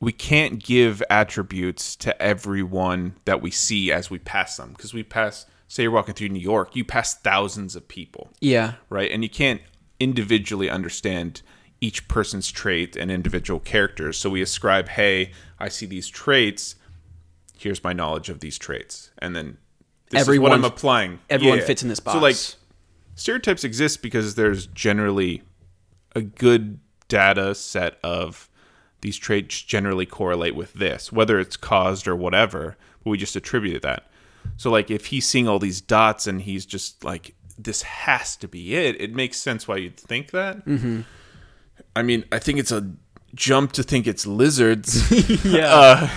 we 0.02 0.12
can't 0.12 0.62
give 0.62 1.02
attributes 1.10 1.96
to 1.98 2.22
everyone 2.22 3.16
that 3.24 3.42
we 3.42 3.52
see 3.52 3.92
as 3.92 4.10
we 4.10 4.20
pass 4.20 4.58
them 4.58 4.72
because 4.72 4.94
we 4.94 5.04
pass 5.04 5.46
say 5.70 5.84
you're 5.84 5.92
walking 5.92 6.16
through 6.16 6.30
New 6.30 6.40
York, 6.40 6.76
you 6.76 6.84
pass 6.84 7.14
thousands 7.14 7.76
of 7.76 7.88
people 7.88 8.30
yeah. 8.42 8.74
right? 8.90 9.12
And 9.12 9.24
you 9.24 9.30
can't 9.30 9.62
individually 10.00 10.70
understand 10.70 11.42
each 11.80 12.08
person's 12.08 12.52
trait 12.52 12.96
and 12.96 13.10
individual 13.10 13.60
characters. 13.60 14.18
So 14.18 14.30
we 14.30 14.42
ascribe, 14.42 14.90
hey, 14.90 15.32
I 15.60 15.70
see 15.70 15.86
these 15.86 16.08
traits. 16.08 16.76
Here's 17.60 17.84
my 17.84 17.94
knowledge 17.94 18.30
of 18.30 18.40
these 18.40 18.58
traits, 18.58 19.12
and 19.20 19.36
then 19.36 19.58
this 20.10 20.22
Everyone- 20.22 20.52
is 20.54 20.62
what 20.62 20.66
I'm 20.66 20.72
applying. 20.74 21.20
everyone 21.30 21.62
fits 21.62 21.84
in 21.84 21.90
this 21.90 22.00
box. 22.00 22.16
So 22.16 22.22
like 22.22 22.36
stereotypes 23.16 23.64
exist 23.64 24.02
because 24.02 24.36
there's 24.36 24.66
generally 24.68 25.44
a 26.16 26.22
good 26.22 26.80
data 27.08 27.54
set 27.54 27.98
of 28.04 28.50
these 29.02 29.18
traits 29.18 29.62
generally 29.62 30.06
correlate 30.06 30.56
with 30.56 30.74
this, 30.74 31.12
whether 31.12 31.40
it's 31.40 31.56
caused 31.58 32.08
or 32.08 32.16
whatever, 32.16 32.76
but 33.04 33.10
we 33.12 33.18
just 33.18 33.36
attributed 33.36 33.82
that. 33.84 34.10
So 34.58 34.70
like 34.72 34.90
if 34.90 35.08
he's 35.08 35.26
seeing 35.28 35.48
all 35.48 35.60
these 35.60 35.82
dots 35.82 36.28
and 36.28 36.42
he's 36.42 36.66
just 36.66 37.04
like 37.04 37.36
this 37.58 37.82
has 37.84 38.36
to 38.38 38.48
be 38.48 38.74
it, 38.76 39.00
it 39.02 39.14
makes 39.14 39.38
sense 39.38 39.68
why 39.68 39.78
you'd 39.78 39.98
think 39.98 40.32
that. 40.32 40.66
Mm-hmm. 40.66 41.02
I 41.96 42.04
mean, 42.04 42.26
I 42.32 42.40
think 42.40 42.58
it's 42.60 42.72
a 42.72 42.90
jump 43.36 43.72
to 43.74 43.84
think 43.84 44.08
it's 44.08 44.26
lizards. 44.26 45.10
Yeah. 45.46 45.68
uh, 45.74 46.10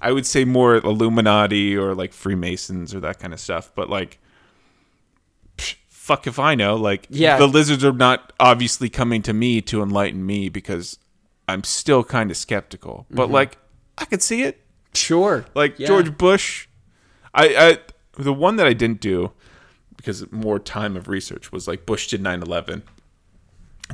I 0.00 0.12
would 0.12 0.26
say 0.26 0.44
more 0.44 0.76
Illuminati 0.76 1.76
or 1.76 1.94
like 1.94 2.12
Freemasons 2.12 2.94
or 2.94 3.00
that 3.00 3.18
kind 3.18 3.32
of 3.32 3.40
stuff, 3.40 3.70
but 3.74 3.88
like 3.88 4.18
psh, 5.56 5.76
fuck 5.88 6.26
if 6.26 6.38
I 6.38 6.54
know. 6.54 6.76
Like, 6.76 7.06
Yeah. 7.10 7.38
the 7.38 7.46
lizards 7.48 7.84
are 7.84 7.92
not 7.92 8.32
obviously 8.38 8.88
coming 8.88 9.22
to 9.22 9.32
me 9.32 9.60
to 9.62 9.82
enlighten 9.82 10.24
me 10.24 10.48
because 10.48 10.98
I'm 11.48 11.64
still 11.64 12.04
kind 12.04 12.30
of 12.30 12.36
skeptical. 12.36 13.06
But 13.10 13.30
like, 13.30 13.58
I 13.98 14.04
could 14.04 14.22
see 14.22 14.42
it. 14.42 14.62
Sure. 14.94 15.46
Like 15.54 15.78
Yeah. 15.78 15.88
George 15.88 16.16
Bush, 16.18 16.68
I, 17.34 17.56
I 17.56 17.78
the 18.22 18.32
one 18.32 18.56
that 18.56 18.66
I 18.66 18.72
didn't 18.72 19.00
do 19.00 19.32
because 19.96 20.30
more 20.32 20.58
time 20.58 20.96
of 20.96 21.08
research 21.08 21.52
was 21.52 21.66
like 21.68 21.86
Bush 21.86 22.08
did 22.08 22.22
9/11. 22.22 22.82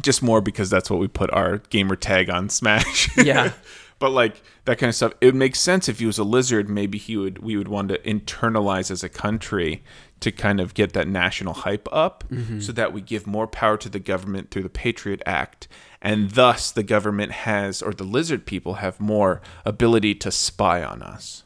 Just 0.01 0.23
more 0.23 0.41
because 0.41 0.71
that's 0.71 0.91
what 0.91 1.01
we 1.01 1.09
put 1.09 1.31
our 1.33 1.59
gamer 1.59 1.97
tag 1.97 2.31
on 2.31 2.49
Smash. 2.49 3.11
Yeah. 3.23 3.53
but 4.03 4.11
like 4.11 4.43
that 4.65 4.79
kind 4.79 4.89
of 4.89 4.97
stuff, 4.97 5.13
it 5.21 5.27
would 5.27 5.35
make 5.37 5.55
sense 5.55 5.89
if 5.89 6.01
he 6.01 6.07
was 6.07 6.19
a 6.19 6.25
lizard. 6.25 6.69
Maybe 6.69 6.99
he 6.99 7.17
would 7.17 7.39
we 7.39 7.57
would 7.57 7.69
want 7.69 7.89
to 7.91 7.99
internalize 7.99 8.91
as 8.91 9.05
a 9.05 9.09
country 9.09 9.83
to 10.19 10.33
kind 10.33 10.59
of 10.59 10.75
get 10.75 10.93
that 10.93 11.07
national 11.07 11.55
hype 11.55 11.89
up, 11.93 12.25
mm-hmm. 12.29 12.59
so 12.59 12.73
that 12.73 12.93
we 12.93 13.01
give 13.01 13.27
more 13.29 13.47
power 13.47 13.77
to 13.77 13.89
the 13.89 14.01
government 14.01 14.51
through 14.51 14.65
the 14.65 14.69
Patriot 14.69 15.23
Act, 15.25 15.69
and 16.01 16.33
thus 16.33 16.73
the 16.73 16.83
government 16.83 17.31
has 17.31 17.81
or 17.81 17.93
the 17.93 18.05
lizard 18.05 18.45
people 18.45 18.75
have 18.75 18.99
more 18.99 19.41
ability 19.65 20.17
to 20.17 20.33
spy 20.33 20.83
on 20.83 21.01
us 21.03 21.45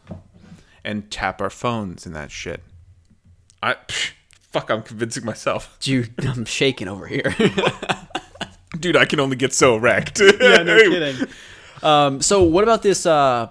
and 0.83 1.11
tap 1.11 1.43
our 1.43 1.51
phones 1.51 2.07
and 2.07 2.17
that 2.17 2.31
shit. 2.31 2.63
I 3.63 3.75
psh, 3.75 4.13
fuck, 4.51 4.71
I'm 4.71 4.83
convincing 4.83 5.27
myself, 5.27 5.77
Dude, 5.81 6.15
I'm 6.25 6.47
shaking 6.47 6.89
over 6.89 7.07
here. 7.07 7.35
dude. 8.81 8.97
I 8.97 9.05
can 9.05 9.21
only 9.21 9.37
get 9.37 9.53
so 9.53 9.77
erect. 9.77 10.21
yeah, 10.41 10.63
no 10.63 10.77
kidding. 10.79 11.29
Um, 11.83 12.21
so 12.23 12.43
what 12.43 12.65
about 12.65 12.83
this 12.83 13.07
uh, 13.07 13.49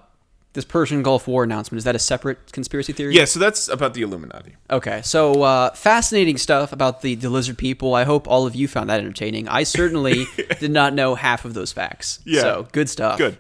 this 0.54 0.66
Persian 0.66 1.04
Gulf 1.04 1.28
War 1.28 1.44
announcement? 1.44 1.78
Is 1.78 1.84
that 1.84 1.96
a 1.96 2.00
separate 2.00 2.52
conspiracy 2.52 2.94
theory? 2.94 3.14
Yeah, 3.14 3.26
so 3.26 3.40
that's 3.40 3.68
about 3.68 3.94
the 3.94 4.02
Illuminati. 4.02 4.56
Okay, 4.70 5.02
so 5.04 5.44
uh, 5.44 5.72
fascinating 5.72 6.38
stuff 6.38 6.72
about 6.72 7.02
the, 7.02 7.16
the 7.16 7.30
lizard 7.30 7.58
people. 7.58 7.94
I 7.94 8.04
hope 8.04 8.28
all 8.28 8.48
of 8.48 8.56
you 8.56 8.68
found 8.68 8.90
that 8.90 9.00
entertaining. 9.00 9.48
I 9.48 9.64
certainly 9.64 10.26
did 10.60 10.72
not 10.72 10.94
know 10.94 11.16
half 11.16 11.46
of 11.46 11.54
those 11.54 11.72
facts. 11.72 12.20
Yeah. 12.26 12.42
So 12.42 12.68
good 12.72 12.90
stuff. 12.90 13.18
Good. 13.18 13.38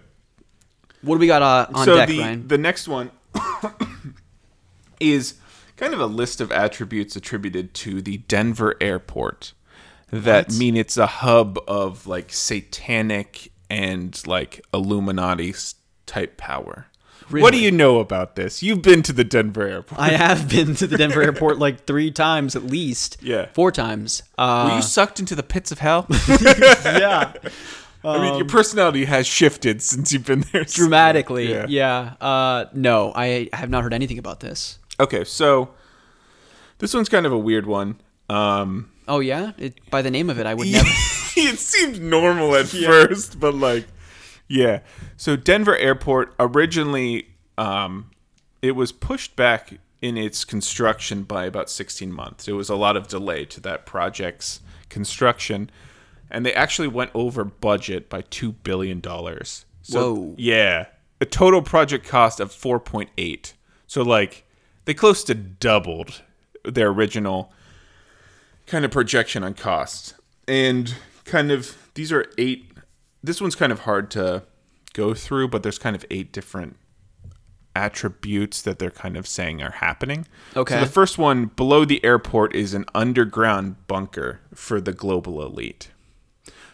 What 1.01 1.15
do 1.15 1.19
we 1.19 1.27
got 1.27 1.41
uh, 1.41 1.67
on 1.73 1.85
so 1.85 1.95
deck, 1.95 2.09
the 2.09 2.19
Ryan? 2.19 2.47
the 2.47 2.57
next 2.57 2.87
one 2.87 3.11
is 4.99 5.35
kind 5.77 5.93
of 5.93 5.99
a 5.99 6.05
list 6.05 6.41
of 6.41 6.51
attributes 6.51 7.15
attributed 7.15 7.73
to 7.75 8.01
the 8.01 8.17
Denver 8.17 8.75
airport 8.81 9.53
that 10.11 10.47
What? 10.47 10.57
mean 10.57 10.77
it's 10.77 10.97
a 10.97 11.07
hub 11.07 11.59
of 11.67 12.07
like 12.07 12.31
satanic 12.31 13.51
and 13.69 14.21
like 14.27 14.63
Illuminati 14.73 15.53
type 16.05 16.37
power. 16.37 16.87
What 17.29 17.53
do 17.53 17.59
you 17.59 17.71
know 17.71 17.99
about 17.99 18.35
this? 18.35 18.61
You've 18.61 18.83
been 18.83 19.01
to 19.01 19.11
the 19.11 19.23
Denver 19.23 19.67
airport. 19.67 19.99
I 19.99 20.09
have 20.09 20.47
been 20.47 20.75
to 20.75 20.85
the 20.85 20.95
Denver 20.95 21.23
airport 21.23 21.57
like 21.57 21.85
three 21.85 22.11
times 22.11 22.55
at 22.55 22.63
least. 22.63 23.17
Yeah. 23.19 23.47
Four 23.53 23.71
times. 23.71 24.21
Uh, 24.37 24.67
Were 24.69 24.75
you 24.75 24.81
sucked 24.83 25.19
into 25.19 25.33
the 25.33 25.41
pits 25.41 25.71
of 25.71 25.79
hell? 25.79 26.05
yeah. 26.85 27.33
I 28.03 28.19
mean, 28.21 28.35
your 28.37 28.45
personality 28.45 29.05
has 29.05 29.25
shifted 29.25 29.81
since 29.81 30.13
you've 30.13 30.27
been 30.27 30.41
there. 30.51 30.65
Dramatically. 30.65 31.49
Yeah. 31.51 31.65
Yeah. 31.67 32.13
Uh, 32.21 32.65
no, 32.73 33.11
I 33.15 33.49
have 33.53 33.71
not 33.71 33.81
heard 33.81 33.95
anything 33.95 34.19
about 34.19 34.41
this. 34.41 34.77
Okay, 34.99 35.23
so 35.23 35.71
this 36.77 36.93
one's 36.93 37.09
kind 37.09 37.25
of 37.25 37.31
a 37.31 37.37
weird 37.39 37.65
one. 37.65 37.99
Um, 38.29 38.91
Oh, 39.07 39.19
yeah? 39.19 39.51
It, 39.57 39.79
by 39.89 40.01
the 40.01 40.11
name 40.11 40.29
of 40.29 40.39
it, 40.39 40.45
I 40.45 40.53
would 40.53 40.67
never. 40.71 40.87
it 41.37 41.59
seemed 41.59 42.01
normal 42.01 42.55
at 42.55 42.67
first, 42.67 43.39
but 43.39 43.55
like, 43.55 43.85
yeah. 44.47 44.79
So 45.17 45.35
Denver 45.35 45.77
Airport 45.77 46.33
originally, 46.39 47.27
um, 47.57 48.11
it 48.61 48.71
was 48.71 48.91
pushed 48.91 49.35
back 49.35 49.79
in 50.01 50.17
its 50.17 50.45
construction 50.45 51.23
by 51.23 51.45
about 51.45 51.69
16 51.69 52.11
months. 52.11 52.47
It 52.47 52.53
was 52.53 52.69
a 52.69 52.75
lot 52.75 52.97
of 52.97 53.07
delay 53.07 53.45
to 53.45 53.61
that 53.61 53.85
project's 53.85 54.61
construction, 54.89 55.69
and 56.29 56.45
they 56.45 56.53
actually 56.53 56.87
went 56.87 57.11
over 57.13 57.43
budget 57.43 58.09
by 58.09 58.21
two 58.21 58.51
billion 58.51 58.99
dollars. 58.99 59.65
So, 59.81 60.13
Whoa. 60.13 60.35
Yeah, 60.37 60.87
a 61.21 61.25
total 61.25 61.61
project 61.61 62.07
cost 62.07 62.39
of 62.39 62.51
4.8. 62.51 63.53
So 63.87 64.01
like, 64.01 64.45
they 64.85 64.93
close 64.93 65.23
to 65.25 65.33
doubled 65.33 66.21
their 66.63 66.89
original 66.89 67.51
kind 68.65 68.85
of 68.85 68.91
projection 68.91 69.43
on 69.43 69.53
costs. 69.53 70.13
And 70.47 70.93
kind 71.23 71.51
of 71.51 71.77
these 71.95 72.11
are 72.11 72.25
eight 72.37 72.71
this 73.23 73.41
one's 73.41 73.55
kind 73.55 73.71
of 73.71 73.81
hard 73.81 74.11
to 74.11 74.43
go 74.93 75.13
through, 75.13 75.47
but 75.47 75.63
there's 75.63 75.79
kind 75.79 75.95
of 75.95 76.05
eight 76.11 76.31
different 76.31 76.77
attributes 77.75 78.61
that 78.61 78.79
they're 78.79 78.91
kind 78.91 79.17
of 79.17 79.27
saying 79.27 79.61
are 79.61 79.71
happening. 79.71 80.27
Okay. 80.55 80.75
So 80.75 80.79
the 80.79 80.85
first 80.89 81.17
one 81.17 81.47
below 81.47 81.83
the 81.83 82.03
airport 82.05 82.55
is 82.55 82.73
an 82.73 82.85
underground 82.93 83.87
bunker 83.87 84.39
for 84.53 84.79
the 84.79 84.93
global 84.93 85.41
elite. 85.41 85.91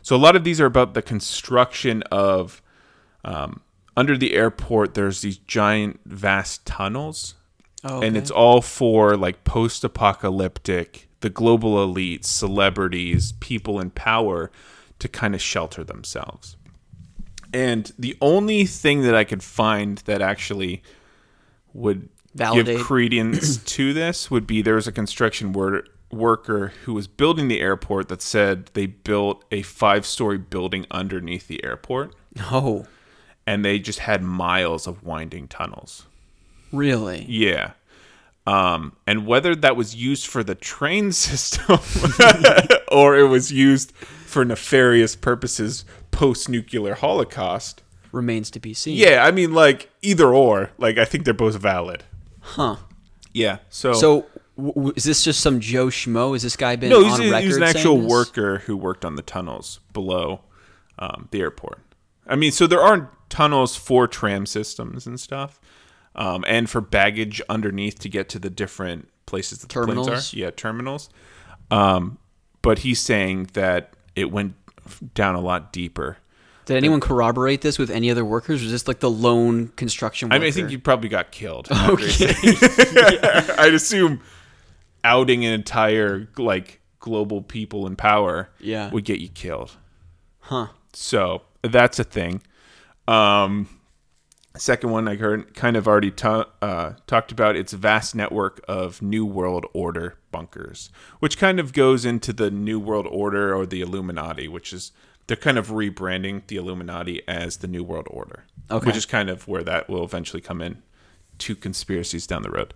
So 0.03 0.15
a 0.15 0.17
lot 0.17 0.35
of 0.35 0.43
these 0.43 0.59
are 0.61 0.65
about 0.65 0.93
the 0.93 1.01
construction 1.01 2.03
of 2.11 2.61
um, 3.23 3.61
under 3.95 4.17
the 4.17 4.33
airport. 4.35 4.93
There's 4.93 5.21
these 5.21 5.37
giant, 5.37 5.99
vast 6.05 6.65
tunnels, 6.65 7.35
Oh, 7.83 8.01
and 8.01 8.15
it's 8.15 8.29
all 8.29 8.61
for 8.61 9.17
like 9.17 9.43
post-apocalyptic, 9.43 11.07
the 11.21 11.29
global 11.29 11.75
elites, 11.75 12.25
celebrities, 12.25 13.33
people 13.39 13.79
in 13.79 13.89
power 13.91 14.51
to 14.99 15.07
kind 15.07 15.33
of 15.33 15.41
shelter 15.41 15.83
themselves. 15.83 16.57
And 17.53 17.91
the 17.97 18.15
only 18.21 18.65
thing 18.65 19.01
that 19.01 19.15
I 19.15 19.23
could 19.23 19.43
find 19.43 19.97
that 19.99 20.21
actually 20.21 20.83
would 21.73 22.09
Validate. 22.33 22.77
give 22.77 22.85
credence 22.85 23.57
to 23.65 23.93
this 23.93 24.29
would 24.31 24.45
be 24.47 24.61
there 24.61 24.75
was 24.75 24.87
a 24.87 24.91
construction 24.91 25.51
wor- 25.53 25.83
worker 26.11 26.73
who 26.85 26.93
was 26.93 27.07
building 27.07 27.47
the 27.49 27.59
airport 27.61 28.07
that 28.09 28.21
said 28.21 28.67
they 28.73 28.85
built 28.85 29.43
a 29.51 29.61
five-story 29.63 30.37
building 30.37 30.85
underneath 30.91 31.47
the 31.47 31.63
airport, 31.63 32.13
Oh, 32.43 32.85
and 33.47 33.65
they 33.65 33.79
just 33.79 33.99
had 33.99 34.23
miles 34.23 34.87
of 34.87 35.03
winding 35.03 35.47
tunnels. 35.47 36.05
really? 36.71 37.25
Yeah. 37.27 37.71
Um, 38.47 38.95
and 39.05 39.27
whether 39.27 39.53
that 39.55 39.75
was 39.75 39.95
used 39.95 40.25
for 40.27 40.43
the 40.43 40.55
train 40.55 41.11
system 41.11 41.77
or 42.91 43.15
it 43.17 43.27
was 43.27 43.51
used 43.51 43.91
for 43.95 44.43
nefarious 44.43 45.15
purposes 45.15 45.85
post 46.11 46.49
nuclear 46.49 46.95
holocaust. 46.95 47.83
Remains 48.11 48.49
to 48.51 48.59
be 48.59 48.73
seen. 48.73 48.97
Yeah, 48.97 49.23
I 49.25 49.31
mean, 49.31 49.53
like, 49.53 49.89
either 50.01 50.33
or. 50.33 50.71
Like, 50.77 50.97
I 50.97 51.05
think 51.05 51.23
they're 51.25 51.33
both 51.33 51.55
valid. 51.55 52.03
Huh. 52.41 52.77
Yeah. 53.31 53.59
So, 53.69 53.93
So, 53.93 54.25
w- 54.57 54.73
w- 54.73 54.93
is 54.97 55.05
this 55.05 55.23
just 55.23 55.39
some 55.39 55.59
Joe 55.61 55.87
Schmo? 55.87 56.33
Has 56.33 56.41
this 56.43 56.57
guy 56.57 56.75
been 56.75 56.89
no, 56.89 57.03
he's, 57.03 57.13
on 57.13 57.21
a- 57.27 57.31
record 57.31 57.45
he's 57.45 57.55
an 57.57 57.63
actual 57.63 57.97
this? 58.01 58.09
worker 58.11 58.57
who 58.65 58.75
worked 58.75 59.05
on 59.05 59.15
the 59.15 59.21
tunnels 59.21 59.79
below 59.93 60.41
um, 60.99 61.29
the 61.31 61.39
airport. 61.39 61.79
I 62.27 62.35
mean, 62.35 62.51
so 62.51 62.67
there 62.67 62.81
aren't 62.81 63.07
tunnels 63.29 63.75
for 63.77 64.07
tram 64.07 64.45
systems 64.45 65.07
and 65.07 65.17
stuff, 65.19 65.59
um, 66.15 66.43
and 66.47 66.69
for 66.69 66.81
baggage 66.81 67.41
underneath 67.49 67.99
to 67.99 68.09
get 68.09 68.29
to 68.29 68.39
the 68.39 68.49
different 68.49 69.07
places 69.25 69.59
that 69.59 69.67
the 69.69 69.73
Terminals? 69.73 70.07
planes 70.07 70.33
are. 70.33 70.37
Yeah, 70.37 70.51
terminals. 70.51 71.09
Um, 71.69 72.17
but 72.61 72.79
he's 72.79 72.99
saying 72.99 73.49
that 73.53 73.93
it 74.15 74.31
went 74.31 74.55
down 75.13 75.35
a 75.35 75.41
lot 75.41 75.71
deeper. 75.71 76.17
Did 76.65 76.77
anyone 76.77 76.99
corroborate 76.99 77.61
this 77.61 77.79
with 77.79 77.89
any 77.89 78.11
other 78.11 78.23
workers? 78.23 78.61
Or 78.61 78.65
was 78.65 78.71
this 78.71 78.87
like 78.87 78.99
the 78.99 79.09
lone 79.09 79.69
construction 79.69 80.29
worker? 80.29 80.35
I 80.35 80.39
mean, 80.39 80.47
I 80.49 80.51
think 80.51 80.69
you 80.69 80.79
probably 80.79 81.09
got 81.09 81.31
killed. 81.31 81.67
Okay. 81.71 82.33
I'd 83.57 83.73
assume 83.73 84.21
outing 85.03 85.43
an 85.45 85.53
entire 85.53 86.27
like 86.37 86.79
global 86.99 87.41
people 87.41 87.87
in 87.87 87.95
power 87.95 88.49
Yeah. 88.59 88.91
would 88.91 89.05
get 89.05 89.19
you 89.19 89.29
killed. 89.29 89.71
Huh. 90.41 90.67
So 90.93 91.41
that's 91.63 91.97
a 91.99 92.03
thing. 92.03 92.41
Um, 93.07 93.67
second 94.59 94.89
one 94.91 95.07
I 95.07 95.15
heard 95.15 95.53
kind 95.53 95.77
of 95.77 95.87
already 95.87 96.11
ta- 96.11 96.49
uh, 96.61 96.93
talked 97.07 97.31
about. 97.31 97.55
It's 97.55 97.73
vast 97.73 98.15
network 98.15 98.61
of 98.67 99.01
New 99.01 99.25
World 99.25 99.65
Order 99.73 100.17
bunkers, 100.31 100.89
which 101.19 101.37
kind 101.37 101.59
of 101.59 101.73
goes 101.73 102.03
into 102.05 102.33
the 102.33 102.51
New 102.51 102.79
World 102.79 103.07
Order 103.09 103.55
or 103.55 103.65
the 103.65 103.81
Illuminati, 103.81 104.47
which 104.47 104.73
is 104.73 104.91
they're 105.27 105.37
kind 105.37 105.57
of 105.57 105.67
rebranding 105.69 106.45
the 106.47 106.57
Illuminati 106.57 107.21
as 107.27 107.57
the 107.57 107.67
New 107.67 107.83
World 107.83 108.07
Order, 108.09 108.43
Okay. 108.69 108.85
which 108.87 108.97
is 108.97 109.05
kind 109.05 109.29
of 109.29 109.47
where 109.47 109.63
that 109.63 109.89
will 109.89 110.03
eventually 110.03 110.41
come 110.41 110.61
in 110.61 110.81
to 111.37 111.55
conspiracies 111.55 112.27
down 112.27 112.41
the 112.41 112.49
road. 112.51 112.73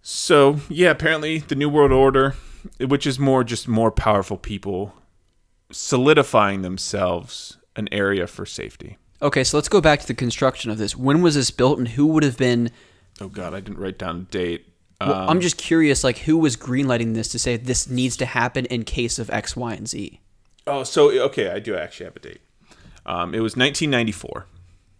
So 0.00 0.60
yeah, 0.68 0.90
apparently 0.90 1.38
the 1.38 1.54
New 1.54 1.68
World 1.68 1.92
Order, 1.92 2.34
which 2.80 3.06
is 3.06 3.18
more 3.18 3.44
just 3.44 3.68
more 3.68 3.90
powerful 3.90 4.36
people 4.36 4.94
solidifying 5.70 6.62
themselves 6.62 7.58
an 7.76 7.88
area 7.92 8.26
for 8.26 8.44
safety. 8.44 8.96
Okay, 9.22 9.44
so 9.44 9.56
let's 9.56 9.68
go 9.68 9.80
back 9.80 10.00
to 10.00 10.06
the 10.06 10.14
construction 10.14 10.70
of 10.70 10.78
this. 10.78 10.96
When 10.96 11.22
was 11.22 11.36
this 11.36 11.50
built, 11.50 11.78
and 11.78 11.88
who 11.88 12.06
would 12.08 12.22
have 12.24 12.36
been? 12.36 12.70
Oh 13.20 13.28
God, 13.28 13.54
I 13.54 13.60
didn't 13.60 13.78
write 13.78 13.98
down 13.98 14.16
a 14.28 14.32
date. 14.32 14.66
Well, 15.00 15.12
Um, 15.14 15.28
I'm 15.30 15.40
just 15.40 15.56
curious, 15.56 16.02
like 16.04 16.18
who 16.18 16.36
was 16.36 16.56
greenlighting 16.56 17.14
this 17.14 17.28
to 17.28 17.38
say 17.38 17.56
this 17.56 17.88
needs 17.88 18.16
to 18.18 18.26
happen 18.26 18.66
in 18.66 18.84
case 18.84 19.18
of 19.18 19.30
X, 19.30 19.54
Y, 19.56 19.72
and 19.74 19.88
Z. 19.88 20.20
oh, 20.66 20.82
so 20.84 21.10
okay, 21.10 21.50
I 21.50 21.58
do 21.60 21.76
actually 21.76 22.04
have 22.06 22.16
a 22.16 22.20
date. 22.20 22.40
Um, 23.06 23.34
it 23.34 23.40
was 23.40 23.56
1994. 23.56 24.46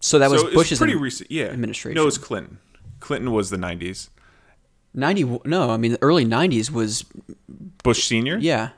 So 0.01 0.19
that 0.19 0.31
was 0.31 0.41
so 0.41 0.53
Bush's 0.53 0.79
pretty 0.79 0.97
recent. 0.97 1.31
Yeah, 1.31 1.45
administration. 1.47 1.95
No, 1.97 2.03
it 2.03 2.07
was 2.07 2.19
Clinton. 2.19 2.59
Clinton 3.01 3.31
was 3.33 3.51
the 3.51 3.57
90s. 3.57 4.09
90. 4.95 5.41
No, 5.45 5.71
I 5.71 5.77
mean 5.77 5.93
the 5.93 6.03
early 6.03 6.25
90s 6.27 6.71
was 6.71 7.05
Bush 7.83 8.05
senior. 8.05 8.39
yeah. 8.39 8.71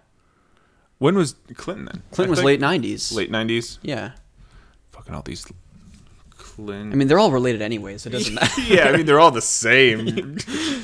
When 0.99 1.17
was 1.17 1.35
Clinton 1.55 1.87
then? 1.87 2.03
Clinton 2.13 2.29
I 2.29 2.31
was 2.37 2.43
late 2.45 2.61
90s. 2.61 3.15
Late 3.15 3.31
90s. 3.33 3.79
Yeah. 3.83 4.13
Fucking 5.05 5.15
all 5.15 5.23
these. 5.23 5.47
Clinton. 6.31 6.93
I 6.93 6.97
mean 6.97 7.09
they're 7.09 7.19
all 7.19 7.31
related 7.31 7.63
anyway, 7.63 7.99
so 7.99 8.09
it 8.09 8.13
doesn't 8.13 8.35
matter. 8.41 8.61
yeah, 8.63 8.89
I 8.89 8.97
mean 8.97 9.07
they're 9.07 9.21
all 9.21 9.31
the 9.31 9.41
same. 9.41 10.39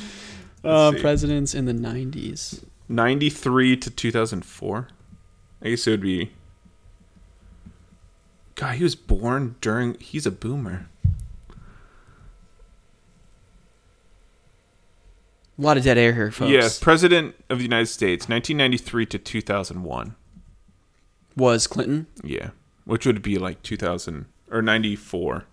uh, 0.63 0.93
presidents 0.99 1.53
in 1.53 1.65
the 1.65 1.73
90s. 1.73 2.63
93 2.89 3.77
to 3.77 3.89
2004. 3.89 4.87
I 5.63 5.69
guess 5.69 5.87
it 5.87 5.91
would 5.91 6.01
be. 6.01 6.31
God, 8.55 8.75
he 8.75 8.83
was 8.83 8.95
born 8.95 9.55
during. 9.61 9.95
He's 9.99 10.25
a 10.25 10.31
boomer. 10.31 10.87
A 15.57 15.61
lot 15.61 15.77
of 15.77 15.83
dead 15.83 15.97
air 15.97 16.13
here, 16.13 16.31
folks. 16.31 16.51
Yes, 16.51 16.79
President 16.79 17.35
of 17.49 17.59
the 17.59 17.63
United 17.63 17.85
States, 17.87 18.27
1993 18.27 19.05
to 19.07 19.19
2001. 19.19 20.15
Was 21.37 21.67
Clinton? 21.67 22.07
Yeah, 22.23 22.49
which 22.91 23.05
would 23.05 23.21
be 23.21 23.37
like 23.37 23.63
2000 23.63 24.25
or 24.51 24.61
94. 24.61 25.45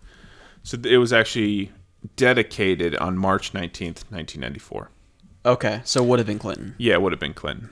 So 0.64 0.76
it 0.82 0.96
was 0.96 1.12
actually 1.12 1.70
dedicated 2.16 2.96
on 2.96 3.16
March 3.16 3.52
19th, 3.52 4.10
1994. 4.10 4.90
Okay, 5.46 5.80
so 5.84 6.02
would 6.02 6.18
have 6.18 6.26
been 6.26 6.40
Clinton. 6.40 6.74
Yeah, 6.78 6.94
it 6.94 7.02
would 7.02 7.12
have 7.12 7.20
been 7.20 7.34
Clinton. 7.34 7.70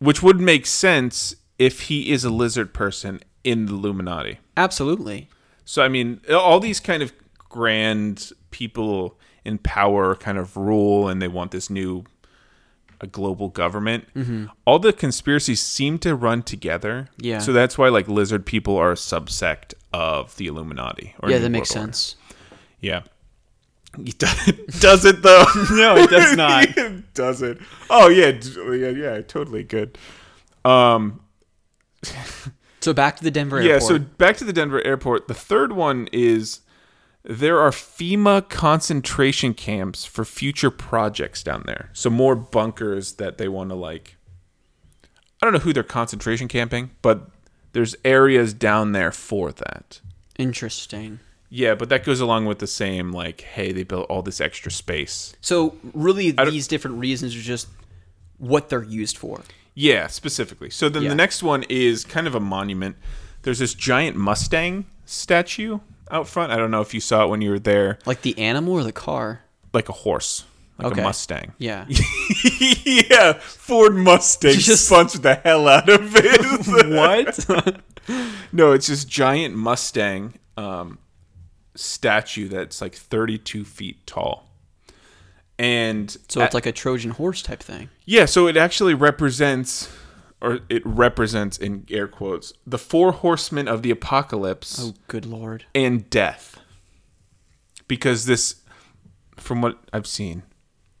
Which 0.00 0.22
would 0.22 0.38
make 0.38 0.66
sense 0.66 1.34
if 1.58 1.82
he 1.82 2.12
is 2.12 2.24
a 2.24 2.30
lizard 2.30 2.74
person 2.74 3.20
in 3.42 3.64
the 3.64 3.72
Illuminati. 3.72 4.38
Absolutely. 4.54 5.30
So 5.64 5.82
I 5.82 5.88
mean, 5.88 6.20
all 6.30 6.60
these 6.60 6.78
kind 6.78 7.02
of 7.02 7.14
grand 7.38 8.32
people 8.50 9.18
in 9.46 9.56
power 9.56 10.14
kind 10.14 10.36
of 10.36 10.58
rule, 10.58 11.08
and 11.08 11.22
they 11.22 11.28
want 11.28 11.52
this 11.52 11.70
new 11.70 12.04
a 13.00 13.06
global 13.06 13.48
government. 13.48 14.04
All 14.64 14.78
the 14.78 14.92
conspiracies 14.92 15.60
seem 15.60 15.98
to 16.00 16.14
run 16.14 16.42
together. 16.42 17.08
Yeah. 17.18 17.38
So 17.38 17.52
that's 17.52 17.76
why 17.78 17.88
like 17.88 18.08
lizard 18.08 18.46
people 18.46 18.76
are 18.76 18.92
a 18.92 18.96
subsect 18.96 19.74
of 19.92 20.36
the 20.36 20.46
Illuminati. 20.46 21.14
Or 21.20 21.30
yeah, 21.30 21.36
New 21.38 21.42
that 21.44 21.50
makes 21.50 21.70
Order. 21.76 21.86
sense. 21.86 22.16
Yeah. 22.80 23.02
It 23.96 24.18
does- 24.18 24.80
does 24.80 25.04
it 25.04 25.22
though? 25.22 25.44
No, 25.70 25.96
it 25.96 26.10
does 26.10 26.36
not. 26.44 26.76
it 26.76 27.14
doesn't. 27.14 27.60
Oh 27.88 28.08
yeah, 28.08 28.32
yeah, 28.72 28.88
yeah, 28.88 29.20
totally 29.22 29.62
good. 29.62 29.96
Um, 30.64 31.20
So 32.80 32.92
back 32.92 33.16
to 33.16 33.24
the 33.24 33.30
Denver 33.30 33.62
yeah, 33.62 33.74
airport. 33.74 33.88
so 33.88 33.98
back 33.98 34.36
to 34.38 34.44
the 34.44 34.52
Denver 34.52 34.84
airport. 34.84 35.28
The 35.28 35.34
third 35.34 35.72
one 35.72 36.08
is 36.12 36.60
there 37.24 37.58
are 37.58 37.70
FEMA 37.70 38.48
concentration 38.48 39.54
camps 39.54 40.04
for 40.04 40.24
future 40.24 40.70
projects 40.70 41.42
down 41.42 41.62
there. 41.66 41.88
So 41.94 42.10
more 42.10 42.36
bunkers 42.36 43.14
that 43.14 43.38
they 43.38 43.48
want 43.48 43.70
to 43.70 43.74
like 43.76 44.16
I 45.42 45.46
don't 45.46 45.52
know 45.52 45.58
who 45.60 45.72
they're 45.72 45.82
concentration 45.82 46.48
camping, 46.48 46.90
but 47.02 47.28
there's 47.72 47.96
areas 48.04 48.54
down 48.54 48.92
there 48.92 49.12
for 49.12 49.52
that. 49.52 50.00
Interesting. 50.38 51.20
Yeah, 51.50 51.74
but 51.74 51.88
that 51.90 52.02
goes 52.04 52.20
along 52.20 52.46
with 52.46 52.58
the 52.58 52.66
same 52.66 53.12
like 53.12 53.40
hey, 53.42 53.72
they 53.72 53.84
built 53.84 54.06
all 54.10 54.22
this 54.22 54.40
extra 54.40 54.70
space. 54.70 55.34
So 55.40 55.76
really, 55.94 56.30
these 56.32 56.68
different 56.68 56.98
reasons 56.98 57.34
are 57.36 57.40
just 57.40 57.68
what 58.38 58.68
they're 58.68 58.82
used 58.82 59.16
for. 59.16 59.42
Yeah, 59.74 60.06
specifically. 60.08 60.70
So 60.70 60.88
then 60.88 61.02
Yeah. 61.04 61.08
the 61.08 61.14
next 61.14 61.42
one 61.42 61.64
is 61.68 62.04
kind 62.04 62.26
of 62.26 62.34
a 62.34 62.40
monument. 62.40 62.96
There's 63.42 63.58
this 63.58 63.74
giant 63.74 64.16
Mustang 64.16 64.86
statue 65.04 65.80
out 66.10 66.28
front. 66.28 66.52
I 66.52 66.56
don't 66.56 66.70
know 66.70 66.80
if 66.80 66.94
you 66.94 67.00
saw 67.00 67.24
it 67.24 67.28
when 67.28 67.40
you 67.42 67.50
were 67.50 67.58
there. 67.58 67.98
Like 68.06 68.22
the 68.22 68.38
animal 68.38 68.74
or 68.74 68.82
the 68.82 68.92
car? 68.92 69.42
Like 69.72 69.88
a 69.88 69.92
horse, 69.92 70.44
like 70.78 70.92
Okay. 70.92 71.00
a 71.00 71.04
Mustang. 71.04 71.52
Yeah. 71.58 71.86
yeah, 72.84 73.32
Ford 73.34 73.94
Mustang 73.96 74.54
Just- 74.58 74.88
punched 74.90 75.22
the 75.22 75.34
hell 75.36 75.66
out 75.68 75.88
of 75.88 76.12
it. 76.16 76.88
what? 76.88 77.80
no, 78.52 78.72
it's 78.72 78.86
this 78.88 79.04
giant 79.04 79.54
Mustang 79.56 80.34
um, 80.56 80.98
statue 81.74 82.48
that's 82.48 82.80
like 82.80 82.94
32 82.94 83.64
feet 83.64 84.06
tall. 84.06 84.48
And 85.58 86.10
so 86.28 86.40
it's 86.42 86.54
like 86.54 86.66
a 86.66 86.72
Trojan 86.72 87.12
horse 87.12 87.40
type 87.40 87.60
thing. 87.62 87.88
Yeah, 88.04 88.24
so 88.24 88.48
it 88.48 88.56
actually 88.56 88.94
represents, 88.94 89.88
or 90.44 90.60
it 90.68 90.82
represents 90.84 91.56
in 91.58 91.86
air 91.90 92.06
quotes, 92.08 92.52
the 92.66 92.78
four 92.78 93.12
horsemen 93.12 93.66
of 93.68 93.82
the 93.82 93.90
apocalypse 93.90 94.78
Oh, 94.82 94.94
good 95.08 95.26
lord. 95.26 95.64
and 95.74 96.08
death. 96.10 96.60
because 97.88 98.26
this, 98.26 98.56
from 99.36 99.60
what 99.62 99.78
I've 99.92 100.06
seen, 100.06 100.42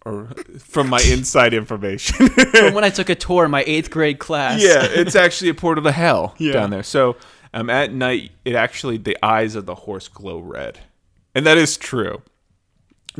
or 0.04 0.28
from 0.58 0.88
my 0.88 1.00
inside 1.06 1.54
information, 1.54 2.28
From 2.28 2.74
when 2.74 2.84
I 2.84 2.90
took 2.98 3.08
a 3.08 3.14
tour 3.14 3.44
in 3.46 3.50
my 3.50 3.64
eighth 3.66 3.90
grade 3.90 4.18
class. 4.18 4.62
yeah, 4.62 4.82
it's 4.84 5.14
actually 5.16 5.50
a 5.50 5.54
portal 5.54 5.84
to 5.84 5.92
hell 5.92 6.34
Yeah. 6.38 6.52
down 6.52 6.70
there. 6.70 6.82
So 6.82 7.16
um, 7.54 7.70
at 7.70 7.92
night, 7.92 8.32
it 8.44 8.54
actually 8.54 8.98
the 8.98 9.16
eyes 9.22 9.54
of 9.54 9.64
the 9.66 9.74
horse 9.74 10.08
glow 10.08 10.38
red, 10.40 10.80
and 11.34 11.46
that 11.46 11.56
is 11.56 11.76
true. 11.76 12.22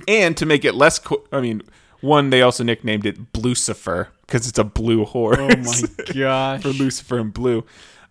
And 0.09 0.37
to 0.37 0.45
make 0.47 0.65
it 0.65 0.75
less, 0.75 0.99
co- 0.99 1.25
I 1.33 1.41
mean, 1.41 1.63
one 2.01 2.31
they 2.31 2.43
also 2.43 2.65
nicknamed 2.65 3.07
it 3.07 3.33
Blucifer 3.33 4.09
because 4.27 4.49
it's 4.49 4.59
a 4.59 4.65
blue 4.65 5.05
horse. 5.05 5.39
Oh 5.39 5.49
my 5.49 6.13
gosh. 6.15 6.63
for 6.63 6.69
Lucifer 6.69 7.19
in 7.19 7.31
blue. 7.31 7.65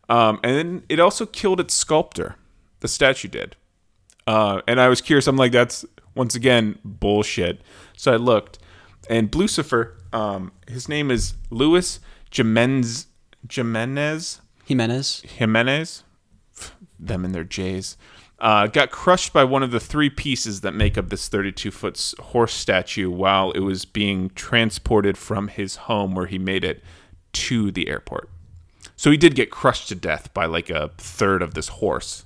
Um, 0.09 0.39
and 0.43 0.55
then 0.57 0.83
it 0.89 0.99
also 0.99 1.25
killed 1.25 1.59
its 1.59 1.73
sculptor. 1.73 2.35
The 2.81 2.87
statue 2.87 3.27
did. 3.29 3.55
Uh, 4.27 4.61
and 4.67 4.79
I 4.79 4.89
was 4.89 5.01
curious. 5.01 5.27
I'm 5.27 5.37
like, 5.37 5.51
that's 5.51 5.85
once 6.15 6.35
again 6.35 6.77
bullshit. 6.83 7.61
So 7.97 8.13
I 8.13 8.17
looked, 8.17 8.59
and 9.09 9.33
Lucifer, 9.33 9.97
um, 10.11 10.51
his 10.67 10.87
name 10.89 11.09
is 11.11 11.33
Luis 11.49 11.99
Jimenez. 12.31 13.07
Jimenez. 13.49 14.27
Jimenez. 14.67 15.21
Jimenez, 15.21 16.03
them 16.99 17.25
and 17.25 17.33
their 17.35 17.43
J's, 17.43 17.97
uh, 18.43 18.67
got 18.67 18.91
crushed 18.91 19.31
by 19.31 19.45
one 19.45 19.63
of 19.63 19.71
the 19.71 19.79
three 19.79 20.09
pieces 20.09 20.61
that 20.61 20.73
make 20.73 20.97
up 20.97 21.07
this 21.09 21.29
32 21.29 21.71
foot 21.71 22.13
horse 22.19 22.53
statue 22.53 23.09
while 23.09 23.51
it 23.51 23.61
was 23.61 23.85
being 23.85 24.29
transported 24.31 25.17
from 25.17 25.47
his 25.47 25.77
home 25.77 26.13
where 26.13 26.25
he 26.25 26.37
made 26.37 26.65
it 26.65 26.83
to 27.31 27.71
the 27.71 27.87
airport. 27.87 28.29
So 28.97 29.09
he 29.09 29.17
did 29.17 29.33
get 29.33 29.49
crushed 29.49 29.87
to 29.87 29.95
death 29.95 30.33
by 30.33 30.45
like 30.45 30.69
a 30.69 30.89
third 30.97 31.41
of 31.41 31.53
this 31.53 31.69
horse. 31.69 32.25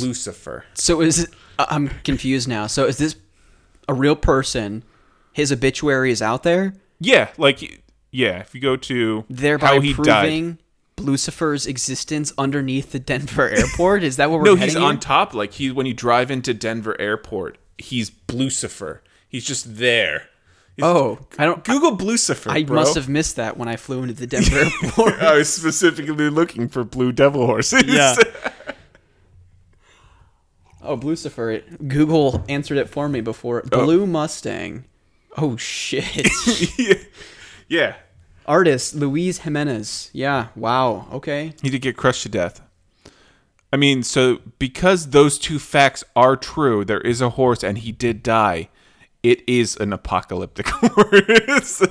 Lucifer. 0.00 0.64
So 0.72 1.02
is 1.02 1.24
it, 1.24 1.30
I'm 1.58 1.88
confused 2.02 2.48
now. 2.48 2.66
So 2.66 2.86
is 2.86 2.96
this 2.96 3.14
a 3.88 3.92
real 3.92 4.16
person? 4.16 4.84
His 5.34 5.52
obituary 5.52 6.10
is 6.10 6.22
out 6.22 6.44
there, 6.44 6.72
Yeah, 6.98 7.28
like 7.36 7.82
yeah. 8.10 8.38
If 8.38 8.54
you 8.54 8.60
go 8.62 8.76
to 8.76 9.24
thereby 9.28 9.66
how 9.66 9.80
he 9.80 9.92
died, 9.92 10.04
proving 10.04 10.58
Lucifer's 11.02 11.66
existence 11.66 12.32
underneath 12.38 12.92
the 12.92 12.98
Denver 12.98 13.48
airport. 13.56 14.02
Is 14.02 14.16
that 14.16 14.30
what 14.30 14.40
we're 14.40 14.46
no, 14.46 14.54
he's 14.56 14.76
on 14.76 14.98
top. 15.00 15.34
Like 15.34 15.52
he 15.52 15.70
when 15.70 15.86
you 15.86 15.94
drive 15.94 16.30
into 16.30 16.54
Denver 16.54 16.98
Airport, 17.00 17.58
he's 17.78 18.12
Lucifer. 18.30 19.02
He's 19.28 19.44
just 19.44 19.76
there. 19.76 20.28
He's- 20.76 20.86
Oh, 20.86 21.18
I 21.38 21.44
don't. 21.44 21.62
Google 21.64 21.96
Lucifer. 21.96 22.50
I 22.50 22.62
bro. 22.62 22.76
must 22.76 22.94
have 22.94 23.08
missed 23.08 23.36
that 23.36 23.58
when 23.58 23.68
I 23.68 23.76
flew 23.76 24.02
into 24.02 24.14
the 24.14 24.26
Denver 24.26 24.58
airport. 24.84 25.20
I 25.22 25.34
was 25.36 25.52
specifically 25.52 26.30
looking 26.30 26.68
for 26.68 26.82
blue 26.84 27.12
devil 27.12 27.44
horses. 27.46 27.84
Yeah. 27.84 28.14
Oh, 30.84 30.94
Lucifer! 30.94 31.50
It, 31.50 31.86
Google 31.88 32.44
answered 32.48 32.76
it 32.76 32.88
for 32.88 33.08
me 33.08 33.20
before. 33.20 33.62
Oh. 33.70 33.84
Blue 33.84 34.04
Mustang. 34.06 34.84
Oh 35.36 35.56
shit! 35.56 36.28
yeah. 36.76 36.94
yeah. 37.68 37.94
Artist 38.46 38.94
Luis 38.94 39.38
Jimenez. 39.38 40.10
Yeah. 40.12 40.48
Wow. 40.56 41.08
Okay. 41.12 41.54
He 41.62 41.70
did 41.70 41.82
get 41.82 41.96
crushed 41.96 42.22
to 42.24 42.28
death. 42.28 42.60
I 43.72 43.76
mean, 43.76 44.02
so 44.02 44.40
because 44.58 45.10
those 45.10 45.38
two 45.38 45.58
facts 45.58 46.04
are 46.14 46.36
true, 46.36 46.84
there 46.84 47.00
is 47.00 47.20
a 47.20 47.30
horse 47.30 47.62
and 47.64 47.78
he 47.78 47.92
did 47.92 48.22
die. 48.22 48.68
It 49.22 49.48
is 49.48 49.76
an 49.76 49.92
apocalyptic 49.92 50.66
horse. 50.70 51.82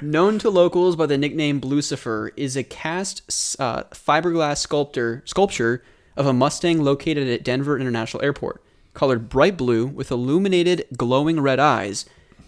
Known 0.00 0.38
to 0.38 0.48
locals 0.48 0.94
by 0.96 1.06
the 1.06 1.18
nickname 1.18 1.60
Blucifer, 1.60 2.30
is 2.36 2.56
a 2.56 2.62
cast 2.62 3.22
uh, 3.60 3.82
fiberglass 3.90 4.58
sculptor 4.58 5.22
sculpture 5.26 5.82
of 6.16 6.26
a 6.26 6.32
Mustang 6.32 6.82
located 6.82 7.28
at 7.28 7.42
Denver 7.42 7.78
International 7.78 8.22
Airport. 8.22 8.62
Colored 8.94 9.28
bright 9.28 9.58
blue 9.58 9.86
with 9.86 10.10
illuminated, 10.10 10.86
glowing 10.96 11.40
red 11.40 11.58
eyes, 11.58 12.06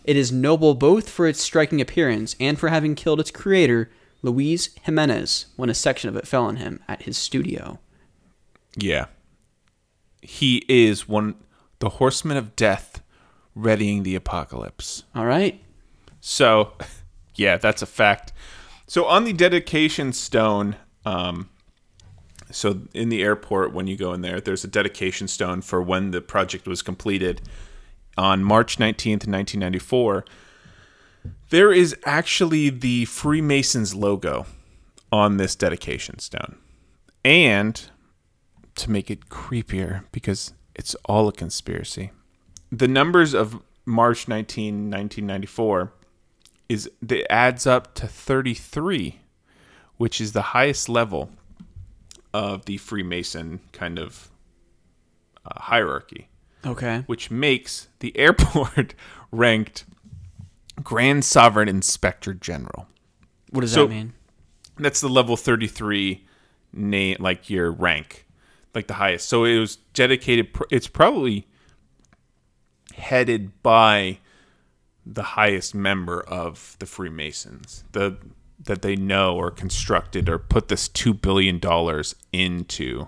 it 0.09 0.17
is 0.17 0.33
noble 0.33 0.75
both 0.75 1.11
for 1.11 1.29
its 1.29 1.39
striking 1.39 1.83
appearance 1.83 2.35
and 2.41 2.59
for 2.59 2.71
having 2.71 2.95
killed 2.95 3.21
its 3.21 3.31
creator, 3.31 3.91
Luis 4.23 4.71
Jimenez, 4.85 5.49
when 5.57 5.69
a 5.69 5.75
section 5.75 6.09
of 6.09 6.17
it 6.17 6.27
fell 6.27 6.45
on 6.45 6.57
him 6.57 6.83
at 6.89 7.03
his 7.03 7.19
studio. 7.19 7.79
yeah. 8.75 9.05
He 10.23 10.65
is 10.67 11.07
one 11.07 11.35
the 11.79 11.91
horseman 11.91 12.39
of 12.39 12.57
death 12.57 13.03
readying 13.55 14.03
the 14.03 14.15
apocalypse. 14.15 15.05
All 15.15 15.27
right. 15.27 15.63
So, 16.23 16.73
yeah, 17.35 17.59
that's 17.59 17.83
a 17.83 17.87
fact. 17.87 18.33
So 18.87 19.05
on 19.05 19.25
the 19.25 19.35
dedication 19.35 20.15
stone, 20.15 20.77
um, 21.05 21.51
so 22.51 22.81
in 22.95 23.11
the 23.11 23.23
airport 23.23 23.75
when 23.75 23.87
you 23.87 23.97
go 23.99 24.15
in 24.15 24.23
there, 24.23 24.41
there's 24.41 24.65
a 24.65 24.69
dedication 24.69 25.29
stone 25.29 25.61
for 25.61 25.83
when 25.83 26.13
the 26.13 26.23
project 26.23 26.67
was 26.67 26.81
completed 26.81 27.43
on 28.19 28.45
March 28.45 28.79
19th, 28.79 29.27
1994. 29.27 30.25
There 31.51 31.73
is 31.73 31.97
actually 32.05 32.69
the 32.69 33.07
Freemasons 33.07 33.95
logo 33.95 34.47
on 35.11 35.39
this 35.39 35.55
dedication 35.55 36.19
stone. 36.19 36.59
And 37.25 37.81
to 38.75 38.91
make 38.91 39.11
it 39.11 39.29
creepier, 39.29 40.05
because 40.13 40.53
it's 40.75 40.95
all 41.07 41.29
a 41.29 41.33
conspiracy, 41.33 42.11
the 42.71 42.89
numbers 42.89 43.35
of 43.35 43.63
March 43.87 44.29
19, 44.29 44.91
1994 44.91 45.93
is 46.69 46.91
that 47.01 47.33
adds 47.33 47.67
up 47.67 47.95
to 47.95 48.07
33, 48.07 49.21
which 49.97 50.21
is 50.21 50.33
the 50.33 50.43
highest 50.43 50.89
level 50.89 51.31
of 52.35 52.67
the 52.67 52.77
Freemason 52.77 53.61
kind 53.73 53.99
of 53.99 54.31
uh, 55.47 55.61
hierarchy, 55.63 56.29
Okay. 56.67 57.03
which 57.07 57.31
makes 57.31 57.89
the 58.01 58.17
airport 58.19 58.95
ranked 59.31 59.85
Grand 60.83 61.25
Sovereign 61.25 61.69
Inspector 61.69 62.33
General. 62.35 62.87
What 63.51 63.63
does 63.63 63.73
So- 63.73 63.87
that 63.87 63.95
mean? 63.95 64.13
That's 64.77 65.01
the 65.01 65.09
level 65.09 65.37
33 65.37 66.25
name, 66.73 67.17
like 67.19 67.51
your 67.51 67.73
rank, 67.73 68.27
like 68.75 68.87
the 68.87 68.95
highest. 68.95 69.29
So 69.29 69.45
it 69.45 69.59
was 69.59 69.77
dedicated, 69.93 70.53
pr- 70.55 70.65
it's 70.71 70.87
probably 70.87 71.49
headed 72.95 73.61
by 73.63 74.19
the 75.05 75.23
highest 75.23 75.75
member 75.75 76.21
of 76.21 76.77
the 76.79 76.87
Freemasons, 76.87 77.85
the 77.93 78.19
that 78.61 78.83
they 78.83 78.97
know 78.97 79.37
or 79.37 79.51
constructed 79.53 80.29
or 80.29 80.39
put 80.39 80.69
this 80.69 80.89
two 80.89 81.15
billion 81.15 81.59
dollars 81.61 82.15
into 82.33 83.07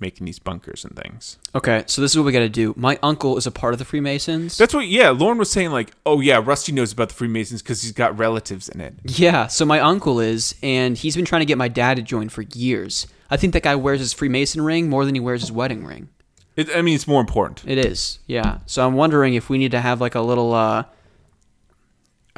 making 0.00 0.24
these 0.24 0.38
bunkers 0.38 0.84
and 0.84 0.96
things. 0.96 1.38
Okay, 1.54 1.84
so 1.86 2.00
this 2.02 2.12
is 2.12 2.18
what 2.18 2.24
we 2.24 2.32
got 2.32 2.40
to 2.40 2.48
do. 2.48 2.74
My 2.76 2.98
uncle 3.02 3.36
is 3.36 3.46
a 3.46 3.50
part 3.50 3.72
of 3.72 3.78
the 3.78 3.84
Freemasons. 3.84 4.56
That's 4.56 4.74
what, 4.74 4.86
yeah. 4.86 5.10
Lauren 5.10 5.38
was 5.38 5.50
saying, 5.50 5.70
like, 5.70 5.92
oh 6.06 6.20
yeah, 6.20 6.40
Rusty 6.44 6.72
knows 6.72 6.92
about 6.92 7.08
the 7.08 7.14
Freemasons 7.14 7.62
because 7.62 7.82
he's 7.82 7.92
got 7.92 8.18
relatives 8.18 8.68
in 8.68 8.80
it. 8.80 8.94
Yeah, 9.04 9.46
so 9.46 9.64
my 9.64 9.80
uncle 9.80 10.20
is, 10.20 10.54
and 10.62 10.96
he's 10.96 11.16
been 11.16 11.24
trying 11.24 11.40
to 11.40 11.46
get 11.46 11.58
my 11.58 11.68
dad 11.68 11.96
to 11.96 12.02
join 12.02 12.28
for 12.28 12.42
years. 12.42 13.06
I 13.30 13.36
think 13.36 13.52
that 13.52 13.62
guy 13.62 13.74
wears 13.74 14.00
his 14.00 14.12
Freemason 14.12 14.62
ring 14.62 14.88
more 14.88 15.04
than 15.04 15.14
he 15.14 15.20
wears 15.20 15.40
his 15.40 15.52
wedding 15.52 15.84
ring. 15.84 16.08
it 16.56 16.74
I 16.74 16.82
mean, 16.82 16.94
it's 16.94 17.06
more 17.06 17.20
important. 17.20 17.64
It 17.66 17.78
is, 17.78 18.20
yeah. 18.26 18.58
So 18.66 18.86
I'm 18.86 18.94
wondering 18.94 19.34
if 19.34 19.50
we 19.50 19.58
need 19.58 19.72
to 19.72 19.80
have 19.80 20.00
like 20.00 20.14
a 20.14 20.20
little 20.20 20.54
uh, 20.54 20.84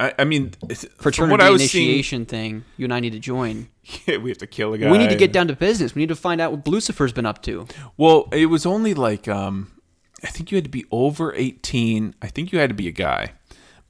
I, 0.00 0.14
I 0.20 0.24
mean, 0.24 0.52
fraternity 0.96 1.30
what 1.30 1.42
I 1.42 1.50
was 1.50 1.70
seeing, 1.70 1.88
initiation 1.88 2.24
thing. 2.24 2.64
You 2.78 2.84
and 2.84 2.94
I 2.94 3.00
need 3.00 3.12
to 3.12 3.18
join. 3.18 3.68
Yeah, 4.06 4.18
we 4.18 4.30
have 4.30 4.38
to 4.38 4.46
kill 4.46 4.72
a 4.72 4.78
guy. 4.78 4.88
We 4.88 4.98
need 4.98 5.10
to 5.10 5.16
get 5.16 5.32
down 5.32 5.48
to 5.48 5.56
business. 5.56 5.96
We 5.96 6.00
need 6.02 6.10
to 6.10 6.14
find 6.14 6.40
out 6.40 6.52
what 6.52 6.68
Lucifer's 6.68 7.12
been 7.12 7.26
up 7.26 7.42
to. 7.42 7.66
Well, 7.96 8.28
it 8.30 8.46
was 8.46 8.64
only 8.64 8.94
like 8.94 9.26
um, 9.26 9.72
I 10.22 10.28
think 10.28 10.52
you 10.52 10.56
had 10.56 10.64
to 10.64 10.70
be 10.70 10.84
over 10.92 11.34
eighteen. 11.34 12.14
I 12.22 12.28
think 12.28 12.52
you 12.52 12.60
had 12.60 12.70
to 12.70 12.74
be 12.74 12.86
a 12.86 12.92
guy, 12.92 13.32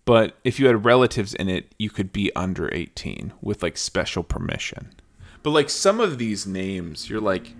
but 0.06 0.38
if 0.42 0.58
you 0.58 0.68
had 0.68 0.86
relatives 0.86 1.34
in 1.34 1.50
it, 1.50 1.74
you 1.78 1.90
could 1.90 2.12
be 2.12 2.34
under 2.34 2.72
eighteen 2.74 3.34
with 3.42 3.62
like 3.62 3.76
special 3.76 4.22
permission. 4.22 4.94
But 5.42 5.50
like 5.50 5.68
some 5.68 6.00
of 6.00 6.16
these 6.16 6.46
names, 6.46 7.10
you're 7.10 7.20
like, 7.20 7.52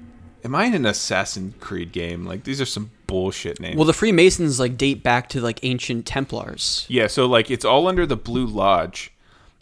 am 0.45 0.55
I 0.55 0.67
in 0.67 0.75
an 0.75 0.87
Assassin 0.87 1.55
Creed 1.61 1.93
game? 1.93 2.25
Like 2.25 2.45
these 2.45 2.61
are 2.61 2.67
some 2.67 2.91
bullshit 3.07 3.61
names. 3.61 3.77
Well, 3.77 3.85
the 3.85 3.93
Freemasons 3.93 4.61
like 4.61 4.77
date 4.77 5.03
back 5.03 5.29
to 5.31 5.41
like 5.41 5.61
ancient 5.63 6.07
Templars. 6.07 6.87
yeah, 6.89 7.07
so 7.07 7.27
like 7.27 7.51
it's 7.51 7.65
all 7.65 7.87
under 7.89 8.07
the 8.07 8.17
Blue 8.17 8.47
Lodge, 8.47 9.13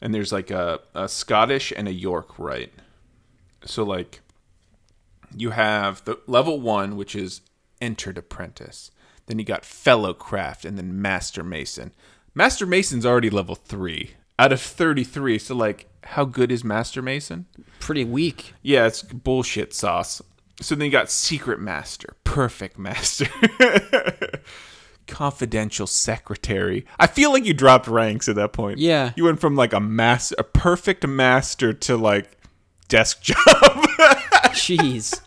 and 0.01 0.15
there's 0.15 0.33
like 0.33 0.51
a, 0.51 0.81
a 0.95 1.09
Scottish 1.09 1.73
and 1.77 1.89
a 1.89 1.93
York, 1.93 2.39
right? 2.39 2.73
So 3.65 3.83
like 3.83 4.21
you 5.37 5.51
have 5.51 6.05
the 6.05 6.19
level 6.27 6.61
one, 6.61 6.97
which 6.97 7.15
is 7.15 7.41
entered 7.81 8.19
apprentice. 8.19 8.91
Then 9.27 9.39
you 9.39 9.45
got 9.45 9.65
fellow 9.65 10.15
craft, 10.15 10.65
and 10.65 10.79
then 10.79 11.01
master 11.03 11.43
mason. 11.43 11.93
Master 12.35 12.67
mason's 12.67 13.05
already 13.05 13.31
level 13.31 13.55
three 13.55 14.13
out 14.39 14.53
of 14.53 14.61
thirty-three. 14.61 15.39
So 15.39 15.55
like, 15.55 15.87
how 16.05 16.25
good 16.25 16.51
is 16.51 16.65
master 16.65 17.03
mason? 17.03 17.47
Pretty 17.81 18.05
weak. 18.05 18.55
Yeah, 18.63 18.87
it's 18.87 19.03
bullshit 19.03 19.75
sauce. 19.75 20.23
So 20.61 20.75
then 20.75 20.87
you 20.87 20.91
got 20.91 21.11
secret 21.11 21.61
master, 21.61 22.17
perfect 22.25 22.79
master, 22.79 23.27
confidential 25.07 25.87
secretary. 25.87 26.85
I 26.99 27.07
feel 27.07 27.33
like 27.33 27.45
you 27.45 27.55
dropped 27.55 27.87
ranks 27.87 28.29
at 28.29 28.35
that 28.37 28.53
point. 28.53 28.79
Yeah. 28.79 29.13
you 29.17 29.25
went 29.25 29.41
from 29.41 29.55
like 29.55 29.73
a 29.73 29.81
master, 29.81 30.35
a 30.39 30.45
perfect 30.45 31.07
master 31.07 31.73
to 31.73 31.97
like 31.97 32.37
desk 32.89 33.23
job. 33.23 33.37
Jeez. 34.55 35.21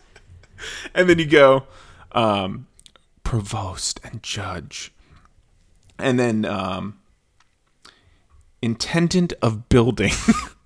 and 0.94 1.08
then 1.08 1.18
you 1.18 1.26
go 1.26 1.64
um, 2.12 2.66
provost 3.24 4.00
and 4.04 4.22
judge 4.22 4.92
and 5.98 6.18
then 6.18 6.44
um, 6.44 6.98
intendant 8.60 9.32
of 9.40 9.68
building. 9.70 10.12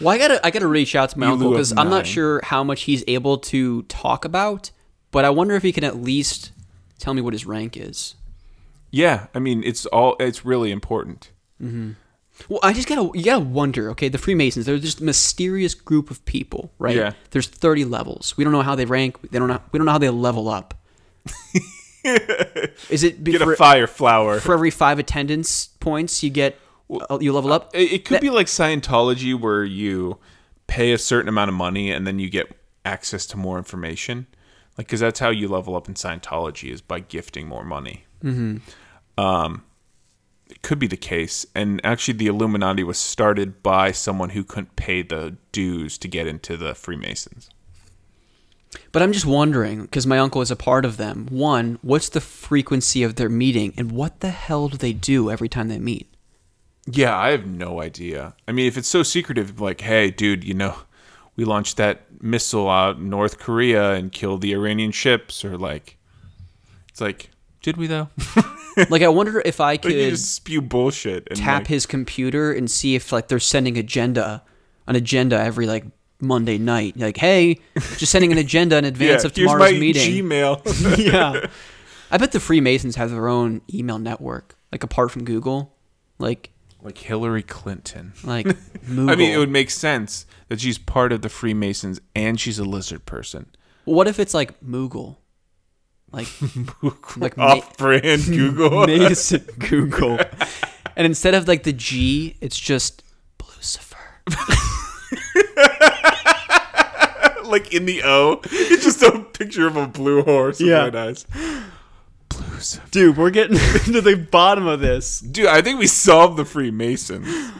Well, 0.00 0.08
I 0.14 0.18
gotta 0.18 0.44
I 0.46 0.50
gotta 0.50 0.66
reach 0.66 0.94
out 0.94 1.10
to 1.10 1.18
my 1.18 1.26
You 1.26 1.32
uncle 1.32 1.50
because 1.50 1.72
I'm 1.76 1.90
not 1.90 2.06
sure 2.06 2.40
how 2.44 2.64
much 2.64 2.82
he's 2.82 3.04
able 3.06 3.38
to 3.38 3.82
talk 3.82 4.24
about, 4.24 4.70
but 5.10 5.24
I 5.24 5.30
wonder 5.30 5.54
if 5.56 5.62
he 5.62 5.72
can 5.72 5.84
at 5.84 5.96
least 5.96 6.52
tell 6.98 7.14
me 7.14 7.20
what 7.20 7.32
his 7.34 7.46
rank 7.46 7.76
is. 7.76 8.14
yeah, 8.90 9.26
I 9.34 9.38
mean 9.38 9.62
it's 9.64 9.86
all 9.86 10.16
it's 10.18 10.44
really 10.44 10.70
important. 10.70 11.30
Mm-hmm. 11.62 11.92
Well, 12.48 12.60
I 12.62 12.72
just 12.72 12.88
gotta 12.88 13.10
you 13.16 13.24
gotta 13.24 13.44
wonder. 13.44 13.90
Okay, 13.90 14.08
the 14.08 14.16
Freemasons 14.18 14.64
they're 14.66 14.78
just 14.78 15.00
a 15.00 15.04
mysterious 15.04 15.74
group 15.74 16.10
of 16.10 16.24
people, 16.24 16.72
right? 16.78 16.96
Yeah. 16.96 17.12
There's 17.32 17.46
30 17.48 17.84
levels. 17.84 18.34
We 18.38 18.44
don't 18.44 18.52
know 18.54 18.62
how 18.62 18.74
they 18.74 18.86
rank. 18.86 19.30
They 19.30 19.38
don't 19.38 19.48
know. 19.48 19.60
We 19.72 19.78
don't 19.78 19.84
know 19.84 19.92
how 19.92 19.98
they 19.98 20.08
level 20.08 20.48
up. 20.48 20.74
Is 22.88 23.04
it 23.04 23.22
Get 23.22 23.42
for, 23.42 23.52
a 23.52 23.56
fire 23.56 23.86
flower. 23.86 24.40
for 24.40 24.54
every 24.54 24.70
five 24.70 24.98
attendance 24.98 25.66
points 25.80 26.22
you 26.22 26.30
get 26.30 26.56
uh, 26.90 27.18
you 27.20 27.32
level 27.32 27.52
up? 27.52 27.70
It, 27.74 27.92
it 27.92 28.04
could 28.04 28.16
That- 28.16 28.22
be 28.22 28.30
like 28.30 28.46
Scientology, 28.46 29.38
where 29.38 29.64
you 29.64 30.18
pay 30.66 30.92
a 30.92 30.98
certain 30.98 31.28
amount 31.28 31.48
of 31.48 31.54
money 31.54 31.90
and 31.90 32.06
then 32.06 32.18
you 32.18 32.30
get 32.30 32.56
access 32.84 33.26
to 33.26 33.36
more 33.36 33.58
information. 33.58 34.26
Like, 34.78 34.86
because 34.86 35.00
that's 35.00 35.18
how 35.18 35.30
you 35.30 35.48
level 35.48 35.76
up 35.76 35.88
in 35.88 35.94
Scientology 35.94 36.70
is 36.70 36.80
by 36.80 37.00
gifting 37.00 37.46
more 37.46 37.64
money. 37.64 38.04
Mm-hmm. 38.24 38.58
Um, 39.20 39.64
it 40.48 40.62
could 40.62 40.78
be 40.78 40.86
the 40.86 40.96
case, 40.96 41.46
and 41.54 41.80
actually, 41.84 42.14
the 42.14 42.26
Illuminati 42.28 42.82
was 42.82 42.98
started 42.98 43.62
by 43.62 43.92
someone 43.92 44.30
who 44.30 44.42
couldn't 44.42 44.76
pay 44.76 45.02
the 45.02 45.36
dues 45.52 45.98
to 45.98 46.08
get 46.08 46.26
into 46.26 46.56
the 46.56 46.74
Freemasons. 46.74 47.50
But 48.92 49.02
I'm 49.02 49.12
just 49.12 49.26
wondering, 49.26 49.82
because 49.82 50.06
my 50.06 50.18
uncle 50.18 50.40
is 50.40 50.50
a 50.50 50.56
part 50.56 50.84
of 50.84 50.96
them. 50.96 51.26
One, 51.30 51.78
what's 51.82 52.08
the 52.08 52.20
frequency 52.20 53.02
of 53.02 53.16
their 53.16 53.28
meeting, 53.28 53.74
and 53.76 53.92
what 53.92 54.20
the 54.20 54.30
hell 54.30 54.68
do 54.68 54.76
they 54.76 54.92
do 54.92 55.30
every 55.30 55.48
time 55.48 55.68
they 55.68 55.78
meet? 55.78 56.12
Yeah, 56.92 57.16
I 57.16 57.30
have 57.30 57.46
no 57.46 57.80
idea. 57.80 58.34
I 58.48 58.52
mean, 58.52 58.66
if 58.66 58.76
it's 58.76 58.88
so 58.88 59.02
secretive, 59.02 59.60
like, 59.60 59.80
hey, 59.80 60.10
dude, 60.10 60.44
you 60.44 60.54
know, 60.54 60.76
we 61.36 61.44
launched 61.44 61.76
that 61.76 62.22
missile 62.22 62.68
out 62.68 62.96
in 62.96 63.08
North 63.10 63.38
Korea 63.38 63.92
and 63.92 64.12
killed 64.12 64.40
the 64.40 64.52
Iranian 64.52 64.92
ships, 64.92 65.44
or 65.44 65.56
like, 65.56 65.96
it's 66.88 67.00
like, 67.00 67.30
did 67.62 67.76
we 67.76 67.86
though? 67.86 68.08
Like, 68.88 69.02
I 69.02 69.08
wonder 69.08 69.42
if 69.44 69.60
I 69.60 69.72
like 69.72 69.82
could 69.82 69.92
just 69.92 70.34
spew 70.34 70.62
bullshit 70.62 71.26
and 71.28 71.38
tap 71.38 71.62
like, 71.62 71.66
his 71.66 71.86
computer 71.86 72.52
and 72.52 72.70
see 72.70 72.94
if 72.94 73.12
like 73.12 73.28
they're 73.28 73.40
sending 73.40 73.76
agenda, 73.76 74.42
an 74.86 74.96
agenda 74.96 75.38
every 75.38 75.66
like 75.66 75.84
Monday 76.20 76.58
night. 76.58 76.96
Like, 76.96 77.16
hey, 77.16 77.58
just 77.96 78.12
sending 78.12 78.32
an 78.32 78.38
agenda 78.46 78.78
in 78.78 78.84
yeah, 78.84 78.88
advance 78.88 79.24
of 79.24 79.34
here's 79.34 79.50
tomorrow's 79.50 79.72
my 79.72 79.78
meeting. 79.78 80.24
Gmail. 80.24 80.98
yeah, 81.12 81.46
I 82.10 82.18
bet 82.18 82.32
the 82.32 82.40
Freemasons 82.40 82.96
have 82.96 83.10
their 83.10 83.28
own 83.28 83.60
email 83.72 83.98
network, 83.98 84.56
like 84.72 84.84
apart 84.84 85.10
from 85.10 85.24
Google, 85.24 85.74
like 86.18 86.50
like 86.82 86.98
Hillary 86.98 87.42
Clinton. 87.42 88.12
like 88.24 88.46
I 88.88 88.90
mean, 89.16 89.32
it 89.32 89.38
would 89.38 89.50
make 89.50 89.70
sense 89.70 90.26
that 90.48 90.60
she's 90.60 90.78
part 90.78 91.12
of 91.12 91.22
the 91.22 91.28
Freemasons 91.28 92.00
and 92.14 92.38
she's 92.40 92.58
a 92.58 92.64
lizard 92.64 93.04
person. 93.06 93.46
what 93.84 94.08
if 94.08 94.18
it's 94.18 94.34
like 94.34 94.58
Moogle, 94.60 95.16
like 96.12 96.28
like 97.16 97.36
Ma- 97.38 97.44
Off-brand 97.44 98.24
Google. 98.26 98.86
Mason 98.86 99.46
Google, 99.58 100.18
and 100.96 101.06
instead 101.06 101.34
of 101.34 101.46
like 101.48 101.62
the 101.64 101.72
G, 101.72 102.36
it's 102.40 102.58
just 102.58 103.02
Lucifer. 103.56 103.96
like 107.44 107.72
in 107.74 107.84
the 107.84 108.02
O, 108.04 108.40
it's 108.44 108.84
just 108.84 109.02
a 109.02 109.18
picture 109.20 109.66
of 109.66 109.76
a 109.76 109.86
blue 109.86 110.22
horse. 110.22 110.60
with 110.60 110.68
Yeah. 110.68 110.84
white 110.84 110.94
eyes. 110.94 111.26
Blues. 112.44 112.80
Dude, 112.90 113.16
we're 113.16 113.30
getting 113.30 113.56
to 113.92 114.00
the 114.00 114.16
bottom 114.16 114.66
of 114.66 114.80
this. 114.80 115.20
Dude, 115.20 115.46
I 115.46 115.62
think 115.62 115.78
we 115.78 115.86
solved 115.86 116.36
the 116.36 116.44
Freemasons. 116.44 117.26
I 117.28 117.52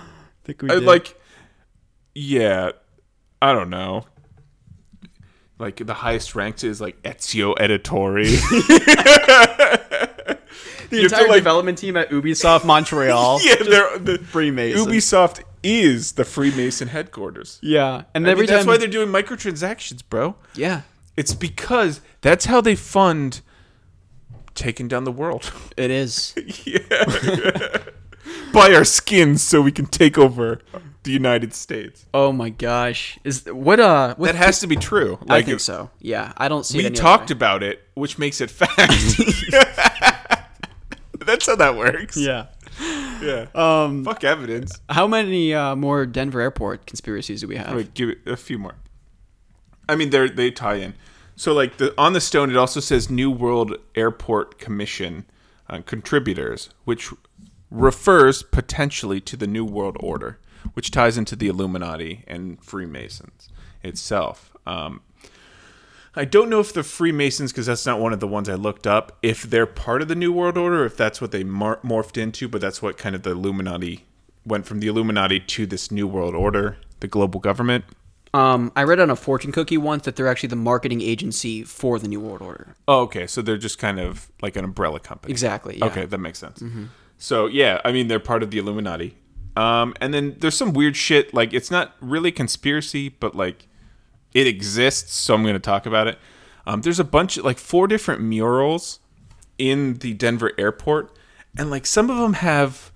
think 0.44 0.62
we 0.62 0.70
I, 0.70 0.74
did. 0.74 0.84
like, 0.84 1.20
yeah, 2.14 2.70
I 3.40 3.52
don't 3.52 3.70
know. 3.70 4.04
Like 5.58 5.84
the 5.84 5.94
highest 5.94 6.34
ranked 6.34 6.64
is 6.64 6.80
like 6.80 7.00
Ezio 7.02 7.54
Auditore. 7.56 8.24
the 10.90 10.92
you 10.96 10.98
to, 11.00 11.04
entire 11.04 11.28
like- 11.28 11.36
development 11.36 11.78
team 11.78 11.96
at 11.96 12.10
Ubisoft 12.10 12.64
Montreal. 12.64 13.40
yeah, 13.42 13.56
they're 13.56 13.98
the 13.98 14.18
Freemason. 14.18 14.86
Ubisoft 14.86 15.42
is 15.62 16.12
the 16.12 16.24
Freemason 16.24 16.88
headquarters. 16.88 17.58
Yeah, 17.62 18.04
and 18.14 18.26
I 18.26 18.30
every 18.30 18.42
mean, 18.46 18.50
that's 18.50 18.64
time, 18.64 18.72
why 18.72 18.78
they're 18.78 18.88
doing 18.88 19.08
microtransactions, 19.08 20.02
bro. 20.08 20.34
yeah, 20.54 20.82
It's 21.16 21.34
because 21.34 22.00
that's 22.22 22.46
how 22.46 22.62
they 22.62 22.74
fund 22.74 23.42
taking 24.54 24.88
down 24.88 25.04
the 25.04 25.12
world. 25.12 25.52
it 25.76 25.90
is. 25.90 26.34
Yeah. 26.64 27.78
Buy 28.52 28.74
our 28.74 28.84
skins 28.84 29.42
so 29.42 29.62
we 29.62 29.72
can 29.72 29.86
take 29.86 30.18
over 30.18 30.60
the 31.04 31.10
United 31.10 31.54
States. 31.54 32.04
Oh 32.12 32.32
my 32.32 32.50
gosh, 32.50 33.18
is 33.24 33.46
what 33.46 33.80
uh? 33.80 34.14
What 34.16 34.26
That 34.26 34.34
has 34.34 34.60
to 34.60 34.66
be 34.66 34.76
true. 34.76 35.18
I 35.22 35.34
Like, 35.36 35.46
think 35.46 35.60
so. 35.60 35.90
Yeah, 36.00 36.32
I 36.36 36.48
don't 36.48 36.64
see. 36.66 36.78
it 36.80 36.84
we 36.84 36.90
talked 36.90 37.30
about 37.30 37.62
it, 37.62 37.80
which 37.94 38.18
makes 38.18 38.40
it 38.40 38.50
fact. 38.60 38.76
That's 41.24 41.46
how 41.46 41.56
that 41.56 41.76
works. 41.76 42.16
Yeah. 42.16 42.46
Yeah. 43.22 43.46
Um, 43.54 44.04
Fuck 44.04 44.24
evidence. 44.24 44.80
how 44.88 45.06
many 45.06 45.52
uh, 45.54 45.76
more 45.76 46.06
Denver 46.06 46.40
Airport 46.40 46.86
conspiracies 46.86 47.40
do 47.42 47.48
we 47.48 47.56
have? 47.56 47.74
Wait, 47.74 47.94
give 47.94 48.08
it 48.10 48.18
a 48.26 48.36
few 48.36 48.58
more. 48.58 48.74
I 49.88 49.96
mean, 49.96 50.10
they 50.10 50.28
they 50.28 50.50
tie 50.50 50.76
in. 50.76 50.94
So, 51.40 51.54
like 51.54 51.78
the 51.78 51.94
on 51.96 52.12
the 52.12 52.20
stone, 52.20 52.50
it 52.50 52.56
also 52.58 52.80
says 52.80 53.08
New 53.08 53.30
World 53.30 53.74
Airport 53.94 54.58
Commission 54.58 55.24
uh, 55.70 55.80
contributors, 55.86 56.68
which 56.84 57.08
refers 57.70 58.42
potentially 58.42 59.22
to 59.22 59.38
the 59.38 59.46
New 59.46 59.64
World 59.64 59.96
Order, 60.00 60.38
which 60.74 60.90
ties 60.90 61.16
into 61.16 61.36
the 61.36 61.48
Illuminati 61.48 62.24
and 62.28 62.62
Freemasons 62.62 63.48
itself. 63.82 64.54
Um, 64.66 65.00
I 66.14 66.26
don't 66.26 66.50
know 66.50 66.60
if 66.60 66.74
the 66.74 66.82
Freemasons, 66.82 67.52
because 67.52 67.64
that's 67.64 67.86
not 67.86 68.00
one 68.00 68.12
of 68.12 68.20
the 68.20 68.28
ones 68.28 68.50
I 68.50 68.54
looked 68.54 68.86
up, 68.86 69.16
if 69.22 69.44
they're 69.44 69.64
part 69.64 70.02
of 70.02 70.08
the 70.08 70.14
New 70.14 70.34
World 70.34 70.58
Order, 70.58 70.84
if 70.84 70.94
that's 70.94 71.22
what 71.22 71.32
they 71.32 71.42
mar- 71.42 71.80
morphed 71.82 72.18
into, 72.18 72.48
but 72.48 72.60
that's 72.60 72.82
what 72.82 72.98
kind 72.98 73.14
of 73.14 73.22
the 73.22 73.30
Illuminati 73.30 74.04
went 74.44 74.66
from 74.66 74.80
the 74.80 74.88
Illuminati 74.88 75.40
to 75.40 75.64
this 75.64 75.90
New 75.90 76.06
World 76.06 76.34
Order, 76.34 76.76
the 77.00 77.08
global 77.08 77.40
government. 77.40 77.86
Um, 78.32 78.70
I 78.76 78.84
read 78.84 79.00
on 79.00 79.10
a 79.10 79.16
fortune 79.16 79.50
cookie 79.50 79.76
once 79.76 80.04
that 80.04 80.14
they're 80.16 80.28
actually 80.28 80.50
the 80.50 80.56
marketing 80.56 81.00
agency 81.00 81.64
for 81.64 81.98
the 81.98 82.06
New 82.06 82.20
World 82.20 82.42
Order. 82.42 82.76
Oh, 82.86 83.00
okay. 83.02 83.26
So 83.26 83.42
they're 83.42 83.58
just 83.58 83.78
kind 83.78 83.98
of 83.98 84.30
like 84.40 84.56
an 84.56 84.64
umbrella 84.64 85.00
company. 85.00 85.32
Exactly. 85.32 85.78
Yeah. 85.78 85.86
Okay, 85.86 86.06
that 86.06 86.18
makes 86.18 86.38
sense. 86.38 86.62
So 87.18 87.46
yeah, 87.46 87.80
I 87.84 87.92
mean 87.92 88.08
they're 88.08 88.20
part 88.20 88.42
of 88.42 88.50
the 88.50 88.58
Illuminati. 88.58 89.16
Um, 89.56 89.94
and 90.00 90.14
then 90.14 90.36
there's 90.38 90.56
some 90.56 90.72
weird 90.72 90.96
shit 90.96 91.34
like 91.34 91.52
it's 91.52 91.70
not 91.70 91.96
really 92.00 92.30
conspiracy, 92.30 93.08
but 93.08 93.34
like 93.34 93.66
it 94.32 94.46
exists. 94.46 95.14
So 95.14 95.34
I'm 95.34 95.42
going 95.42 95.54
to 95.54 95.58
talk 95.58 95.86
about 95.86 96.06
it. 96.06 96.18
Um, 96.66 96.82
there's 96.82 97.00
a 97.00 97.04
bunch 97.04 97.36
of 97.36 97.44
like 97.44 97.58
four 97.58 97.88
different 97.88 98.20
murals 98.22 99.00
in 99.58 99.94
the 99.94 100.14
Denver 100.14 100.52
airport, 100.56 101.18
and 101.58 101.68
like 101.70 101.84
some 101.84 102.10
of 102.10 102.18
them 102.18 102.34
have 102.34 102.92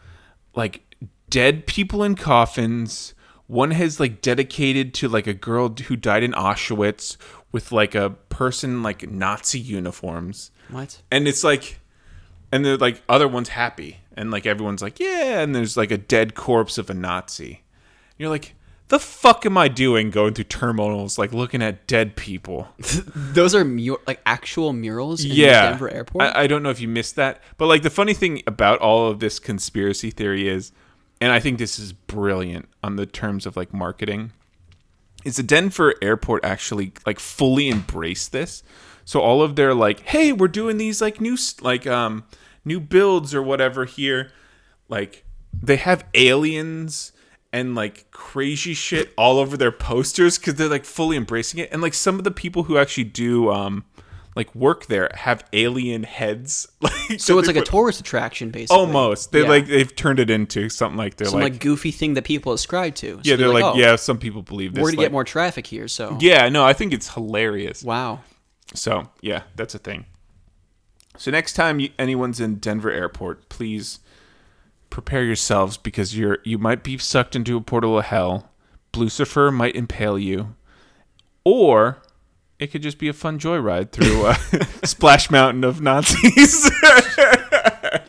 like 0.55 0.82
dead 1.28 1.66
people 1.66 2.05
in 2.05 2.15
coffins. 2.15 3.13
One 3.46 3.72
has 3.72 4.00
like 4.00 4.20
dedicated 4.22 4.94
to 4.94 5.08
like 5.08 5.26
a 5.26 5.34
girl 5.34 5.68
who 5.68 5.96
died 5.96 6.22
in 6.22 6.32
Auschwitz 6.32 7.16
with 7.52 7.70
like 7.72 7.94
a 7.94 8.10
person 8.28 8.82
like 8.82 9.08
Nazi 9.08 9.60
uniforms. 9.60 10.50
What? 10.70 11.02
and 11.10 11.28
it's 11.28 11.44
like 11.44 11.78
and 12.50 12.64
they're 12.64 12.76
like 12.76 13.02
other 13.08 13.28
ones 13.28 13.50
happy. 13.50 13.98
And 14.16 14.30
like 14.30 14.46
everyone's 14.46 14.82
like 14.82 15.00
yeah 15.00 15.40
and 15.40 15.54
there's 15.54 15.76
like 15.76 15.90
a 15.90 15.98
dead 15.98 16.34
corpse 16.34 16.78
of 16.78 16.88
a 16.88 16.94
nazi. 16.94 17.62
You're 18.16 18.30
like 18.30 18.54
the 18.88 18.98
fuck 18.98 19.46
am 19.46 19.56
i 19.56 19.66
doing 19.66 20.10
going 20.10 20.34
through 20.34 20.44
terminals 20.44 21.18
like 21.18 21.32
looking 21.32 21.62
at 21.62 21.86
dead 21.86 22.16
people? 22.16 22.68
Those 23.14 23.54
are 23.54 23.64
mu- 23.64 23.96
like 24.06 24.20
actual 24.24 24.72
murals 24.72 25.24
in 25.24 25.32
yeah. 25.32 25.70
Denver 25.70 25.90
airport. 25.90 26.24
I, 26.24 26.42
I 26.42 26.46
don't 26.46 26.62
know 26.62 26.70
if 26.70 26.80
you 26.80 26.88
missed 26.88 27.16
that 27.16 27.40
but 27.56 27.66
like 27.66 27.82
the 27.82 27.90
funny 27.90 28.14
thing 28.14 28.42
about 28.46 28.78
all 28.80 29.08
of 29.08 29.20
this 29.20 29.38
conspiracy 29.38 30.10
theory 30.10 30.48
is 30.48 30.72
and 31.20 31.32
i 31.32 31.40
think 31.40 31.58
this 31.58 31.78
is 31.78 31.92
brilliant 31.92 32.68
on 32.82 32.96
the 32.96 33.06
terms 33.06 33.46
of 33.46 33.56
like 33.56 33.72
marketing 33.72 34.32
is 35.24 35.36
the 35.36 35.42
Denver 35.42 35.94
airport 36.02 36.44
actually 36.44 36.92
like 37.06 37.18
fully 37.18 37.68
embraced 37.68 38.32
this. 38.32 38.62
So 39.04 39.20
all 39.20 39.42
of 39.42 39.56
their 39.56 39.74
like, 39.74 40.00
hey, 40.00 40.32
we're 40.32 40.48
doing 40.48 40.76
these 40.76 41.00
like 41.00 41.20
new 41.20 41.36
like 41.60 41.86
um 41.86 42.24
new 42.64 42.78
builds 42.78 43.34
or 43.34 43.42
whatever 43.42 43.84
here, 43.86 44.30
like 44.88 45.24
they 45.52 45.76
have 45.76 46.04
aliens 46.14 47.12
and 47.52 47.74
like 47.74 48.10
crazy 48.10 48.74
shit 48.74 49.12
all 49.16 49.38
over 49.38 49.56
their 49.56 49.72
posters 49.72 50.38
because 50.38 50.54
they're 50.54 50.68
like 50.68 50.84
fully 50.84 51.16
embracing 51.16 51.60
it. 51.60 51.70
And 51.72 51.82
like 51.82 51.94
some 51.94 52.18
of 52.18 52.24
the 52.24 52.30
people 52.30 52.64
who 52.64 52.78
actually 52.78 53.04
do 53.04 53.50
um 53.50 53.84
like 54.36 54.52
work 54.55 54.86
there 54.86 55.11
have 55.15 55.44
alien 55.52 56.02
heads. 56.02 56.66
Like 56.81 57.20
so 57.20 57.39
it's 57.39 57.47
like 57.48 57.56
a 57.56 57.62
tourist 57.62 58.01
attraction, 58.01 58.51
basically. 58.51 58.77
almost. 58.78 59.31
They 59.32 59.43
Yeah. 59.43 59.48
like 59.48 59.66
they've 59.66 59.94
turned 59.94 60.19
it 60.20 60.31
into 60.31 60.69
something 60.69 60.97
like 60.97 61.16
they're 61.16 61.28
some 61.28 61.40
like, 61.40 61.52
like, 61.55 61.61
goofy 61.61 61.90
thing 61.90 62.15
that 62.15 62.24
people 62.24 62.52
ascribe 62.52 62.94
to. 62.97 63.16
So 63.16 63.20
yeah 63.24 63.36
they're 63.36 63.47
you're 63.47 63.55
like, 63.55 63.65
oh, 63.65 63.77
yeah 63.77 63.97
some 63.97 64.19
people 64.19 64.43
believe 64.43 64.74
this. 64.74 64.82
we're 64.82 64.90
gonna 64.90 64.98
like- 65.02 65.05
get 65.06 65.12
more 65.12 65.24
traffic 65.24 65.66
here. 65.66 65.86
So 65.89 66.16
Yeah, 66.20 66.48
no, 66.48 66.65
I 66.65 66.73
think 66.73 66.93
it's 66.93 67.12
hilarious. 67.15 67.82
wow. 67.82 68.20
So 68.74 69.11
yeah, 69.20 69.43
that's 69.56 69.74
a 69.74 69.78
thing. 69.78 70.06
So 71.16 71.31
next 71.31 71.52
time 71.52 71.78
you, 71.78 71.90
anyone's 71.98 72.40
in 72.40 72.56
Denver 72.56 72.90
Airport, 72.90 73.48
please 73.48 74.01
prepare 74.90 75.23
yourselves 75.24 75.77
because 75.77 76.16
you're 76.16 76.39
you 76.44 76.59
might 76.59 76.82
be 76.82 76.97
sucked 76.98 77.36
into 77.36 77.56
a 77.56 77.61
portal 77.61 77.98
of 77.98 78.06
hell. 78.06 78.51
Lucifer 78.97 79.51
might 79.52 79.74
impale 79.77 80.19
you, 80.19 80.55
or 81.44 81.98
it 82.59 82.68
could 82.68 82.82
just 82.82 82.98
be 82.98 83.09
a 83.09 83.12
fun 83.12 83.39
joyride 83.39 83.90
through 83.90 84.26
a 84.26 84.35
Splash 84.86 85.31
Mountain 85.31 85.64
of 85.64 85.81
Nazis. 85.81 86.70
I 86.82 88.01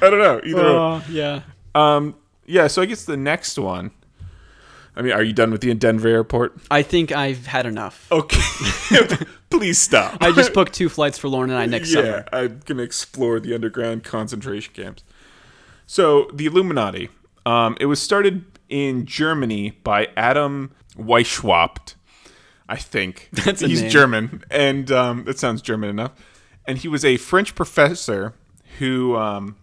don't 0.00 0.18
know. 0.18 0.40
Either. 0.44 0.66
or. 0.66 1.02
yeah. 1.10 1.42
Um. 1.74 2.16
Yeah. 2.46 2.66
So 2.66 2.82
I 2.82 2.86
guess 2.86 3.04
the 3.04 3.16
next 3.16 3.58
one. 3.58 3.92
I 4.94 5.00
mean, 5.00 5.12
are 5.12 5.22
you 5.22 5.32
done 5.32 5.50
with 5.50 5.62
the 5.62 5.72
Denver 5.72 6.08
Airport? 6.08 6.54
I 6.70 6.82
think 6.82 7.12
I've 7.12 7.46
had 7.46 7.64
enough. 7.64 8.08
Okay. 8.12 8.38
Please 9.50 9.78
stop. 9.78 10.18
I 10.20 10.32
just 10.32 10.52
booked 10.52 10.74
two 10.74 10.90
flights 10.90 11.18
for 11.18 11.28
Lauren 11.28 11.50
and 11.50 11.58
I 11.58 11.64
next 11.66 11.94
yeah, 11.94 12.02
summer. 12.02 12.24
I'm 12.32 12.60
gonna 12.66 12.82
explore 12.82 13.40
the 13.40 13.54
underground 13.54 14.04
concentration 14.04 14.74
camps. 14.74 15.02
So 15.86 16.30
the 16.32 16.46
Illuminati, 16.46 17.08
um, 17.46 17.76
it 17.80 17.86
was 17.86 18.02
started 18.02 18.44
in 18.68 19.06
Germany 19.06 19.70
by 19.82 20.08
Adam 20.16 20.72
Weishaupt, 20.96 21.94
I 22.72 22.76
think. 22.76 23.28
That's 23.32 23.60
He's 23.60 23.82
name. 23.82 23.90
German, 23.90 24.44
and 24.50 24.90
um, 24.90 25.24
that 25.24 25.38
sounds 25.38 25.60
German 25.62 25.90
enough. 25.90 26.12
And 26.66 26.78
he 26.78 26.88
was 26.88 27.04
a 27.04 27.16
French 27.18 27.54
professor 27.54 28.32
who 28.78 29.14
um, 29.16 29.56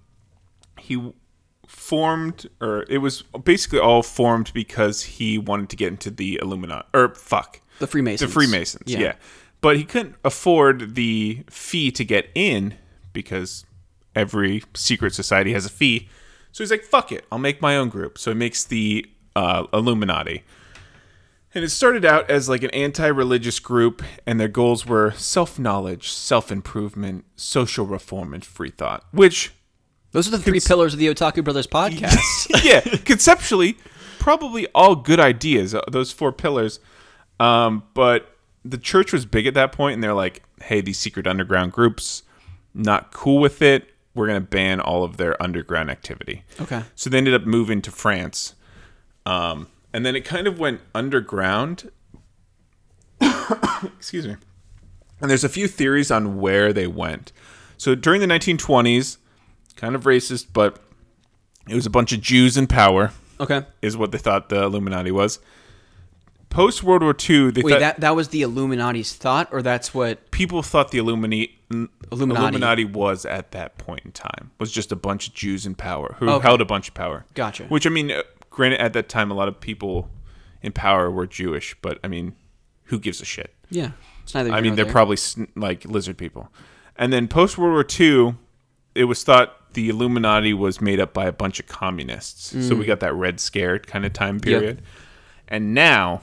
he 0.80 1.12
formed, 1.68 2.48
or 2.62 2.86
it 2.90 3.00
was 3.00 3.24
basically 3.44 3.80
all 3.80 4.04
formed 4.04 4.52
because 4.54 5.02
he 5.04 5.38
wanted 5.38 5.70
to 5.70 5.76
get 5.76 5.88
into 5.90 6.12
the 6.12 6.40
Illuminati, 6.42 6.88
or 6.94 7.16
fuck, 7.16 7.62
The 7.80 7.88
Freemasons. 7.88 8.30
the 8.30 8.34
Freemasons, 8.34 8.84
Yeah. 8.92 9.00
yeah. 9.00 9.14
But 9.62 9.76
he 9.78 9.84
couldn't 9.84 10.16
afford 10.24 10.96
the 10.96 11.44
fee 11.50 11.92
to 11.92 12.06
get 12.06 12.30
in 12.36 12.76
because 13.12 13.66
every 14.16 14.64
secret 14.74 15.14
society 15.14 15.52
has 15.54 15.66
a 15.66 15.70
fee. 15.70 16.08
So 16.52 16.64
he's 16.64 16.72
like, 16.72 16.84
fuck 16.84 17.12
it, 17.12 17.26
I'll 17.32 17.40
make 17.40 17.62
my 17.62 17.76
own 17.76 17.90
group. 17.90 18.18
So 18.18 18.32
he 18.32 18.36
makes 18.38 18.64
the 18.64 19.06
uh, 19.36 19.66
Illuminati. 19.74 20.44
And 21.60 21.66
it 21.66 21.72
started 21.72 22.06
out 22.06 22.30
as 22.30 22.48
like 22.48 22.64
an 22.64 22.70
anti 22.70 23.06
religious 23.08 23.60
group, 23.60 24.02
and 24.26 24.40
their 24.40 24.48
goals 24.48 24.86
were 24.86 25.12
self 25.12 25.60
knowledge, 25.60 26.10
self 26.10 26.54
improvement, 26.54 27.26
social 27.36 27.86
reform, 27.86 28.34
and 28.34 28.46
free 28.46 28.70
thought. 28.70 29.04
Which, 29.12 29.52
Those 30.14 30.26
are 30.30 30.32
the 30.32 30.40
three 30.40 30.62
pillars 30.62 30.94
of 30.94 31.00
the 31.00 31.08
Otaku 31.08 31.44
Brothers 31.44 31.68
podcast. 31.80 32.64
yeah, 32.64 32.80
conceptually, 33.04 33.78
probably 34.20 34.68
all 34.68 34.96
good 34.96 35.20
ideas, 35.20 35.76
uh, 35.76 35.82
those 35.92 36.14
four 36.14 36.32
pillars. 36.32 36.80
Um, 37.42 37.84
but 37.94 38.38
the 38.64 38.78
church 38.78 39.12
was 39.12 39.26
big 39.26 39.46
at 39.46 39.54
that 39.56 39.74
point, 39.74 39.96
and 39.96 40.02
they're 40.02 40.14
like, 40.14 40.44
hey, 40.62 40.80
these 40.80 40.98
secret 40.98 41.28
underground 41.28 41.74
groups, 41.74 42.24
not 42.74 43.12
cool 43.12 43.40
with 43.40 43.62
it. 43.62 43.90
We're 44.16 44.28
going 44.28 44.42
to 44.42 44.48
ban 44.48 44.80
all 44.80 45.04
of 45.04 45.18
their 45.18 45.36
underground 45.44 45.92
activity. 45.92 46.46
Okay. 46.62 46.84
So 46.96 47.10
they 47.10 47.18
ended 47.18 47.34
up 47.34 47.46
moving 47.46 47.82
to 47.82 47.92
France. 47.92 48.56
Um, 49.26 49.68
and 49.94 50.06
then 50.06 50.16
it 50.16 50.26
kind 50.26 50.48
of 50.48 50.60
went 50.60 50.82
underground. 50.96 51.92
Excuse 53.98 54.28
me. 54.28 54.36
And 55.22 55.30
there's 55.30 55.44
a 55.44 55.50
few 55.50 55.68
theories 55.68 56.12
on 56.12 56.40
where 56.40 56.72
they 56.72 56.88
went. 56.88 57.32
So 57.78 57.96
during 57.96 58.22
the 58.22 58.28
1920s, 58.28 59.18
kind 59.76 59.96
of 59.96 60.04
racist, 60.04 60.48
but 60.54 60.80
it 61.68 61.76
was 61.76 61.86
a 61.86 61.90
bunch 61.90 62.12
of 62.14 62.22
Jews 62.22 62.58
in 62.58 62.68
power, 62.68 63.12
Okay. 63.40 63.66
is 63.82 63.96
what 63.98 64.12
they 64.12 64.18
thought 64.18 64.50
the 64.50 64.64
Illuminati 64.64 65.12
was. 65.12 65.40
Post 66.50 66.84
World 66.84 67.04
War 67.04 67.16
II, 67.30 67.52
they 67.52 67.62
Wait, 67.62 67.72
thought 67.74 67.80
that 67.80 68.00
that 68.00 68.16
was 68.16 68.30
the 68.30 68.42
Illuminati's 68.42 69.14
thought, 69.14 69.50
or 69.52 69.62
that's 69.62 69.94
what? 69.94 70.32
people 70.32 70.64
thought 70.64 70.90
the 70.92 70.98
Illuminati, 70.98 71.60
Illuminati. 71.70 72.40
Illuminati 72.42 72.86
was 72.86 73.24
at 73.26 73.52
that 73.52 73.78
point 73.78 74.02
in 74.04 74.12
time 74.12 74.50
was 74.60 74.72
just 74.72 74.92
a 74.92 74.96
bunch 74.96 75.28
of 75.28 75.34
Jews 75.36 75.66
in 75.68 75.76
power 75.76 76.16
who 76.20 76.28
Okay. 76.30 76.48
held 76.48 76.60
a 76.62 76.66
bunch 76.66 76.88
of 76.88 76.96
power. 76.96 77.26
Gotcha. 77.36 77.66
Which 77.66 77.86
I 77.86 77.92
mean, 77.92 78.12
granted, 78.50 78.80
at 78.82 78.94
that 78.94 79.10
time, 79.10 79.32
a 79.32 79.34
lot 79.34 79.48
of 79.48 79.60
people 79.60 80.10
in 80.62 80.72
power 80.72 81.10
were 81.10 81.26
Jewish, 81.28 81.76
but 81.82 82.00
I 82.04 82.08
mean, 82.08 82.36
who 82.86 83.00
gives 83.00 83.22
a 83.22 83.26
shit? 83.26 83.54
Yeah. 83.70 83.92
It's 84.24 84.34
neither. 84.34 84.52
I 84.52 84.62
mean, 84.62 84.76
they're 84.76 84.86
there. 84.86 84.92
probably 84.92 85.16
sn- 85.18 85.48
like 85.56 85.86
lizard 85.86 86.18
people. 86.18 86.50
And 86.98 87.14
then 87.14 87.28
post 87.28 87.58
World 87.58 87.74
War 87.74 87.86
II, 88.00 88.36
it 88.96 89.06
was 89.06 89.24
thought 89.24 89.74
the 89.74 89.90
Illuminati 89.90 90.54
was 90.54 90.82
made 90.82 91.00
up 91.00 91.14
by 91.14 91.26
a 91.26 91.32
bunch 91.32 91.60
of 91.60 91.68
communists. 91.68 92.50
So 92.50 92.76
Mm. 92.76 92.80
we 92.80 92.86
got 92.86 93.00
that 93.02 93.14
Red 93.14 93.40
Scare 93.40 93.80
kind 93.80 94.06
of 94.06 94.14
time 94.14 94.40
period. 94.40 94.82
And 95.48 95.74
now 95.74 96.22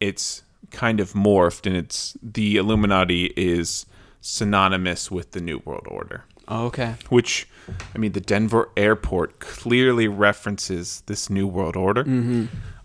it's 0.00 0.42
kind 0.70 1.00
of 1.00 1.12
morphed, 1.12 1.66
and 1.66 1.76
it's 1.76 2.16
the 2.22 2.56
Illuminati 2.56 3.32
is 3.36 3.84
synonymous 4.20 5.10
with 5.10 5.32
the 5.32 5.40
New 5.40 5.60
World 5.64 5.86
Order. 5.88 6.24
Oh, 6.48 6.66
okay. 6.66 6.94
Which, 7.10 7.46
I 7.94 7.98
mean, 7.98 8.12
the 8.12 8.20
Denver 8.20 8.70
airport 8.76 9.38
clearly 9.38 10.08
references 10.08 11.02
this 11.06 11.28
New 11.28 11.46
World 11.46 11.76
Order 11.76 12.02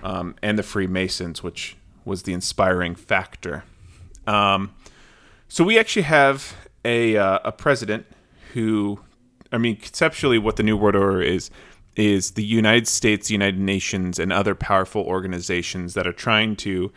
um, 0.03 0.35
and 0.41 0.59
the 0.59 0.63
Freemasons, 0.63 1.41
which 1.41 1.77
was 2.05 2.23
the 2.23 2.33
inspiring 2.33 2.93
factor. 2.95 3.63
Um, 4.27 4.73
so 5.47 5.63
we 5.63 5.79
actually 5.79 6.03
have 6.03 6.55
a 6.83 7.15
uh, 7.15 7.39
a 7.45 7.51
president 7.51 8.05
who, 8.53 8.99
I 9.51 9.57
mean, 9.57 9.77
conceptually, 9.77 10.37
what 10.37 10.57
the 10.57 10.63
New 10.63 10.75
World 10.75 10.95
Order 10.95 11.21
is 11.21 11.49
is 11.95 12.31
the 12.31 12.43
United 12.43 12.87
States, 12.87 13.27
the 13.27 13.33
United 13.33 13.59
Nations, 13.59 14.19
and 14.19 14.33
other 14.33 14.55
powerful 14.55 15.03
organizations 15.03 15.93
that 15.93 16.05
are 16.07 16.13
trying 16.13 16.55
to 16.57 16.91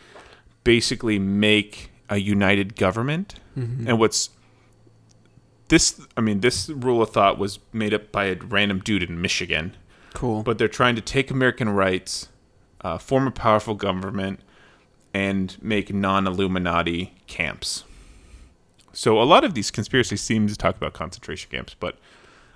basically 0.65 1.19
make 1.19 1.91
a 2.09 2.17
united 2.17 2.77
government. 2.77 3.35
And 3.89 3.99
what's 3.99 4.31
this? 5.69 6.01
I 6.17 6.21
mean, 6.21 6.41
this 6.41 6.69
rule 6.69 7.03
of 7.03 7.11
thought 7.11 7.39
was 7.39 7.59
made 7.73 7.93
up 7.95 8.13
by 8.13 8.27
a 8.27 8.37
random 8.37 8.81
dude 8.81 9.03
in 9.03 9.21
Michigan 9.21 9.77
Cool. 10.15 10.43
but 10.43 10.59
they're 10.59 10.69
trying 10.69 10.95
to 10.97 11.03
take 11.03 11.31
American 11.31 11.69
rights, 11.69 12.29
uh, 12.81 12.99
form 12.99 13.27
a 13.27 13.31
powerful 13.31 13.75
government, 13.75 14.41
and 15.13 15.57
make 15.63 15.93
non-Illuminati 15.93 17.15
camps. 17.27 17.85
So 18.93 19.21
a 19.21 19.25
lot 19.25 19.45
of 19.45 19.55
these 19.55 19.71
conspiracies 19.71 20.23
seem 20.23 20.47
to 20.49 20.57
talk 20.57 20.77
about 20.77 20.95
concentration 20.95 21.51
camps, 21.51 21.75
but 21.79 21.99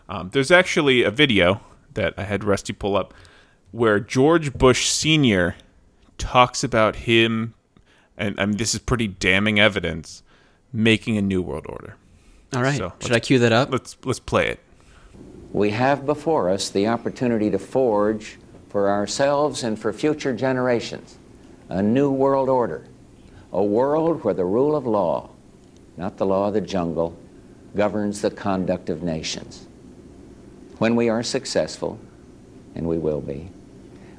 um, 0.09 0.31
there's 0.33 0.51
actually 0.51 1.03
a 1.03 1.11
video 1.11 1.61
that 1.95 2.15
I 2.17 2.25
had 2.25 2.45
Rusty 2.45 2.73
pull 2.73 2.97
up 2.97 3.13
where 3.73 4.01
George 4.01 4.53
Bush 4.55 4.89
Sr. 4.89 5.55
talks 6.19 6.65
about 6.65 6.97
him, 6.97 7.55
and 8.17 8.39
I 8.41 8.47
mean 8.47 8.57
this 8.57 8.75
is 8.75 8.81
pretty 8.81 9.07
damning 9.07 9.61
evidence, 9.61 10.23
making 10.73 11.17
a 11.19 11.23
new 11.23 11.43
world 11.43 11.67
order. 11.69 11.97
All 12.55 12.63
right. 12.63 12.77
so 12.77 12.93
Should 13.01 13.13
I 13.13 13.21
cue 13.21 13.39
that 13.39 13.53
up? 13.53 13.71
Let's 13.71 13.97
let's 14.05 14.19
play 14.19 14.49
it. 14.49 14.61
We 15.53 15.71
have 15.71 16.07
before 16.07 16.49
us 16.49 16.71
the 16.71 16.89
opportunity 16.89 17.51
to 17.51 17.59
forge 17.59 18.39
for 18.69 18.89
ourselves 18.89 19.63
and 19.65 19.79
for 19.79 19.93
future 19.93 20.33
generations 20.33 21.17
a 21.69 21.83
new 21.83 22.11
world 22.11 22.49
order, 22.49 22.85
a 23.53 23.63
world 23.63 24.25
where 24.25 24.35
the 24.35 24.45
rule 24.45 24.75
of 24.75 24.87
law, 24.87 25.31
not 25.97 26.17
the 26.17 26.27
law 26.27 26.49
of 26.49 26.55
the 26.55 26.61
jungle, 26.61 27.17
governs 27.77 28.21
the 28.21 28.31
conduct 28.31 28.91
of 28.91 29.03
nations. 29.03 29.67
When 30.79 30.97
we 30.97 31.09
are 31.09 31.23
successful, 31.23 32.01
and 32.75 32.89
we 32.89 32.99
will 32.99 33.21
be, 33.21 33.51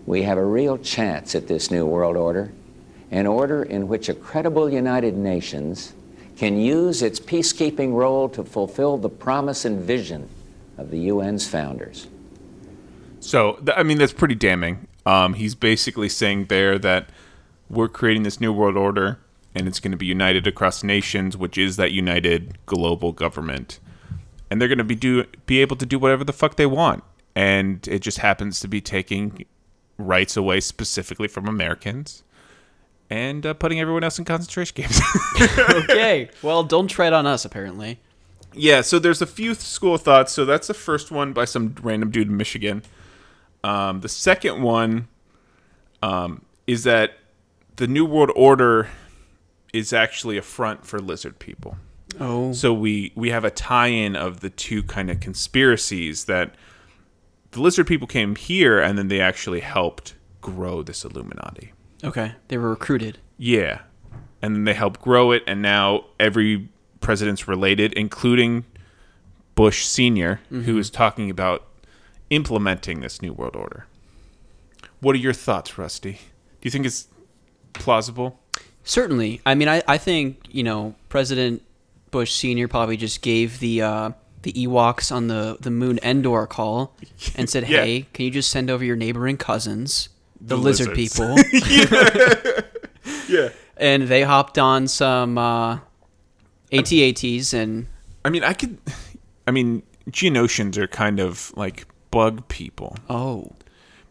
we 0.06 0.24
have 0.24 0.38
a 0.38 0.46
real 0.46 0.78
chance 0.78 1.36
at 1.36 1.48
this 1.48 1.72
new 1.72 1.86
world 1.86 2.16
order, 2.16 2.54
an 3.12 3.28
order 3.28 3.64
in 3.64 3.90
which 3.90 4.08
a 4.08 4.14
credible 4.14 4.70
United 4.70 5.18
Nations 5.18 5.94
can 6.42 6.60
use 6.60 7.04
its 7.04 7.20
peacekeeping 7.20 7.94
role 7.94 8.28
to 8.28 8.44
fulfill 8.44 8.98
the 8.98 9.08
promise 9.08 9.64
and 9.64 9.80
vision 9.80 10.28
of 10.76 10.90
the 10.90 11.08
UN's 11.12 11.48
founders. 11.48 12.08
So, 13.20 13.64
I 13.78 13.84
mean, 13.84 14.00
that's 14.00 14.12
pretty 14.12 14.34
damning. 14.34 14.88
Um, 15.06 15.36
he's 15.36 15.54
basically 15.54 16.10
saying 16.10 16.46
there 16.46 16.80
that 16.80 17.10
we're 17.70 17.88
creating 17.88 18.24
this 18.24 18.42
new 18.42 18.52
world 18.52 18.76
order 18.76 19.20
and 19.54 19.68
it's 19.68 19.80
going 19.80 19.92
to 19.92 19.98
be 19.98 20.08
united 20.08 20.48
across 20.48 20.84
nations, 20.84 21.38
which 21.38 21.60
is 21.60 21.76
that 21.76 21.92
united 21.92 22.58
global 22.66 23.12
government. 23.12 23.80
And 24.50 24.60
they're 24.60 24.68
going 24.68 24.80
to 24.80 24.84
be 24.84 24.96
do 24.96 25.26
be 25.46 25.62
able 25.62 25.76
to 25.76 25.86
do 25.86 26.00
whatever 26.00 26.24
the 26.24 26.34
fuck 26.34 26.56
they 26.56 26.66
want. 26.66 27.04
And 27.36 27.88
it 27.88 28.00
just 28.00 28.18
happens 28.18 28.60
to 28.62 28.68
be 28.68 28.82
taking 28.82 29.46
rights 30.00 30.36
away 30.36 30.60
specifically 30.62 31.28
from 31.28 31.48
Americans 31.48 32.24
and 33.12 33.46
uh, 33.46 33.54
putting 33.54 33.80
everyone 33.80 34.06
else 34.06 34.18
in 34.18 34.26
concentration 34.26 34.74
camps. 34.74 35.02
okay. 35.70 36.30
Well, 36.42 36.64
don't 36.64 36.88
tread 36.88 37.12
on 37.12 37.28
us. 37.28 37.44
Apparently. 37.44 38.00
Yeah, 38.54 38.82
so 38.82 39.00
there's 39.00 39.22
a 39.22 39.28
few 39.28 39.54
school 39.54 39.96
of 39.96 40.02
thoughts. 40.02 40.32
So 40.32 40.46
that's 40.46 40.68
the 40.68 40.74
first 40.74 41.12
one 41.12 41.34
by 41.34 41.46
some 41.46 41.76
random 41.82 42.10
dude 42.10 42.30
in 42.30 42.38
Michigan. 42.38 42.84
Um, 43.64 44.00
the 44.00 44.10
second 44.10 44.62
one 44.62 45.08
um, 46.02 46.44
is 46.68 46.84
that 46.86 47.18
the 47.76 47.88
New 47.88 48.06
World 48.06 48.32
Order 48.36 48.90
is 49.74 49.94
actually 49.94 50.38
a 50.38 50.42
front 50.42 50.86
for 50.86 51.00
lizard 51.00 51.38
people. 51.38 51.78
Oh. 52.20 52.54
So 52.54 52.74
we 52.74 53.12
we 53.16 53.30
have 53.30 53.46
a 53.46 53.52
tie-in 53.52 54.16
of 54.16 54.40
the 54.40 54.50
two 54.50 54.84
kind 54.84 55.10
of 55.10 55.20
conspiracies 55.20 56.26
that 56.26 56.56
the 57.52 57.62
lizard 57.62 57.88
people 57.88 58.08
came 58.08 58.36
here 58.36 58.80
and 58.80 58.98
then 58.98 59.10
they 59.10 59.20
actually 59.22 59.62
helped 59.62 60.16
grow 60.42 60.82
this 60.82 61.06
Illuminati. 61.06 61.74
Okay. 62.04 62.34
They 62.48 62.58
were 62.58 62.70
recruited. 62.70 63.18
Yeah. 63.38 63.82
And 64.42 64.56
then 64.56 64.64
they 64.64 64.74
helped 64.74 65.02
grow 65.02 65.32
it, 65.32 65.44
and 65.46 65.62
now 65.62 66.06
every 66.20 66.70
president's 67.00 67.48
related, 67.48 67.94
including 67.94 68.66
Bush 69.56 69.86
Senior, 69.86 70.40
who 70.50 70.78
is 70.78 70.90
talking 70.90 71.30
about 71.30 71.68
implementing 72.30 73.02
this 73.02 73.22
new 73.22 73.34
world 73.34 73.56
order. 73.56 73.86
What 75.00 75.16
are 75.16 75.20
your 75.20 75.34
thoughts, 75.34 75.78
Rusty? 75.78 76.14
Do 76.14 76.20
you 76.64 76.72
think 76.72 76.86
it's 76.86 77.08
plausible? 77.74 78.40
Certainly. 78.84 79.42
I 79.46 79.54
mean, 79.56 79.68
I, 79.68 79.84
I 79.88 79.98
think, 79.98 80.40
you 80.50 80.64
know, 80.64 80.96
President 81.10 81.62
Bush 82.10 82.32
Sr. 82.32 82.68
probably 82.68 82.98
just 82.98 83.22
gave 83.22 83.60
the 83.60 83.82
uh, 83.82 84.12
the 84.44 84.54
Ewoks 84.54 85.12
on 85.12 85.28
the, 85.28 85.58
the 85.60 85.70
moon 85.70 86.00
Endor 86.02 86.44
a 86.44 86.48
call 86.48 86.96
and 87.36 87.48
said, 87.50 87.64
Yeah. 87.70 87.84
hey, 87.84 88.08
can 88.14 88.26
you 88.26 88.32
just 88.32 88.50
send 88.50 88.70
over 88.72 88.84
your 88.84 88.96
neighboring 88.96 89.38
cousins, 89.38 90.10
the, 90.42 90.56
The 90.56 90.58
lizard 90.58 90.98
lizards. 90.98 91.14
people? 91.20 91.36
Yeah. 93.28 93.50
and 93.78 94.04
they 94.04 94.24
hopped 94.24 94.60
on 94.60 94.88
some 94.88 95.38
uh, 95.38 95.80
AT-ATs 96.72 97.54
and 97.54 97.88
I 98.26 98.30
mean, 98.30 98.44
I 98.44 98.54
could. 98.54 98.78
I 99.48 99.52
mean, 99.52 99.82
Geonosians 100.10 100.78
are 100.78 100.86
kind 100.88 101.20
of 101.20 101.52
like 101.56 101.86
bug 102.12 102.48
people, 102.50 102.96
oh, 103.10 103.54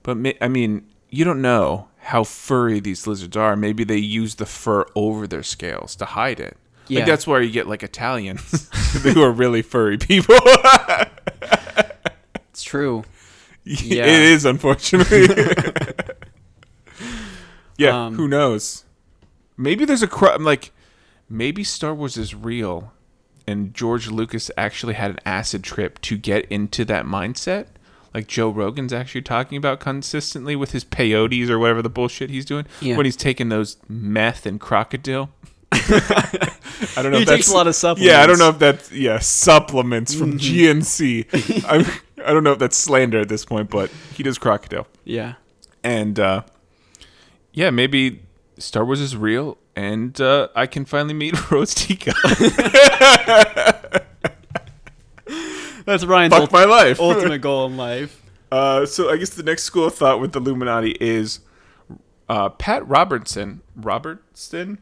but 0.02 0.16
ma- 0.16 0.32
I 0.40 0.48
mean, 0.48 0.86
you 1.10 1.24
don't 1.24 1.40
know 1.42 1.88
how 1.98 2.24
furry 2.24 2.80
these 2.80 3.06
lizards 3.06 3.36
are. 3.36 3.54
Maybe 3.56 3.84
they 3.84 3.98
use 3.98 4.36
the 4.36 4.46
fur 4.46 4.86
over 4.96 5.26
their 5.26 5.42
scales 5.44 5.94
to 5.96 6.04
hide 6.06 6.40
it. 6.40 6.56
Yeah. 6.88 7.00
Like 7.00 7.06
that's 7.06 7.26
why 7.26 7.40
you 7.40 7.50
get 7.50 7.68
like 7.68 7.82
Italians 7.84 8.68
who 9.02 9.22
are 9.22 9.30
really 9.30 9.62
furry 9.62 9.98
people. 9.98 10.34
it's 12.50 12.62
true. 12.64 13.04
Yeah. 13.64 14.06
It 14.06 14.22
is 14.22 14.44
unfortunately. 14.44 15.26
Yeah, 17.80 18.06
Um, 18.06 18.14
who 18.14 18.28
knows? 18.28 18.84
Maybe 19.56 19.84
there's 19.84 20.02
a 20.02 20.08
cr- 20.08 20.38
like 20.38 20.72
maybe 21.28 21.62
Star 21.64 21.94
Wars 21.94 22.16
is 22.16 22.34
real 22.34 22.92
and 23.46 23.74
George 23.74 24.08
Lucas 24.08 24.50
actually 24.56 24.94
had 24.94 25.10
an 25.12 25.18
acid 25.26 25.62
trip 25.64 26.00
to 26.02 26.16
get 26.16 26.44
into 26.50 26.84
that 26.86 27.04
mindset. 27.04 27.66
Like 28.14 28.26
Joe 28.26 28.48
Rogan's 28.50 28.92
actually 28.92 29.22
talking 29.22 29.56
about 29.56 29.78
consistently 29.80 30.56
with 30.56 30.72
his 30.72 30.84
peyotes 30.84 31.48
or 31.48 31.58
whatever 31.58 31.80
the 31.82 31.88
bullshit 31.90 32.28
he's 32.30 32.44
doing 32.44 32.66
Yeah. 32.80 32.96
when 32.96 33.06
he's 33.06 33.16
taking 33.16 33.48
those 33.50 33.76
meth 33.88 34.46
and 34.46 34.60
crocodile. 34.60 35.30
I 35.72 37.02
don't 37.02 37.12
know. 37.12 37.18
He 37.18 37.22
if 37.22 37.28
takes 37.28 37.46
that's, 37.46 37.50
a 37.50 37.54
lot 37.54 37.66
of 37.66 37.74
supplements. 37.74 38.12
Yeah, 38.12 38.22
I 38.22 38.26
don't 38.26 38.38
know 38.38 38.48
if 38.48 38.58
that's 38.58 38.90
yeah 38.92 39.18
supplements 39.20 40.14
from 40.14 40.38
GNC. 40.38 41.64
I'm, 41.68 41.86
I 42.26 42.32
don't 42.32 42.42
know 42.44 42.52
if 42.52 42.58
that's 42.58 42.76
slander 42.76 43.20
at 43.20 43.28
this 43.28 43.44
point, 43.44 43.70
but 43.70 43.90
he 44.14 44.22
does 44.22 44.38
crocodile, 44.38 44.86
Yeah. 45.04 45.34
and 45.84 46.18
uh, 46.18 46.42
yeah, 47.52 47.70
maybe 47.70 48.22
Star 48.58 48.84
Wars 48.84 49.00
is 49.00 49.16
real, 49.16 49.58
and 49.74 50.18
uh, 50.20 50.48
I 50.54 50.66
can 50.66 50.84
finally 50.84 51.14
meet 51.14 51.50
Rose 51.50 51.74
Tico. 51.74 52.12
That's 55.86 56.04
Ryan's 56.04 56.34
Fuck 56.34 56.52
my 56.52 56.64
life. 56.64 57.00
ultimate 57.00 57.40
goal 57.40 57.66
in 57.66 57.76
life. 57.76 58.22
Uh, 58.52 58.86
so 58.86 59.10
I 59.10 59.16
guess 59.16 59.30
the 59.30 59.42
next 59.42 59.64
school 59.64 59.86
of 59.86 59.94
thought 59.94 60.20
with 60.20 60.32
the 60.32 60.40
Illuminati 60.40 60.96
is 61.00 61.40
uh, 62.28 62.48
Pat 62.50 62.86
Robertson. 62.86 63.62
Robertson. 63.74 64.78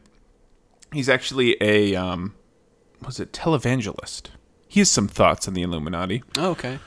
He's 0.91 1.09
actually 1.09 1.55
a 1.61 1.95
um, 1.95 2.35
was 3.05 3.19
it 3.19 3.31
televangelist. 3.31 4.27
He 4.67 4.79
has 4.81 4.89
some 4.89 5.07
thoughts 5.07 5.47
on 5.47 5.53
the 5.53 5.61
Illuminati. 5.61 6.23
Oh, 6.37 6.51
okay. 6.51 6.79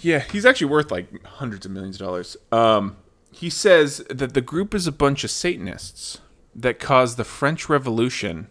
Yeah, 0.00 0.20
he's 0.20 0.46
actually 0.46 0.68
worth 0.68 0.90
like 0.90 1.24
hundreds 1.24 1.66
of 1.66 1.72
millions 1.72 1.96
of 1.96 2.06
dollars. 2.06 2.36
Um, 2.52 2.96
he 3.38 3.50
says 3.50 3.98
that 4.10 4.34
the 4.34 4.40
group 4.40 4.74
is 4.74 4.86
a 4.86 4.92
bunch 4.92 5.22
of 5.24 5.30
Satanists 5.30 6.18
that 6.54 6.78
caused 6.80 7.16
the 7.16 7.24
French 7.24 7.68
Revolution, 7.68 8.48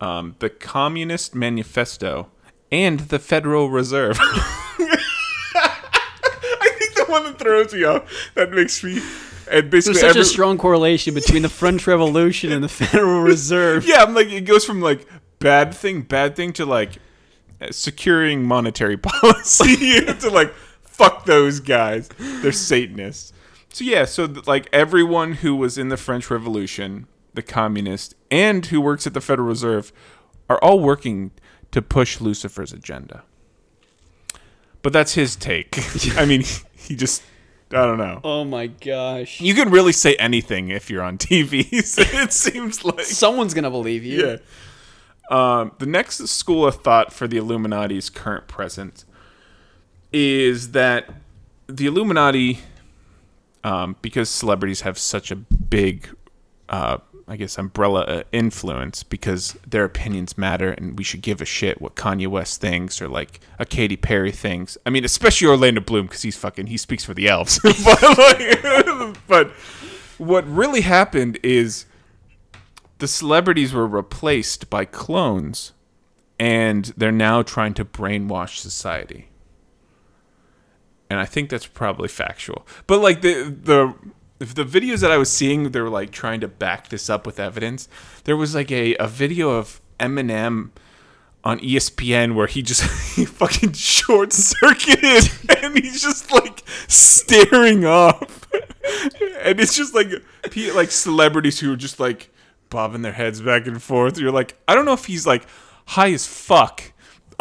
um, 0.00 0.36
the 0.38 0.48
Communist 0.50 1.34
Manifesto, 1.34 2.28
and 2.70 3.00
the 3.00 3.18
Federal 3.18 3.70
Reserve. 3.70 4.18
I 5.52 6.70
think 6.78 6.94
the 6.94 7.04
one 7.08 7.24
that 7.24 7.38
throws 7.38 7.72
me 7.74 7.84
off, 7.84 8.30
that 8.34 8.50
makes 8.52 8.82
me, 8.84 9.00
and 9.50 9.70
basically 9.70 9.94
There's 9.94 10.00
such 10.00 10.10
every- 10.10 10.22
a 10.22 10.24
strong 10.24 10.58
correlation 10.58 11.14
between 11.14 11.42
the 11.42 11.48
French 11.48 11.86
Revolution 11.86 12.52
and 12.52 12.62
the 12.62 12.68
Federal 12.68 13.20
Reserve. 13.22 13.84
yeah, 13.86 14.02
I'm 14.02 14.14
like 14.14 14.28
it 14.28 14.42
goes 14.42 14.64
from 14.64 14.80
like 14.80 15.06
bad 15.38 15.74
thing, 15.74 16.02
bad 16.02 16.36
thing 16.36 16.52
to 16.54 16.64
like 16.66 16.98
securing 17.70 18.44
monetary 18.44 18.96
policy 19.02 20.04
to 20.04 20.30
like 20.30 20.52
fuck 20.82 21.24
those 21.24 21.60
guys. 21.60 22.08
They're 22.18 22.52
Satanists. 22.52 23.32
So 23.72 23.84
yeah, 23.84 24.04
so 24.04 24.26
th- 24.26 24.46
like 24.46 24.68
everyone 24.72 25.34
who 25.34 25.54
was 25.54 25.78
in 25.78 25.88
the 25.88 25.96
French 25.96 26.30
Revolution, 26.30 27.06
the 27.34 27.42
communist, 27.42 28.14
and 28.30 28.66
who 28.66 28.80
works 28.80 29.06
at 29.06 29.14
the 29.14 29.20
Federal 29.20 29.48
Reserve 29.48 29.92
are 30.48 30.58
all 30.62 30.80
working 30.80 31.30
to 31.70 31.80
push 31.80 32.20
Lucifer's 32.20 32.72
agenda. 32.72 33.22
But 34.82 34.92
that's 34.92 35.14
his 35.14 35.36
take. 35.36 35.78
I 36.18 36.24
mean, 36.24 36.42
he 36.74 36.96
just 36.96 37.22
I 37.72 37.86
don't 37.86 37.98
know. 37.98 38.20
Oh 38.24 38.44
my 38.44 38.66
gosh. 38.66 39.40
You 39.40 39.54
can 39.54 39.70
really 39.70 39.92
say 39.92 40.16
anything 40.16 40.70
if 40.70 40.90
you're 40.90 41.02
on 41.04 41.18
TV. 41.18 41.84
so 41.84 42.02
it 42.02 42.32
seems 42.32 42.84
like 42.84 43.02
Someone's 43.02 43.54
gonna 43.54 43.70
believe 43.70 44.04
you. 44.04 44.26
yeah. 44.26 44.36
Um, 45.30 45.70
the 45.78 45.86
next 45.86 46.26
school 46.26 46.66
of 46.66 46.82
thought 46.82 47.12
for 47.12 47.28
the 47.28 47.36
Illuminati's 47.36 48.10
current 48.10 48.48
presence 48.48 49.04
is 50.12 50.72
that 50.72 51.08
the 51.68 51.86
Illuminati, 51.86 52.58
um, 53.64 53.96
because 54.02 54.28
celebrities 54.28 54.82
have 54.82 54.98
such 54.98 55.30
a 55.30 55.36
big, 55.36 56.08
uh, 56.68 56.98
I 57.28 57.36
guess, 57.36 57.58
umbrella 57.58 58.00
uh, 58.02 58.22
influence, 58.32 59.02
because 59.02 59.56
their 59.66 59.84
opinions 59.84 60.36
matter, 60.38 60.70
and 60.70 60.98
we 60.98 61.04
should 61.04 61.22
give 61.22 61.40
a 61.40 61.44
shit 61.44 61.80
what 61.80 61.94
Kanye 61.94 62.26
West 62.26 62.60
thinks 62.60 63.00
or 63.00 63.08
like 63.08 63.40
a 63.58 63.64
Katy 63.64 63.96
Perry 63.96 64.32
thinks. 64.32 64.76
I 64.84 64.90
mean, 64.90 65.04
especially 65.04 65.48
Orlando 65.48 65.80
Bloom, 65.80 66.06
because 66.06 66.22
he's 66.22 66.36
fucking 66.36 66.66
he 66.66 66.76
speaks 66.76 67.04
for 67.04 67.14
the 67.14 67.28
elves. 67.28 67.58
but, 67.62 68.18
like, 68.18 69.16
but 69.26 69.50
what 70.18 70.46
really 70.46 70.82
happened 70.82 71.38
is 71.42 71.86
the 72.98 73.08
celebrities 73.08 73.72
were 73.72 73.86
replaced 73.86 74.68
by 74.68 74.84
clones 74.84 75.72
and 76.38 76.86
they're 76.96 77.10
now 77.10 77.42
trying 77.42 77.74
to 77.74 77.84
brainwash 77.84 78.58
society 78.58 79.29
and 81.10 81.18
i 81.20 81.24
think 81.24 81.50
that's 81.50 81.66
probably 81.66 82.08
factual 82.08 82.66
but 82.86 83.00
like 83.00 83.20
the 83.20 83.42
the 83.44 83.94
the 84.38 84.64
videos 84.64 85.00
that 85.00 85.10
i 85.10 85.18
was 85.18 85.30
seeing 85.30 85.70
they 85.72 85.80
were 85.80 85.90
like 85.90 86.10
trying 86.10 86.40
to 86.40 86.48
back 86.48 86.88
this 86.88 87.10
up 87.10 87.26
with 87.26 87.38
evidence 87.38 87.88
there 88.24 88.36
was 88.36 88.54
like 88.54 88.70
a, 88.70 88.94
a 88.96 89.06
video 89.06 89.50
of 89.50 89.80
eminem 89.98 90.70
on 91.44 91.58
espn 91.60 92.34
where 92.34 92.46
he 92.46 92.62
just 92.62 92.82
he 93.16 93.26
fucking 93.26 93.72
short 93.72 94.32
circuited 94.32 95.30
and 95.62 95.76
he's 95.76 96.00
just 96.00 96.32
like 96.32 96.62
staring 96.88 97.84
off 97.84 98.48
and 99.42 99.60
it's 99.60 99.76
just 99.76 99.94
like 99.94 100.08
like 100.74 100.90
celebrities 100.90 101.60
who 101.60 101.72
are 101.72 101.76
just 101.76 102.00
like 102.00 102.30
bobbing 102.70 103.02
their 103.02 103.12
heads 103.12 103.40
back 103.40 103.66
and 103.66 103.82
forth. 103.82 104.18
You're 104.18 104.32
like, 104.32 104.56
I 104.66 104.74
don't 104.74 104.84
know 104.86 104.94
if 104.94 105.04
he's 105.04 105.26
like 105.26 105.44
high 105.86 106.12
as 106.12 106.26
fuck 106.26 106.89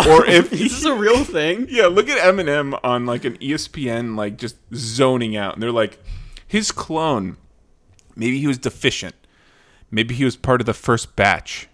or 0.07 0.25
if 0.27 0.51
Is 0.53 0.59
this 0.59 0.73
is 0.79 0.85
a 0.85 0.93
real 0.93 1.23
thing? 1.23 1.67
yeah. 1.69 1.87
Look 1.87 2.09
at 2.09 2.17
Eminem 2.17 2.79
on 2.83 3.05
like 3.05 3.25
an 3.25 3.37
ESPN 3.37 4.15
like 4.15 4.37
just 4.37 4.55
zoning 4.73 5.35
out, 5.35 5.53
and 5.53 5.63
they're 5.63 5.71
like, 5.71 5.99
his 6.47 6.71
clone. 6.71 7.37
Maybe 8.15 8.39
he 8.39 8.47
was 8.47 8.57
deficient. 8.57 9.15
Maybe 9.91 10.13
he 10.13 10.25
was 10.25 10.35
part 10.35 10.61
of 10.61 10.65
the 10.65 10.73
first 10.73 11.15
batch 11.15 11.67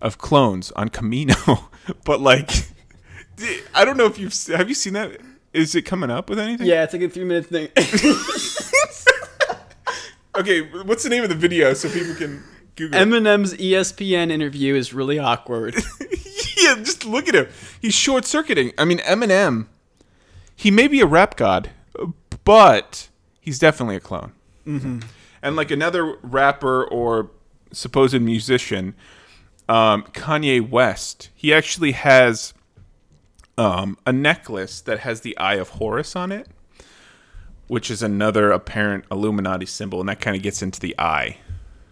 of 0.00 0.18
clones 0.18 0.72
on 0.72 0.88
Kamino, 0.88 1.68
but 2.04 2.20
like, 2.20 2.50
I 3.74 3.84
don't 3.84 3.96
know 3.96 4.06
if 4.06 4.18
you've 4.18 4.34
have 4.48 4.68
you 4.68 4.74
seen 4.74 4.94
that. 4.94 5.20
Is 5.52 5.74
it 5.74 5.82
coming 5.82 6.10
up 6.10 6.30
with 6.30 6.38
anything? 6.38 6.66
Yeah, 6.66 6.82
it's 6.84 6.92
like 6.94 7.02
a 7.02 7.08
three 7.10 7.24
minute 7.24 7.46
thing. 7.46 7.68
Okay, 10.34 10.62
what's 10.84 11.02
the 11.02 11.10
name 11.10 11.22
of 11.22 11.28
the 11.28 11.34
video 11.34 11.74
so 11.74 11.90
people 11.90 12.14
can 12.14 12.42
Google? 12.74 12.98
Eminem's 12.98 13.52
ESPN 13.54 14.30
interview 14.30 14.74
is 14.74 14.94
really 14.94 15.18
awkward. 15.18 15.74
yeah, 16.76 16.82
just 16.82 17.04
look 17.04 17.28
at 17.28 17.34
him. 17.34 17.48
He's 17.80 17.94
short 17.94 18.24
circuiting. 18.24 18.72
I 18.78 18.84
mean, 18.84 18.98
Eminem, 18.98 19.66
he 20.54 20.70
may 20.70 20.88
be 20.88 21.00
a 21.00 21.06
rap 21.06 21.36
god, 21.36 21.70
but 22.44 23.08
he's 23.40 23.58
definitely 23.58 23.96
a 23.96 24.00
clone. 24.00 24.32
Mm-hmm. 24.66 25.00
And 25.42 25.56
like 25.56 25.70
another 25.70 26.16
rapper 26.22 26.84
or 26.84 27.30
supposed 27.72 28.20
musician, 28.20 28.94
um, 29.68 30.04
Kanye 30.12 30.66
West, 30.66 31.30
he 31.34 31.52
actually 31.52 31.92
has 31.92 32.54
um, 33.58 33.98
a 34.06 34.12
necklace 34.12 34.80
that 34.82 35.00
has 35.00 35.22
the 35.22 35.36
Eye 35.38 35.54
of 35.54 35.70
Horus 35.70 36.14
on 36.14 36.30
it, 36.32 36.48
which 37.66 37.90
is 37.90 38.02
another 38.02 38.52
apparent 38.52 39.04
Illuminati 39.10 39.66
symbol, 39.66 40.00
and 40.00 40.08
that 40.08 40.20
kind 40.20 40.36
of 40.36 40.42
gets 40.42 40.62
into 40.62 40.78
the 40.78 40.94
eye, 40.98 41.38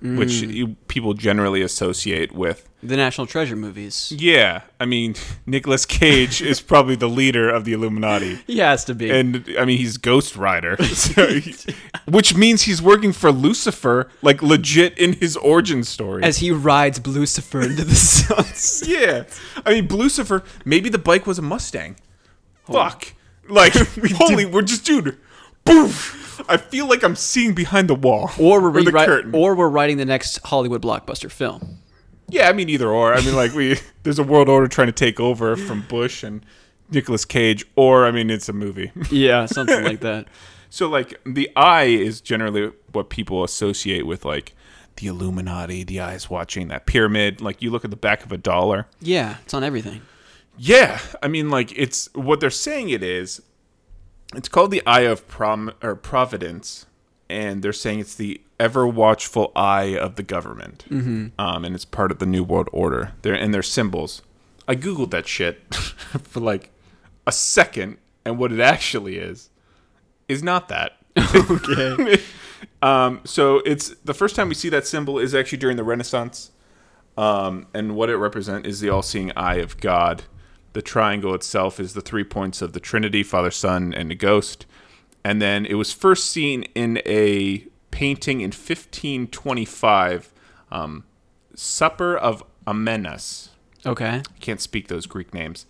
which 0.00 0.40
you, 0.42 0.76
people 0.88 1.14
generally 1.14 1.62
associate 1.62 2.32
with 2.32 2.69
the 2.82 2.96
National 2.96 3.26
Treasure 3.26 3.56
movies. 3.56 4.12
yeah, 4.16 4.62
I 4.78 4.86
mean, 4.86 5.14
Nicolas 5.46 5.84
Cage 5.86 6.40
is 6.40 6.60
probably 6.60 6.96
the 6.96 7.08
leader 7.08 7.48
of 7.50 7.64
the 7.64 7.72
Illuminati. 7.72 8.38
He 8.46 8.58
has 8.58 8.84
to 8.86 8.94
be. 8.94 9.10
And 9.10 9.44
I 9.58 9.64
mean, 9.64 9.78
he's 9.78 9.96
Ghost 9.98 10.34
Rider, 10.36 10.76
so 10.84 11.26
he- 11.26 11.54
which 12.08 12.34
means 12.34 12.62
he's 12.62 12.80
working 12.82 13.12
for 13.12 13.30
Lucifer, 13.30 14.08
like 14.22 14.42
legit 14.42 14.96
in 14.98 15.12
his 15.14 15.36
origin 15.36 15.84
story. 15.84 16.22
as 16.22 16.38
he 16.38 16.50
rides 16.50 17.06
Lucifer 17.06 17.60
into 17.62 17.84
the 17.84 17.94
sunset. 17.94 18.88
yeah, 18.88 19.24
I 19.66 19.74
mean, 19.80 19.88
Lucifer. 19.88 20.42
Maybe 20.64 20.88
the 20.88 20.98
bike 20.98 21.26
was 21.26 21.38
a 21.38 21.42
Mustang. 21.42 21.96
fuck. 22.64 23.12
Like, 23.48 23.72
holy, 24.14 24.46
we're 24.46 24.62
just, 24.62 24.84
dude, 24.84 25.18
boof. 25.64 26.42
I 26.48 26.56
feel 26.56 26.86
like 26.88 27.02
I'm 27.02 27.16
seeing 27.16 27.52
behind 27.52 27.88
the 27.88 27.94
wall. 27.94 28.30
Or 28.38 28.60
we're 28.70 28.82
curtain. 28.90 29.34
or 29.34 29.54
we're 29.54 29.68
writing 29.68 29.96
the 29.96 30.04
next 30.04 30.38
Hollywood 30.46 30.80
blockbuster 30.80 31.30
film. 31.30 31.79
Yeah, 32.32 32.48
I 32.48 32.52
mean 32.52 32.68
either 32.68 32.88
or. 32.88 33.14
I 33.14 33.20
mean 33.20 33.36
like 33.36 33.52
we 33.54 33.78
there's 34.02 34.18
a 34.18 34.24
world 34.24 34.48
order 34.48 34.68
trying 34.68 34.88
to 34.88 34.92
take 34.92 35.20
over 35.20 35.56
from 35.56 35.82
Bush 35.88 36.22
and 36.22 36.44
Nicolas 36.90 37.24
Cage, 37.24 37.64
or 37.76 38.06
I 38.06 38.10
mean 38.10 38.30
it's 38.30 38.48
a 38.48 38.52
movie. 38.52 38.92
Yeah, 39.10 39.46
something 39.46 39.84
like 39.84 40.00
that. 40.00 40.26
so 40.70 40.88
like 40.88 41.20
the 41.24 41.50
eye 41.56 41.84
is 41.84 42.20
generally 42.20 42.72
what 42.92 43.10
people 43.10 43.44
associate 43.44 44.06
with 44.06 44.24
like 44.24 44.54
the 44.96 45.06
Illuminati, 45.06 45.84
the 45.84 46.00
eyes 46.00 46.28
watching 46.28 46.68
that 46.68 46.86
pyramid. 46.86 47.40
Like 47.40 47.62
you 47.62 47.70
look 47.70 47.84
at 47.84 47.90
the 47.90 47.96
back 47.96 48.24
of 48.24 48.32
a 48.32 48.38
dollar. 48.38 48.86
Yeah, 49.00 49.36
it's 49.42 49.54
on 49.54 49.64
everything. 49.64 50.02
Yeah, 50.58 51.00
I 51.22 51.28
mean 51.28 51.50
like 51.50 51.72
it's 51.76 52.12
what 52.14 52.40
they're 52.40 52.50
saying 52.50 52.90
it 52.90 53.02
is. 53.02 53.40
It's 54.34 54.48
called 54.48 54.70
the 54.70 54.82
Eye 54.86 55.00
of 55.00 55.26
Prom 55.26 55.72
or 55.82 55.96
Providence, 55.96 56.86
and 57.28 57.62
they're 57.62 57.72
saying 57.72 57.98
it's 58.00 58.14
the 58.14 58.40
ever 58.60 58.86
watchful 58.86 59.50
eye 59.56 59.96
of 59.96 60.14
the 60.14 60.22
government, 60.22 60.84
mm-hmm. 60.88 61.28
um, 61.38 61.64
and 61.64 61.74
it's 61.74 61.86
part 61.86 62.12
of 62.12 62.18
the 62.18 62.26
New 62.26 62.44
World 62.44 62.68
Order. 62.72 63.12
They're 63.22 63.34
and 63.34 63.52
their 63.52 63.62
symbols. 63.62 64.22
I 64.68 64.76
googled 64.76 65.10
that 65.10 65.26
shit 65.26 65.74
for 65.74 66.38
like 66.38 66.70
a 67.26 67.32
second, 67.32 67.96
and 68.24 68.38
what 68.38 68.52
it 68.52 68.60
actually 68.60 69.16
is 69.16 69.48
is 70.28 70.42
not 70.44 70.68
that. 70.68 70.92
Okay. 71.34 72.22
Um, 72.82 73.20
so 73.24 73.62
it's 73.64 73.94
the 74.04 74.12
first 74.12 74.36
time 74.36 74.50
we 74.50 74.54
see 74.54 74.68
that 74.68 74.86
symbol 74.86 75.18
is 75.18 75.34
actually 75.34 75.58
during 75.58 75.78
the 75.78 75.84
Renaissance, 75.84 76.50
um, 77.16 77.66
and 77.72 77.94
what 77.94 78.10
it 78.10 78.16
represents 78.16 78.68
is 78.68 78.80
the 78.80 78.90
all-seeing 78.90 79.32
eye 79.34 79.56
of 79.56 79.78
God. 79.78 80.24
The 80.74 80.82
triangle 80.82 81.34
itself 81.34 81.80
is 81.80 81.94
the 81.94 82.02
three 82.02 82.24
points 82.24 82.60
of 82.60 82.74
the 82.74 82.80
Trinity: 82.80 83.22
Father, 83.22 83.50
Son, 83.50 83.94
and 83.94 84.10
the 84.10 84.14
Ghost. 84.14 84.66
And 85.24 85.40
then 85.40 85.64
it 85.64 85.74
was 85.74 85.92
first 85.92 86.30
seen 86.30 86.64
in 86.74 87.00
a 87.06 87.66
painting 88.00 88.40
in 88.40 88.48
1525, 88.48 90.32
um, 90.72 91.04
Supper 91.54 92.16
of 92.16 92.42
Amenas. 92.66 93.50
okay. 93.84 94.22
I 94.26 94.38
can't 94.40 94.62
speak 94.62 94.88
those 94.88 95.04
Greek 95.04 95.34
names. 95.34 95.66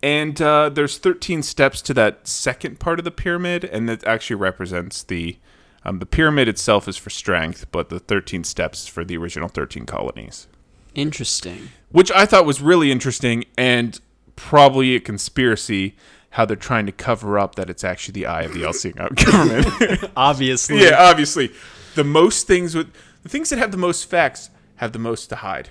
And 0.00 0.40
uh, 0.40 0.68
there's 0.68 0.98
13 0.98 1.42
steps 1.42 1.82
to 1.82 1.94
that 1.94 2.28
second 2.28 2.78
part 2.78 3.00
of 3.00 3.04
the 3.04 3.10
pyramid, 3.10 3.64
and 3.64 3.88
that 3.88 4.04
actually 4.06 4.36
represents 4.36 5.02
the 5.02 5.38
um, 5.84 5.98
the 5.98 6.06
pyramid 6.06 6.46
itself 6.46 6.86
is 6.86 6.96
for 6.96 7.10
strength, 7.10 7.66
but 7.72 7.88
the 7.88 7.98
13 7.98 8.44
steps 8.44 8.86
for 8.86 9.04
the 9.04 9.16
original 9.16 9.48
13 9.48 9.84
colonies, 9.84 10.46
Interesting. 10.94 11.70
which 11.90 12.10
I 12.12 12.24
thought 12.24 12.46
was 12.46 12.62
really 12.62 12.90
interesting 12.92 13.44
and 13.58 14.00
probably 14.36 14.94
a 14.94 15.00
conspiracy. 15.00 15.96
How 16.34 16.44
they're 16.44 16.56
trying 16.56 16.86
to 16.86 16.92
cover 16.92 17.38
up 17.38 17.54
that 17.56 17.70
it's 17.70 17.84
actually 17.84 18.12
the 18.12 18.26
eye 18.26 18.42
of 18.42 18.54
the 18.54 18.64
all-seeing 18.64 18.94
government. 19.14 20.10
Obviously. 20.16 20.82
yeah, 20.82 20.96
obviously, 20.98 21.52
the 21.94 22.02
most 22.04 22.46
things 22.48 22.74
with 22.74 22.92
the 23.22 23.28
things 23.28 23.50
that 23.50 23.58
have 23.60 23.70
the 23.70 23.76
most 23.76 24.10
facts 24.10 24.50
have 24.76 24.92
the 24.92 24.98
most 24.98 25.28
to 25.28 25.36
hide. 25.36 25.70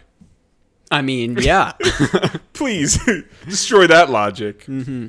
I 0.90 1.02
mean, 1.02 1.38
yeah. 1.40 1.74
Please 2.54 2.98
destroy 3.46 3.88
that 3.88 4.10
logic. 4.10 4.66
Mm-hmm. 4.66 5.08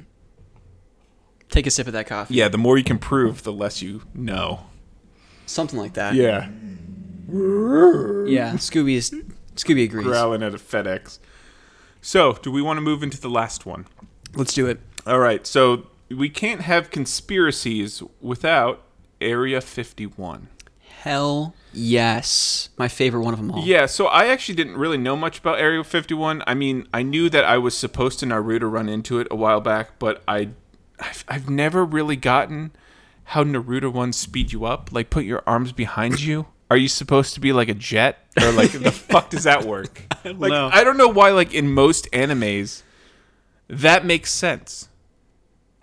Take 1.50 1.66
a 1.66 1.70
sip 1.70 1.86
of 1.86 1.92
that 1.92 2.06
coffee. 2.08 2.34
Yeah, 2.34 2.48
the 2.48 2.58
more 2.58 2.76
you 2.78 2.82
can 2.84 2.98
prove, 2.98 3.42
the 3.44 3.52
less 3.52 3.80
you 3.80 4.02
know. 4.12 4.66
Something 5.46 5.78
like 5.78 5.92
that. 5.94 6.14
Yeah, 6.14 6.48
Yeah. 7.28 8.54
Scooby 8.54 8.94
is 8.96 9.10
Scooby 9.56 9.84
agrees. 9.84 10.04
growling 10.06 10.42
at 10.42 10.54
a 10.54 10.58
FedEx. 10.58 11.18
So, 12.00 12.32
do 12.42 12.50
we 12.50 12.60
want 12.60 12.78
to 12.78 12.80
move 12.80 13.02
into 13.02 13.20
the 13.20 13.30
last 13.30 13.66
one? 13.66 13.86
Let's 14.34 14.52
do 14.52 14.66
it. 14.66 14.80
All 15.06 15.18
right. 15.18 15.46
So 15.46 15.86
we 16.10 16.28
can't 16.28 16.62
have 16.62 16.90
conspiracies 16.90 18.02
without 18.20 18.82
Area 19.20 19.60
51. 19.60 20.48
Hell 20.80 21.54
yes. 21.72 22.70
My 22.78 22.88
favorite 22.88 23.22
one 23.22 23.34
of 23.34 23.40
them 23.40 23.50
all. 23.50 23.64
Yeah. 23.64 23.86
So 23.86 24.06
I 24.06 24.26
actually 24.26 24.54
didn't 24.54 24.78
really 24.78 24.96
know 24.96 25.16
much 25.16 25.38
about 25.38 25.58
Area 25.58 25.84
51. 25.84 26.42
I 26.46 26.54
mean, 26.54 26.88
I 26.94 27.02
knew 27.02 27.28
that 27.30 27.44
I 27.44 27.58
was 27.58 27.76
supposed 27.76 28.20
to 28.20 28.26
Naruto 28.26 28.70
run 28.70 28.88
into 28.88 29.18
it 29.20 29.28
a 29.30 29.36
while 29.36 29.60
back, 29.60 29.98
but 29.98 30.22
I, 30.26 30.50
I've, 30.98 31.24
I've 31.28 31.50
never 31.50 31.84
really 31.84 32.16
gotten 32.16 32.72
how 33.24 33.44
Naruto 33.44 33.92
ones 33.92 34.16
speed 34.16 34.52
you 34.52 34.64
up. 34.64 34.90
Like, 34.92 35.10
put 35.10 35.24
your 35.24 35.42
arms 35.46 35.72
behind 35.72 36.20
you. 36.20 36.46
Are 36.70 36.76
you 36.76 36.88
supposed 36.88 37.34
to 37.34 37.40
be 37.40 37.52
like 37.52 37.68
a 37.68 37.74
jet, 37.74 38.18
or 38.40 38.50
like 38.50 38.72
the 38.72 38.90
fuck 39.10 39.30
does 39.30 39.44
that 39.44 39.64
work? 39.64 40.02
I 40.24 40.30
like 40.30 40.50
know. 40.50 40.70
I 40.72 40.82
don't 40.82 40.96
know 40.96 41.08
why. 41.08 41.30
Like 41.30 41.52
in 41.52 41.70
most 41.70 42.10
animes, 42.10 42.82
that 43.68 44.04
makes 44.04 44.32
sense. 44.32 44.88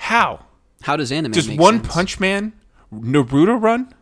How? 0.02 0.45
How 0.82 0.95
does 0.95 1.11
anime 1.11 1.32
Does 1.32 1.48
One 1.49 1.76
sense? 1.84 1.88
Punch 1.94 2.19
Man 2.19 2.53
Naruto 2.94 3.61
run? 3.61 3.94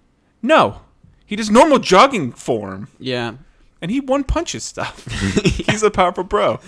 No. 0.42 0.82
He 1.26 1.36
does 1.36 1.50
normal 1.52 1.80
jogging 1.80 2.32
form 2.32 2.88
Yeah. 3.00 3.34
and 3.82 3.92
he 3.92 4.00
one 4.00 4.24
punches 4.24 4.64
stuff. 4.64 5.06
He's 5.44 5.84
a 5.84 5.92
powerful 5.92 6.24
bro. 6.24 6.60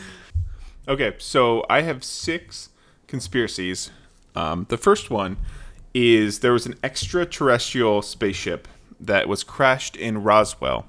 Okay, 0.88 1.16
so 1.18 1.66
I 1.70 1.82
have 1.82 2.04
six 2.04 2.70
conspiracies. 3.08 3.90
Um, 4.36 4.66
the 4.70 4.78
first 4.78 5.10
one 5.10 5.38
is 5.94 6.40
there 6.40 6.54
was 6.54 6.66
an 6.66 6.76
extraterrestrial 6.84 8.02
spaceship 8.02 8.68
that 9.00 9.28
was 9.28 9.44
crashed 9.44 9.96
in 9.96 10.24
Roswell, 10.24 10.86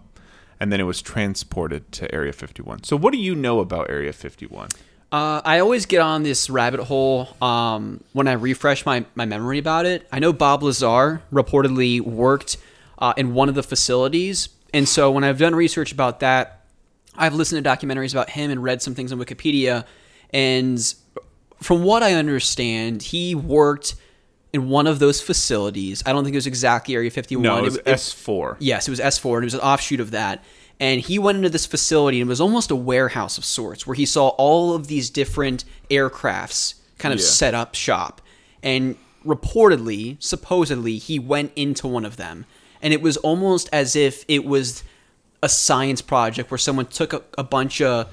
and 0.60 0.72
then 0.72 0.80
it 0.80 0.84
was 0.84 1.00
transported 1.02 1.90
to 1.92 2.12
Area 2.14 2.32
51. 2.32 2.84
So, 2.84 2.96
what 2.96 3.12
do 3.12 3.18
you 3.18 3.34
know 3.34 3.60
about 3.60 3.90
Area 3.90 4.12
51? 4.12 4.68
Uh, 5.12 5.42
I 5.44 5.58
always 5.58 5.84
get 5.84 6.00
on 6.00 6.22
this 6.22 6.48
rabbit 6.48 6.80
hole 6.80 7.28
um, 7.42 8.02
when 8.14 8.26
I 8.26 8.32
refresh 8.32 8.86
my, 8.86 9.04
my 9.14 9.26
memory 9.26 9.58
about 9.58 9.84
it. 9.84 10.08
I 10.10 10.18
know 10.18 10.32
Bob 10.32 10.62
Lazar 10.62 11.22
reportedly 11.30 12.00
worked 12.00 12.56
uh, 12.98 13.12
in 13.18 13.34
one 13.34 13.50
of 13.50 13.54
the 13.54 13.62
facilities. 13.62 14.48
And 14.72 14.88
so 14.88 15.10
when 15.10 15.22
I've 15.22 15.38
done 15.38 15.54
research 15.54 15.92
about 15.92 16.20
that, 16.20 16.64
I've 17.14 17.34
listened 17.34 17.62
to 17.62 17.68
documentaries 17.68 18.14
about 18.14 18.30
him 18.30 18.50
and 18.50 18.62
read 18.62 18.80
some 18.80 18.94
things 18.94 19.12
on 19.12 19.18
Wikipedia. 19.18 19.84
And 20.30 20.82
from 21.60 21.84
what 21.84 22.02
I 22.02 22.14
understand, 22.14 23.02
he 23.02 23.34
worked 23.34 23.96
in 24.54 24.70
one 24.70 24.86
of 24.86 24.98
those 24.98 25.20
facilities. 25.20 26.02
I 26.06 26.12
don't 26.12 26.24
think 26.24 26.34
it 26.34 26.38
was 26.38 26.46
exactly 26.46 26.94
Area 26.94 27.10
51. 27.10 27.42
No, 27.42 27.58
it 27.58 27.62
was 27.62 27.76
it- 27.76 27.84
S4. 27.84 28.56
Yes, 28.60 28.88
it 28.88 28.90
was 28.90 29.00
S4, 29.00 29.34
and 29.34 29.44
it 29.44 29.46
was 29.46 29.54
an 29.54 29.60
offshoot 29.60 30.00
of 30.00 30.12
that. 30.12 30.42
And 30.80 31.00
he 31.00 31.18
went 31.18 31.36
into 31.36 31.48
this 31.48 31.66
facility, 31.66 32.20
and 32.20 32.28
it 32.28 32.30
was 32.30 32.40
almost 32.40 32.70
a 32.70 32.76
warehouse 32.76 33.38
of 33.38 33.44
sorts, 33.44 33.86
where 33.86 33.94
he 33.94 34.06
saw 34.06 34.28
all 34.30 34.74
of 34.74 34.88
these 34.88 35.10
different 35.10 35.64
aircrafts 35.90 36.74
kind 36.98 37.12
of 37.12 37.20
Yeah. 37.20 37.26
set 37.26 37.54
up 37.54 37.74
shop. 37.74 38.20
And 38.62 38.96
reportedly, 39.24 40.16
supposedly, 40.18 40.98
he 40.98 41.18
went 41.18 41.52
into 41.56 41.86
one 41.86 42.04
of 42.04 42.16
them, 42.16 42.46
and 42.80 42.92
it 42.92 43.00
was 43.00 43.16
almost 43.18 43.68
as 43.72 43.94
if 43.94 44.24
it 44.28 44.44
was 44.44 44.82
a 45.42 45.48
science 45.48 46.02
project 46.02 46.50
where 46.50 46.58
someone 46.58 46.86
took 46.86 47.12
a, 47.12 47.22
a 47.38 47.44
bunch 47.44 47.80
of, 47.80 48.08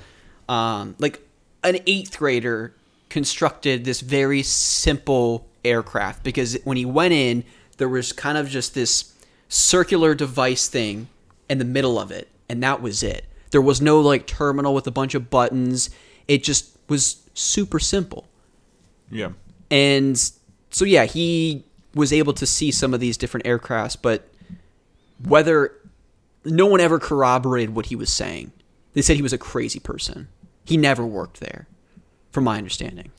um, 0.48 0.95
like, 0.99 1.19
an 1.64 1.80
eighth 1.88 2.18
grader 2.18 2.73
constructed 3.10 3.86
this 3.86 4.02
very 4.02 4.41
simple 4.44 5.48
aircraft 5.65 6.23
because 6.23 6.57
when 6.64 6.77
he 6.77 6.86
went 6.86 7.14
in, 7.14 7.44
there 7.77 7.90
was 7.90 8.14
kind 8.14 8.38
of 8.38 8.48
just 8.49 8.73
this 8.76 9.14
circular 9.48 10.14
device 10.15 10.68
thing 10.68 11.07
in 11.49 11.57
the 11.57 11.65
middle 11.65 11.99
of 11.99 12.11
it, 12.11 12.27
and 12.50 12.62
that 12.64 12.82
was 12.82 13.04
it. 13.04 13.26
There 13.52 13.62
was 13.62 13.82
no 13.82 14.00
like 14.00 14.28
terminal 14.28 14.74
with 14.74 14.88
a 14.88 14.92
bunch 14.92 15.16
of 15.16 15.30
buttons. 15.30 15.90
It 16.28 16.44
just 16.44 16.78
was 16.88 17.30
super 17.34 17.80
simple. 17.80 18.28
Yeah. 19.10 19.30
And 19.72 20.18
so 20.72 20.86
yeah, 20.86 21.06
he 21.06 21.64
was 21.96 22.14
able 22.14 22.34
to 22.34 22.46
see 22.46 22.72
some 22.72 22.94
of 22.94 23.00
these 23.00 23.18
different 23.18 23.46
aircrafts, 23.46 23.98
but 24.00 24.30
whether 25.26 25.74
no 26.46 26.66
one 26.66 26.80
ever 26.80 27.00
corroborated 27.00 27.76
what 27.76 27.88
he 27.88 27.96
was 27.96 28.12
saying. 28.12 28.52
They 28.94 29.02
said 29.02 29.16
he 29.16 29.22
was 29.22 29.34
a 29.34 29.38
crazy 29.38 29.80
person. 29.80 30.28
He 30.66 30.78
never 30.78 31.06
worked 31.06 31.40
there, 31.40 31.68
from 32.32 32.44
my 32.44 32.58
understanding. 32.58 33.12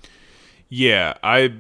Yeah, 0.69 1.15
I 1.23 1.55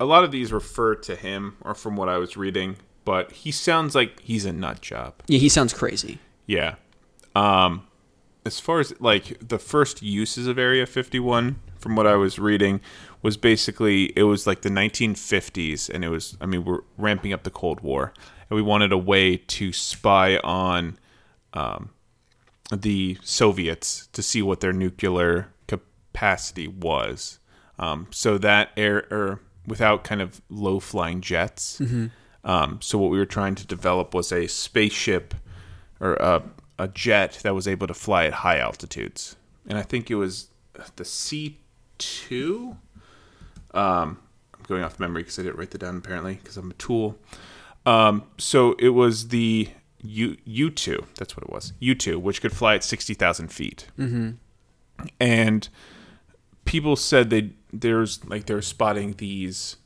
a 0.00 0.04
lot 0.04 0.24
of 0.24 0.30
these 0.30 0.52
refer 0.52 0.94
to 0.94 1.16
him 1.16 1.56
or 1.62 1.74
from 1.74 1.96
what 1.96 2.08
I 2.08 2.18
was 2.18 2.36
reading, 2.36 2.76
but 3.04 3.32
he 3.32 3.50
sounds 3.50 3.94
like 3.94 4.20
he's 4.20 4.44
a 4.44 4.52
nut 4.52 4.80
job. 4.80 5.14
Yeah, 5.26 5.38
he 5.38 5.48
sounds 5.48 5.72
crazy. 5.72 6.18
Yeah. 6.46 6.76
Um 7.34 7.84
as 8.46 8.60
far 8.60 8.80
as 8.80 8.98
like 9.00 9.36
the 9.46 9.58
first 9.58 10.02
uses 10.02 10.46
of 10.46 10.58
Area 10.58 10.86
51 10.86 11.60
from 11.76 11.96
what 11.96 12.06
I 12.06 12.14
was 12.14 12.38
reading 12.38 12.80
was 13.20 13.36
basically 13.36 14.12
it 14.16 14.22
was 14.22 14.46
like 14.46 14.62
the 14.62 14.70
1950s 14.70 15.90
and 15.90 16.04
it 16.04 16.08
was 16.08 16.36
I 16.40 16.46
mean 16.46 16.64
we're 16.64 16.80
ramping 16.96 17.32
up 17.32 17.42
the 17.42 17.50
Cold 17.50 17.80
War 17.80 18.12
and 18.48 18.56
we 18.56 18.62
wanted 18.62 18.92
a 18.92 18.98
way 18.98 19.36
to 19.36 19.72
spy 19.72 20.38
on 20.38 20.98
um, 21.52 21.90
the 22.72 23.18
Soviets 23.22 24.08
to 24.12 24.22
see 24.22 24.42
what 24.42 24.60
their 24.60 24.72
nuclear 24.72 25.48
capacity 25.66 26.68
was. 26.68 27.38
Um, 27.78 28.06
so 28.10 28.38
that 28.38 28.70
air 28.76 29.06
or 29.10 29.40
without 29.66 30.04
kind 30.04 30.20
of 30.22 30.40
low 30.48 30.80
flying 30.80 31.20
jets. 31.20 31.80
Um, 32.44 32.80
so 32.80 32.98
what 32.98 33.10
we 33.10 33.18
were 33.18 33.26
trying 33.26 33.54
to 33.56 33.66
develop 33.66 34.14
was 34.14 34.32
a 34.32 34.46
spaceship 34.46 35.34
or 36.00 36.14
a, 36.14 36.42
a 36.78 36.88
jet 36.88 37.40
that 37.42 37.54
was 37.54 37.66
able 37.66 37.86
to 37.86 37.94
fly 37.94 38.26
at 38.26 38.32
high 38.34 38.58
altitudes. 38.58 39.36
And 39.66 39.76
I 39.76 39.82
think 39.82 40.10
it 40.10 40.14
was 40.14 40.48
the 40.96 41.04
C 41.04 41.58
two. 41.98 42.76
Um, 43.74 44.18
I'm 44.54 44.62
going 44.66 44.82
off 44.82 44.98
memory 44.98 45.22
because 45.22 45.38
I 45.38 45.42
didn't 45.42 45.58
write 45.58 45.72
that 45.72 45.78
down 45.78 45.96
apparently 45.96 46.34
because 46.34 46.56
I'm 46.56 46.70
a 46.70 46.74
tool. 46.74 47.18
Um, 47.84 48.24
so 48.38 48.74
it 48.78 48.90
was 48.90 49.28
the 49.28 49.68
U 50.02 50.36
U 50.44 50.70
two. 50.70 51.04
That's 51.16 51.36
what 51.36 51.44
it 51.44 51.50
was. 51.50 51.72
U 51.80 51.94
two, 51.94 52.18
which 52.18 52.40
could 52.40 52.52
fly 52.52 52.74
at 52.76 52.84
sixty 52.84 53.14
thousand 53.14 53.48
feet. 53.48 53.88
Mm-hmm. 53.98 54.30
And 55.20 55.68
people 56.64 56.96
said 56.96 57.30
they 57.30 57.50
there's 57.72 58.24
like 58.24 58.46
they're 58.46 58.62
spotting 58.62 59.14
these 59.18 59.76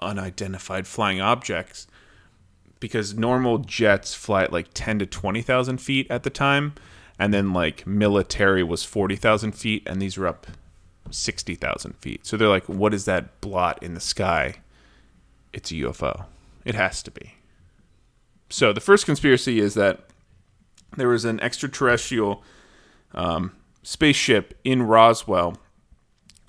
unidentified 0.00 0.86
flying 0.86 1.20
objects 1.20 1.86
because 2.84 3.14
normal 3.14 3.56
jets 3.56 4.12
fly 4.14 4.42
at 4.42 4.52
like 4.52 4.68
ten 4.74 4.98
to 4.98 5.06
twenty 5.06 5.40
thousand 5.40 5.78
feet 5.78 6.06
at 6.10 6.22
the 6.22 6.28
time, 6.28 6.74
and 7.18 7.32
then 7.32 7.54
like 7.54 7.86
military 7.86 8.62
was 8.62 8.84
forty 8.84 9.16
thousand 9.16 9.52
feet, 9.52 9.82
and 9.86 10.02
these 10.02 10.18
were 10.18 10.26
up 10.26 10.46
sixty 11.10 11.54
thousand 11.54 11.96
feet. 11.96 12.26
So 12.26 12.36
they're 12.36 12.46
like, 12.46 12.68
what 12.68 12.92
is 12.92 13.06
that 13.06 13.40
blot 13.40 13.82
in 13.82 13.94
the 13.94 14.00
sky? 14.00 14.56
It's 15.54 15.70
a 15.70 15.76
UFO. 15.76 16.26
It 16.66 16.74
has 16.74 17.02
to 17.04 17.10
be. 17.10 17.36
So 18.50 18.74
the 18.74 18.82
first 18.82 19.06
conspiracy 19.06 19.60
is 19.60 19.72
that 19.72 20.00
there 20.98 21.08
was 21.08 21.24
an 21.24 21.40
extraterrestrial 21.40 22.42
um, 23.14 23.52
spaceship 23.82 24.58
in 24.62 24.82
Roswell 24.82 25.56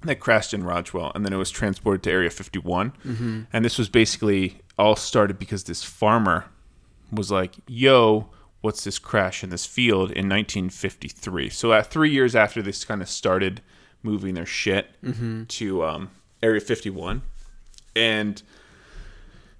that 0.04 0.20
crashed 0.20 0.54
in 0.54 0.66
Roswell, 0.66 1.14
and 1.16 1.26
then 1.26 1.32
it 1.32 1.38
was 1.38 1.50
transported 1.50 2.04
to 2.04 2.12
Area 2.12 2.30
51. 2.30 2.92
And 3.54 3.64
this 3.64 3.78
was 3.78 3.88
basically 3.88 4.60
all 4.78 4.96
started 4.96 5.40
because 5.40 5.64
this 5.66 5.84
farmer 5.84 6.46
was 7.12 7.32
like, 7.32 7.56
"Yo, 7.68 8.30
what's 8.62 8.84
this 8.84 9.00
crash 9.00 9.44
in 9.44 9.50
this 9.50 9.66
field?" 9.66 10.12
In 10.12 10.28
1953. 10.30 11.50
So 11.50 11.74
at 11.74 11.88
three 11.88 12.12
years 12.12 12.36
after 12.36 12.62
this 12.62 12.84
kind 12.86 13.02
of 13.02 13.10
started 13.10 13.62
moving 14.04 14.36
their 14.36 14.46
shit 14.46 14.90
to 15.50 15.84
um, 15.84 16.12
Area 16.44 16.62
51, 16.62 17.22
and 17.96 18.42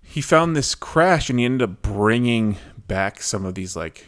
he 0.02 0.22
found 0.22 0.56
this 0.56 0.76
crash, 0.76 1.30
and 1.30 1.40
he 1.40 1.46
ended 1.46 1.70
up 1.70 1.82
bringing 1.82 2.58
back 2.88 3.22
some 3.22 3.46
of 3.46 3.56
these 3.56 3.76
like 3.76 4.06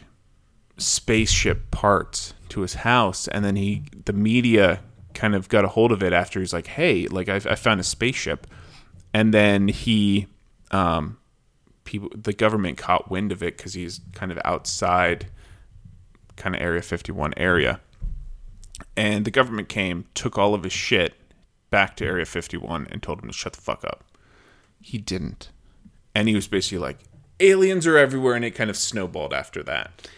spaceship 0.76 1.70
parts 1.72 2.34
to 2.48 2.60
his 2.60 2.74
house 2.74 3.26
and 3.28 3.44
then 3.44 3.56
he 3.56 3.82
the 4.04 4.12
media 4.12 4.80
kind 5.12 5.34
of 5.34 5.48
got 5.48 5.64
a 5.64 5.68
hold 5.68 5.90
of 5.90 6.02
it 6.04 6.12
after 6.12 6.38
he's 6.38 6.52
like 6.52 6.68
hey 6.68 7.08
like 7.08 7.28
I've, 7.28 7.46
i 7.48 7.56
found 7.56 7.80
a 7.80 7.82
spaceship 7.82 8.46
and 9.12 9.34
then 9.34 9.66
he 9.66 10.28
um 10.70 11.18
people 11.84 12.10
the 12.14 12.32
government 12.32 12.76
caught 12.78 13.10
wind 13.10 13.32
of 13.32 13.42
it 13.42 13.56
because 13.56 13.74
he's 13.74 14.00
kind 14.12 14.30
of 14.30 14.38
outside 14.44 15.26
kind 16.36 16.54
of 16.54 16.60
area 16.60 16.82
51 16.82 17.32
area 17.36 17.80
and 18.96 19.24
the 19.24 19.30
government 19.30 19.68
came 19.68 20.04
took 20.14 20.38
all 20.38 20.54
of 20.54 20.62
his 20.64 20.72
shit 20.72 21.14
back 21.70 21.96
to 21.96 22.04
area 22.04 22.24
51 22.24 22.86
and 22.90 23.02
told 23.02 23.20
him 23.22 23.28
to 23.28 23.32
shut 23.34 23.52
the 23.54 23.60
fuck 23.60 23.84
up 23.84 24.04
he 24.80 24.98
didn't 24.98 25.50
and 26.14 26.28
he 26.28 26.34
was 26.34 26.46
basically 26.48 26.78
like 26.78 26.98
aliens 27.40 27.86
are 27.86 27.96
everywhere 27.98 28.34
and 28.34 28.44
it 28.44 28.52
kind 28.52 28.70
of 28.70 28.76
snowballed 28.76 29.32
after 29.32 29.62
that 29.62 30.08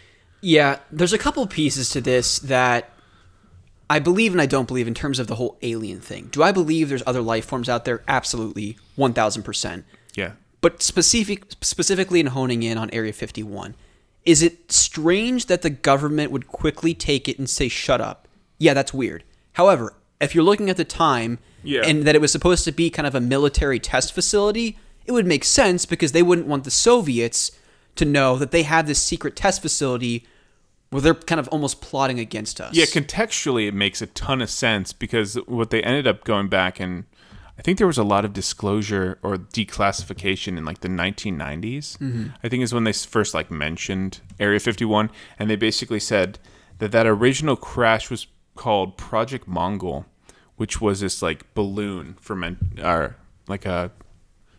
Yeah, 0.43 0.79
there's 0.91 1.13
a 1.13 1.19
couple 1.19 1.45
pieces 1.45 1.89
to 1.91 2.01
this 2.01 2.39
that 2.39 2.89
I 3.91 3.99
believe 3.99 4.31
and 4.31 4.41
I 4.41 4.47
don't 4.47 4.67
believe 4.67 4.87
in 4.87 4.95
terms 4.95 5.19
of 5.19 5.27
the 5.27 5.35
whole 5.35 5.57
alien 5.61 5.99
thing. 6.01 6.29
Do 6.31 6.41
I 6.41 6.51
believe 6.51 6.89
there's 6.89 7.03
other 7.05 7.21
life 7.21 7.45
forms 7.45 7.69
out 7.69 7.85
there? 7.85 8.01
Absolutely, 8.07 8.77
1000%. 8.97 9.83
yeah 10.15 10.31
But 10.61 10.81
specific 10.83 11.45
specifically 11.61 12.19
in 12.19 12.27
honing 12.27 12.63
in 12.63 12.77
on 12.77 12.89
Area 12.91 13.13
51, 13.13 13.75
is 14.25 14.43
it 14.43 14.71
strange 14.71 15.47
that 15.47 15.63
the 15.63 15.69
government 15.71 16.31
would 16.31 16.47
quickly 16.47 16.93
take 16.93 17.27
it 17.27 17.39
and 17.39 17.49
say 17.49 17.67
shut 17.67 17.99
up? 17.99 18.27
Yeah, 18.59 18.73
that's 18.75 18.93
weird. 18.93 19.23
However, 19.53 19.95
if 20.19 20.35
you're 20.35 20.43
looking 20.43 20.69
at 20.69 20.77
the 20.77 20.85
time 20.85 21.39
Yeah. 21.63 21.81
and 21.83 22.03
that 22.03 22.13
it 22.15 22.21
was 22.21 22.31
supposed 22.31 22.63
to 22.65 22.71
be 22.71 22.89
kind 22.91 23.07
of 23.07 23.15
a 23.15 23.19
military 23.19 23.79
test 23.79 24.13
facility, 24.13 24.77
it 25.07 25.11
would 25.11 25.25
make 25.25 25.43
sense 25.43 25.87
because 25.87 26.11
they 26.11 26.21
wouldn't 26.21 26.47
want 26.47 26.63
the 26.63 26.71
Soviets 26.71 27.51
to 27.95 28.05
know 28.05 28.37
that 28.37 28.51
they 28.51 28.63
have 28.63 28.85
this 28.85 29.01
secret 29.01 29.35
test 29.35 29.61
facility 29.63 30.25
where 30.91 31.01
they're 31.01 31.15
kind 31.15 31.39
of 31.39 31.47
almost 31.47 31.81
plotting 31.81 32.19
against 32.19 32.61
us. 32.61 32.75
Yeah, 32.75 32.85
contextually, 32.85 33.67
it 33.67 33.73
makes 33.73 34.01
a 34.01 34.07
ton 34.07 34.41
of 34.41 34.49
sense 34.49 34.93
because 34.93 35.35
what 35.47 35.71
they 35.71 35.81
ended 35.81 36.05
up 36.05 36.23
going 36.23 36.49
back 36.49 36.79
and 36.79 37.05
I 37.57 37.61
think 37.61 37.77
there 37.77 37.87
was 37.87 37.97
a 37.97 38.03
lot 38.03 38.25
of 38.25 38.33
disclosure 38.33 39.19
or 39.21 39.35
declassification 39.37 40.57
in 40.57 40.65
like 40.65 40.79
the 40.81 40.87
1990s. 40.87 42.33
I 42.43 42.49
think 42.49 42.63
is 42.63 42.73
when 42.73 42.83
they 42.85 42.93
first 42.93 43.33
like 43.33 43.51
mentioned 43.51 44.19
Area 44.39 44.59
51, 44.59 45.09
and 45.37 45.49
they 45.49 45.55
basically 45.55 45.99
said 45.99 46.39
that 46.79 46.91
that 46.91 47.05
original 47.05 47.55
crash 47.55 48.09
was 48.09 48.27
called 48.55 48.97
Project 48.97 49.47
Mogul, 49.47 50.05
which 50.55 50.81
was 50.81 51.01
this 51.01 51.21
like 51.21 51.53
balloon 51.53 52.15
for 52.19 52.35
men 52.35 52.57
or 52.83 53.15
like 53.47 53.65
a 53.65 53.91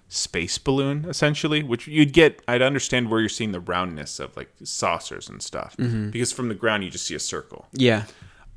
space 0.09 0.59
balloon 0.59 1.06
essentially 1.09 1.62
which 1.62 1.86
you'd 1.86 2.12
get 2.12 2.43
i'd 2.47 2.60
understand 2.60 3.09
where 3.09 3.19
you're 3.20 3.31
seeing 3.31 3.52
the 3.52 3.60
roundness 3.60 4.20
of 4.20 4.36
like 4.36 4.51
saucers 4.62 5.27
and 5.27 5.40
stuff 5.43 5.74
because 6.10 6.31
from 6.31 6.48
the 6.51 6.55
ground 6.55 6.85
you 6.85 6.90
just 6.90 7.06
see 7.06 7.14
a 7.14 7.19
circle 7.19 7.66
Yeah. 7.73 8.05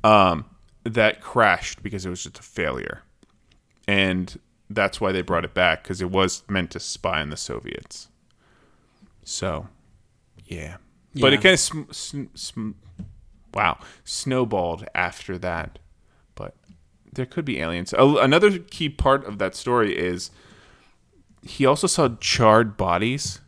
um, 0.04 0.44
that 0.84 1.22
crashed 1.22 1.82
because 1.82 2.04
it 2.04 2.10
was 2.10 2.22
just 2.24 2.38
a 2.38 2.42
failure, 2.42 3.02
and 3.86 4.38
that's 4.68 5.00
why 5.00 5.12
they 5.12 5.22
brought 5.22 5.44
it 5.44 5.54
back 5.54 5.82
because 5.82 6.00
it 6.00 6.10
was 6.10 6.42
meant 6.48 6.70
to 6.72 6.80
spy 6.80 7.20
on 7.20 7.30
the 7.30 7.36
Soviets. 7.36 8.08
So, 9.24 9.68
yeah, 10.44 10.76
but 11.14 11.32
it 11.32 11.40
kind 11.42 11.54
of 11.54 11.60
sm- 11.60 11.90
sm- 11.92 12.24
sm- 12.34 12.70
wow 13.54 13.78
snowballed 14.04 14.86
after 14.94 15.38
that. 15.38 15.78
But 16.34 16.54
there 17.12 17.26
could 17.26 17.44
be 17.44 17.58
aliens. 17.60 17.92
A- 17.92 18.04
another 18.18 18.58
key 18.58 18.88
part 18.88 19.24
of 19.24 19.38
that 19.38 19.54
story 19.54 19.96
is 19.96 20.30
he 21.42 21.64
also 21.66 21.86
saw 21.86 22.08
charred 22.20 22.76
bodies, 22.76 23.40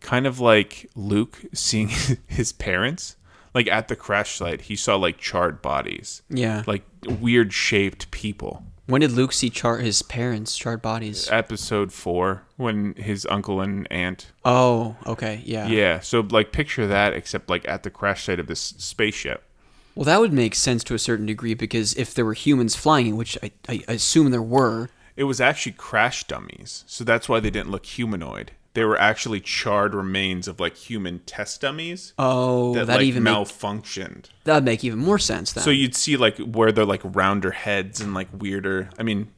kind 0.00 0.26
of 0.26 0.40
like 0.40 0.88
Luke 0.94 1.38
seeing 1.52 1.90
his 2.26 2.52
parents. 2.52 3.16
Like 3.52 3.66
at 3.66 3.88
the 3.88 3.96
crash 3.96 4.36
site, 4.36 4.62
he 4.62 4.76
saw 4.76 4.94
like 4.94 5.18
charred 5.18 5.60
bodies, 5.60 6.22
Yeah. 6.30 6.62
like 6.68 6.84
weird 7.04 7.52
shaped 7.52 8.08
people. 8.12 8.64
When 8.90 9.00
did 9.00 9.12
Luke 9.12 9.32
see 9.32 9.50
char- 9.50 9.78
his 9.78 10.02
parents' 10.02 10.56
charred 10.56 10.82
bodies? 10.82 11.28
Episode 11.30 11.92
four, 11.92 12.42
when 12.56 12.94
his 12.94 13.26
uncle 13.30 13.60
and 13.60 13.86
aunt. 13.90 14.32
Oh, 14.44 14.96
okay. 15.06 15.42
Yeah. 15.44 15.68
Yeah, 15.68 16.00
so 16.00 16.20
like 16.20 16.52
picture 16.52 16.86
that, 16.86 17.12
except 17.14 17.48
like 17.48 17.66
at 17.68 17.82
the 17.82 17.90
crash 17.90 18.24
site 18.24 18.38
of 18.40 18.46
this 18.46 18.60
spaceship. 18.60 19.42
Well, 19.94 20.04
that 20.04 20.20
would 20.20 20.32
make 20.32 20.54
sense 20.54 20.84
to 20.84 20.94
a 20.94 20.98
certain 20.98 21.26
degree 21.26 21.54
because 21.54 21.94
if 21.94 22.14
there 22.14 22.24
were 22.24 22.34
humans 22.34 22.76
flying, 22.76 23.16
which 23.16 23.36
I, 23.42 23.50
I 23.68 23.82
assume 23.88 24.30
there 24.30 24.40
were, 24.42 24.88
It 25.16 25.24
was 25.24 25.40
actually 25.40 25.72
crash 25.72 26.24
dummies, 26.24 26.84
so 26.86 27.04
that's 27.04 27.28
why 27.28 27.40
they 27.40 27.50
didn't 27.50 27.70
look 27.70 27.84
humanoid. 27.86 28.52
They 28.80 28.86
were 28.86 28.98
actually 28.98 29.40
charred 29.40 29.94
remains 29.94 30.48
of 30.48 30.58
like 30.58 30.74
human 30.74 31.18
test 31.26 31.60
dummies 31.60 32.14
oh, 32.18 32.72
that, 32.72 32.86
that 32.86 32.96
like 32.96 33.04
even 33.04 33.24
make, 33.24 33.34
malfunctioned. 33.34 34.30
that'd 34.44 34.64
make 34.64 34.82
even 34.84 34.98
more 34.98 35.18
sense 35.18 35.52
then. 35.52 35.62
So 35.62 35.68
you'd 35.68 35.94
see 35.94 36.16
like 36.16 36.38
where 36.38 36.72
they're 36.72 36.86
like 36.86 37.02
rounder 37.04 37.50
heads 37.50 38.00
and 38.00 38.14
like 38.14 38.28
weirder. 38.32 38.88
I 38.98 39.02
mean, 39.02 39.28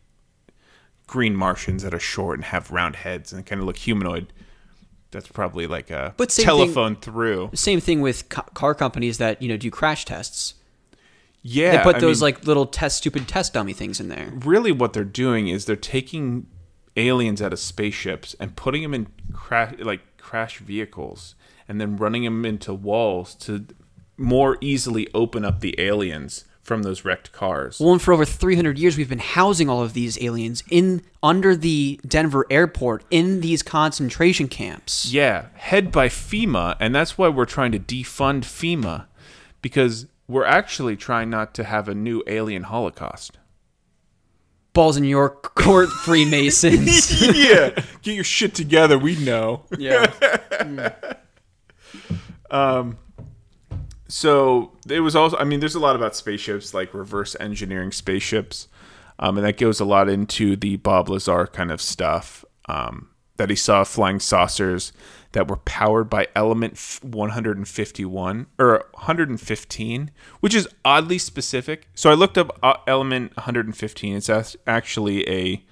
green 1.08 1.34
Martians 1.34 1.82
that 1.82 1.92
are 1.92 1.98
short 1.98 2.38
and 2.38 2.44
have 2.44 2.70
round 2.70 2.94
heads 2.94 3.32
and 3.32 3.44
kind 3.44 3.60
of 3.60 3.66
look 3.66 3.78
humanoid. 3.78 4.32
That's 5.10 5.26
probably 5.26 5.66
like 5.66 5.90
a 5.90 6.14
But 6.16 6.30
same 6.30 6.46
thing- 6.46 6.46
telephone 6.46 6.96
through. 6.96 7.50
Same 7.54 7.80
thing 7.80 8.00
with 8.00 8.28
ca- 8.28 8.42
car 8.54 8.76
companies 8.76 9.18
that 9.18 9.42
you 9.42 9.48
know 9.48 9.56
do 9.56 9.72
crash 9.72 10.04
tests. 10.04 10.54
Yeah, 11.42 11.78
They 11.78 11.82
put 11.82 11.96
I 11.96 11.98
those 11.98 12.18
mean, 12.22 12.28
like 12.34 12.46
little 12.46 12.66
test, 12.66 12.98
stupid 12.98 13.26
test 13.26 13.54
dummy 13.54 13.72
things 13.72 13.98
in 13.98 14.08
there. 14.08 14.32
really 14.44 14.70
what 14.70 14.92
they're 14.92 15.02
doing 15.04 15.48
is 15.48 15.64
they're 15.64 15.74
taking 15.74 16.46
aliens 16.96 17.40
out 17.40 17.52
of 17.52 17.58
spaceships 17.58 18.34
and 18.38 18.56
putting 18.56 18.82
them 18.82 18.94
in 18.94 19.06
crash 19.32 19.74
like 19.78 20.00
crash 20.18 20.58
vehicles 20.58 21.34
and 21.68 21.80
then 21.80 21.96
running 21.96 22.24
them 22.24 22.44
into 22.44 22.74
walls 22.74 23.34
to 23.34 23.66
more 24.16 24.58
easily 24.60 25.08
open 25.14 25.44
up 25.44 25.60
the 25.60 25.74
aliens 25.78 26.44
from 26.62 26.84
those 26.84 27.04
wrecked 27.04 27.32
cars. 27.32 27.80
Well, 27.80 27.92
and 27.92 28.00
for 28.00 28.14
over 28.14 28.24
300 28.24 28.78
years, 28.78 28.96
we've 28.96 29.08
been 29.08 29.18
housing 29.18 29.68
all 29.68 29.82
of 29.82 29.94
these 29.94 30.22
aliens 30.22 30.62
in 30.70 31.02
under 31.22 31.56
the 31.56 32.00
Denver 32.06 32.46
airport 32.50 33.04
in 33.10 33.40
these 33.40 33.62
concentration 33.62 34.48
camps. 34.48 35.12
Yeah, 35.12 35.46
head 35.54 35.90
by 35.90 36.08
FEMA, 36.08 36.76
and 36.78 36.94
that's 36.94 37.18
why 37.18 37.28
we're 37.28 37.46
trying 37.46 37.72
to 37.72 37.80
defund 37.80 38.42
FEMA 38.42 39.06
because 39.60 40.06
we're 40.28 40.44
actually 40.44 40.96
trying 40.96 41.30
not 41.30 41.52
to 41.54 41.64
have 41.64 41.88
a 41.88 41.94
new 41.94 42.22
alien 42.26 42.64
holocaust. 42.64 43.38
Balls 44.72 44.96
in 44.96 45.04
your 45.04 45.30
court, 45.30 45.90
Freemasons. 45.90 47.20
yeah, 47.36 47.70
get 48.02 48.14
your 48.14 48.24
shit 48.24 48.54
together. 48.54 48.98
We 48.98 49.16
know. 49.16 49.64
yeah. 49.78 50.12
Um. 52.50 52.98
So 54.08 54.72
it 54.90 55.00
was 55.00 55.16
also. 55.16 55.38
I 55.38 55.44
mean, 55.44 55.60
there's 55.60 55.74
a 55.74 55.80
lot 55.80 55.96
about 55.96 56.14
spaceships, 56.14 56.74
like 56.74 56.92
reverse 56.92 57.34
engineering 57.40 57.92
spaceships, 57.92 58.68
um, 59.18 59.38
and 59.38 59.46
that 59.46 59.56
goes 59.56 59.80
a 59.80 59.86
lot 59.86 60.10
into 60.10 60.54
the 60.54 60.76
Bob 60.76 61.08
Lazar 61.08 61.46
kind 61.46 61.72
of 61.72 61.80
stuff. 61.80 62.44
Um, 62.68 63.08
that 63.38 63.48
he 63.48 63.56
saw 63.56 63.84
flying 63.84 64.20
saucers 64.20 64.92
that 65.32 65.48
were 65.48 65.56
powered 65.58 66.08
by 66.08 66.28
element 66.36 66.78
151 67.02 68.46
or 68.58 68.84
115, 68.92 70.10
which 70.40 70.54
is 70.54 70.68
oddly 70.84 71.18
specific. 71.18 71.88
So 71.94 72.10
I 72.10 72.14
looked 72.14 72.38
up 72.38 72.58
uh, 72.62 72.74
element 72.86 73.36
115. 73.36 74.16
It's 74.16 74.56
actually 74.66 75.28
a 75.28 75.64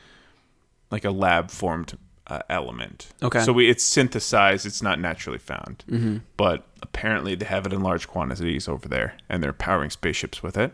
like 0.90 1.04
a 1.04 1.10
lab 1.10 1.50
formed 1.50 1.96
uh, 2.26 2.40
element. 2.48 3.08
Okay. 3.22 3.40
So 3.40 3.52
we, 3.52 3.68
it's 3.68 3.84
synthesized. 3.84 4.66
It's 4.66 4.82
not 4.82 4.98
naturally 4.98 5.38
found, 5.38 5.84
mm-hmm. 5.88 6.18
but 6.36 6.66
apparently 6.82 7.34
they 7.34 7.46
have 7.46 7.66
it 7.66 7.72
in 7.72 7.82
large 7.82 8.08
quantities 8.08 8.68
over 8.68 8.88
there, 8.88 9.14
and 9.28 9.42
they're 9.42 9.52
powering 9.52 9.90
spaceships 9.90 10.42
with 10.42 10.56
it. 10.56 10.72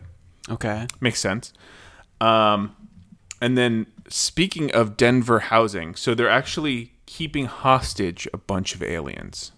Okay. 0.49 0.87
Makes 1.01 1.19
sense. 1.19 1.53
Um, 2.21 2.75
and 3.41 3.57
then 3.57 3.87
speaking 4.07 4.71
of 4.71 4.97
Denver 4.97 5.39
housing, 5.39 5.95
so 5.95 6.15
they're 6.15 6.29
actually 6.29 6.93
keeping 7.07 7.45
hostage 7.45 8.27
a 8.31 8.37
bunch 8.37 8.75
of 8.75 8.83
aliens 8.83 9.53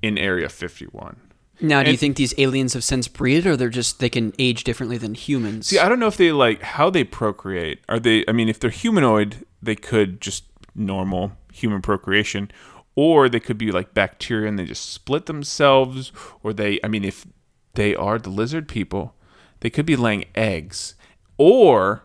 in 0.00 0.16
Area 0.16 0.48
51. 0.48 1.20
Now, 1.60 1.82
do 1.82 1.90
you 1.90 1.96
think 1.96 2.16
these 2.16 2.34
aliens 2.38 2.74
have 2.74 2.84
since 2.84 3.08
breeded, 3.08 3.46
or 3.46 3.56
they're 3.56 3.68
just 3.68 3.98
they 3.98 4.10
can 4.10 4.32
age 4.38 4.64
differently 4.64 4.98
than 4.98 5.14
humans? 5.14 5.68
See, 5.68 5.78
I 5.78 5.88
don't 5.88 5.98
know 5.98 6.06
if 6.06 6.16
they 6.16 6.32
like 6.32 6.62
how 6.62 6.90
they 6.90 7.02
procreate. 7.02 7.80
Are 7.88 7.98
they? 7.98 8.24
I 8.28 8.32
mean, 8.32 8.48
if 8.48 8.60
they're 8.60 8.70
humanoid, 8.70 9.46
they 9.62 9.74
could 9.74 10.20
just 10.20 10.44
normal 10.74 11.32
human 11.52 11.80
procreation, 11.80 12.50
or 12.94 13.30
they 13.30 13.40
could 13.40 13.56
be 13.56 13.72
like 13.72 13.94
bacteria 13.94 14.48
and 14.48 14.58
they 14.58 14.66
just 14.66 14.92
split 14.92 15.24
themselves. 15.26 16.12
Or 16.42 16.52
they, 16.52 16.78
I 16.84 16.88
mean, 16.88 17.04
if 17.04 17.26
they 17.72 17.94
are 17.94 18.18
the 18.18 18.30
lizard 18.30 18.68
people, 18.68 19.14
they 19.60 19.70
could 19.70 19.86
be 19.86 19.96
laying 19.96 20.26
eggs, 20.34 20.94
or 21.38 22.02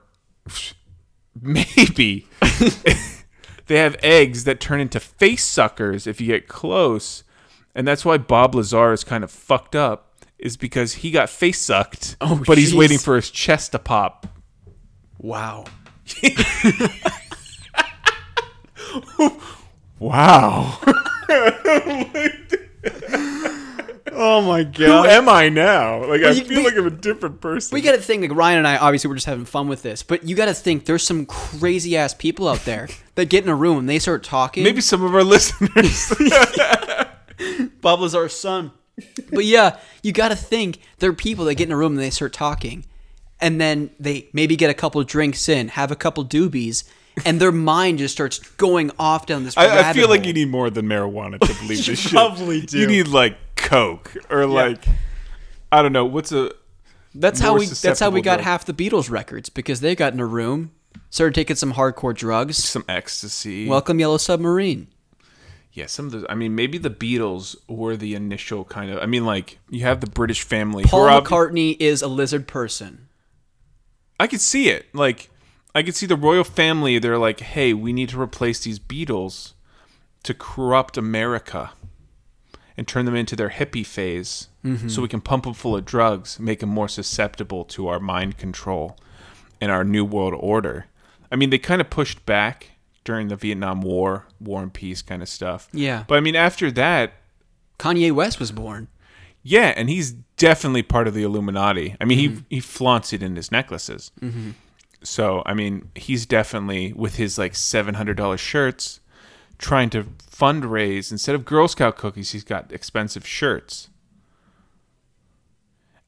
maybe 1.41 2.25
they 3.71 3.79
have 3.79 3.95
eggs 4.03 4.43
that 4.43 4.59
turn 4.59 4.81
into 4.81 4.99
face 4.99 5.43
suckers 5.43 6.05
if 6.05 6.19
you 6.19 6.27
get 6.27 6.47
close, 6.47 7.23
and 7.73 7.87
that's 7.87 8.03
why 8.03 8.17
Bob 8.17 8.53
Lazar 8.53 8.91
is 8.93 9.03
kind 9.03 9.23
of 9.23 9.31
fucked 9.31 9.75
up. 9.75 10.07
Is 10.37 10.57
because 10.57 10.95
he 10.95 11.11
got 11.11 11.29
face 11.29 11.61
sucked, 11.61 12.15
Oh, 12.21 12.41
but 12.47 12.57
he's 12.57 12.73
waiting 12.73 12.97
for 12.97 13.15
his 13.15 13.29
chest 13.29 13.73
to 13.73 13.79
pop. 13.79 14.27
wow. 15.19 15.65
Wow. 19.99 20.79
Oh 24.13 24.41
my 24.41 24.63
god. 24.63 25.05
Who 25.05 25.09
am 25.11 25.29
I 25.29 25.49
now? 25.49 26.05
Like 26.05 26.21
I 26.23 26.31
you- 26.31 26.43
feel 26.43 26.57
we- 26.59 26.65
like 26.65 26.75
I'm 26.77 26.87
a 26.87 26.91
different 26.91 27.39
person. 27.41 27.73
We 27.75 27.81
got 27.81 27.93
to 27.93 28.01
think 28.01 28.21
like 28.21 28.35
Ryan 28.35 28.59
and 28.59 28.67
I. 28.67 28.77
Obviously, 28.77 29.07
we're 29.09 29.15
just 29.15 29.25
having 29.27 29.45
fun 29.45 29.67
with 29.67 29.81
this, 29.83 30.03
but 30.03 30.23
you 30.27 30.35
got 30.35 30.45
to 30.45 30.53
think 30.53 30.85
there's 30.85 31.03
some 31.03 31.25
crazy 31.25 31.95
ass 31.97 32.13
people 32.13 32.47
out 32.47 32.65
there 32.65 32.87
that 33.15 33.29
get 33.29 33.43
in 33.43 33.49
a 33.49 33.55
room 33.55 33.77
and 33.77 33.89
they 33.89 33.99
start 33.99 34.23
talking. 34.23 34.63
Maybe 34.63 34.81
some 34.81 35.03
of 35.03 35.13
our 35.15 35.23
listeners. 35.23 36.13
Bob 37.81 38.01
our 38.13 38.29
son. 38.29 38.71
But 39.31 39.45
yeah, 39.45 39.77
you 40.03 40.11
got 40.11 40.29
to 40.29 40.35
think 40.35 40.79
there 40.99 41.09
are 41.09 41.13
people 41.13 41.45
that 41.45 41.55
get 41.55 41.67
in 41.67 41.71
a 41.71 41.77
room 41.77 41.93
and 41.93 42.01
they 42.01 42.09
start 42.11 42.33
talking, 42.33 42.85
and 43.39 43.59
then 43.59 43.89
they 43.99 44.29
maybe 44.33 44.55
get 44.55 44.69
a 44.69 44.73
couple 44.75 45.03
drinks 45.03 45.49
in, 45.49 45.69
have 45.69 45.89
a 45.91 45.95
couple 45.95 46.23
doobies, 46.23 46.83
and 47.25 47.39
their 47.41 47.51
mind 47.51 47.97
just 47.97 48.13
starts 48.13 48.37
going 48.37 48.91
off 48.99 49.25
down 49.25 49.43
this. 49.43 49.57
I, 49.57 49.89
I 49.89 49.93
feel 49.93 50.07
like 50.09 50.25
you 50.25 50.33
need 50.33 50.49
more 50.49 50.69
than 50.69 50.85
marijuana 50.85 51.39
to 51.39 51.53
believe 51.61 51.83
this 51.85 51.99
shit. 51.99 52.11
probably 52.11 52.61
do. 52.61 52.79
You 52.79 52.87
need 52.87 53.07
like 53.07 53.37
coke 53.63 54.15
or 54.29 54.45
like 54.45 54.83
I 55.71 55.81
don't 55.81 55.93
know 55.93 56.05
what's 56.05 56.31
a 56.31 56.51
That's 57.15 57.39
how 57.39 57.57
we. 57.57 57.65
That's 57.65 57.99
how 57.99 58.09
we 58.09 58.21
got 58.21 58.35
drug. 58.37 58.45
half 58.45 58.65
the 58.65 58.73
Beatles 58.73 59.09
records 59.09 59.49
because 59.49 59.81
they 59.81 59.95
got 59.95 60.13
in 60.13 60.19
a 60.19 60.25
room, 60.25 60.71
started 61.09 61.33
taking 61.35 61.55
some 61.55 61.73
hardcore 61.73 62.15
drugs. 62.15 62.57
some 62.57 62.83
ecstasy. 62.89 63.67
Welcome, 63.67 63.99
Yellow 63.99 64.17
Submarine. 64.17 64.87
yeah, 65.73 65.85
some 65.85 66.07
of 66.07 66.11
those. 66.11 66.25
I 66.29 66.35
mean, 66.35 66.55
maybe 66.55 66.77
the 66.77 66.89
Beatles 66.89 67.55
were 67.67 67.95
the 67.95 68.15
initial 68.15 68.65
kind 68.65 68.91
of. 68.91 68.99
I 69.01 69.05
mean, 69.05 69.25
like 69.25 69.59
you 69.69 69.81
have 69.81 70.01
the 70.01 70.09
British 70.09 70.41
family. 70.43 70.83
Paul 70.83 71.01
are 71.03 71.09
ob- 71.09 71.25
McCartney 71.25 71.77
is 71.79 72.01
a 72.01 72.07
lizard 72.07 72.47
person. 72.47 73.07
I 74.19 74.27
could 74.27 74.41
see 74.41 74.69
it. 74.69 74.93
Like 74.93 75.29
I 75.73 75.83
could 75.83 75.95
see 75.95 76.05
the 76.05 76.15
royal 76.17 76.43
family. 76.43 76.99
They're 76.99 77.17
like, 77.17 77.39
hey, 77.39 77.73
we 77.73 77.93
need 77.93 78.09
to 78.09 78.19
replace 78.21 78.59
these 78.63 78.79
Beatles 78.79 79.53
to 80.23 80.33
corrupt 80.33 80.97
America 80.97 81.71
and 82.77 82.87
turn 82.87 83.05
them 83.05 83.15
into 83.15 83.35
their 83.35 83.49
hippie 83.49 83.85
phase, 83.85 84.47
mm-hmm. 84.63 84.87
so 84.87 85.01
we 85.01 85.07
can 85.07 85.21
pump 85.21 85.43
them 85.43 85.53
full 85.53 85.75
of 85.75 85.85
drugs, 85.85 86.39
make 86.39 86.59
them 86.59 86.69
more 86.69 86.87
susceptible 86.87 87.65
to 87.65 87.87
our 87.87 87.99
mind 87.99 88.37
control 88.37 88.97
and 89.59 89.71
our 89.71 89.83
new 89.83 90.05
world 90.05 90.33
order. 90.37 90.87
I 91.31 91.35
mean, 91.35 91.49
they 91.49 91.59
kind 91.59 91.81
of 91.81 91.89
pushed 91.89 92.25
back 92.25 92.71
during 93.03 93.27
the 93.27 93.35
Vietnam 93.35 93.81
War, 93.81 94.27
War 94.39 94.61
and 94.61 94.73
Peace 94.73 95.01
kind 95.01 95.21
of 95.21 95.29
stuff. 95.29 95.67
Yeah. 95.73 96.03
But 96.07 96.17
I 96.17 96.21
mean, 96.21 96.35
after 96.35 96.71
that, 96.71 97.13
Kanye 97.79 98.11
West 98.11 98.39
was 98.39 98.51
born. 98.51 98.87
yeah, 99.43 99.73
and 99.75 99.89
he's 99.89 100.11
definitely 100.37 100.83
part 100.83 101.07
of 101.07 101.13
the 101.13 101.23
Illuminati. 101.23 101.95
I 101.99 102.05
mean, 102.05 102.17
he 102.17 102.29
mm-hmm. 102.29 102.39
he 102.49 102.59
flaunts 102.59 103.13
it 103.13 103.23
in 103.23 103.35
his 103.35 103.51
necklaces. 103.51 104.11
Mm-hmm. 104.21 104.51
So 105.03 105.41
I 105.45 105.53
mean, 105.53 105.89
he's 105.95 106.25
definitely 106.25 106.93
with 106.93 107.15
his 107.15 107.37
like 107.37 107.55
seven 107.55 107.95
hundred 107.95 108.17
dollars 108.17 108.39
shirts, 108.39 108.99
trying 109.61 109.89
to 109.91 110.03
fundraise 110.03 111.11
instead 111.11 111.35
of 111.35 111.45
Girl 111.45 111.67
Scout 111.67 111.95
cookies. 111.95 112.31
He's 112.31 112.43
got 112.43 112.71
expensive 112.73 113.25
shirts. 113.25 113.89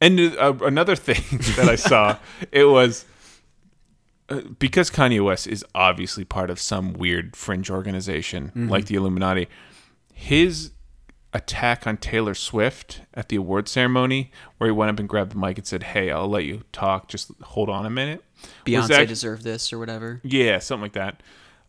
And 0.01 0.19
uh, 0.19 0.55
another 0.61 0.95
thing 1.07 1.39
that 1.55 1.69
I 1.69 1.75
saw, 1.75 2.17
it 2.51 2.65
was 2.65 3.05
uh, 4.27 4.41
because 4.59 4.89
Kanye 4.89 5.23
West 5.23 5.47
is 5.47 5.63
obviously 5.73 6.25
part 6.25 6.49
of 6.49 6.59
some 6.59 6.93
weird 6.93 7.35
fringe 7.35 7.69
organization 7.69 8.51
like 8.69 8.85
the 8.85 8.95
Illuminati. 8.95 9.47
His 10.13 10.71
attack 11.31 11.88
on 11.88 11.97
Taylor 11.97 12.34
Swift 12.34 13.01
at 13.13 13.30
the 13.30 13.35
award 13.35 13.67
ceremony, 13.67 14.31
where 14.57 14.67
he 14.67 14.71
went 14.71 14.91
up 14.91 14.99
and 14.99 15.07
grabbed 15.09 15.31
the 15.31 15.38
mic 15.38 15.57
and 15.57 15.65
said, 15.65 15.84
"Hey, 15.84 16.11
I'll 16.11 16.27
let 16.27 16.43
you 16.45 16.63
talk. 16.71 17.07
Just 17.07 17.31
hold 17.41 17.69
on 17.69 17.85
a 17.85 17.89
minute." 17.89 18.23
Beyonce 18.65 18.91
act- 18.91 19.09
deserved 19.09 19.43
this 19.43 19.71
or 19.71 19.80
whatever. 19.80 20.19
yeah, 20.23 20.59
something 20.59 20.81
like 20.84 20.93
that. 20.93 21.21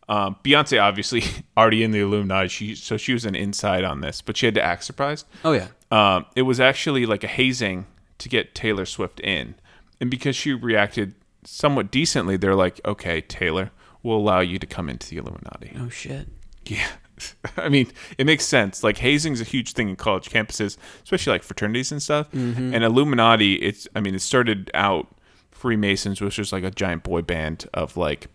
Um, 0.07 0.35
Beyonce 0.43 0.81
obviously 0.81 1.23
already 1.57 1.83
in 1.83 1.91
the 1.91 1.99
Illuminati, 1.99 2.47
she 2.47 2.75
so 2.75 2.97
she 2.97 3.13
was 3.13 3.25
an 3.25 3.35
inside 3.35 3.83
on 3.83 4.01
this, 4.01 4.21
but 4.21 4.37
she 4.37 4.45
had 4.45 4.55
to 4.55 4.61
act 4.61 4.83
surprised. 4.83 5.25
Oh 5.43 5.51
yeah. 5.51 5.67
Um, 5.91 6.25
it 6.35 6.43
was 6.43 6.59
actually 6.59 7.05
like 7.05 7.23
a 7.23 7.27
hazing 7.27 7.87
to 8.19 8.29
get 8.29 8.53
Taylor 8.55 8.85
Swift 8.85 9.19
in, 9.19 9.55
and 9.99 10.11
because 10.11 10.35
she 10.35 10.53
reacted 10.53 11.15
somewhat 11.43 11.91
decently, 11.91 12.37
they're 12.37 12.55
like, 12.55 12.79
"Okay, 12.85 13.21
Taylor, 13.21 13.71
we'll 14.03 14.17
allow 14.17 14.39
you 14.41 14.59
to 14.59 14.67
come 14.67 14.89
into 14.89 15.09
the 15.09 15.17
Illuminati." 15.17 15.75
Oh 15.79 15.89
shit. 15.89 16.27
Yeah. 16.65 16.87
I 17.57 17.69
mean, 17.69 17.91
it 18.17 18.25
makes 18.25 18.45
sense. 18.45 18.83
Like 18.83 18.97
hazing's 18.97 19.41
a 19.41 19.45
huge 19.45 19.73
thing 19.73 19.89
in 19.89 19.95
college 19.95 20.29
campuses, 20.29 20.77
especially 21.03 21.31
like 21.31 21.43
fraternities 21.43 21.91
and 21.91 22.01
stuff. 22.01 22.27
And 22.33 22.83
Illuminati, 22.83 23.55
it's 23.55 23.87
I 23.95 24.01
mean, 24.01 24.15
it 24.15 24.21
started 24.21 24.69
out 24.73 25.07
Freemasons, 25.51 26.19
which 26.21 26.37
was 26.37 26.47
just 26.47 26.53
like 26.53 26.63
a 26.63 26.71
giant 26.71 27.03
boy 27.03 27.21
band 27.21 27.67
of 27.73 27.95
like 27.97 28.27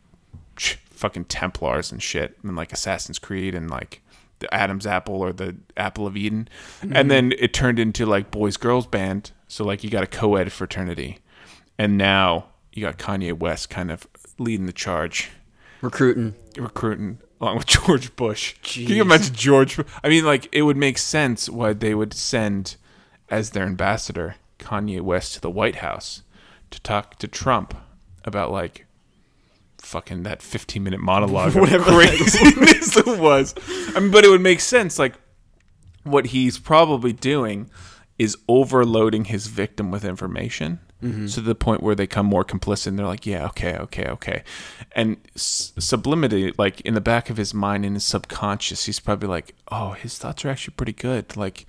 fucking 1.00 1.24
Templars 1.24 1.90
and 1.90 2.02
shit, 2.02 2.38
and 2.42 2.54
like 2.54 2.72
Assassin's 2.72 3.18
Creed 3.18 3.54
and 3.54 3.70
like 3.70 4.02
the 4.40 4.52
Adam's 4.52 4.86
Apple 4.86 5.16
or 5.16 5.32
the 5.32 5.56
Apple 5.76 6.06
of 6.06 6.16
Eden. 6.16 6.48
And 6.82 6.92
mm-hmm. 6.92 7.08
then 7.08 7.32
it 7.38 7.54
turned 7.54 7.78
into 7.78 8.06
like 8.06 8.30
boys 8.30 8.56
girls 8.56 8.86
band. 8.86 9.30
So 9.48 9.64
like 9.64 9.82
you 9.82 9.90
got 9.90 10.04
a 10.04 10.06
co-ed 10.06 10.52
fraternity. 10.52 11.18
And 11.78 11.96
now 11.96 12.46
you 12.72 12.82
got 12.82 12.98
Kanye 12.98 13.38
West 13.38 13.70
kind 13.70 13.90
of 13.90 14.06
leading 14.38 14.66
the 14.66 14.72
charge 14.72 15.30
Recruiting. 15.80 16.34
recruiting 16.56 17.18
along 17.40 17.58
with 17.58 17.66
George 17.86 18.14
Bush. 18.16 18.54
Can 18.62 18.94
you 18.96 19.02
imagine 19.02 19.34
George? 19.34 19.78
I 20.04 20.08
mean, 20.08 20.24
like 20.24 20.48
it 20.52 20.62
would 20.62 20.76
make 20.76 20.98
sense 20.98 21.48
why 21.48 21.72
they 21.72 21.94
would 21.94 22.12
send 22.12 22.76
as 23.28 23.50
their 23.50 23.64
ambassador 23.64 24.36
Kanye 24.58 25.00
West 25.00 25.34
to 25.34 25.40
the 25.40 25.50
White 25.50 25.76
House 25.76 26.22
to 26.70 26.80
talk 26.80 27.18
to 27.18 27.28
Trump 27.28 27.74
about 28.24 28.50
like 28.50 28.86
fucking 29.90 30.22
that 30.22 30.40
15 30.40 30.82
minute 30.82 31.00
monologue 31.00 31.54
whatever 31.56 31.84
craziness 31.84 32.96
it 32.96 33.18
was. 33.18 33.54
I 33.94 34.00
mean, 34.00 34.10
but 34.10 34.24
it 34.24 34.28
would 34.28 34.40
make 34.40 34.60
sense. 34.60 34.98
Like 34.98 35.14
what 36.04 36.26
he's 36.26 36.58
probably 36.58 37.12
doing 37.12 37.70
is 38.18 38.36
overloading 38.48 39.24
his 39.24 39.46
victim 39.46 39.90
with 39.90 40.04
information 40.04 40.78
mm-hmm. 41.02 41.26
to 41.26 41.40
the 41.40 41.54
point 41.54 41.82
where 41.82 41.94
they 41.94 42.06
come 42.06 42.26
more 42.26 42.44
complicit 42.44 42.88
and 42.88 42.98
they're 42.98 43.06
like 43.06 43.24
yeah 43.24 43.46
okay 43.46 43.76
okay 43.76 44.04
okay 44.06 44.42
and 44.92 45.16
s- 45.34 45.72
subliminally 45.78 46.52
like 46.58 46.80
in 46.82 46.92
the 46.92 47.00
back 47.00 47.30
of 47.30 47.38
his 47.38 47.54
mind 47.54 47.84
in 47.84 47.94
his 47.94 48.04
subconscious 48.04 48.84
he's 48.84 49.00
probably 49.00 49.28
like 49.28 49.54
oh 49.68 49.92
his 49.92 50.18
thoughts 50.18 50.44
are 50.44 50.50
actually 50.50 50.74
pretty 50.76 50.92
good 50.92 51.34
like 51.34 51.64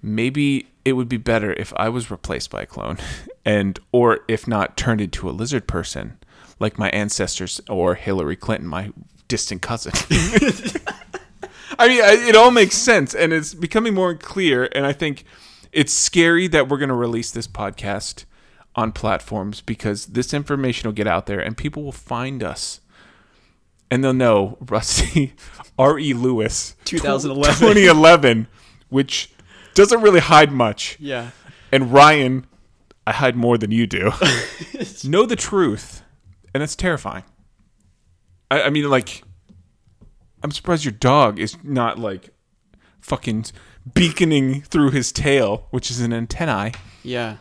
maybe 0.00 0.68
it 0.84 0.92
would 0.92 1.08
be 1.08 1.16
better 1.16 1.52
if 1.54 1.72
i 1.76 1.88
was 1.88 2.12
replaced 2.12 2.50
by 2.50 2.62
a 2.62 2.66
clone 2.66 2.96
and 3.44 3.80
or 3.90 4.20
if 4.28 4.46
not 4.46 4.76
turned 4.76 5.00
into 5.00 5.28
a 5.28 5.32
lizard 5.32 5.66
person 5.66 6.16
like 6.58 6.78
my 6.78 6.88
ancestors 6.90 7.60
or 7.68 7.94
hillary 7.94 8.36
clinton 8.36 8.66
my 8.68 8.90
distant 9.28 9.62
cousin 9.62 9.92
I 11.78 11.88
mean, 11.88 12.02
I- 12.02 12.28
it 12.28 12.36
all 12.36 12.50
makes 12.50 12.76
sense, 12.76 13.14
and 13.14 13.32
it's 13.32 13.54
becoming 13.54 13.94
more 13.94 14.14
clear. 14.14 14.68
And 14.72 14.86
I 14.86 14.92
think 14.92 15.24
it's 15.72 15.92
scary 15.92 16.46
that 16.48 16.68
we're 16.68 16.76
going 16.76 16.90
to 16.90 16.94
release 16.94 17.30
this 17.30 17.48
podcast 17.48 18.24
on 18.76 18.92
platforms 18.92 19.62
because 19.62 20.06
this 20.06 20.34
information 20.34 20.86
will 20.86 20.92
get 20.94 21.06
out 21.06 21.26
there, 21.26 21.40
and 21.40 21.56
people 21.56 21.82
will 21.82 21.90
find 21.90 22.42
us, 22.42 22.80
and 23.90 24.04
they'll 24.04 24.12
know 24.12 24.58
Rusty 24.68 25.32
R. 25.78 25.98
E. 25.98 26.12
Lewis, 26.12 26.76
2011. 26.84 27.54
2011, 27.54 28.48
which 28.90 29.30
doesn't 29.74 30.02
really 30.02 30.20
hide 30.20 30.52
much. 30.52 30.98
Yeah. 31.00 31.30
And 31.72 31.90
Ryan, 31.90 32.46
I 33.06 33.12
hide 33.12 33.34
more 33.34 33.56
than 33.56 33.70
you 33.70 33.86
do. 33.86 34.12
know 35.04 35.24
the 35.24 35.36
truth, 35.36 36.01
and 36.54 36.62
it's 36.62 36.76
terrifying. 36.76 37.24
I, 38.50 38.62
I 38.62 38.70
mean, 38.70 38.88
like 38.90 39.22
I'm 40.42 40.50
surprised 40.50 40.84
your 40.84 40.92
dog 40.92 41.38
is 41.38 41.56
not 41.62 41.98
like 41.98 42.30
fucking 43.00 43.46
beaconing 43.94 44.62
through 44.62 44.90
his 44.90 45.12
tail, 45.12 45.66
which 45.70 45.90
is 45.90 46.00
an 46.00 46.12
antennae, 46.12 46.72
Yeah. 47.02 47.36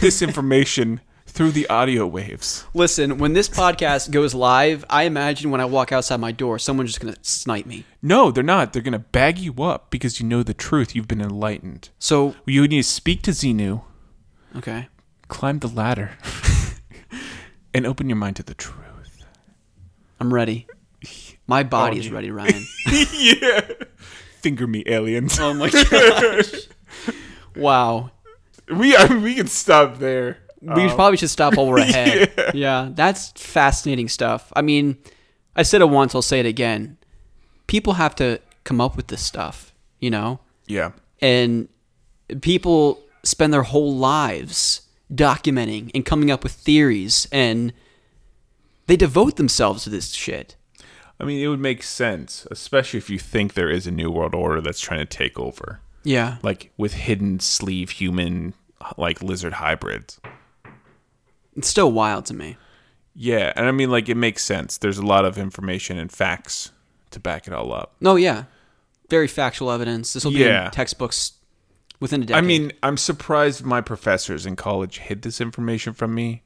this 0.00 0.22
information 0.22 1.00
through 1.26 1.50
the 1.50 1.68
audio 1.68 2.06
waves. 2.06 2.64
Listen, 2.74 3.18
when 3.18 3.32
this 3.32 3.48
podcast 3.48 4.12
goes 4.12 4.34
live, 4.34 4.84
I 4.88 5.02
imagine 5.04 5.50
when 5.50 5.60
I 5.60 5.64
walk 5.64 5.90
outside 5.90 6.20
my 6.20 6.30
door, 6.30 6.58
someone's 6.60 6.90
just 6.90 7.00
gonna 7.00 7.16
snipe 7.22 7.66
me. 7.66 7.84
No, 8.02 8.30
they're 8.30 8.44
not. 8.44 8.72
They're 8.72 8.82
gonna 8.82 9.00
bag 9.00 9.38
you 9.38 9.52
up 9.62 9.90
because 9.90 10.20
you 10.20 10.26
know 10.26 10.42
the 10.44 10.54
truth. 10.54 10.94
You've 10.94 11.08
been 11.08 11.20
enlightened. 11.20 11.88
So 11.98 12.36
You 12.46 12.62
need 12.68 12.82
to 12.82 12.88
speak 12.88 13.22
to 13.22 13.32
Xenu, 13.32 13.82
okay. 14.56 14.88
climb 15.26 15.58
the 15.58 15.68
ladder, 15.68 16.12
and 17.74 17.86
open 17.86 18.08
your 18.08 18.16
mind 18.16 18.36
to 18.36 18.42
the 18.42 18.54
truth. 18.54 19.26
I'm 20.20 20.32
ready. 20.32 20.66
My 21.46 21.62
body 21.62 21.98
oh, 21.98 22.00
is 22.00 22.10
ready, 22.10 22.30
Ryan. 22.30 22.64
yeah. 22.86 23.60
Finger 24.40 24.66
me, 24.66 24.82
aliens. 24.86 25.38
oh 25.38 25.52
my 25.54 25.68
gosh. 25.90 26.68
Wow. 27.56 28.10
We 28.70 28.96
I 28.96 29.08
mean, 29.08 29.22
we 29.22 29.34
can 29.34 29.46
stop 29.48 29.98
there. 29.98 30.38
We 30.60 30.84
um, 30.84 30.94
probably 30.94 31.18
should 31.18 31.30
stop 31.30 31.56
while 31.56 31.66
we're 31.66 31.78
ahead. 31.78 32.52
yeah. 32.54 32.90
that's 32.94 33.32
fascinating 33.32 34.08
stuff. 34.08 34.52
I 34.56 34.62
mean, 34.62 34.96
I 35.56 35.62
said 35.62 35.82
it 35.82 35.88
once, 35.88 36.14
I'll 36.14 36.22
say 36.22 36.40
it 36.40 36.46
again. 36.46 36.96
People 37.66 37.94
have 37.94 38.14
to 38.16 38.40
come 38.64 38.80
up 38.80 38.96
with 38.96 39.08
this 39.08 39.22
stuff, 39.22 39.74
you 40.00 40.10
know? 40.10 40.40
Yeah. 40.66 40.92
And 41.20 41.68
people 42.40 43.00
spend 43.22 43.52
their 43.52 43.62
whole 43.62 43.94
lives 43.94 44.83
documenting 45.12 45.90
and 45.94 46.04
coming 46.04 46.30
up 46.30 46.42
with 46.42 46.52
theories 46.52 47.28
and 47.32 47.72
they 48.86 48.96
devote 48.96 49.36
themselves 49.36 49.84
to 49.84 49.90
this 49.90 50.12
shit. 50.12 50.56
I 51.20 51.24
mean, 51.24 51.40
it 51.42 51.48
would 51.48 51.60
make 51.60 51.82
sense, 51.82 52.46
especially 52.50 52.98
if 52.98 53.08
you 53.08 53.18
think 53.18 53.54
there 53.54 53.70
is 53.70 53.86
a 53.86 53.90
new 53.90 54.10
world 54.10 54.34
order 54.34 54.60
that's 54.60 54.80
trying 54.80 55.00
to 55.00 55.04
take 55.06 55.38
over, 55.38 55.80
Yeah. 56.02 56.38
like 56.42 56.72
with 56.76 56.94
hidden 56.94 57.38
sleeve 57.40 57.90
human, 57.90 58.54
like 58.96 59.22
lizard 59.22 59.54
hybrids. 59.54 60.20
It's 61.56 61.68
still 61.68 61.92
wild 61.92 62.26
to 62.26 62.34
me. 62.34 62.56
Yeah, 63.14 63.52
and 63.54 63.66
I 63.66 63.70
mean, 63.70 63.90
like 63.90 64.08
it 64.08 64.16
makes 64.16 64.44
sense. 64.44 64.76
There's 64.76 64.98
a 64.98 65.06
lot 65.06 65.24
of 65.24 65.38
information 65.38 65.98
and 65.98 66.10
facts 66.10 66.72
to 67.12 67.20
back 67.20 67.46
it 67.46 67.52
all 67.52 67.72
up. 67.72 67.94
No, 68.00 68.16
yeah. 68.16 68.44
Very 69.08 69.28
factual 69.28 69.70
evidence. 69.70 70.12
This 70.14 70.24
will 70.24 70.32
be 70.32 70.38
Yeah. 70.40 70.64
in 70.66 70.70
textbooks 70.72 71.34
within 72.00 72.22
a 72.22 72.26
decade. 72.26 72.42
I 72.44 72.46
mean, 72.46 72.72
I'm 72.82 72.96
surprised 72.96 73.64
my 73.64 73.80
professors 73.80 74.46
in 74.46 74.56
college 74.56 74.98
hid 74.98 75.22
this 75.22 75.40
information 75.40 75.92
from 75.92 76.14
me. 76.14 76.42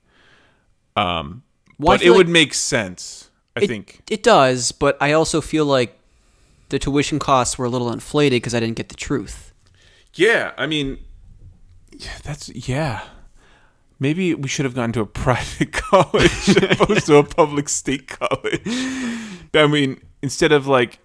Um, 0.96 1.42
Well, 1.78 1.96
but 1.96 2.02
it 2.02 2.04
feel 2.04 2.16
would 2.16 2.28
make 2.28 2.54
sense. 2.54 3.30
I 3.56 3.60
it, 3.62 3.66
think. 3.68 4.02
it 4.10 4.22
does, 4.22 4.72
but 4.72 4.96
I 5.00 5.12
also 5.12 5.40
feel 5.40 5.64
like 5.64 5.98
the 6.68 6.78
tuition 6.78 7.18
costs 7.18 7.58
were 7.58 7.66
a 7.66 7.68
little 7.70 7.90
inflated 7.92 8.36
because 8.42 8.54
I 8.54 8.60
didn't 8.60 8.76
get 8.76 8.88
the 8.88 8.94
truth. 8.94 9.52
Yeah, 10.14 10.52
I 10.58 10.66
mean, 10.66 10.98
yeah, 11.92 12.18
that's 12.22 12.48
yeah. 12.50 13.02
Maybe 14.00 14.34
we 14.34 14.48
should 14.48 14.64
have 14.64 14.74
gone 14.74 14.92
to 14.92 15.00
a 15.00 15.06
private 15.24 15.72
college 15.72 16.48
opposed 16.62 17.06
to 17.06 17.16
a 17.16 17.24
public 17.24 17.68
state 17.68 18.06
college. 18.08 18.62
I 19.54 19.66
mean, 19.66 20.00
instead 20.22 20.52
of 20.52 20.66
like 20.66 20.98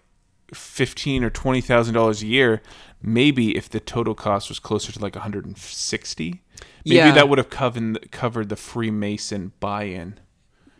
fifteen 0.53 1.23
or 1.23 1.29
twenty 1.29 1.61
thousand 1.61 1.93
dollars 1.95 2.21
a 2.21 2.27
year, 2.27 2.61
maybe 3.03 3.55
if 3.55 3.69
the 3.69 3.79
total 3.79 4.15
cost 4.15 4.49
was 4.49 4.57
closer 4.59 4.91
to 4.91 4.99
like 4.99 5.13
one 5.15 5.21
hundred 5.21 5.45
and 5.45 5.57
sixty, 5.57 6.41
maybe 6.85 6.95
Yeah. 6.97 7.11
that 7.11 7.29
would 7.29 7.37
have 7.37 7.49
covered 7.49 8.09
covered 8.11 8.49
the 8.49 8.55
Freemason 8.55 9.51
buy-in. 9.59 10.13
to 10.13 10.19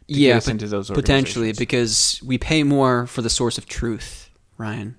yeah, 0.07 0.29
get 0.29 0.37
us 0.37 0.47
into 0.47 0.67
those 0.67 0.89
potentially 0.89 1.53
because 1.53 2.21
we 2.25 2.37
pay 2.37 2.63
more 2.63 3.05
for 3.05 3.21
the 3.21 3.29
source 3.29 3.57
of 3.57 3.67
truth, 3.67 4.29
Ryan. 4.57 4.95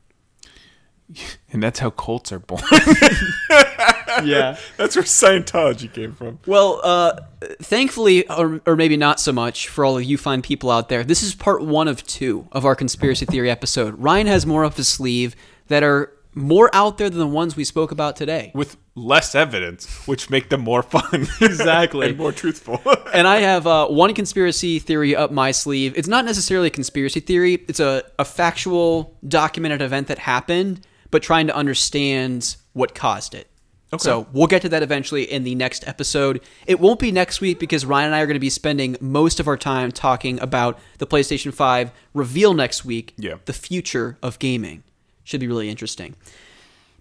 and 1.53 1.63
that's 1.63 1.81
how 1.81 1.91
cults 1.91 2.31
are 2.31 2.39
born. 2.39 2.63
Yeah. 4.23 4.57
that's 4.77 4.95
where 4.97 5.05
Scientology 5.05 5.93
came 5.93 6.13
from. 6.13 6.39
Well, 6.47 6.81
uh, 6.85 7.19
thankfully, 7.61 8.29
or, 8.29 8.61
or 8.67 8.77
maybe 8.77 8.97
not 8.97 9.19
so 9.19 9.33
much, 9.33 9.69
for 9.69 9.85
all 9.85 9.97
of 9.97 10.05
you 10.05 10.17
fine 10.17 10.41
people 10.41 10.71
out 10.71 10.89
there, 10.89 11.03
this 11.03 11.23
is 11.23 11.35
part 11.35 11.65
one 11.65 11.89
of 11.89 12.07
two 12.07 12.47
of 12.53 12.65
our 12.65 12.77
conspiracy 12.77 13.27
theory 13.27 13.51
episode. 13.51 13.99
Ryan 13.99 14.27
has 14.29 14.47
more 14.47 14.65
up 14.65 14.77
his 14.77 14.89
sleeve 14.89 15.35
that 15.69 15.83
are 15.83 16.13
more 16.35 16.71
out 16.75 16.99
there 16.99 17.09
than 17.11 17.19
the 17.19 17.27
ones 17.27 17.57
we 17.57 17.65
spoke 17.65 17.91
about 17.93 18.17
today. 18.17 18.51
with 18.55 18.77
less 18.97 19.35
evidence, 19.35 20.07
which 20.07 20.31
make 20.31 20.49
them 20.51 20.61
more 20.61 20.83
fun. 20.83 21.27
Exactly. 21.41 22.09
and 22.09 22.19
more 22.19 22.33
truthful. 22.33 22.81
and 23.15 23.27
I 23.27 23.39
have 23.41 23.67
uh, 23.67 23.89
one 23.89 24.15
conspiracy 24.15 24.79
theory 24.79 25.15
up 25.17 25.31
my 25.33 25.51
sleeve. 25.51 25.95
It's 25.97 26.09
not 26.09 26.25
necessarily 26.25 26.69
a 26.69 26.71
conspiracy 26.71 27.21
theory, 27.21 27.55
it's 27.69 27.81
a, 27.81 28.03
a 28.19 28.25
factual, 28.25 29.17
documented 29.27 29.83
event 29.83 30.07
that 30.09 30.19
happened, 30.19 30.87
but 31.11 31.23
trying 31.23 31.47
to 31.49 31.55
understand 31.55 32.57
what 32.73 32.95
caused 32.95 33.35
it. 33.35 33.49
Okay. 33.93 34.03
So 34.03 34.27
we'll 34.33 34.49
get 34.49 34.63
to 34.63 34.69
that 34.71 34.83
eventually 34.83 35.23
in 35.23 35.45
the 35.45 35.55
next 35.55 35.87
episode. 35.87 36.41
It 36.67 36.81
won't 36.81 36.99
be 36.99 37.13
next 37.13 37.41
week 37.41 37.61
because 37.61 37.85
Ryan 37.87 38.07
and 38.07 38.15
I 38.17 38.21
are 38.23 38.27
going 38.27 38.35
to 38.35 38.41
be 38.41 38.51
spending 38.51 38.97
most 39.01 39.39
of 39.39 39.47
our 39.47 39.57
time 39.57 39.93
talking 39.93 40.41
about 40.41 40.81
the 40.99 41.07
PlayStation 41.07 41.55
5 41.55 41.93
reveal 42.13 42.55
next 42.55 42.85
week, 42.85 43.15
Yeah. 43.17 43.35
the 43.45 43.53
future 43.53 44.19
of 44.21 44.41
gaming. 44.41 44.83
Should 45.25 45.41
be 45.41 45.49
really 45.49 45.69
interesting. 45.69 46.15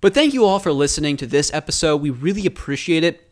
But 0.01 0.13
thank 0.13 0.33
you 0.33 0.45
all 0.45 0.59
for 0.59 0.73
listening 0.73 1.17
to 1.17 1.27
this 1.27 1.53
episode. 1.53 2.01
We 2.01 2.09
really 2.09 2.45
appreciate 2.45 3.03
it. 3.03 3.29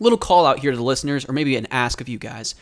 Little 0.00 0.18
call 0.18 0.46
out 0.46 0.60
here 0.60 0.70
to 0.70 0.76
the 0.76 0.82
listeners, 0.82 1.28
or 1.28 1.32
maybe 1.32 1.56
an 1.56 1.66
ask 1.70 2.00
of 2.00 2.08
you 2.08 2.18
guys. 2.18 2.54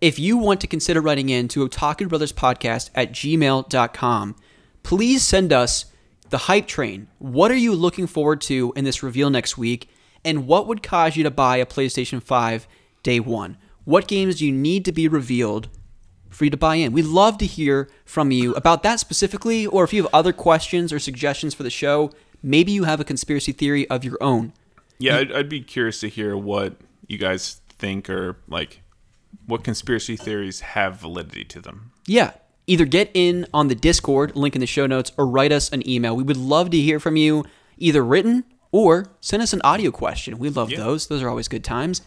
If 0.00 0.18
you 0.18 0.36
want 0.36 0.60
to 0.60 0.66
consider 0.66 1.00
writing 1.00 1.30
in 1.30 1.48
to 1.48 1.66
Otaku 1.66 2.08
Brothers 2.08 2.32
Podcast 2.32 2.90
at 2.94 3.12
gmail.com, 3.12 4.36
please 4.82 5.22
send 5.22 5.52
us 5.52 5.86
the 6.28 6.38
hype 6.38 6.66
train. 6.66 7.08
What 7.18 7.50
are 7.50 7.56
you 7.56 7.74
looking 7.74 8.06
forward 8.06 8.40
to 8.42 8.72
in 8.76 8.84
this 8.84 9.02
reveal 9.02 9.30
next 9.30 9.56
week? 9.56 9.88
And 10.24 10.46
what 10.46 10.66
would 10.66 10.82
cause 10.82 11.16
you 11.16 11.24
to 11.24 11.30
buy 11.30 11.58
a 11.58 11.66
PlayStation 11.66 12.22
5 12.22 12.66
day 13.02 13.20
one? 13.20 13.56
What 13.84 14.08
games 14.08 14.38
do 14.38 14.46
you 14.46 14.52
need 14.52 14.84
to 14.86 14.92
be 14.92 15.08
revealed 15.08 15.68
for 16.34 16.44
you 16.44 16.50
to 16.50 16.56
buy 16.56 16.74
in. 16.76 16.92
We'd 16.92 17.04
love 17.06 17.38
to 17.38 17.46
hear 17.46 17.88
from 18.04 18.30
you 18.30 18.54
about 18.54 18.82
that 18.82 19.00
specifically, 19.00 19.66
or 19.66 19.84
if 19.84 19.92
you 19.92 20.02
have 20.02 20.12
other 20.14 20.32
questions 20.32 20.92
or 20.92 20.98
suggestions 20.98 21.54
for 21.54 21.62
the 21.62 21.70
show, 21.70 22.10
maybe 22.42 22.72
you 22.72 22.84
have 22.84 23.00
a 23.00 23.04
conspiracy 23.04 23.52
theory 23.52 23.88
of 23.88 24.04
your 24.04 24.18
own. 24.20 24.52
yeah, 24.98 25.18
I'd, 25.18 25.32
I'd 25.32 25.48
be 25.48 25.60
curious 25.62 26.00
to 26.00 26.08
hear 26.08 26.36
what 26.36 26.76
you 27.06 27.18
guys 27.18 27.60
think 27.78 28.08
or 28.10 28.36
like 28.48 28.80
what 29.46 29.64
conspiracy 29.64 30.16
theories 30.16 30.60
have 30.60 30.96
validity 30.96 31.44
to 31.44 31.60
them. 31.60 31.90
Yeah, 32.06 32.32
either 32.66 32.84
get 32.84 33.10
in 33.14 33.46
on 33.52 33.68
the 33.68 33.74
Discord, 33.74 34.34
link 34.36 34.54
in 34.54 34.60
the 34.60 34.66
show 34.66 34.86
notes, 34.86 35.12
or 35.18 35.26
write 35.26 35.52
us 35.52 35.70
an 35.70 35.88
email. 35.88 36.16
We 36.16 36.22
would 36.22 36.36
love 36.36 36.70
to 36.70 36.76
hear 36.78 36.98
from 37.00 37.16
you, 37.16 37.44
either 37.78 38.02
written 38.04 38.44
or 38.72 39.06
send 39.20 39.42
us 39.42 39.52
an 39.52 39.60
audio 39.64 39.90
question. 39.90 40.38
We 40.38 40.48
love 40.50 40.70
Yeah. 40.70 40.78
those. 40.78 41.06
Those 41.08 41.22
are 41.22 41.28
always 41.28 41.48
good 41.48 41.62
times. 41.64 42.02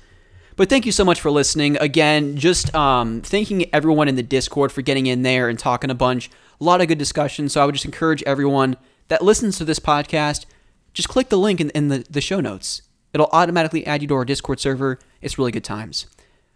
But 0.58 0.70
thank 0.70 0.86
you 0.86 0.92
so 0.92 1.06
much 1.06 1.22
for 1.22 1.30
listening. 1.32 1.78
Again, 1.78 2.36
just 2.36 2.74
um, 2.76 3.22
thanking 3.22 3.74
everyone 3.74 4.08
in 4.08 4.16
the 4.16 4.24
Discord 4.24 4.72
for 4.72 4.82
getting 4.82 5.06
in 5.06 5.22
there 5.22 5.48
and 5.50 5.58
talking 5.58 5.90
a 5.92 5.96
bunch. 5.96 6.30
A 6.60 6.64
lot 6.64 6.82
of 6.82 6.88
good 6.88 6.98
discussion. 6.98 7.48
So 7.48 7.62
I 7.62 7.66
would 7.66 7.76
just 7.76 7.86
encourage 7.86 8.24
everyone 8.24 8.76
that 9.08 9.22
listens 9.22 9.58
to 9.60 9.66
this 9.66 9.80
podcast, 9.80 10.46
just 10.94 11.08
click 11.10 11.30
the 11.30 11.38
link 11.38 11.62
in, 11.62 11.70
in 11.70 11.90
the, 11.90 12.06
the 12.10 12.22
show 12.22 12.40
notes. 12.42 12.82
It'll 13.14 13.30
automatically 13.32 13.86
add 13.86 14.02
you 14.02 14.08
to 14.10 14.16
our 14.16 14.26
Discord 14.26 14.60
server. 14.60 15.00
It's 15.22 15.38
really 15.38 15.52
good 15.52 15.64
times. 15.64 16.08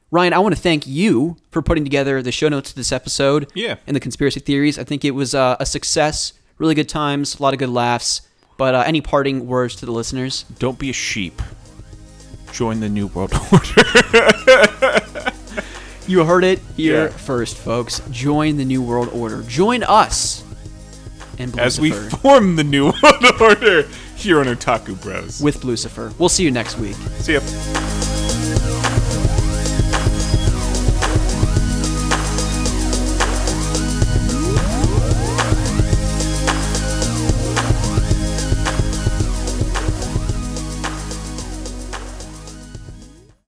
Ryan, 0.10 0.34
I 0.34 0.40
want 0.40 0.56
to 0.56 0.62
thank 0.62 0.86
you 0.86 1.38
for 1.52 1.62
putting 1.62 1.84
together 1.86 2.22
the 2.22 2.32
show 2.34 2.50
notes 2.50 2.72
to 2.72 2.76
this 2.76 2.92
episode 2.92 3.50
Yeah. 3.56 3.76
and 3.88 3.96
the 3.96 4.00
conspiracy 4.02 4.40
theories. 4.42 4.78
I 4.78 4.84
think 4.84 5.06
it 5.06 5.12
was 5.12 5.34
uh, 5.34 5.56
a 5.60 5.66
success, 5.66 6.34
really 6.58 6.76
good 6.76 6.90
times, 6.90 7.40
a 7.40 7.44
lot 7.44 7.54
of 7.54 7.60
good 7.60 7.70
laughs. 7.70 8.22
But 8.58 8.76
uh, 8.76 8.84
any 8.86 9.00
parting 9.00 9.48
words 9.48 9.76
to 9.78 9.86
the 9.86 9.92
listeners? 9.94 10.44
Don't 10.60 10.78
be 10.78 10.90
a 10.90 10.94
sheep. 10.94 11.42
Join 12.52 12.80
the 12.80 12.90
New 12.90 13.08
World 13.08 13.34
Order. 13.52 15.02
You 16.08 16.26
heard 16.26 16.44
it 16.44 16.60
here 16.76 17.06
Yeah. 17.06 17.10
first, 17.10 17.58
folks. 17.58 18.02
Join 18.12 18.58
the 18.58 18.66
New 18.66 18.82
World 18.82 19.10
Order. 19.14 19.44
Join 19.44 19.84
us 19.84 20.44
and 21.40 21.58
As 21.60 21.80
we 21.80 21.92
form 21.92 22.56
the 22.58 22.64
New 22.64 22.86
World 23.04 23.42
Order 23.42 23.84
here 24.16 24.40
on 24.40 24.46
Otaku 24.48 25.02
Bros. 25.02 25.42
with 25.42 25.64
Lucifer. 25.64 26.12
We'll 26.20 26.30
see 26.30 26.44
you 26.44 26.52
next 26.52 26.78
week. 26.78 26.96
See 27.20 27.34
ya. 27.34 27.40